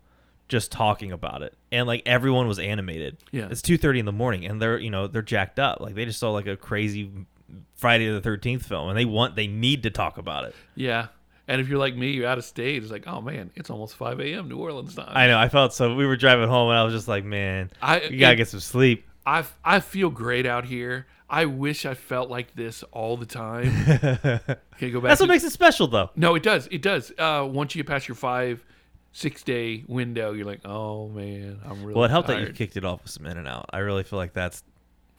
just 0.49 0.71
talking 0.71 1.11
about 1.11 1.43
it 1.43 1.53
and 1.71 1.85
like 1.85 2.01
everyone 2.07 2.47
was 2.47 2.57
animated 2.57 3.15
Yeah. 3.31 3.49
it's 3.51 3.61
2.30 3.61 3.99
in 3.99 4.05
the 4.05 4.11
morning 4.11 4.47
and 4.47 4.59
they're 4.59 4.79
you 4.79 4.89
know 4.89 5.05
they're 5.05 5.21
jacked 5.21 5.59
up 5.59 5.79
like 5.79 5.93
they 5.93 6.05
just 6.05 6.17
saw 6.19 6.31
like 6.31 6.47
a 6.47 6.57
crazy 6.57 7.11
friday 7.75 8.09
the 8.11 8.21
13th 8.21 8.63
film 8.63 8.89
and 8.89 8.97
they 8.97 9.05
want 9.05 9.35
they 9.35 9.47
need 9.47 9.83
to 9.83 9.89
talk 9.89 10.17
about 10.17 10.45
it 10.45 10.55
yeah. 10.75 11.07
And 11.47 11.59
if 11.59 11.67
you're 11.67 11.79
like 11.79 11.95
me, 11.95 12.11
you're 12.11 12.27
out 12.27 12.37
of 12.37 12.45
state. 12.45 12.83
It's 12.83 12.91
like, 12.91 13.07
oh 13.07 13.21
man, 13.21 13.49
it's 13.55 13.71
almost 13.71 13.95
five 13.95 14.19
a.m. 14.19 14.49
New 14.49 14.57
Orleans 14.57 14.93
time. 14.93 15.09
i 15.09 15.25
know 15.25 15.39
i 15.39 15.49
felt 15.49 15.73
so 15.73 15.95
we 15.95 16.05
were 16.05 16.15
driving 16.15 16.47
home 16.47 16.69
and 16.69 16.77
i 16.77 16.83
was 16.83 16.93
just 16.93 17.07
like 17.07 17.25
man 17.25 17.71
I 17.81 18.01
you 18.01 18.19
gotta 18.19 18.33
it- 18.33 18.37
get 18.37 18.47
some 18.49 18.59
sleep 18.59 19.05
I 19.25 19.43
I 19.63 19.79
feel 19.79 20.09
great 20.11 20.45
out 20.45 20.65
here. 20.65 21.07
I 21.29 21.45
wish 21.45 21.85
I 21.85 21.93
felt 21.93 22.29
like 22.31 22.55
this 22.55 22.83
all 22.91 23.17
the 23.17 23.25
time. 23.25 23.67
Okay, 24.75 24.91
go 24.91 25.01
back. 25.01 25.09
that's 25.09 25.19
to- 25.19 25.23
what 25.23 25.29
makes 25.29 25.43
it 25.43 25.51
special 25.51 25.87
though 25.87 26.09
No, 26.15 26.35
it 26.35 26.43
does. 26.43 26.67
It 26.71 26.81
does. 26.81 27.11
Uh, 27.17 27.47
once 27.51 27.75
you 27.75 27.83
get 27.83 27.89
past 27.89 28.07
your 28.07 28.15
five, 28.15 28.63
six 29.11 29.43
day 29.43 29.83
window, 29.87 30.31
you're 30.33 30.45
like, 30.45 30.61
oh 30.65 31.09
man, 31.09 31.59
I'm 31.65 31.81
really. 31.81 31.93
well 31.95 32.05
it 32.05 32.11
helped 32.11 32.27
that 32.29 32.39
you 32.41 32.53
kicked 32.53 32.77
it 32.77 32.85
off 32.85 33.03
with 33.03 33.11
some 33.11 33.25
in 33.25 33.37
and 33.37 33.47
out 33.47 33.65
i 33.73 33.79
really 33.79 34.03
feel 34.03 34.17
like 34.17 34.33
that's 34.33 34.63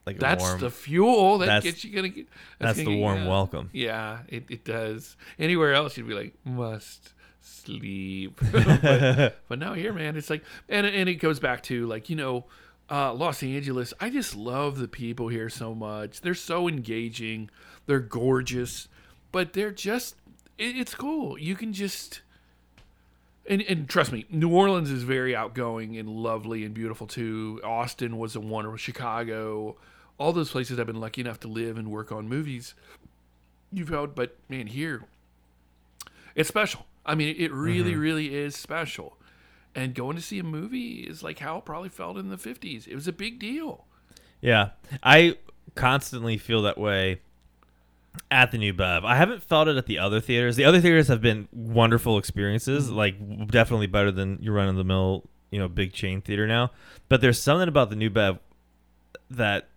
like 0.07 0.19
That's 0.19 0.43
warm 0.43 0.61
the 0.61 0.71
fuel 0.71 1.39
that 1.39 1.47
that's- 1.47 1.63
gets 1.65 1.85
you 1.85 1.95
gonna 1.95 2.09
get. 2.09 2.27
that's 2.59 2.79
gonna 2.79 2.89
the 2.91 2.95
get- 2.95 3.01
warm 3.01 3.19
yeah. 3.23 3.29
welcome 3.29 3.71
Yeah, 3.73 4.19
it, 4.29 4.45
it 4.49 4.65
does. 4.65 5.17
Anywhere 5.39 5.75
else, 5.75 5.97
you'd 5.97 6.09
be 6.09 6.15
like, 6.15 6.35
must 6.45 7.13
sleep. 7.41 8.39
but, 8.53 9.35
but 9.49 9.59
now 9.59 9.75
here, 9.75 9.93
man, 9.93 10.17
it's 10.17 10.31
like, 10.31 10.43
and 10.69 10.87
and 10.87 11.09
it 11.09 11.17
goes 11.17 11.39
back 11.41 11.63
to 11.65 11.87
like 11.87 12.09
you 12.11 12.17
know, 12.17 12.45
uh, 12.91 13.13
Los 13.13 13.43
Angeles. 13.43 13.93
I 14.01 14.11
just 14.11 14.35
love 14.35 14.79
the 14.79 14.89
people 14.89 15.29
here 15.29 15.49
so 15.49 15.75
much. 15.75 16.21
They're 16.23 16.35
so 16.35 16.67
engaging. 16.69 17.51
They're 17.87 18.01
gorgeous, 18.01 18.89
but 19.33 19.53
they're 19.53 19.71
just. 19.71 20.17
It, 20.59 20.77
it's 20.77 20.95
cool. 20.95 21.39
You 21.39 21.55
can 21.57 21.73
just. 21.73 22.23
And, 23.47 23.63
and 23.63 23.89
trust 23.89 24.13
me, 24.13 24.27
New 24.31 24.51
Orleans 24.55 24.91
is 24.91 25.03
very 25.03 25.35
outgoing 25.35 25.97
and 25.97 26.09
lovely 26.09 26.65
and 26.65 26.73
beautiful 26.75 27.07
too. 27.07 27.61
Austin 27.65 28.17
was 28.19 28.37
a 28.37 28.41
wonderful. 28.41 28.77
Chicago, 28.77 29.77
all 30.21 30.35
those 30.35 30.51
places 30.51 30.79
I've 30.79 30.87
been 30.87 31.01
lucky 31.01 31.23
enough 31.23 31.41
to 31.41 31.49
live 31.49 31.79
and 31.79 31.91
work 31.91 32.13
on 32.13 32.29
movies. 32.29 32.75
You've 33.73 33.89
held, 33.89 34.15
but 34.15 34.37
man, 34.51 34.67
here, 34.67 35.05
it's 36.35 36.49
special. 36.49 36.85
I 37.07 37.15
mean, 37.15 37.35
it 37.39 37.51
really, 37.51 37.93
mm-hmm. 37.93 38.01
really 38.01 38.35
is 38.35 38.55
special. 38.55 39.17
And 39.75 39.95
going 39.95 40.17
to 40.17 40.23
see 40.23 40.39
a 40.39 40.45
movie 40.45 40.99
is 40.99 41.23
like 41.23 41.39
how 41.39 41.59
it 41.59 41.65
probably 41.65 41.89
felt 41.89 42.19
in 42.19 42.29
the 42.29 42.37
'50s. 42.37 42.87
It 42.87 42.95
was 42.95 43.09
a 43.09 43.13
big 43.13 43.39
deal. 43.39 43.87
Yeah, 44.43 44.71
I 45.03 45.39
constantly 45.75 46.37
feel 46.37 46.63
that 46.63 46.77
way 46.77 47.21
at 48.31 48.51
the 48.51 48.59
New 48.59 48.75
Bev. 48.75 49.05
I 49.05 49.15
haven't 49.15 49.43
felt 49.43 49.69
it 49.69 49.77
at 49.77 49.87
the 49.87 49.99
other 49.99 50.21
theaters. 50.21 50.57
The 50.57 50.65
other 50.65 50.81
theaters 50.81 51.09
have 51.09 51.23
been 51.23 51.49
wonderful 51.53 52.19
experiences, 52.19 52.89
mm-hmm. 52.89 52.97
like 52.97 53.49
definitely 53.49 53.87
better 53.87 54.11
than 54.11 54.39
your 54.43 54.55
run 54.55 54.69
of 54.69 54.77
the 54.77 54.85
mill, 54.85 55.25
you 55.51 55.59
know, 55.59 55.69
big 55.69 55.95
chain 55.95 56.21
theater 56.21 56.47
now. 56.47 56.73
But 57.09 57.23
there's 57.23 57.41
something 57.41 57.69
about 57.69 57.89
the 57.89 57.97
New 57.97 58.11
Bev 58.11 58.39
that 59.31 59.70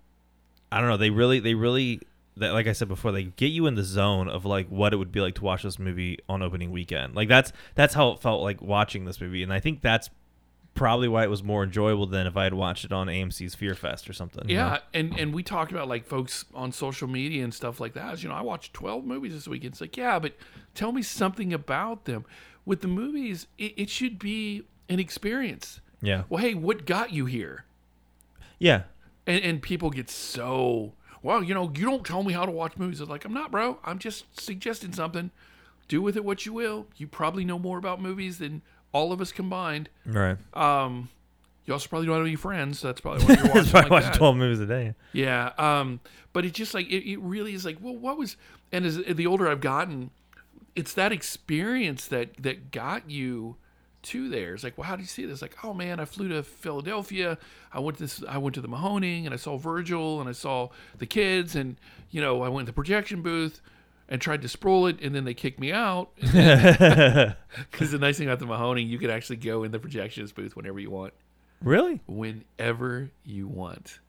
I 0.74 0.80
don't 0.80 0.90
know. 0.90 0.98
They 0.98 1.10
really, 1.10 1.40
they 1.40 1.54
really, 1.54 2.02
that 2.38 2.52
like 2.54 2.68
I 2.68 2.74
said 2.74 2.88
before, 2.88 3.12
they 3.12 3.24
get 3.26 3.52
you 3.52 3.68
in 3.68 3.76
the 3.76 3.84
zone 3.84 4.28
of 4.28 4.46
like 4.46 4.68
what 4.70 4.94
it 4.94 4.98
would 4.98 5.12
be 5.12 5.22
like 5.22 5.36
to 5.36 5.44
watch 5.44 5.64
this 5.64 5.78
movie 5.80 6.20
on 6.28 6.42
opening 6.42 6.72
weekend. 6.72 7.16
Like 7.16 7.28
that's 7.30 7.54
that's 7.76 7.94
how 7.94 8.10
it 8.12 8.22
felt 8.22 8.42
like 8.42 8.62
watching 8.62 9.06
this 9.06 9.22
movie, 9.22 9.44
and 9.44 9.54
I 9.54 9.60
think 9.60 9.82
that's 9.82 10.10
probably 10.76 11.08
why 11.08 11.24
it 11.24 11.30
was 11.30 11.44
more 11.44 11.64
enjoyable 11.64 12.08
than 12.08 12.26
if 12.26 12.36
I 12.36 12.46
had 12.46 12.56
watched 12.56 12.84
it 12.84 12.92
on 12.92 13.06
AMC's 13.06 13.54
Fear 13.54 13.76
Fest 13.76 14.10
or 14.10 14.14
something. 14.14 14.50
you 14.50 14.56
Yeah, 14.56 14.70
know? 14.70 14.78
and 14.96 15.20
and 15.20 15.34
we 15.34 15.44
talked 15.44 15.72
about 15.72 15.88
like 15.88 16.04
folks 16.06 16.46
on 16.56 16.72
social 16.72 17.08
media 17.08 17.44
and 17.44 17.54
stuff 17.54 17.80
like 17.80 17.94
that. 17.94 18.24
You 18.24 18.30
know, 18.30 18.36
I 18.36 18.42
watched 18.42 18.74
twelve 18.74 19.06
movies 19.06 19.34
this 19.34 19.48
weekend. 19.48 19.74
It's 19.74 19.82
like, 19.82 19.96
yeah, 19.96 20.18
but 20.18 20.34
tell 20.74 20.92
me 20.92 21.04
something 21.04 21.54
about 21.54 22.06
them. 22.06 22.26
With 22.66 22.82
the 22.82 22.88
movies, 22.88 23.46
it, 23.60 23.74
it 23.78 23.90
should 23.92 24.18
be 24.18 24.64
an 24.90 25.00
experience. 25.00 25.82
yeah, 26.02 26.24
Well, 26.30 26.42
hey, 26.42 26.54
what 26.56 26.86
got 26.88 27.12
you 27.14 27.26
here? 27.26 27.66
yeah. 28.58 28.84
And 29.26 29.44
and 29.44 29.62
people 29.62 29.90
get 29.90 30.10
so 30.10 30.94
well. 31.22 31.44
You 31.44 31.54
know, 31.54 31.72
you 31.76 31.86
don't 31.86 32.06
tell 32.06 32.24
me 32.24 32.34
how 32.34 32.46
to 32.46 32.52
watch 32.52 32.74
movies. 32.78 33.00
It's 33.02 33.10
like 33.10 33.26
I'm 33.26 33.34
not, 33.34 33.52
bro. 33.52 33.80
I'm 33.84 34.00
just 34.00 34.26
suggesting 34.40 34.94
something. 34.94 35.32
Do 35.88 36.02
with 36.02 36.16
it 36.16 36.24
what 36.26 36.46
you 36.46 36.54
will. 36.54 36.88
You 36.98 37.08
probably 37.08 37.46
know 37.46 37.60
more 37.60 37.78
about 37.78 38.02
movies 38.02 38.38
than 38.40 38.62
all 38.94 39.12
of 39.12 39.20
us 39.22 39.32
combined. 39.32 39.90
Right. 40.06 40.38
Um, 40.54 41.10
you 41.66 41.74
also 41.74 41.88
probably 41.88 42.08
don't 42.08 42.18
have 42.18 42.26
any 42.26 42.36
friends. 42.36 42.80
So 42.80 42.88
that's 42.88 43.02
probably 43.02 43.24
why 43.26 43.36
you're 43.36 43.44
watching 43.44 43.54
That's 43.54 43.72
probably 43.72 43.90
like 43.90 43.92
watching 43.92 44.12
that. 44.12 44.18
twelve 44.18 44.36
movies 44.36 44.60
a 44.60 44.66
day. 44.66 44.96
Yeah. 45.14 45.52
Um, 45.58 46.00
but 46.34 46.46
it 46.46 46.54
just 46.54 46.74
like 46.74 46.88
it, 46.88 47.10
it 47.10 47.20
really 47.20 47.54
is 47.54 47.66
like, 47.66 47.78
well, 47.82 47.96
what 47.96 48.18
was 48.18 48.36
and 48.72 48.86
as 48.86 48.98
the 48.98 49.26
older 49.28 49.48
I've 49.48 49.62
gotten, 49.62 50.12
it's 50.76 50.94
that 50.94 51.12
experience 51.12 52.08
that 52.08 52.42
that 52.42 52.72
got 52.72 53.10
you 53.10 53.56
to 54.04 54.30
there. 54.30 54.54
It's 54.54 54.64
like, 54.64 54.78
well, 54.78 54.88
how 54.88 54.96
do 54.96 55.02
you 55.02 55.08
see 55.08 55.26
this? 55.26 55.42
Like, 55.42 55.56
oh 55.64 55.74
man, 55.74 56.00
I 56.00 56.06
flew 56.06 56.28
to 56.30 56.44
Philadelphia. 56.44 57.38
I 57.72 57.80
went 57.80 57.98
to 57.98 58.04
this 58.04 58.24
I 58.28 58.38
went 58.38 58.56
to 58.56 58.62
the 58.62 58.68
Mahoning 58.68 59.26
and 59.26 59.34
I 59.34 59.38
saw 59.38 59.58
Virgil 59.58 60.20
and 60.20 60.30
I 60.30 60.34
saw 60.34 60.70
the 60.98 61.06
kids 61.06 61.56
and 61.56 61.78
you 62.12 62.22
know, 62.22 62.44
I 62.44 62.50
went 62.50 62.68
to 62.68 62.72
the 62.72 62.76
projection 62.76 63.22
booth 63.22 63.62
and 64.10 64.22
tried 64.22 64.42
to 64.42 64.50
sprawl 64.50 64.86
it 64.88 65.02
and 65.02 65.16
then 65.16 65.26
they 65.26 65.34
kicked 65.34 65.60
me 65.60 65.72
out. 65.72 66.16
Because 66.16 66.36
the 67.92 67.98
nice 68.00 68.18
thing 68.18 68.28
about 68.28 68.40
the 68.40 68.46
Mahoning, 68.46 68.88
you 68.88 69.00
could 69.00 69.10
actually 69.10 69.38
go 69.38 69.64
in 69.64 69.72
the 69.72 69.80
projectionist 69.80 70.36
booth 70.36 70.56
whenever 70.56 70.80
you 70.80 70.92
want 70.92 71.14
really? 71.62 72.02
whenever 72.08 73.10
you 73.26 73.48
want. 73.48 74.00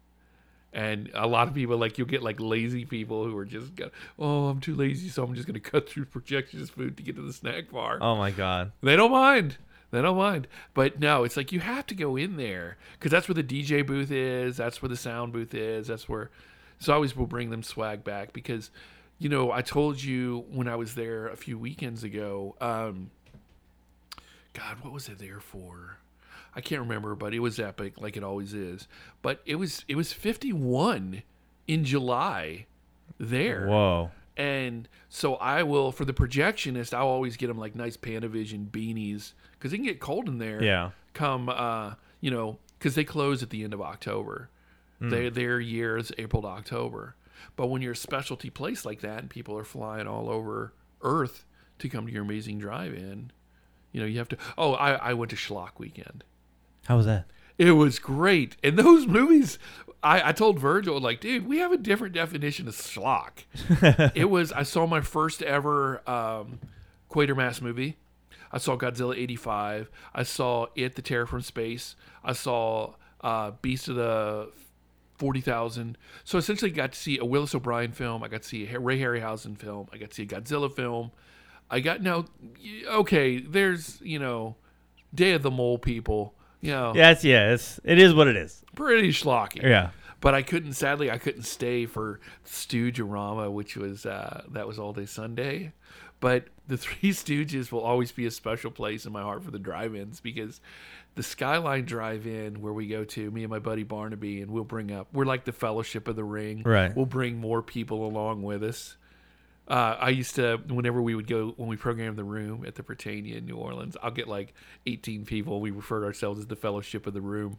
And 0.72 1.08
a 1.14 1.28
lot 1.28 1.46
of 1.46 1.54
people 1.54 1.78
like 1.78 1.98
you'll 1.98 2.08
get 2.08 2.22
like 2.22 2.40
lazy 2.40 2.84
people 2.84 3.24
who 3.24 3.36
are 3.36 3.44
just 3.44 3.76
go, 3.76 3.90
oh 4.18 4.48
I'm 4.48 4.60
too 4.60 4.74
lazy 4.74 5.08
so 5.08 5.22
I'm 5.22 5.34
just 5.34 5.46
gonna 5.46 5.60
cut 5.72 5.88
through 5.88 6.06
projectionist 6.06 6.70
food 6.70 6.96
to 6.96 7.02
get 7.02 7.14
to 7.16 7.22
the 7.22 7.32
snack 7.32 7.70
bar. 7.70 7.98
Oh 8.00 8.16
my 8.16 8.32
god. 8.32 8.72
They 8.82 8.96
don't 8.96 9.12
mind. 9.12 9.56
They 9.94 10.02
don't 10.02 10.16
mind. 10.16 10.48
But 10.74 11.00
no, 11.00 11.24
it's 11.24 11.36
like 11.36 11.52
you 11.52 11.60
have 11.60 11.86
to 11.86 11.94
go 11.94 12.16
in 12.16 12.36
there 12.36 12.76
because 12.94 13.10
that's 13.10 13.28
where 13.28 13.34
the 13.34 13.44
DJ 13.44 13.86
booth 13.86 14.10
is. 14.10 14.56
That's 14.56 14.82
where 14.82 14.88
the 14.88 14.96
sound 14.96 15.32
booth 15.32 15.54
is. 15.54 15.86
That's 15.86 16.08
where. 16.08 16.30
So 16.78 16.92
I 16.92 16.96
always 16.96 17.16
will 17.16 17.26
bring 17.26 17.50
them 17.50 17.62
swag 17.62 18.04
back 18.04 18.32
because, 18.32 18.70
you 19.18 19.28
know, 19.28 19.52
I 19.52 19.62
told 19.62 20.02
you 20.02 20.44
when 20.50 20.68
I 20.68 20.76
was 20.76 20.94
there 20.94 21.28
a 21.28 21.36
few 21.36 21.58
weekends 21.58 22.02
ago. 22.02 22.56
Um, 22.60 23.10
God, 24.52 24.78
what 24.82 24.92
was 24.92 25.08
it 25.08 25.18
there 25.18 25.40
for? 25.40 25.98
I 26.56 26.60
can't 26.60 26.80
remember, 26.80 27.14
but 27.14 27.34
it 27.34 27.40
was 27.40 27.58
epic, 27.58 27.94
like 28.00 28.16
it 28.16 28.22
always 28.22 28.54
is. 28.54 28.86
But 29.22 29.40
it 29.46 29.56
was 29.56 29.84
it 29.88 29.96
was 29.96 30.12
51 30.12 31.22
in 31.66 31.84
July 31.84 32.66
there. 33.18 33.66
Whoa. 33.66 34.10
And 34.36 34.88
so 35.08 35.36
I 35.36 35.62
will, 35.62 35.92
for 35.92 36.04
the 36.04 36.12
projectionist, 36.12 36.92
I'll 36.92 37.06
always 37.06 37.36
get 37.36 37.46
them 37.46 37.58
like 37.58 37.74
nice 37.74 37.96
Panavision 37.96 38.68
beanies 38.70 39.32
because 39.52 39.72
it 39.72 39.76
can 39.76 39.84
get 39.84 40.00
cold 40.00 40.28
in 40.28 40.38
there. 40.38 40.62
Yeah. 40.62 40.90
Come, 41.12 41.48
uh, 41.48 41.94
you 42.20 42.30
know, 42.30 42.58
because 42.78 42.94
they 42.96 43.04
close 43.04 43.42
at 43.42 43.50
the 43.50 43.62
end 43.62 43.72
of 43.72 43.80
October. 43.80 44.50
They, 45.00 45.28
their 45.28 45.60
year 45.60 45.98
is 45.98 46.12
April 46.16 46.40
to 46.42 46.48
October. 46.48 47.14
But 47.56 47.66
when 47.66 47.82
you're 47.82 47.92
a 47.92 47.96
specialty 47.96 48.48
place 48.48 48.86
like 48.86 49.02
that 49.02 49.18
and 49.18 49.28
people 49.28 49.54
are 49.58 49.64
flying 49.64 50.06
all 50.06 50.30
over 50.30 50.72
Earth 51.02 51.44
to 51.80 51.90
come 51.90 52.06
to 52.06 52.12
your 52.12 52.22
amazing 52.22 52.58
drive-in, 52.58 53.30
you 53.92 54.00
know, 54.00 54.06
you 54.06 54.16
have 54.18 54.30
to. 54.30 54.38
Oh, 54.56 54.72
I, 54.72 54.92
I 54.92 55.12
went 55.12 55.30
to 55.30 55.36
Schlock 55.36 55.72
weekend. 55.78 56.24
How 56.86 56.96
was 56.96 57.04
that? 57.04 57.26
It 57.58 57.72
was 57.72 57.98
great. 57.98 58.56
And 58.64 58.78
those 58.78 59.06
movies, 59.06 59.58
I, 60.02 60.30
I 60.30 60.32
told 60.32 60.58
Virgil, 60.58 61.00
like, 61.00 61.20
dude, 61.20 61.46
we 61.46 61.58
have 61.58 61.72
a 61.72 61.76
different 61.76 62.14
definition 62.14 62.68
of 62.68 62.74
schlock. 62.74 63.44
it 64.14 64.28
was, 64.28 64.52
I 64.52 64.64
saw 64.64 64.86
my 64.86 65.00
first 65.00 65.42
ever 65.42 66.08
um, 66.08 66.60
Quatermass 67.10 67.62
movie. 67.62 67.96
I 68.50 68.58
saw 68.58 68.76
Godzilla 68.76 69.16
85. 69.16 69.90
I 70.14 70.22
saw 70.22 70.66
It, 70.76 70.94
The 70.94 71.02
Terror 71.02 71.26
from 71.26 71.42
Space. 71.42 71.96
I 72.22 72.32
saw 72.32 72.94
uh, 73.20 73.52
Beast 73.62 73.88
of 73.88 73.96
the 73.96 74.50
40,000. 75.18 75.96
So 76.24 76.38
essentially 76.38 76.70
got 76.70 76.92
to 76.92 76.98
see 76.98 77.18
a 77.18 77.24
Willis 77.24 77.54
O'Brien 77.54 77.92
film. 77.92 78.22
I 78.22 78.28
got 78.28 78.42
to 78.42 78.48
see 78.48 78.66
a 78.66 78.78
Ray 78.78 78.98
Harryhausen 78.98 79.58
film. 79.58 79.88
I 79.92 79.98
got 79.98 80.10
to 80.10 80.14
see 80.14 80.24
a 80.24 80.26
Godzilla 80.26 80.74
film. 80.74 81.12
I 81.70 81.80
got, 81.80 82.02
now, 82.02 82.26
okay, 82.88 83.40
there's, 83.40 84.00
you 84.02 84.18
know, 84.18 84.56
Day 85.14 85.32
of 85.32 85.42
the 85.42 85.50
Mole 85.50 85.78
people. 85.78 86.34
You 86.64 86.72
know, 86.72 86.92
yeah, 86.94 87.10
it's 87.10 87.80
it 87.84 87.98
is 87.98 88.14
what 88.14 88.26
it 88.26 88.36
is. 88.36 88.64
pretty 88.74 89.10
schlocky. 89.10 89.62
Yeah. 89.62 89.90
But 90.20 90.34
I 90.34 90.40
couldn't. 90.40 90.72
Sadly, 90.72 91.10
I 91.10 91.18
couldn't 91.18 91.42
stay 91.42 91.84
for 91.84 92.20
Stoogerama, 92.46 93.52
which 93.52 93.76
was 93.76 94.06
uh, 94.06 94.44
that 94.52 94.66
was 94.66 94.78
all 94.78 94.94
day 94.94 95.04
Sunday. 95.04 95.72
But 96.20 96.46
the 96.66 96.76
Three 96.78 97.10
Stooges 97.10 97.70
will 97.70 97.82
always 97.82 98.12
be 98.12 98.24
a 98.24 98.30
special 98.30 98.70
place 98.70 99.04
in 99.04 99.12
my 99.12 99.20
heart 99.20 99.44
for 99.44 99.50
the 99.50 99.58
drive-ins 99.58 100.20
because 100.20 100.62
the 101.16 101.22
Skyline 101.22 101.84
Drive-In 101.84 102.62
where 102.62 102.72
we 102.72 102.86
go 102.86 103.04
to, 103.04 103.30
me 103.30 103.42
and 103.42 103.50
my 103.50 103.58
buddy 103.58 103.82
Barnaby, 103.82 104.40
and 104.40 104.50
we'll 104.50 104.64
bring 104.64 104.90
up. 104.90 105.08
We're 105.12 105.26
like 105.26 105.44
the 105.44 105.52
Fellowship 105.52 106.08
of 106.08 106.16
the 106.16 106.24
Ring. 106.24 106.62
Right. 106.64 106.96
We'll 106.96 107.04
bring 107.04 107.36
more 107.36 107.60
people 107.62 108.06
along 108.06 108.42
with 108.42 108.64
us. 108.64 108.96
Uh, 109.66 109.96
I 109.98 110.10
used 110.10 110.34
to, 110.34 110.58
whenever 110.68 111.00
we 111.00 111.14
would 111.14 111.26
go, 111.26 111.54
when 111.56 111.68
we 111.68 111.76
programmed 111.76 112.18
the 112.18 112.24
room 112.24 112.64
at 112.66 112.74
the 112.74 112.82
Britannia 112.82 113.38
in 113.38 113.46
New 113.46 113.56
Orleans, 113.56 113.96
I'll 114.02 114.10
get 114.10 114.28
like 114.28 114.52
18 114.86 115.24
people. 115.24 115.60
We 115.60 115.70
refer 115.70 116.00
to 116.00 116.06
ourselves 116.06 116.38
as 116.40 116.46
the 116.46 116.56
Fellowship 116.56 117.06
of 117.06 117.14
the 117.14 117.22
Room. 117.22 117.58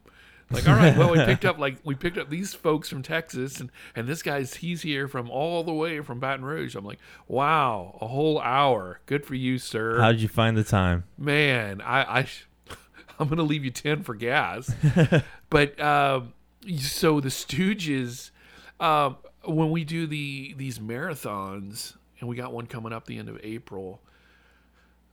Like, 0.51 0.67
all 0.67 0.75
right, 0.75 0.95
well, 0.95 1.11
we 1.11 1.17
picked 1.25 1.43
up 1.43 1.57
like 1.57 1.77
we 1.83 1.95
picked 1.95 2.19
up 2.19 2.29
these 2.29 2.53
folks 2.53 2.87
from 2.87 3.01
Texas, 3.01 3.59
and 3.59 3.71
and 3.95 4.07
this 4.07 4.21
guy's 4.21 4.53
he's 4.53 4.83
here 4.83 5.07
from 5.07 5.27
all 5.31 5.63
the 5.63 5.73
way 5.73 6.01
from 6.01 6.19
Baton 6.19 6.45
Rouge. 6.45 6.75
I'm 6.75 6.85
like, 6.85 6.99
wow, 7.27 7.97
a 7.99 8.05
whole 8.05 8.39
hour. 8.39 8.99
Good 9.07 9.25
for 9.25 9.33
you, 9.33 9.57
sir. 9.57 9.99
How 9.99 10.11
did 10.11 10.21
you 10.21 10.27
find 10.27 10.55
the 10.55 10.63
time? 10.63 11.05
Man, 11.17 11.81
I, 11.81 12.19
I 12.19 12.27
I'm 13.19 13.27
gonna 13.27 13.41
leave 13.41 13.65
you 13.65 13.71
ten 13.71 14.03
for 14.03 14.13
gas. 14.13 14.71
but 15.49 15.79
um, 15.79 16.33
so 16.77 17.19
the 17.19 17.29
Stooges, 17.29 18.29
um, 18.79 19.17
when 19.47 19.71
we 19.71 19.83
do 19.83 20.07
the 20.07 20.53
these 20.57 20.79
marathons, 20.79 21.95
and 22.19 22.29
we 22.29 22.35
got 22.35 22.53
one 22.53 22.67
coming 22.67 22.93
up 22.93 23.05
the 23.05 23.17
end 23.17 23.29
of 23.29 23.39
April. 23.43 24.01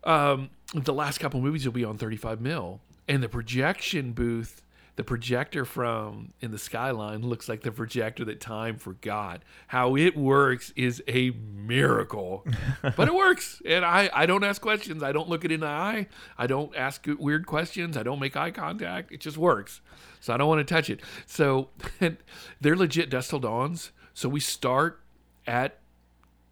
Um, 0.04 0.50
the 0.74 0.94
last 0.94 1.18
couple 1.18 1.40
movies 1.40 1.64
will 1.64 1.72
be 1.72 1.84
on 1.84 1.98
35 1.98 2.40
mil, 2.40 2.80
and 3.08 3.22
the 3.22 3.28
projection 3.28 4.12
booth. 4.12 4.62
The 4.94 5.04
projector 5.04 5.64
from 5.64 6.34
in 6.42 6.50
the 6.50 6.58
skyline 6.58 7.22
looks 7.22 7.48
like 7.48 7.62
the 7.62 7.72
projector 7.72 8.26
that 8.26 8.40
time 8.40 8.76
forgot. 8.76 9.42
How 9.68 9.96
it 9.96 10.14
works 10.14 10.70
is 10.76 11.02
a 11.08 11.30
miracle, 11.30 12.44
but 12.82 13.08
it 13.08 13.14
works. 13.14 13.62
And 13.64 13.86
I, 13.86 14.10
I 14.12 14.26
don't 14.26 14.44
ask 14.44 14.60
questions. 14.60 15.02
I 15.02 15.12
don't 15.12 15.30
look 15.30 15.46
it 15.46 15.50
in 15.50 15.60
the 15.60 15.66
eye. 15.66 16.08
I 16.36 16.46
don't 16.46 16.76
ask 16.76 17.06
weird 17.18 17.46
questions. 17.46 17.96
I 17.96 18.02
don't 18.02 18.20
make 18.20 18.36
eye 18.36 18.50
contact. 18.50 19.10
It 19.12 19.20
just 19.20 19.38
works. 19.38 19.80
So 20.20 20.34
I 20.34 20.36
don't 20.36 20.48
want 20.48 20.66
to 20.66 20.74
touch 20.74 20.90
it. 20.90 21.00
So 21.24 21.70
they're 22.60 22.76
legit 22.76 23.08
Dust 23.08 23.30
Till 23.30 23.38
Dawns. 23.38 23.92
So 24.14 24.28
we 24.28 24.40
start 24.40 25.00
at 25.46 25.78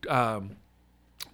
um, 0.08 0.56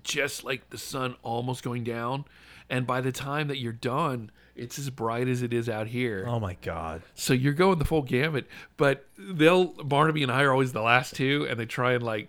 just 0.02 0.44
like 0.44 0.70
the 0.70 0.78
sun 0.78 1.16
almost 1.22 1.62
going 1.62 1.84
down. 1.84 2.24
And 2.68 2.86
by 2.86 3.00
the 3.00 3.12
time 3.12 3.48
that 3.48 3.58
you're 3.58 3.72
done, 3.72 4.30
it's 4.56 4.78
as 4.78 4.90
bright 4.90 5.28
as 5.28 5.42
it 5.42 5.52
is 5.52 5.68
out 5.68 5.86
here. 5.86 6.24
Oh 6.26 6.40
my 6.40 6.56
god. 6.62 7.02
So 7.14 7.32
you're 7.32 7.52
going 7.52 7.78
the 7.78 7.84
full 7.84 8.02
gamut. 8.02 8.46
But 8.76 9.06
they'll 9.18 9.66
Barnaby 9.66 10.22
and 10.22 10.32
I 10.32 10.42
are 10.42 10.52
always 10.52 10.72
the 10.72 10.82
last 10.82 11.14
two, 11.14 11.46
and 11.48 11.60
they 11.60 11.66
try 11.66 11.92
and 11.92 12.02
like 12.02 12.28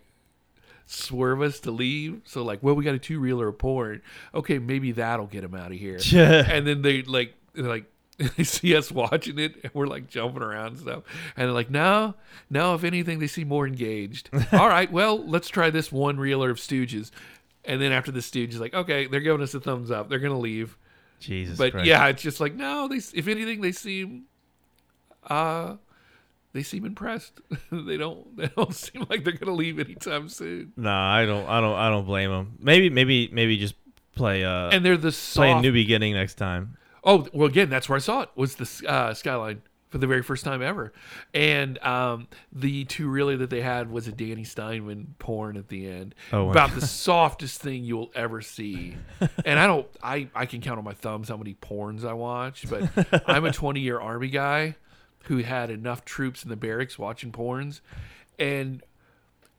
swerve 0.86 1.42
us 1.42 1.60
to 1.62 1.72
leave. 1.72 2.22
So 2.26 2.44
like, 2.44 2.62
well, 2.62 2.76
we 2.76 2.84
got 2.84 2.96
a 2.96 3.00
two 3.00 3.20
reeler 3.20 3.48
of 3.48 3.58
porn. 3.58 4.02
Okay, 4.34 4.60
maybe 4.60 4.92
that'll 4.92 5.28
get 5.28 5.42
them 5.42 5.56
out 5.56 5.72
of 5.72 5.78
here. 5.78 6.00
and 6.14 6.68
then 6.68 6.82
they 6.82 7.02
like 7.04 7.34
they're 7.54 7.66
like 7.66 7.86
they 8.18 8.44
see 8.44 8.76
us 8.76 8.92
watching 8.92 9.38
it 9.40 9.56
and 9.64 9.72
we're 9.74 9.88
like 9.88 10.08
jumping 10.08 10.42
around 10.42 10.68
and 10.68 10.80
stuff. 10.80 11.04
And 11.36 11.46
they're 11.48 11.54
like, 11.54 11.70
no, 11.70 12.16
now 12.50 12.74
if 12.74 12.84
anything, 12.84 13.20
they 13.20 13.28
seem 13.28 13.48
more 13.48 13.68
engaged. 13.68 14.30
All 14.54 14.68
right, 14.70 14.92
well, 14.92 15.24
let's 15.26 15.50
try 15.50 15.70
this 15.70 15.92
one 15.92 16.18
reeler 16.18 16.50
of 16.50 16.58
Stooges. 16.58 17.12
And 17.66 17.82
then 17.82 17.92
after 17.92 18.12
the 18.12 18.22
Stooges, 18.22 18.60
like, 18.60 18.74
okay, 18.74 19.08
they're 19.08 19.20
giving 19.20 19.42
us 19.42 19.54
a 19.54 19.60
thumbs 19.60 19.92
up. 19.92 20.10
They're 20.10 20.20
gonna 20.20 20.40
leave. 20.40 20.78
Jesus 21.20 21.58
But 21.58 21.72
Christ. 21.74 21.86
yeah, 21.88 22.08
it's 22.08 22.22
just 22.22 22.40
like 22.40 22.54
no. 22.56 22.88
They, 22.88 22.98
if 22.98 23.28
anything, 23.28 23.60
they 23.62 23.72
seem, 23.72 24.24
uh, 25.30 25.76
they 26.54 26.64
seem 26.64 26.86
impressed. 26.86 27.42
they 27.72 27.98
don't. 27.98 28.38
They 28.38 28.48
don't 28.56 28.74
seem 28.74 29.06
like 29.10 29.24
they're 29.24 29.34
gonna 29.34 29.54
leave 29.56 29.80
anytime 29.80 30.30
soon. 30.30 30.74
No, 30.78 30.92
I 30.92 31.26
don't. 31.26 31.48
I 31.48 31.60
don't. 31.60 31.76
I 31.76 31.90
don't 31.90 32.06
blame 32.06 32.30
them. 32.32 32.58
Maybe. 32.60 32.90
Maybe. 32.90 33.30
Maybe 33.32 33.58
just 33.58 33.76
play. 34.16 34.44
Uh, 34.46 34.70
And 34.70 34.86
they're 34.86 34.96
the 34.98 35.12
play 35.12 35.52
a 35.52 35.60
new 35.62 35.72
beginning 35.74 36.14
next 36.14 36.36
time. 36.36 36.78
Oh 37.08 37.26
well, 37.34 37.48
again, 37.48 37.70
that's 37.70 37.90
where 37.90 37.96
I 37.96 38.00
saw 38.00 38.22
it. 38.22 38.30
Was 38.36 38.56
the 38.56 38.88
uh, 38.88 39.14
skyline 39.16 39.62
for 39.90 39.98
the 39.98 40.08
very 40.08 40.22
first 40.22 40.44
time 40.44 40.62
ever. 40.62 40.92
And 41.34 41.78
um, 41.80 42.28
the 42.52 42.86
two 42.86 43.08
really 43.08 43.38
that 43.38 43.50
they 43.50 43.62
had 43.62 43.90
was 43.90 44.08
a 44.08 44.12
Danny 44.12 44.44
Steinmann 44.44 45.18
porn 45.18 45.56
at 45.56 45.70
the 45.70 45.88
end. 45.88 46.14
Oh, 46.34 46.46
wow. 46.46 46.52
about 46.52 46.76
the 46.76 46.82
softest 46.86 47.62
thing 47.62 47.86
you'll 47.86 48.12
ever 48.14 48.42
see. 48.42 48.98
And 49.46 49.60
I 49.60 49.66
don't, 49.66 49.88
I, 50.04 50.28
I 50.36 50.46
can 50.46 50.62
count 50.62 50.78
on 50.78 50.84
my 50.84 50.94
thumbs 50.94 51.30
how 51.30 51.38
many 51.38 51.54
porns 51.54 52.04
I 52.04 52.14
watch, 52.14 52.66
but 52.70 53.24
I'm 53.28 53.46
a 53.46 53.52
20 53.52 53.80
year 53.80 54.00
Army 54.00 54.30
guy 54.30 54.76
who 55.24 55.38
had 55.38 55.70
enough 55.70 56.06
troops 56.06 56.44
in 56.44 56.50
the 56.50 56.56
barracks 56.56 57.00
watching 57.00 57.32
porns. 57.32 57.82
And 58.38 58.84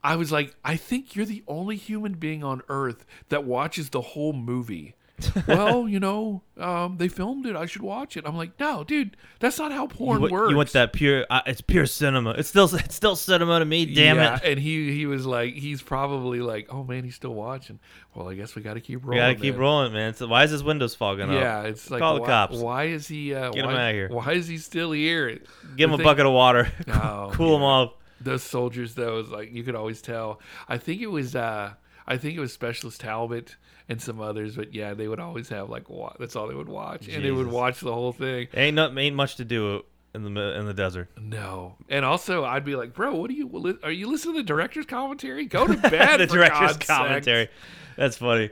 I 0.05 0.16
was 0.16 0.30
like, 0.30 0.55
I 0.64 0.76
think 0.76 1.16
you're 1.16 1.26
the 1.26 1.42
only 1.49 1.76
human 1.76 2.14
being 2.14 2.44
on 2.44 2.62
earth 2.68 3.05
that 3.30 3.44
watches 3.44 3.90
the 3.90 4.01
whole 4.01 4.32
movie. 4.32 4.94
well, 5.49 5.89
you 5.89 5.99
know, 6.01 6.43
um, 6.59 6.97
they 6.97 7.09
filmed 7.09 7.47
it. 7.47 7.57
I 7.57 7.66
should 7.66 7.83
watch 7.83 8.16
it. 8.16 8.25
I'm 8.27 8.37
like, 8.37 8.59
no, 8.61 8.85
dude, 8.85 9.16
that's 9.41 9.59
not 9.59 9.73
how 9.73 9.87
porn 9.87 10.23
You, 10.23 10.29
works. 10.29 10.51
you 10.51 10.57
want 10.57 10.73
that 10.73 10.93
pure? 10.93 11.27
Uh, 11.29 11.41
it's 11.47 11.61
pure 11.61 11.87
cinema. 11.87 12.31
It's 12.31 12.49
still 12.49 12.73
it's 12.75 12.95
still 12.95 13.16
cinema 13.16 13.59
to 13.59 13.64
me. 13.64 13.87
Damn 13.87 14.16
yeah, 14.16 14.37
it! 14.37 14.43
And 14.45 14.61
he 14.61 14.93
he 14.93 15.07
was 15.07 15.27
like, 15.27 15.55
he's 15.55 15.83
probably 15.83 16.41
like, 16.41 16.69
oh 16.71 16.85
man, 16.85 17.05
he's 17.05 17.14
still 17.14 17.35
watching. 17.35 17.81
Well, 18.14 18.29
I 18.29 18.35
guess 18.35 18.55
we 18.55 18.62
got 18.62 18.75
to 18.75 18.81
keep 18.81 19.03
We 19.05 19.16
rolling. 19.16 19.35
gotta 19.35 19.35
keep 19.41 19.57
rolling, 19.57 19.93
man. 19.93 20.14
So 20.14 20.27
why 20.27 20.45
is 20.45 20.51
his 20.51 20.62
windows 20.62 20.95
fogging 20.95 21.29
up? 21.31 21.35
Yeah, 21.41 21.62
it's 21.62 21.91
like 21.91 22.01
Call 22.01 22.14
the 22.16 22.21
why, 22.23 22.27
cops. 22.27 22.57
Why 22.59 22.85
is 22.85 23.09
he? 23.09 23.35
Uh, 23.35 23.51
Get 23.51 23.64
him 23.64 23.73
why, 23.73 23.83
outta 23.83 23.93
here. 23.93 24.09
Why 24.11 24.33
is 24.33 24.47
he 24.47 24.59
still 24.59 24.93
here? 24.93 25.39
Give 25.77 25.89
The 25.91 25.95
him 25.97 26.01
a 26.01 26.05
bucket 26.05 26.27
of 26.27 26.33
water. 26.33 26.71
Oh, 26.89 27.31
cool 27.33 27.57
him 27.57 27.62
off. 27.62 27.93
Those 28.21 28.43
soldiers, 28.43 28.95
though, 28.95 29.19
is 29.21 29.29
like 29.29 29.53
you 29.53 29.62
could 29.62 29.75
always 29.77 30.03
tell. 30.03 30.41
I 30.69 30.79
think 30.79 31.01
it 31.01 31.07
was, 31.07 31.37
uh 31.37 31.75
I 32.09 32.17
think 32.17 32.37
it 32.37 32.41
was 32.41 32.53
Specialist 32.53 33.01
Talbot 33.03 33.57
and 33.89 34.01
some 34.03 34.21
others, 34.21 34.57
but 34.57 34.75
yeah, 34.75 34.95
they 34.95 35.07
would 35.09 35.21
always 35.21 35.49
have 35.51 35.69
like 35.71 35.89
wa- 35.91 36.15
that's 36.19 36.35
all 36.35 36.49
they 36.49 36.55
would 36.55 36.69
watch, 36.69 37.07
and 37.07 37.23
they 37.25 37.31
would 37.31 37.45
Jesus. 37.45 37.55
watch 37.55 37.81
the 37.81 37.93
whole 37.93 38.13
thing. 38.13 38.49
Ain't 38.55 38.75
not 38.75 38.97
ain't 38.99 39.15
much 39.15 39.37
to 39.37 39.45
do 39.45 39.85
in 40.15 40.25
the 40.25 40.31
mi- 40.31 40.55
in 40.57 40.65
the 40.67 40.73
desert. 40.75 41.09
No, 41.21 41.77
and 41.91 42.05
also 42.05 42.45
I'd 42.45 42.65
be 42.65 42.75
like, 42.77 42.95
bro, 42.95 43.15
what 43.15 43.31
are 43.31 43.35
you? 43.35 43.47
li- 43.53 43.79
Are 43.83 43.91
you 43.93 44.11
listening 44.11 44.37
to 44.37 44.41
the 44.41 44.47
director's 44.47 44.87
commentary? 44.87 45.45
Go 45.45 45.67
to 45.67 45.77
bed. 45.91 46.19
the 46.21 46.27
for 46.27 46.35
director's 46.37 46.59
God's 46.61 46.73
sakes. 46.75 46.87
commentary. 46.87 47.49
That's 47.97 48.17
funny. 48.17 48.51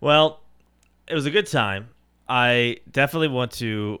Well, 0.00 0.40
it 1.06 1.14
was 1.14 1.26
a 1.26 1.30
good 1.30 1.46
time. 1.46 1.88
I 2.26 2.78
definitely 2.90 3.28
want 3.28 3.52
to 3.52 4.00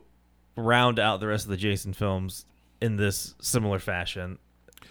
round 0.56 0.98
out 0.98 1.20
the 1.20 1.26
rest 1.26 1.44
of 1.44 1.50
the 1.50 1.56
Jason 1.58 1.92
films 1.92 2.46
in 2.80 2.96
this 2.96 3.34
similar 3.40 3.78
fashion. 3.78 4.38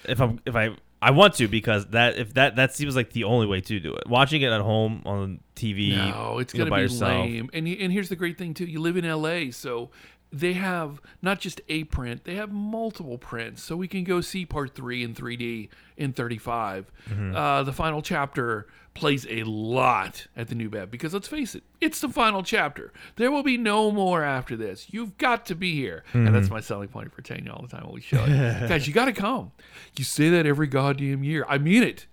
If 0.07 0.21
I'm 0.21 0.39
if 0.45 0.55
I 0.55 0.75
I 1.03 1.11
want 1.11 1.33
to 1.35 1.49
because 1.49 1.85
that 1.87 2.17
if 2.17 2.33
that 2.35 2.55
that 2.55 2.73
seems 2.73 2.95
like 2.95 3.11
the 3.11 3.25
only 3.25 3.45
way 3.45 3.59
to 3.59 3.79
do 3.79 3.93
it. 3.93 4.07
Watching 4.07 4.41
it 4.41 4.51
at 4.51 4.61
home 4.61 5.01
on 5.05 5.41
TV. 5.55 5.97
No, 5.97 6.39
it's 6.39 6.53
gonna 6.53 6.69
by 6.69 6.77
be 6.77 6.81
yourself. 6.83 7.11
lame. 7.11 7.49
And 7.53 7.67
and 7.67 7.91
here's 7.91 8.07
the 8.07 8.15
great 8.15 8.37
thing 8.37 8.53
too: 8.53 8.65
you 8.65 8.79
live 8.79 8.95
in 8.95 9.03
L.A., 9.03 9.51
so 9.51 9.89
they 10.31 10.53
have 10.53 11.01
not 11.21 11.41
just 11.41 11.59
a 11.67 11.83
print; 11.85 12.23
they 12.23 12.35
have 12.35 12.53
multiple 12.53 13.17
prints. 13.17 13.61
So 13.61 13.75
we 13.75 13.89
can 13.89 14.05
go 14.05 14.21
see 14.21 14.45
part 14.45 14.75
three 14.75 15.03
in 15.03 15.13
3D 15.13 15.67
in 15.97 16.13
35. 16.13 16.89
Mm-hmm. 17.09 17.35
Uh, 17.35 17.63
the 17.63 17.73
final 17.73 18.01
chapter 18.01 18.67
plays 18.93 19.25
a 19.29 19.43
lot 19.43 20.27
at 20.37 20.47
the 20.49 20.55
New 20.55 20.69
Bev 20.69 20.91
because 20.91 21.13
let's 21.13 21.27
face 21.27 21.55
it, 21.55 21.63
it's 21.81 21.99
the 21.99 22.09
final 22.09 22.43
chapter. 22.43 22.93
There 23.15 23.31
will 23.31 23.41
be 23.43 23.57
no 23.57 23.91
more 23.91 24.23
after 24.23 24.55
this. 24.55 24.87
You've 24.91 25.17
got 25.17 25.45
to 25.47 25.55
be 25.55 25.73
here, 25.75 26.03
and 26.13 26.25
Mm-hmm. 26.27 26.33
that's 26.35 26.49
my 26.49 26.59
selling 26.59 26.89
point 26.89 27.11
for 27.13 27.21
Tanya 27.21 27.51
all 27.51 27.61
the 27.61 27.67
time 27.67 27.83
when 27.85 27.93
we 27.95 28.01
show 28.01 28.23
it. 28.23 28.29
Guys, 28.69 28.87
you 28.87 28.93
got 28.93 29.05
to 29.05 29.13
come. 29.13 29.51
You 29.97 30.03
say 30.03 30.29
that 30.29 30.45
every 30.45 30.67
goddamn 30.67 31.23
year. 31.23 31.45
I 31.49 31.57
mean 31.57 31.81
it. 31.83 32.05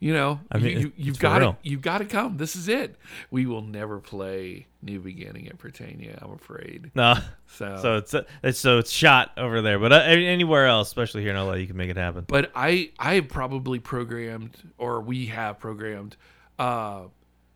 You 0.00 0.12
know, 0.12 0.40
I 0.50 0.58
mean, 0.58 0.80
you, 0.80 0.92
you've 0.96 1.18
got 1.20 1.38
to 1.38 1.44
real. 1.44 1.58
you 1.62 1.78
got 1.78 1.98
to 1.98 2.04
come. 2.04 2.36
This 2.36 2.56
is 2.56 2.66
it. 2.68 2.96
We 3.30 3.46
will 3.46 3.62
never 3.62 4.00
play 4.00 4.66
New 4.82 5.00
Beginning 5.00 5.48
at 5.48 5.58
Britannia. 5.58 6.18
I'm 6.20 6.32
afraid. 6.32 6.90
No. 6.94 7.14
So, 7.46 7.78
So 7.80 7.96
it's 7.96 8.14
it's 8.42 8.58
so 8.58 8.78
it's 8.78 8.90
shot 8.90 9.32
over 9.36 9.60
there, 9.60 9.78
but 9.78 9.92
uh, 9.92 9.96
anywhere 9.96 10.66
else, 10.66 10.88
especially 10.88 11.22
here 11.22 11.34
in 11.34 11.36
LA, 11.36 11.54
you 11.54 11.66
can 11.66 11.76
make 11.76 11.90
it 11.90 11.96
happen. 11.96 12.24
but 12.26 12.50
I 12.54 12.90
I 12.98 13.14
have 13.14 13.28
probably 13.28 13.78
programmed, 13.78 14.56
or 14.78 15.00
we 15.00 15.26
have 15.26 15.58
programmed, 15.58 16.16
uh, 16.58 17.02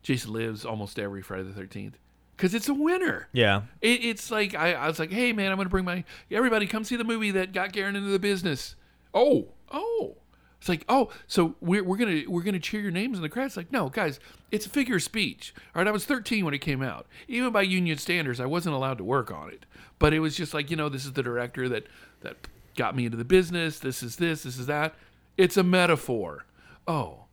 Jason 0.03 0.33
Lives 0.33 0.65
almost 0.65 0.99
every 0.99 1.21
Friday 1.21 1.43
the 1.43 1.53
Thirteenth 1.53 1.97
because 2.37 2.53
it's 2.53 2.69
a 2.69 2.73
winner. 2.73 3.27
Yeah. 3.33 3.63
It, 3.81 4.05
it's 4.05 4.29
like 4.29 4.53
I, 4.53 4.73
I 4.73 4.87
was 4.87 4.99
like, 4.99 5.11
hey 5.11 5.33
man, 5.33 5.51
I'm 5.51 5.57
gonna 5.57 5.69
bring 5.69 5.85
my 5.85 6.03
everybody 6.31 6.67
come 6.67 6.83
see 6.83 6.95
the 6.95 7.03
movie 7.03 7.31
that 7.31 7.51
got 7.51 7.73
Garen 7.73 7.95
into 7.95 8.09
the 8.09 8.19
business. 8.19 8.75
Oh, 9.13 9.47
oh. 9.71 10.17
It's 10.59 10.69
like, 10.69 10.85
oh, 10.89 11.11
so 11.27 11.55
we're, 11.61 11.83
we're 11.83 11.97
gonna 11.97 12.23
we're 12.27 12.41
gonna 12.41 12.59
cheer 12.59 12.81
your 12.81 12.91
names 12.91 13.17
in 13.17 13.21
the 13.21 13.29
credits. 13.29 13.55
Like, 13.57 13.71
no, 13.71 13.89
guys, 13.89 14.19
it's 14.51 14.65
a 14.65 14.69
figure 14.69 14.95
of 14.95 15.03
speech. 15.03 15.53
All 15.75 15.81
right, 15.81 15.87
I 15.87 15.91
was 15.91 16.05
13 16.05 16.43
when 16.45 16.53
it 16.53 16.59
came 16.59 16.81
out. 16.81 17.05
Even 17.27 17.51
by 17.51 17.61
union 17.61 17.97
standards, 17.97 18.39
I 18.39 18.45
wasn't 18.47 18.75
allowed 18.75 18.97
to 18.97 19.03
work 19.03 19.31
on 19.31 19.49
it. 19.49 19.65
But 19.99 20.13
it 20.13 20.19
was 20.19 20.35
just 20.35 20.53
like, 20.53 20.71
you 20.71 20.77
know, 20.77 20.89
this 20.89 21.05
is 21.05 21.13
the 21.13 21.23
director 21.23 21.69
that 21.69 21.87
that 22.21 22.37
got 22.75 22.95
me 22.95 23.05
into 23.05 23.17
the 23.17 23.25
business. 23.25 23.79
This 23.79 24.01
is 24.01 24.15
this. 24.15 24.43
This 24.43 24.57
is 24.57 24.65
that. 24.65 24.95
It's 25.37 25.57
a 25.57 25.63
metaphor. 25.63 26.45
Oh, 26.87 27.25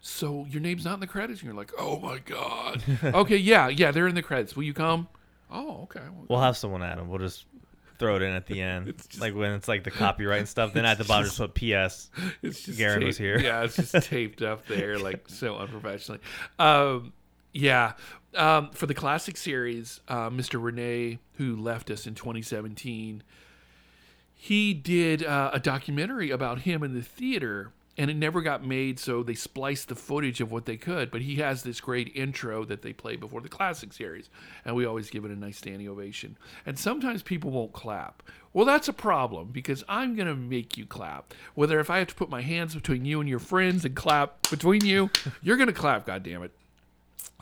so 0.00 0.46
your 0.48 0.60
name's 0.60 0.84
not 0.84 0.94
in 0.94 1.00
the 1.00 1.06
credits, 1.08 1.40
and 1.40 1.48
you're 1.48 1.56
like, 1.56 1.72
oh 1.78 1.98
my 1.98 2.18
god. 2.18 2.82
okay, 3.04 3.36
yeah, 3.36 3.66
yeah, 3.68 3.90
they're 3.90 4.06
in 4.06 4.14
the 4.14 4.22
credits. 4.22 4.54
Will 4.54 4.62
you 4.62 4.74
come? 4.74 5.08
Oh, 5.50 5.82
okay. 5.84 6.00
Well, 6.00 6.26
We'll 6.28 6.40
have 6.40 6.56
someone 6.56 6.82
add 6.82 6.98
them. 6.98 7.08
We'll 7.08 7.18
just 7.18 7.44
throw 7.98 8.16
it 8.16 8.22
in 8.22 8.32
at 8.32 8.46
the 8.46 8.60
end, 8.60 8.94
just- 9.08 9.20
like 9.20 9.34
when 9.34 9.52
it's 9.52 9.68
like 9.68 9.84
the 9.84 9.90
copyright 9.90 10.40
and 10.40 10.48
stuff. 10.48 10.72
Then 10.72 10.84
at 10.84 10.98
the 10.98 11.04
bottom, 11.04 11.26
just 11.26 11.38
put 11.38 11.54
P.S. 11.54 12.10
it's 12.42 12.62
just 12.62 12.78
Garen 12.78 13.04
was 13.04 13.18
here. 13.18 13.38
Yeah, 13.38 13.62
it's 13.64 13.76
just 13.76 13.94
taped 14.08 14.42
up 14.42 14.66
there, 14.66 14.98
like 14.98 15.28
so 15.28 15.56
unprofessionally. 15.56 16.20
Um, 16.58 17.12
yeah. 17.52 17.92
Um, 18.34 18.70
for 18.72 18.86
the 18.86 18.92
classic 18.94 19.36
series, 19.38 20.00
uh, 20.08 20.28
Mr. 20.28 20.62
Renee, 20.62 21.18
who 21.34 21.56
left 21.56 21.90
us 21.90 22.06
in 22.06 22.14
2017, 22.14 23.22
he 24.34 24.74
did 24.74 25.24
uh, 25.24 25.50
a 25.54 25.58
documentary 25.58 26.30
about 26.30 26.60
him 26.60 26.82
in 26.82 26.92
the 26.92 27.00
theater, 27.02 27.72
and 27.98 28.10
it 28.10 28.16
never 28.16 28.42
got 28.42 28.64
made. 28.64 28.98
So 28.98 29.22
they 29.22 29.34
spliced 29.34 29.88
the 29.88 29.94
footage 29.94 30.40
of 30.40 30.50
what 30.52 30.66
they 30.66 30.76
could. 30.76 31.10
But 31.10 31.22
he 31.22 31.36
has 31.36 31.62
this 31.62 31.80
great 31.80 32.12
intro 32.14 32.64
that 32.64 32.82
they 32.82 32.92
play 32.92 33.16
before 33.16 33.40
the 33.40 33.48
classic 33.48 33.92
series, 33.92 34.28
and 34.64 34.74
we 34.76 34.84
always 34.84 35.10
give 35.10 35.24
it 35.24 35.30
a 35.30 35.36
nice 35.36 35.56
standing 35.58 35.88
ovation. 35.88 36.36
And 36.66 36.78
sometimes 36.78 37.22
people 37.22 37.50
won't 37.50 37.72
clap. 37.72 38.22
Well, 38.52 38.64
that's 38.64 38.88
a 38.88 38.92
problem 38.92 39.48
because 39.52 39.84
I'm 39.88 40.16
gonna 40.16 40.34
make 40.34 40.76
you 40.78 40.86
clap. 40.86 41.34
Whether 41.54 41.78
if 41.80 41.90
I 41.90 41.98
have 41.98 42.08
to 42.08 42.14
put 42.14 42.30
my 42.30 42.40
hands 42.42 42.74
between 42.74 43.04
you 43.04 43.20
and 43.20 43.28
your 43.28 43.38
friends 43.38 43.84
and 43.84 43.94
clap 43.94 44.48
between 44.50 44.84
you, 44.84 45.10
you're 45.42 45.56
gonna 45.58 45.72
clap. 45.74 46.06
God 46.06 46.22
damn 46.22 46.42
it. 46.42 46.52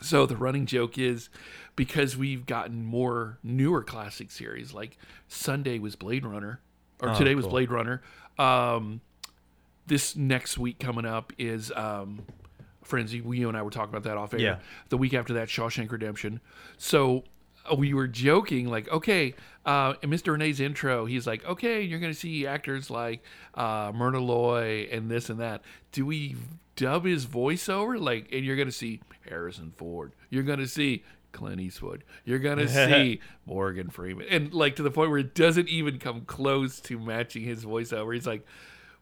So 0.01 0.25
the 0.25 0.35
running 0.35 0.65
joke 0.65 0.97
is 0.97 1.29
because 1.77 2.17
we've 2.17 2.45
gotten 2.45 2.83
more 2.85 3.37
newer 3.43 3.81
classic 3.81 4.29
series, 4.29 4.73
like 4.73 4.97
Sunday 5.29 5.79
was 5.79 5.95
Blade 5.95 6.25
Runner, 6.25 6.59
or 7.01 7.09
Oh, 7.11 7.17
today 7.17 7.33
was. 7.33 7.47
Blade 7.47 7.71
Runner. 7.71 8.01
Um, 8.37 8.99
this 9.87 10.15
next 10.15 10.57
week 10.57 10.79
coming 10.79 11.05
up 11.05 11.33
is 11.37 11.71
um, 11.75 12.23
Frenzy. 12.83 13.21
We 13.21 13.39
you 13.39 13.49
and 13.49 13.57
I 13.57 13.61
were 13.61 13.71
talking 13.71 13.89
about 13.89 14.03
that 14.03 14.17
off 14.17 14.33
air. 14.33 14.39
Yeah. 14.39 14.57
The 14.89 14.97
week 14.97 15.13
after 15.13 15.33
that, 15.33 15.47
Shawshank 15.47 15.91
Redemption. 15.91 16.39
So 16.77 17.23
uh, 17.69 17.75
we 17.75 17.93
were 17.93 18.07
joking, 18.07 18.67
like, 18.67 18.89
okay, 18.89 19.33
uh, 19.65 19.95
in 20.01 20.09
Mr. 20.09 20.31
Renee's 20.33 20.59
intro, 20.59 21.05
he's 21.05 21.25
like, 21.25 21.43
okay, 21.45 21.81
you're 21.81 21.99
going 21.99 22.13
to 22.13 22.19
see 22.19 22.45
actors 22.45 22.89
like 22.89 23.23
uh, 23.55 23.91
Myrna 23.93 24.19
Loy 24.19 24.87
and 24.91 25.09
this 25.09 25.29
and 25.29 25.39
that. 25.39 25.61
Do 25.91 26.05
we 26.05 26.35
dub 26.75 27.05
his 27.05 27.25
voiceover? 27.25 27.99
Like, 27.99 28.31
and 28.31 28.45
you're 28.45 28.55
going 28.55 28.67
to 28.67 28.71
see 28.71 29.01
Harrison 29.27 29.73
Ford. 29.75 30.13
You're 30.29 30.43
going 30.43 30.59
to 30.59 30.67
see 30.67 31.03
Clint 31.31 31.61
Eastwood. 31.61 32.03
You're 32.23 32.39
going 32.39 32.57
to 32.65 32.69
see 32.69 33.19
Morgan 33.45 33.89
Freeman. 33.89 34.27
And 34.29 34.53
like 34.53 34.75
to 34.77 34.83
the 34.83 34.91
point 34.91 35.09
where 35.09 35.19
it 35.19 35.35
doesn't 35.35 35.67
even 35.67 35.99
come 35.99 36.21
close 36.21 36.79
to 36.81 36.99
matching 36.99 37.43
his 37.43 37.65
voiceover. 37.65 38.13
He's 38.13 38.27
like, 38.27 38.45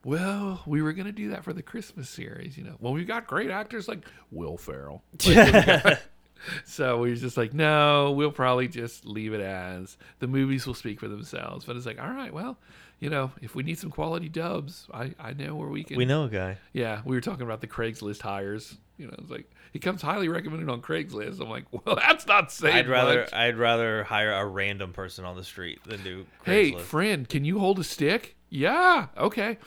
well, 0.06 0.62
we 0.66 0.82
were 0.82 0.94
going 0.94 1.06
to 1.06 1.12
do 1.12 1.30
that 1.30 1.44
for 1.44 1.54
the 1.54 1.62
Christmas 1.62 2.10
series, 2.10 2.58
you 2.58 2.64
know. 2.64 2.76
Well, 2.80 2.94
we've 2.94 3.08
got 3.08 3.28
great 3.28 3.50
actors 3.50 3.88
like 3.88 4.06
Will 4.32 4.58
Ferrell. 4.58 5.04
Like, 5.26 6.00
so 6.66 7.00
we 7.00 7.10
was 7.10 7.22
just 7.22 7.38
like, 7.38 7.54
no, 7.54 8.12
we'll 8.12 8.32
probably 8.32 8.68
just 8.68 9.06
leave 9.06 9.34
it 9.34 9.40
as 9.42 9.98
the 10.20 10.28
movies 10.28 10.68
will 10.68 10.74
speak 10.74 11.00
for 11.00 11.08
themselves. 11.08 11.66
But 11.66 11.78
it's 11.78 11.86
like, 11.86 12.02
all 12.02 12.10
right, 12.10 12.34
well, 12.34 12.58
you 13.00 13.10
know, 13.10 13.32
if 13.42 13.56
we 13.56 13.64
need 13.64 13.78
some 13.80 13.90
quality 13.90 14.30
dubs, 14.30 14.88
I, 14.94 15.14
I 15.20 15.34
know 15.34 15.56
where 15.56 15.70
we 15.70 15.84
can. 15.84 15.98
We 15.98 16.06
know 16.06 16.26
a 16.26 16.30
guy. 16.30 16.58
Yeah, 16.74 17.02
we 17.06 17.16
were 17.16 17.22
talking 17.22 17.44
about 17.44 17.62
the 17.62 17.68
Craigslist 17.68 18.22
hires. 18.22 18.78
You 18.98 19.08
know, 19.08 19.16
it's 19.20 19.32
like 19.32 19.50
he 19.72 19.80
comes 19.80 20.02
highly 20.02 20.28
recommended 20.28 20.70
on 20.70 20.82
Craigslist. 20.82 21.42
I'm 21.42 21.50
like, 21.50 21.66
well, 21.72 21.96
that's 21.96 22.28
not 22.28 22.52
saying 22.52 22.76
I'd 22.76 22.88
rather 22.88 23.22
much. 23.22 23.34
I'd 23.34 23.58
rather 23.58 24.04
hire 24.04 24.32
a 24.32 24.46
random 24.46 24.94
person 24.94 25.26
on 25.26 25.36
the 25.36 25.44
street 25.44 25.80
than 25.86 26.04
do 26.04 26.26
Hey, 26.44 26.74
friend, 26.74 27.28
can 27.28 27.44
you 27.46 27.60
hold 27.60 27.80
a 27.80 27.84
stick? 27.84 28.36
Yeah, 28.50 29.08
okay. 29.18 29.58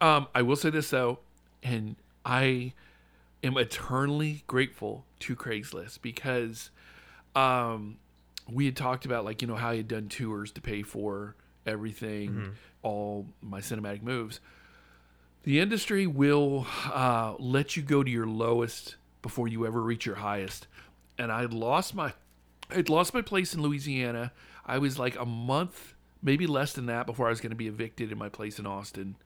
Um, 0.00 0.28
I 0.34 0.42
will 0.42 0.56
say 0.56 0.70
this 0.70 0.90
though, 0.90 1.18
and 1.62 1.96
I 2.24 2.72
am 3.42 3.56
eternally 3.56 4.44
grateful 4.46 5.04
to 5.20 5.36
Craigslist 5.36 6.00
because 6.02 6.70
um, 7.34 7.96
we 8.50 8.64
had 8.64 8.76
talked 8.76 9.04
about 9.04 9.24
like 9.24 9.42
you 9.42 9.48
know 9.48 9.56
how 9.56 9.72
he 9.72 9.78
had 9.78 9.88
done 9.88 10.08
tours 10.08 10.50
to 10.52 10.60
pay 10.60 10.82
for 10.82 11.34
everything, 11.66 12.52
all 12.82 13.26
my 13.42 13.60
cinematic 13.60 14.02
moves. 14.02 14.40
The 15.42 15.60
industry 15.60 16.06
will 16.06 16.66
uh, 16.86 17.34
let 17.38 17.76
you 17.76 17.82
go 17.82 18.02
to 18.02 18.10
your 18.10 18.26
lowest 18.26 18.96
before 19.22 19.48
you 19.48 19.66
ever 19.66 19.80
reach 19.80 20.04
your 20.04 20.16
highest. 20.16 20.66
And 21.18 21.30
I 21.32 21.44
lost 21.46 21.94
my, 21.94 22.12
I'd 22.70 22.88
lost 22.88 23.14
my 23.14 23.22
place 23.22 23.54
in 23.54 23.62
Louisiana. 23.62 24.32
I 24.66 24.78
was 24.78 24.98
like 24.98 25.18
a 25.18 25.24
month 25.24 25.94
maybe 26.22 26.46
less 26.46 26.74
than 26.74 26.86
that 26.86 27.06
before 27.06 27.26
I 27.26 27.30
was 27.30 27.40
going 27.40 27.50
to 27.50 27.56
be 27.56 27.68
evicted 27.68 28.12
in 28.12 28.18
my 28.18 28.28
place 28.28 28.58
in 28.58 28.66
Austin. 28.66 29.16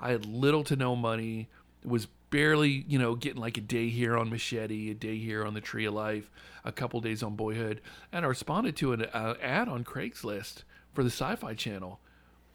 I 0.00 0.10
had 0.10 0.24
little 0.26 0.64
to 0.64 0.76
no 0.76 0.96
money, 0.96 1.48
was 1.84 2.06
barely, 2.30 2.84
you 2.88 2.98
know, 2.98 3.14
getting 3.14 3.40
like 3.40 3.58
a 3.58 3.60
day 3.60 3.88
here 3.88 4.16
on 4.16 4.30
Machete, 4.30 4.90
a 4.90 4.94
day 4.94 5.18
here 5.18 5.44
on 5.44 5.54
the 5.54 5.60
Tree 5.60 5.84
of 5.84 5.94
Life, 5.94 6.30
a 6.64 6.72
couple 6.72 7.00
days 7.00 7.22
on 7.22 7.36
Boyhood, 7.36 7.80
and 8.12 8.24
I 8.24 8.28
responded 8.28 8.76
to 8.76 8.92
an 8.92 9.02
uh, 9.04 9.34
ad 9.42 9.68
on 9.68 9.84
Craigslist 9.84 10.62
for 10.92 11.02
the 11.02 11.10
Sci-Fi 11.10 11.54
Channel, 11.54 11.98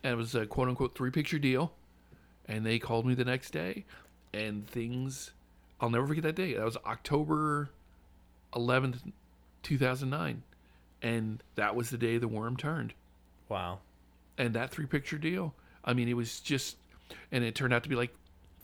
and 0.03 0.13
it 0.13 0.17
was 0.17 0.33
a 0.35 0.45
quote 0.45 0.69
unquote 0.69 0.95
three 0.95 1.11
picture 1.11 1.39
deal, 1.39 1.73
and 2.47 2.65
they 2.65 2.79
called 2.79 3.05
me 3.05 3.13
the 3.15 3.25
next 3.25 3.51
day, 3.51 3.85
and 4.33 4.67
things, 4.67 5.31
I'll 5.81 5.89
never 5.89 6.07
forget 6.07 6.23
that 6.23 6.35
day. 6.35 6.53
That 6.53 6.65
was 6.65 6.77
October 6.85 7.69
11th, 8.53 9.11
2009, 9.63 10.43
and 11.01 11.43
that 11.55 11.75
was 11.75 11.89
the 11.89 11.97
day 11.97 12.17
the 12.17 12.27
worm 12.27 12.55
turned 12.57 12.93
Wow. 13.49 13.79
and 14.37 14.53
that 14.53 14.71
three 14.71 14.85
picture 14.85 15.17
deal. 15.17 15.53
I 15.83 15.93
mean, 15.93 16.07
it 16.07 16.15
was 16.15 16.39
just, 16.39 16.77
and 17.31 17.43
it 17.43 17.55
turned 17.55 17.73
out 17.73 17.83
to 17.83 17.89
be 17.89 17.95
like 17.95 18.13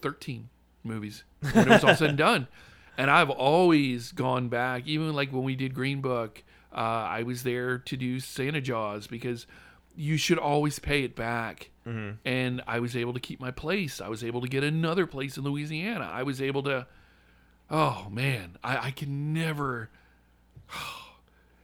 13 0.01 0.49
movies 0.83 1.23
when 1.53 1.67
it 1.67 1.69
was 1.69 1.83
all 1.83 1.95
said 1.95 2.09
and 2.09 2.17
done. 2.17 2.47
And 2.97 3.09
I've 3.09 3.29
always 3.29 4.11
gone 4.11 4.49
back, 4.49 4.85
even 4.85 5.13
like 5.13 5.31
when 5.31 5.43
we 5.43 5.55
did 5.55 5.73
Green 5.73 6.01
Book, 6.01 6.43
uh, 6.73 6.75
I 6.75 7.23
was 7.23 7.41
there 7.43 7.79
to 7.79 7.97
do 7.97 8.19
Santa 8.19 8.59
Jaws 8.59 9.07
because 9.07 9.47
you 9.95 10.17
should 10.17 10.37
always 10.37 10.77
pay 10.77 11.03
it 11.03 11.15
back. 11.15 11.71
Mhm. 11.87 12.17
And 12.25 12.61
I 12.67 12.79
was 12.79 12.95
able 12.95 13.13
to 13.13 13.19
keep 13.19 13.39
my 13.39 13.49
place. 13.49 14.01
I 14.01 14.09
was 14.09 14.23
able 14.25 14.41
to 14.41 14.47
get 14.47 14.63
another 14.63 15.07
place 15.07 15.37
in 15.37 15.43
Louisiana. 15.45 16.09
I 16.11 16.23
was 16.23 16.41
able 16.41 16.63
to, 16.63 16.85
oh 17.71 18.07
man, 18.11 18.57
I, 18.63 18.87
I 18.87 18.91
can 18.91 19.33
never. 19.33 19.89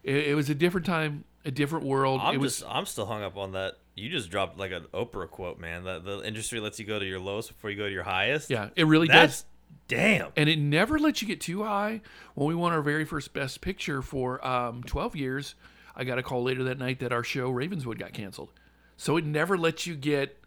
It, 0.03 0.27
it 0.27 0.35
was 0.35 0.49
a 0.49 0.55
different 0.55 0.85
time, 0.85 1.25
a 1.43 1.51
different 1.51 1.85
world. 1.85 2.21
I'm 2.23 2.35
it 2.35 2.37
was 2.37 2.59
just 2.59 2.71
I'm 2.71 2.85
still 2.85 3.05
hung 3.07 3.23
up 3.23 3.35
on 3.35 3.51
that. 3.51 3.77
You 3.97 4.09
just 4.09 4.29
dropped 4.29 4.59
like 4.59 4.71
an 4.71 4.85
Oprah 4.93 5.29
quote, 5.29 5.59
man. 5.59 5.85
That 5.85 6.05
the 6.05 6.21
industry 6.21 6.59
lets 6.59 6.79
you 6.79 6.85
go 6.85 6.99
to 6.99 7.05
your 7.05 7.19
lowest 7.19 7.49
before 7.49 7.71
you 7.71 7.77
go 7.77 7.87
to 7.87 7.91
your 7.91 8.03
highest. 8.03 8.49
Yeah, 8.49 8.69
it 8.75 8.85
really 8.85 9.07
That's 9.07 9.41
does. 9.41 9.45
damn. 9.87 10.31
And 10.35 10.47
it 10.47 10.59
never 10.59 10.99
lets 10.99 11.21
you 11.21 11.27
get 11.27 11.41
too 11.41 11.63
high. 11.63 12.01
When 12.35 12.47
we 12.47 12.53
won 12.55 12.73
our 12.73 12.81
very 12.81 13.05
first 13.05 13.33
Best 13.33 13.59
Picture 13.61 14.03
for 14.03 14.45
um, 14.45 14.83
12 14.83 15.15
years, 15.15 15.55
I 15.95 16.03
got 16.03 16.19
a 16.19 16.23
call 16.23 16.43
later 16.43 16.63
that 16.65 16.77
night 16.77 16.99
that 16.99 17.11
our 17.11 17.23
show 17.23 17.49
Ravenswood 17.49 17.97
got 17.97 18.13
canceled. 18.13 18.49
So 18.97 19.17
it 19.17 19.25
never 19.25 19.57
lets 19.57 19.87
you 19.87 19.95
get 19.95 20.37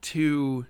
too. 0.00 0.66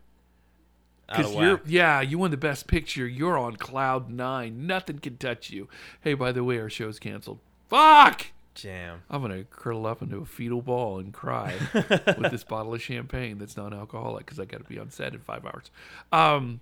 Because 1.07 1.35
you're, 1.35 1.61
yeah, 1.66 2.01
you 2.01 2.18
won 2.18 2.30
the 2.32 2.37
Best 2.37 2.66
Picture. 2.66 3.07
You're 3.07 3.39
on 3.39 3.57
cloud 3.57 4.11
nine. 4.11 4.66
Nothing 4.66 4.99
can 4.99 5.18
touch 5.18 5.51
you. 5.51 5.68
Hey, 6.01 6.14
by 6.14 6.32
the 6.32 6.43
way, 6.43 6.59
our 6.59 6.70
show's 6.70 6.99
canceled. 6.99 7.39
Fuck! 7.68 8.28
Jam. 8.55 9.03
I'm 9.11 9.23
gonna 9.23 9.45
curl 9.45 9.87
up 9.87 10.03
into 10.03 10.19
a 10.19 10.25
fetal 10.25 10.63
ball 10.63 10.99
and 10.99 11.13
cry 11.13 11.55
with 11.75 12.31
this 12.31 12.45
bottle 12.45 12.75
of 12.75 12.83
champagne 12.83 13.39
that's 13.39 13.57
non-alcoholic 13.57 14.25
because 14.25 14.39
I 14.41 14.45
got 14.45 14.59
to 14.59 14.65
be 14.65 14.79
on 14.79 14.91
set 14.91 15.13
in 15.13 15.21
five 15.21 15.45
hours. 15.45 15.71
Um, 16.13 16.61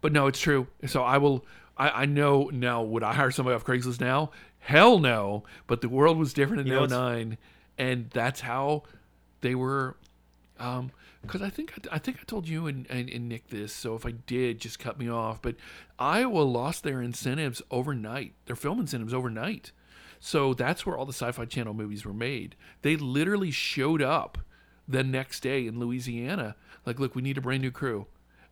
but 0.00 0.12
no, 0.12 0.26
it's 0.26 0.40
true. 0.40 0.66
So 0.86 1.02
I 1.02 1.18
will. 1.18 1.44
I, 1.76 2.02
I 2.02 2.06
know 2.06 2.50
now. 2.52 2.82
Would 2.82 3.02
I 3.02 3.14
hire 3.14 3.30
somebody 3.30 3.54
off 3.54 3.64
Craigslist 3.64 4.00
now? 4.00 4.30
Hell 4.60 4.98
no. 4.98 5.44
But 5.66 5.80
the 5.80 5.88
world 5.88 6.18
was 6.18 6.32
different 6.32 6.60
in 6.60 6.66
You 6.68 6.74
know 6.74 6.86
09, 6.86 7.38
and 7.78 8.10
that's 8.10 8.40
how 8.40 8.84
they 9.40 9.54
were. 9.54 9.96
Um, 10.58 10.92
because 11.22 11.42
I 11.42 11.50
think 11.50 11.72
I, 11.90 11.96
I 11.96 11.98
think 11.98 12.18
I 12.20 12.24
told 12.24 12.46
you 12.48 12.66
and, 12.66 12.86
and, 12.90 13.08
and 13.08 13.28
Nick 13.28 13.48
this. 13.48 13.72
So 13.72 13.94
if 13.94 14.06
I 14.06 14.12
did, 14.12 14.60
just 14.60 14.78
cut 14.78 14.98
me 14.98 15.08
off. 15.08 15.40
But 15.42 15.56
Iowa 15.98 16.40
lost 16.40 16.84
their 16.84 17.00
incentives 17.00 17.62
overnight. 17.70 18.34
Their 18.46 18.56
film 18.56 18.78
incentives 18.78 19.14
overnight. 19.14 19.72
So 20.20 20.54
that's 20.54 20.84
where 20.86 20.96
all 20.96 21.04
the 21.06 21.12
Sci-Fi 21.12 21.44
Channel 21.46 21.74
movies 21.74 22.04
were 22.04 22.12
made. 22.14 22.56
They 22.82 22.96
literally 22.96 23.50
showed 23.50 24.00
up 24.02 24.38
the 24.88 25.02
next 25.04 25.40
day 25.40 25.66
in 25.66 25.78
Louisiana. 25.78 26.56
Like, 26.86 26.98
look, 26.98 27.14
we 27.14 27.22
need 27.22 27.38
a 27.38 27.40
brand 27.40 27.62
new 27.62 27.70
crew, 27.70 28.06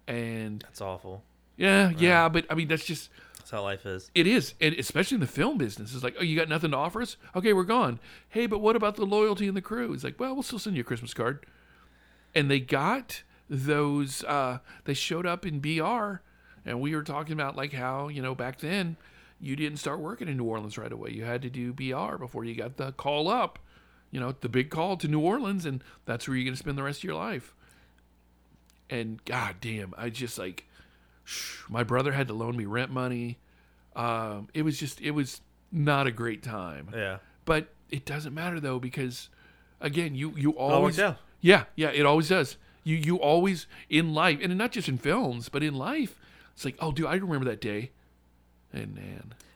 and 0.09 0.61
That's 0.63 0.81
awful. 0.81 1.23
yeah, 1.57 1.91
yeah. 1.99 2.29
But 2.29 2.47
I 2.51 2.55
mean, 2.55 2.69
that's 2.69 2.85
just 2.85 3.11
That's 3.39 3.51
how 3.51 3.63
life 3.63 3.85
is. 3.87 4.11
it 4.15 4.27
is, 4.27 4.55
and 4.61 4.75
especially 4.77 5.17
in 5.17 5.21
the 5.21 5.27
film 5.27 5.59
business. 5.59 5.95
It's 5.95 6.03
like, 6.05 6.17
oh, 6.19 6.23
you 6.23 6.37
got 6.37 6.49
nothing 6.49 6.71
to 6.71 6.77
offer 6.77 7.03
us? 7.03 7.17
Okay, 7.37 7.53
we're 7.53 7.65
gone. 7.65 8.01
Hey, 8.29 8.47
but 8.47 8.61
what 8.61 8.77
about 8.77 8.97
the 8.97 9.05
loyalty 9.05 9.47
in 9.49 9.55
the 9.55 9.61
crew? 9.63 9.93
It's 9.93 10.05
like, 10.05 10.19
well, 10.19 10.33
we'll 10.35 10.43
still 10.43 10.59
send 10.59 10.77
you 10.77 10.81
a 10.81 10.85
Christmas 10.85 11.13
card. 11.15 11.45
And 12.35 12.51
they 12.51 12.61
got 12.61 13.23
those. 13.51 14.25
Uh, 14.25 14.59
they 14.85 14.95
showed 14.95 15.27
up 15.27 15.45
in 15.45 15.61
BR, 15.61 16.23
and 16.65 16.81
we 16.81 16.97
were 16.97 17.03
talking 17.03 17.35
about 17.35 17.55
like 17.57 17.75
how 17.75 18.09
you 18.09 18.23
know 18.23 18.35
back 18.35 18.61
then 18.61 18.97
you 19.43 19.57
didn't 19.57 19.79
start 19.79 19.99
working 19.99 20.29
in 20.29 20.37
New 20.37 20.45
Orleans 20.45 20.79
right 20.79 20.93
away. 20.93 21.11
You 21.11 21.25
had 21.25 21.43
to 21.43 21.51
do 21.51 21.73
BR 21.73 22.17
before 22.17 22.45
you 22.45 22.55
got 22.55 22.77
the 22.77 22.93
call 22.93 23.29
up. 23.29 23.59
You 24.13 24.21
know, 24.21 24.35
the 24.41 24.49
big 24.49 24.71
call 24.71 24.97
to 24.99 25.09
New 25.09 25.21
Orleans, 25.21 25.67
and 25.67 25.83
that's 26.05 26.29
where 26.29 26.37
you're 26.37 26.45
going 26.45 26.55
to 26.55 26.59
spend 26.59 26.79
the 26.79 26.83
rest 26.83 27.01
of 27.01 27.05
your 27.05 27.17
life. 27.17 27.55
And 28.89 29.23
god 29.25 29.57
damn, 29.61 29.95
I 29.99 30.11
just 30.11 30.39
like 30.39 30.67
shh, 31.25 31.63
my 31.69 31.83
brother 31.83 32.13
had 32.13 32.29
to 32.29 32.35
loan 32.35 32.57
me 32.57 32.67
rent 32.67 32.93
money. 32.93 33.39
Um, 33.97 34.49
it 34.55 34.63
was 34.63 34.79
just 34.79 35.01
it 35.01 35.11
was 35.11 35.41
not 35.73 36.07
a 36.07 36.13
great 36.13 36.43
time. 36.43 36.91
Yeah. 36.95 37.19
But 37.45 37.69
it 37.91 38.05
doesn't 38.05 38.35
matter 38.35 38.61
though 38.61 38.79
because 38.79 39.29
again, 39.81 40.15
you 40.15 40.35
you 40.37 40.53
always 40.53 40.99
works 40.99 41.19
yeah 41.41 41.65
yeah 41.75 41.91
it 41.91 42.07
always 42.07 42.29
does. 42.29 42.57
You 42.85 42.97
you 42.97 43.17
always 43.17 43.67
in 43.89 44.15
life 44.15 44.39
and 44.41 44.57
not 44.57 44.71
just 44.71 44.89
in 44.89 44.99
films 44.99 45.49
but 45.49 45.65
in 45.65 45.75
life. 45.75 46.21
It's 46.55 46.65
like 46.65 46.77
oh 46.79 46.93
dude, 46.93 47.07
I 47.07 47.15
remember 47.15 47.47
that 47.47 47.61
day. 47.61 47.91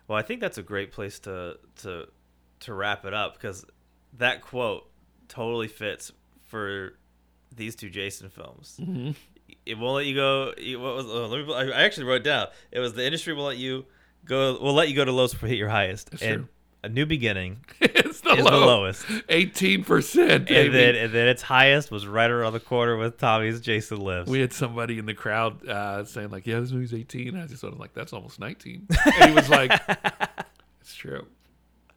Well, 0.09 0.19
I 0.19 0.23
think 0.23 0.41
that's 0.41 0.59
a 0.59 0.63
great 0.63 0.93
place 0.93 1.19
to 1.21 1.59
to 1.83 2.07
to 2.61 2.75
wrap 2.75 3.05
it 3.05 3.13
up 3.15 3.35
because 3.35 3.65
that 4.19 4.41
quote 4.43 4.89
totally 5.29 5.69
fits 5.69 6.13
for 6.43 6.95
these 7.55 7.75
two 7.77 7.91
Jason 7.91 8.29
films. 8.29 8.79
Mm-hmm. 8.81 9.11
It 9.65 9.79
won't 9.79 9.97
let 9.97 10.07
you 10.07 10.15
go. 10.15 10.53
it- 10.57 10.77
What 10.77 10.95
was? 10.95 11.07
Oh, 11.07 11.27
let 11.27 11.47
me. 11.47 11.55
I 11.55 11.85
actually 11.85 12.05
wrote 12.05 12.17
it 12.23 12.25
down. 12.25 12.49
It 12.71 12.79
was 12.81 12.95
the 12.95 13.05
industry 13.05 13.33
will 13.35 13.45
let 13.45 13.59
you 13.59 13.87
go. 14.25 14.59
Will 14.61 14.75
let 14.75 14.89
you 14.89 14.95
go 14.97 15.05
to 15.05 15.13
lows 15.13 15.35
you 15.35 15.49
hit 15.49 15.59
your 15.59 15.69
highest. 15.69 16.11
That's 16.11 16.23
and 16.23 16.35
true. 16.45 16.49
A 16.87 16.89
new 16.89 17.05
beginning 17.05 17.59
it's 17.81 18.21
the 18.21 18.31
is 18.31 18.45
the 18.45 18.51
lowest. 18.51 19.05
Eighteen 19.29 19.85
percent, 19.85 20.47
baby. 20.47 20.67
And 20.67 20.75
then 20.75 20.95
and 20.95 21.13
then 21.13 21.29
its 21.29 21.43
highest 21.43 21.91
was 21.91 22.07
right 22.07 22.31
around 22.31 22.53
the 22.53 22.61
corner 22.61 22.97
with 22.97 23.19
Tommy's 23.19 23.61
Jason 23.61 23.99
Lives. 23.99 24.31
we 24.31 24.41
had 24.41 24.53
somebody 24.53 24.99
in 24.99 25.07
the 25.07 25.15
crowd 25.15 25.67
uh, 25.69 26.05
saying 26.05 26.31
like, 26.31 26.47
"Yeah, 26.47 26.61
this 26.61 26.71
movie's 26.71 26.95
18." 26.95 27.37
I 27.37 27.47
just 27.47 27.63
was 27.63 27.75
like, 27.75 27.93
"That's 27.93 28.13
almost 28.13 28.39
19." 28.39 28.87
And 29.05 29.31
he 29.31 29.35
was 29.35 29.49
like, 29.49 29.71
"It's 30.81 30.95
true. 30.95 31.27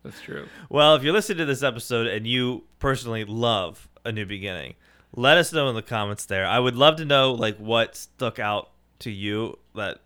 That's 0.04 0.20
true." 0.22 0.48
Well, 0.70 0.96
if 0.96 1.04
you're 1.04 1.14
listening 1.14 1.40
to 1.40 1.46
this 1.46 1.64
episode 1.64 2.08
and 2.08 2.26
you 2.26 2.64
personally 2.80 3.26
love 3.26 3.88
A 4.04 4.12
New 4.12 4.26
Beginning, 4.26 4.74
let 5.16 5.38
us 5.38 5.54
know 5.54 5.70
in 5.70 5.76
the 5.76 5.82
comments 5.82 6.26
there. 6.26 6.46
I 6.46 6.60
would 6.60 6.76
love 6.76 6.98
to 6.98 7.06
know 7.06 7.34
like 7.34 7.58
what 7.58 7.96
stuck 7.96 8.40
out 8.40 8.72
to 9.00 9.12
you 9.12 9.58
that 9.76 10.00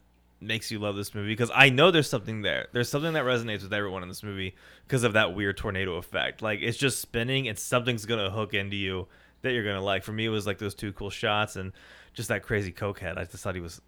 makes 0.44 0.72
you 0.72 0.80
love 0.80 0.96
this 0.96 1.16
movie 1.16 1.30
because 1.30 1.52
I 1.54 1.70
know 1.70 1.92
there's 1.92 2.10
something 2.10 2.42
there. 2.42 2.68
There's 2.72 2.90
something 2.90 3.14
that 3.14 3.24
resonates 3.24 3.64
with 3.64 3.74
everyone 3.74 4.04
in 4.04 4.10
this 4.10 4.24
movie 4.24 4.56
because 4.88 5.04
of 5.04 5.14
that 5.14 5.36
weird 5.36 5.58
tornado 5.58 5.96
effect. 5.96 6.42
Like 6.42 6.60
it's 6.62 6.78
just 6.78 7.00
spinning 7.00 7.48
and 7.48 7.58
something's 7.58 8.06
going 8.06 8.24
to 8.24 8.32
hook 8.32 8.54
into 8.54 8.76
you 8.76 9.08
that 9.42 9.52
you're 9.54 9.64
going 9.64 9.76
to 9.76 9.82
like. 9.82 10.04
For 10.04 10.12
me 10.12 10.26
it 10.26 10.30
was 10.30 10.46
like 10.46 10.58
those 10.58 10.76
two 10.76 10.94
cool 10.94 11.10
shots 11.10 11.56
and 11.56 11.72
just 12.14 12.30
that 12.30 12.44
crazy 12.44 12.72
coke 12.72 13.00
head. 13.00 13.18
I 13.18 13.26
just 13.26 13.44
thought 13.44 13.56
he 13.56 13.62
was 13.62 13.82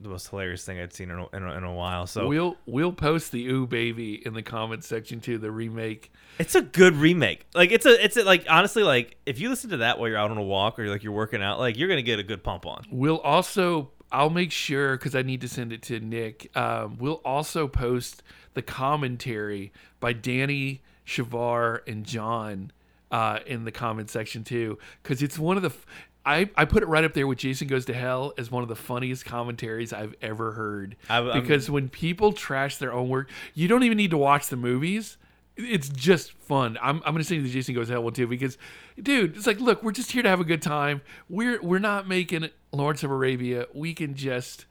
the 0.00 0.08
most 0.08 0.28
hilarious 0.28 0.64
thing 0.64 0.78
I'd 0.78 0.92
seen 0.92 1.10
in 1.10 1.18
a, 1.18 1.36
in 1.36 1.42
a, 1.42 1.56
in 1.56 1.64
a 1.64 1.72
while. 1.72 2.06
So 2.06 2.28
we'll 2.28 2.56
we'll 2.66 2.92
post 2.92 3.32
the 3.32 3.46
"Ooh 3.48 3.66
Baby" 3.66 4.24
in 4.24 4.34
the 4.34 4.42
comments 4.42 4.86
section 4.86 5.20
too. 5.20 5.38
The 5.38 5.50
remake. 5.50 6.12
It's 6.38 6.54
a 6.54 6.62
good 6.62 6.94
remake. 6.94 7.46
Like 7.54 7.72
it's 7.72 7.86
a 7.86 8.02
it's 8.02 8.16
a, 8.16 8.22
like 8.22 8.46
honestly 8.48 8.82
like 8.82 9.16
if 9.26 9.40
you 9.40 9.48
listen 9.48 9.70
to 9.70 9.78
that 9.78 9.98
while 9.98 10.08
you're 10.08 10.18
out 10.18 10.30
on 10.30 10.38
a 10.38 10.42
walk 10.42 10.78
or 10.78 10.88
like 10.88 11.02
you're 11.02 11.12
working 11.12 11.42
out, 11.42 11.58
like 11.58 11.76
you're 11.76 11.88
gonna 11.88 12.02
get 12.02 12.18
a 12.18 12.24
good 12.24 12.44
pump 12.44 12.64
on. 12.66 12.84
We'll 12.90 13.18
also 13.18 13.90
I'll 14.10 14.30
make 14.30 14.52
sure 14.52 14.96
because 14.96 15.14
I 15.14 15.22
need 15.22 15.40
to 15.42 15.48
send 15.48 15.72
it 15.72 15.82
to 15.82 16.00
Nick. 16.00 16.50
Um, 16.56 16.96
we'll 16.98 17.20
also 17.24 17.68
post 17.68 18.22
the 18.54 18.62
commentary 18.62 19.72
by 20.00 20.12
Danny 20.12 20.82
Shavar 21.06 21.80
and 21.86 22.04
John 22.04 22.72
uh, 23.10 23.40
in 23.46 23.64
the 23.64 23.72
comment 23.72 24.10
section 24.10 24.44
too 24.44 24.78
because 25.02 25.22
it's 25.22 25.38
one 25.38 25.56
of 25.56 25.62
the. 25.62 25.68
f- 25.70 25.86
I, 26.26 26.50
I 26.56 26.66
put 26.66 26.82
it 26.82 26.86
right 26.86 27.04
up 27.04 27.14
there 27.14 27.26
with 27.26 27.38
Jason 27.38 27.68
Goes 27.68 27.86
to 27.86 27.94
Hell 27.94 28.34
as 28.36 28.50
one 28.50 28.62
of 28.62 28.68
the 28.68 28.76
funniest 28.76 29.24
commentaries 29.24 29.92
I've 29.94 30.14
ever 30.20 30.52
heard. 30.52 30.96
I'm- 31.30 31.40
because 31.40 31.70
when 31.70 31.88
people 31.88 32.32
trash 32.32 32.76
their 32.76 32.92
own 32.92 33.08
work, 33.08 33.30
you 33.54 33.66
don't 33.68 33.82
even 33.82 33.96
need 33.96 34.10
to 34.10 34.18
watch 34.18 34.48
the 34.48 34.56
movies. 34.56 35.16
It's 35.58 35.88
just 35.88 36.32
fun. 36.32 36.78
I'm, 36.80 36.96
I'm 37.04 37.12
going 37.12 37.18
to 37.18 37.24
send 37.24 37.42
you 37.42 37.46
the 37.46 37.52
Jason 37.52 37.74
Goes 37.74 37.88
to 37.88 37.94
Hell 37.94 38.04
one 38.04 38.12
too 38.12 38.28
because, 38.28 38.56
dude, 39.00 39.36
it's 39.36 39.46
like, 39.46 39.58
look, 39.58 39.82
we're 39.82 39.92
just 39.92 40.12
here 40.12 40.22
to 40.22 40.28
have 40.28 40.40
a 40.40 40.44
good 40.44 40.62
time. 40.62 41.02
We're 41.28 41.60
we're 41.60 41.80
not 41.80 42.06
making 42.06 42.48
Lawrence 42.72 43.02
of 43.02 43.10
Arabia. 43.10 43.66
We 43.74 43.92
can 43.92 44.14
just 44.14 44.66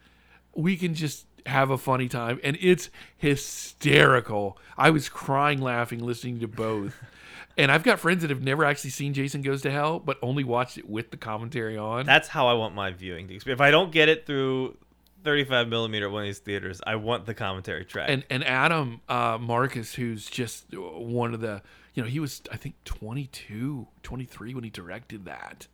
we 0.55 0.77
can 0.77 0.93
just 0.93 1.25
have 1.45 1.69
a 1.69 1.77
funny 1.77 2.07
time, 2.07 2.39
and 2.43 2.57
it's 2.61 2.89
hysterical. 3.17 4.57
I 4.77 4.89
was 4.89 5.09
crying 5.09 5.61
laughing 5.61 5.99
listening 5.99 6.39
to 6.39 6.47
both. 6.47 6.95
And 7.59 7.71
I've 7.71 7.81
got 7.81 7.99
friends 7.99 8.21
that 8.21 8.29
have 8.29 8.43
never 8.43 8.63
actually 8.63 8.91
seen 8.91 9.15
Jason 9.15 9.41
Goes 9.41 9.63
to 9.63 9.71
Hell, 9.71 9.99
but 9.99 10.19
only 10.21 10.43
watched 10.43 10.77
it 10.77 10.87
with 10.87 11.09
the 11.09 11.17
commentary 11.17 11.75
on. 11.75 12.05
That's 12.05 12.27
how 12.27 12.45
I 12.47 12.53
want 12.53 12.75
my 12.75 12.91
viewing 12.91 13.27
to 13.29 13.33
experience. 13.33 13.57
If 13.57 13.61
I 13.61 13.71
don't 13.71 13.91
get 13.91 14.09
it 14.09 14.27
through 14.27 14.77
35 15.27 15.67
millimeter 15.67 16.09
one 16.09 16.21
of 16.21 16.27
these 16.27 16.39
theaters, 16.39 16.79
I 16.87 16.95
want 16.95 17.25
the 17.25 17.33
commentary 17.33 17.83
track. 17.83 18.09
and 18.09 18.23
and 18.29 18.45
Adam 18.45 19.01
uh, 19.09 19.37
Marcus, 19.37 19.93
who's 19.93 20.29
just 20.29 20.65
one 20.73 21.33
of 21.33 21.41
the 21.41 21.61
you 21.93 22.01
know, 22.01 22.07
he 22.07 22.21
was 22.21 22.41
I 22.49 22.55
think 22.55 22.75
22, 22.85 23.87
23 24.03 24.53
when 24.53 24.63
he 24.63 24.69
directed 24.69 25.25
that. 25.25 25.67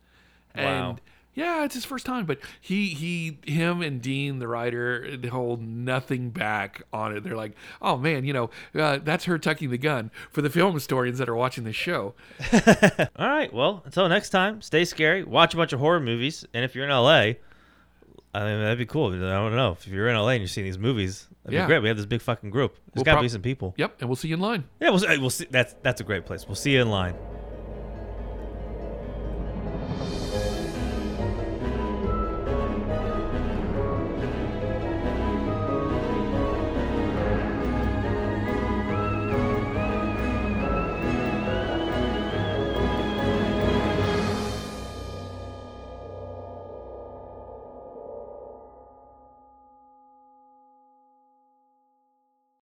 Wow. 0.56 0.62
And 0.90 1.00
yeah, 1.34 1.64
it's 1.64 1.74
his 1.76 1.84
first 1.84 2.04
time, 2.04 2.26
but 2.26 2.40
he 2.60 2.88
he 2.88 3.38
him 3.44 3.80
and 3.80 4.02
Dean 4.02 4.40
the 4.40 4.48
writer 4.48 5.16
they 5.16 5.28
hold 5.28 5.62
nothing 5.62 6.30
back 6.30 6.82
on 6.92 7.16
it. 7.16 7.22
They're 7.22 7.36
like, 7.36 7.52
"Oh 7.80 7.96
man, 7.96 8.24
you 8.24 8.32
know, 8.32 8.50
uh, 8.74 8.98
that's 9.04 9.26
her 9.26 9.38
tucking 9.38 9.70
the 9.70 9.78
gun." 9.78 10.10
For 10.32 10.42
the 10.42 10.50
film 10.50 10.74
historians 10.74 11.18
that 11.18 11.28
are 11.28 11.36
watching 11.36 11.62
this 11.62 11.76
show, 11.76 12.14
All 13.16 13.28
right. 13.28 13.52
Well, 13.52 13.82
until 13.84 14.08
next 14.08 14.30
time, 14.30 14.62
stay 14.62 14.84
scary. 14.84 15.22
Watch 15.22 15.54
a 15.54 15.56
bunch 15.56 15.72
of 15.72 15.78
horror 15.78 16.00
movies, 16.00 16.44
and 16.52 16.64
if 16.64 16.74
you're 16.74 16.86
in 16.86 16.90
LA, 16.90 17.34
I 18.34 18.40
mean 18.44 18.60
that'd 18.60 18.78
be 18.78 18.86
cool. 18.86 19.12
I 19.14 19.18
don't 19.18 19.54
know 19.54 19.72
if 19.72 19.86
you're 19.86 20.08
in 20.08 20.16
LA 20.16 20.30
and 20.30 20.40
you're 20.40 20.48
seeing 20.48 20.64
these 20.66 20.78
movies. 20.78 21.28
That'd 21.44 21.54
Yeah. 21.56 21.64
be 21.66 21.68
great. 21.68 21.82
We 21.82 21.88
have 21.88 21.96
this 21.96 22.06
big 22.06 22.20
fucking 22.20 22.50
group. 22.50 22.74
There's 22.74 22.96
We'll 22.96 23.04
got 23.04 23.12
to 23.12 23.16
prob- 23.16 23.24
be 23.24 23.28
some 23.28 23.42
people. 23.42 23.74
yep, 23.76 23.96
and 24.00 24.08
we'll 24.08 24.16
see 24.16 24.28
you 24.28 24.34
in 24.34 24.40
line. 24.40 24.64
Yeah, 24.80 24.90
we'll 24.90 24.98
see, 24.98 25.18
we'll 25.18 25.30
see. 25.30 25.46
That's 25.50 25.74
that's 25.82 26.00
a 26.00 26.04
great 26.04 26.26
place. 26.26 26.46
We'll 26.46 26.54
see 26.56 26.72
you 26.72 26.82
in 26.82 26.90
line. 26.90 27.14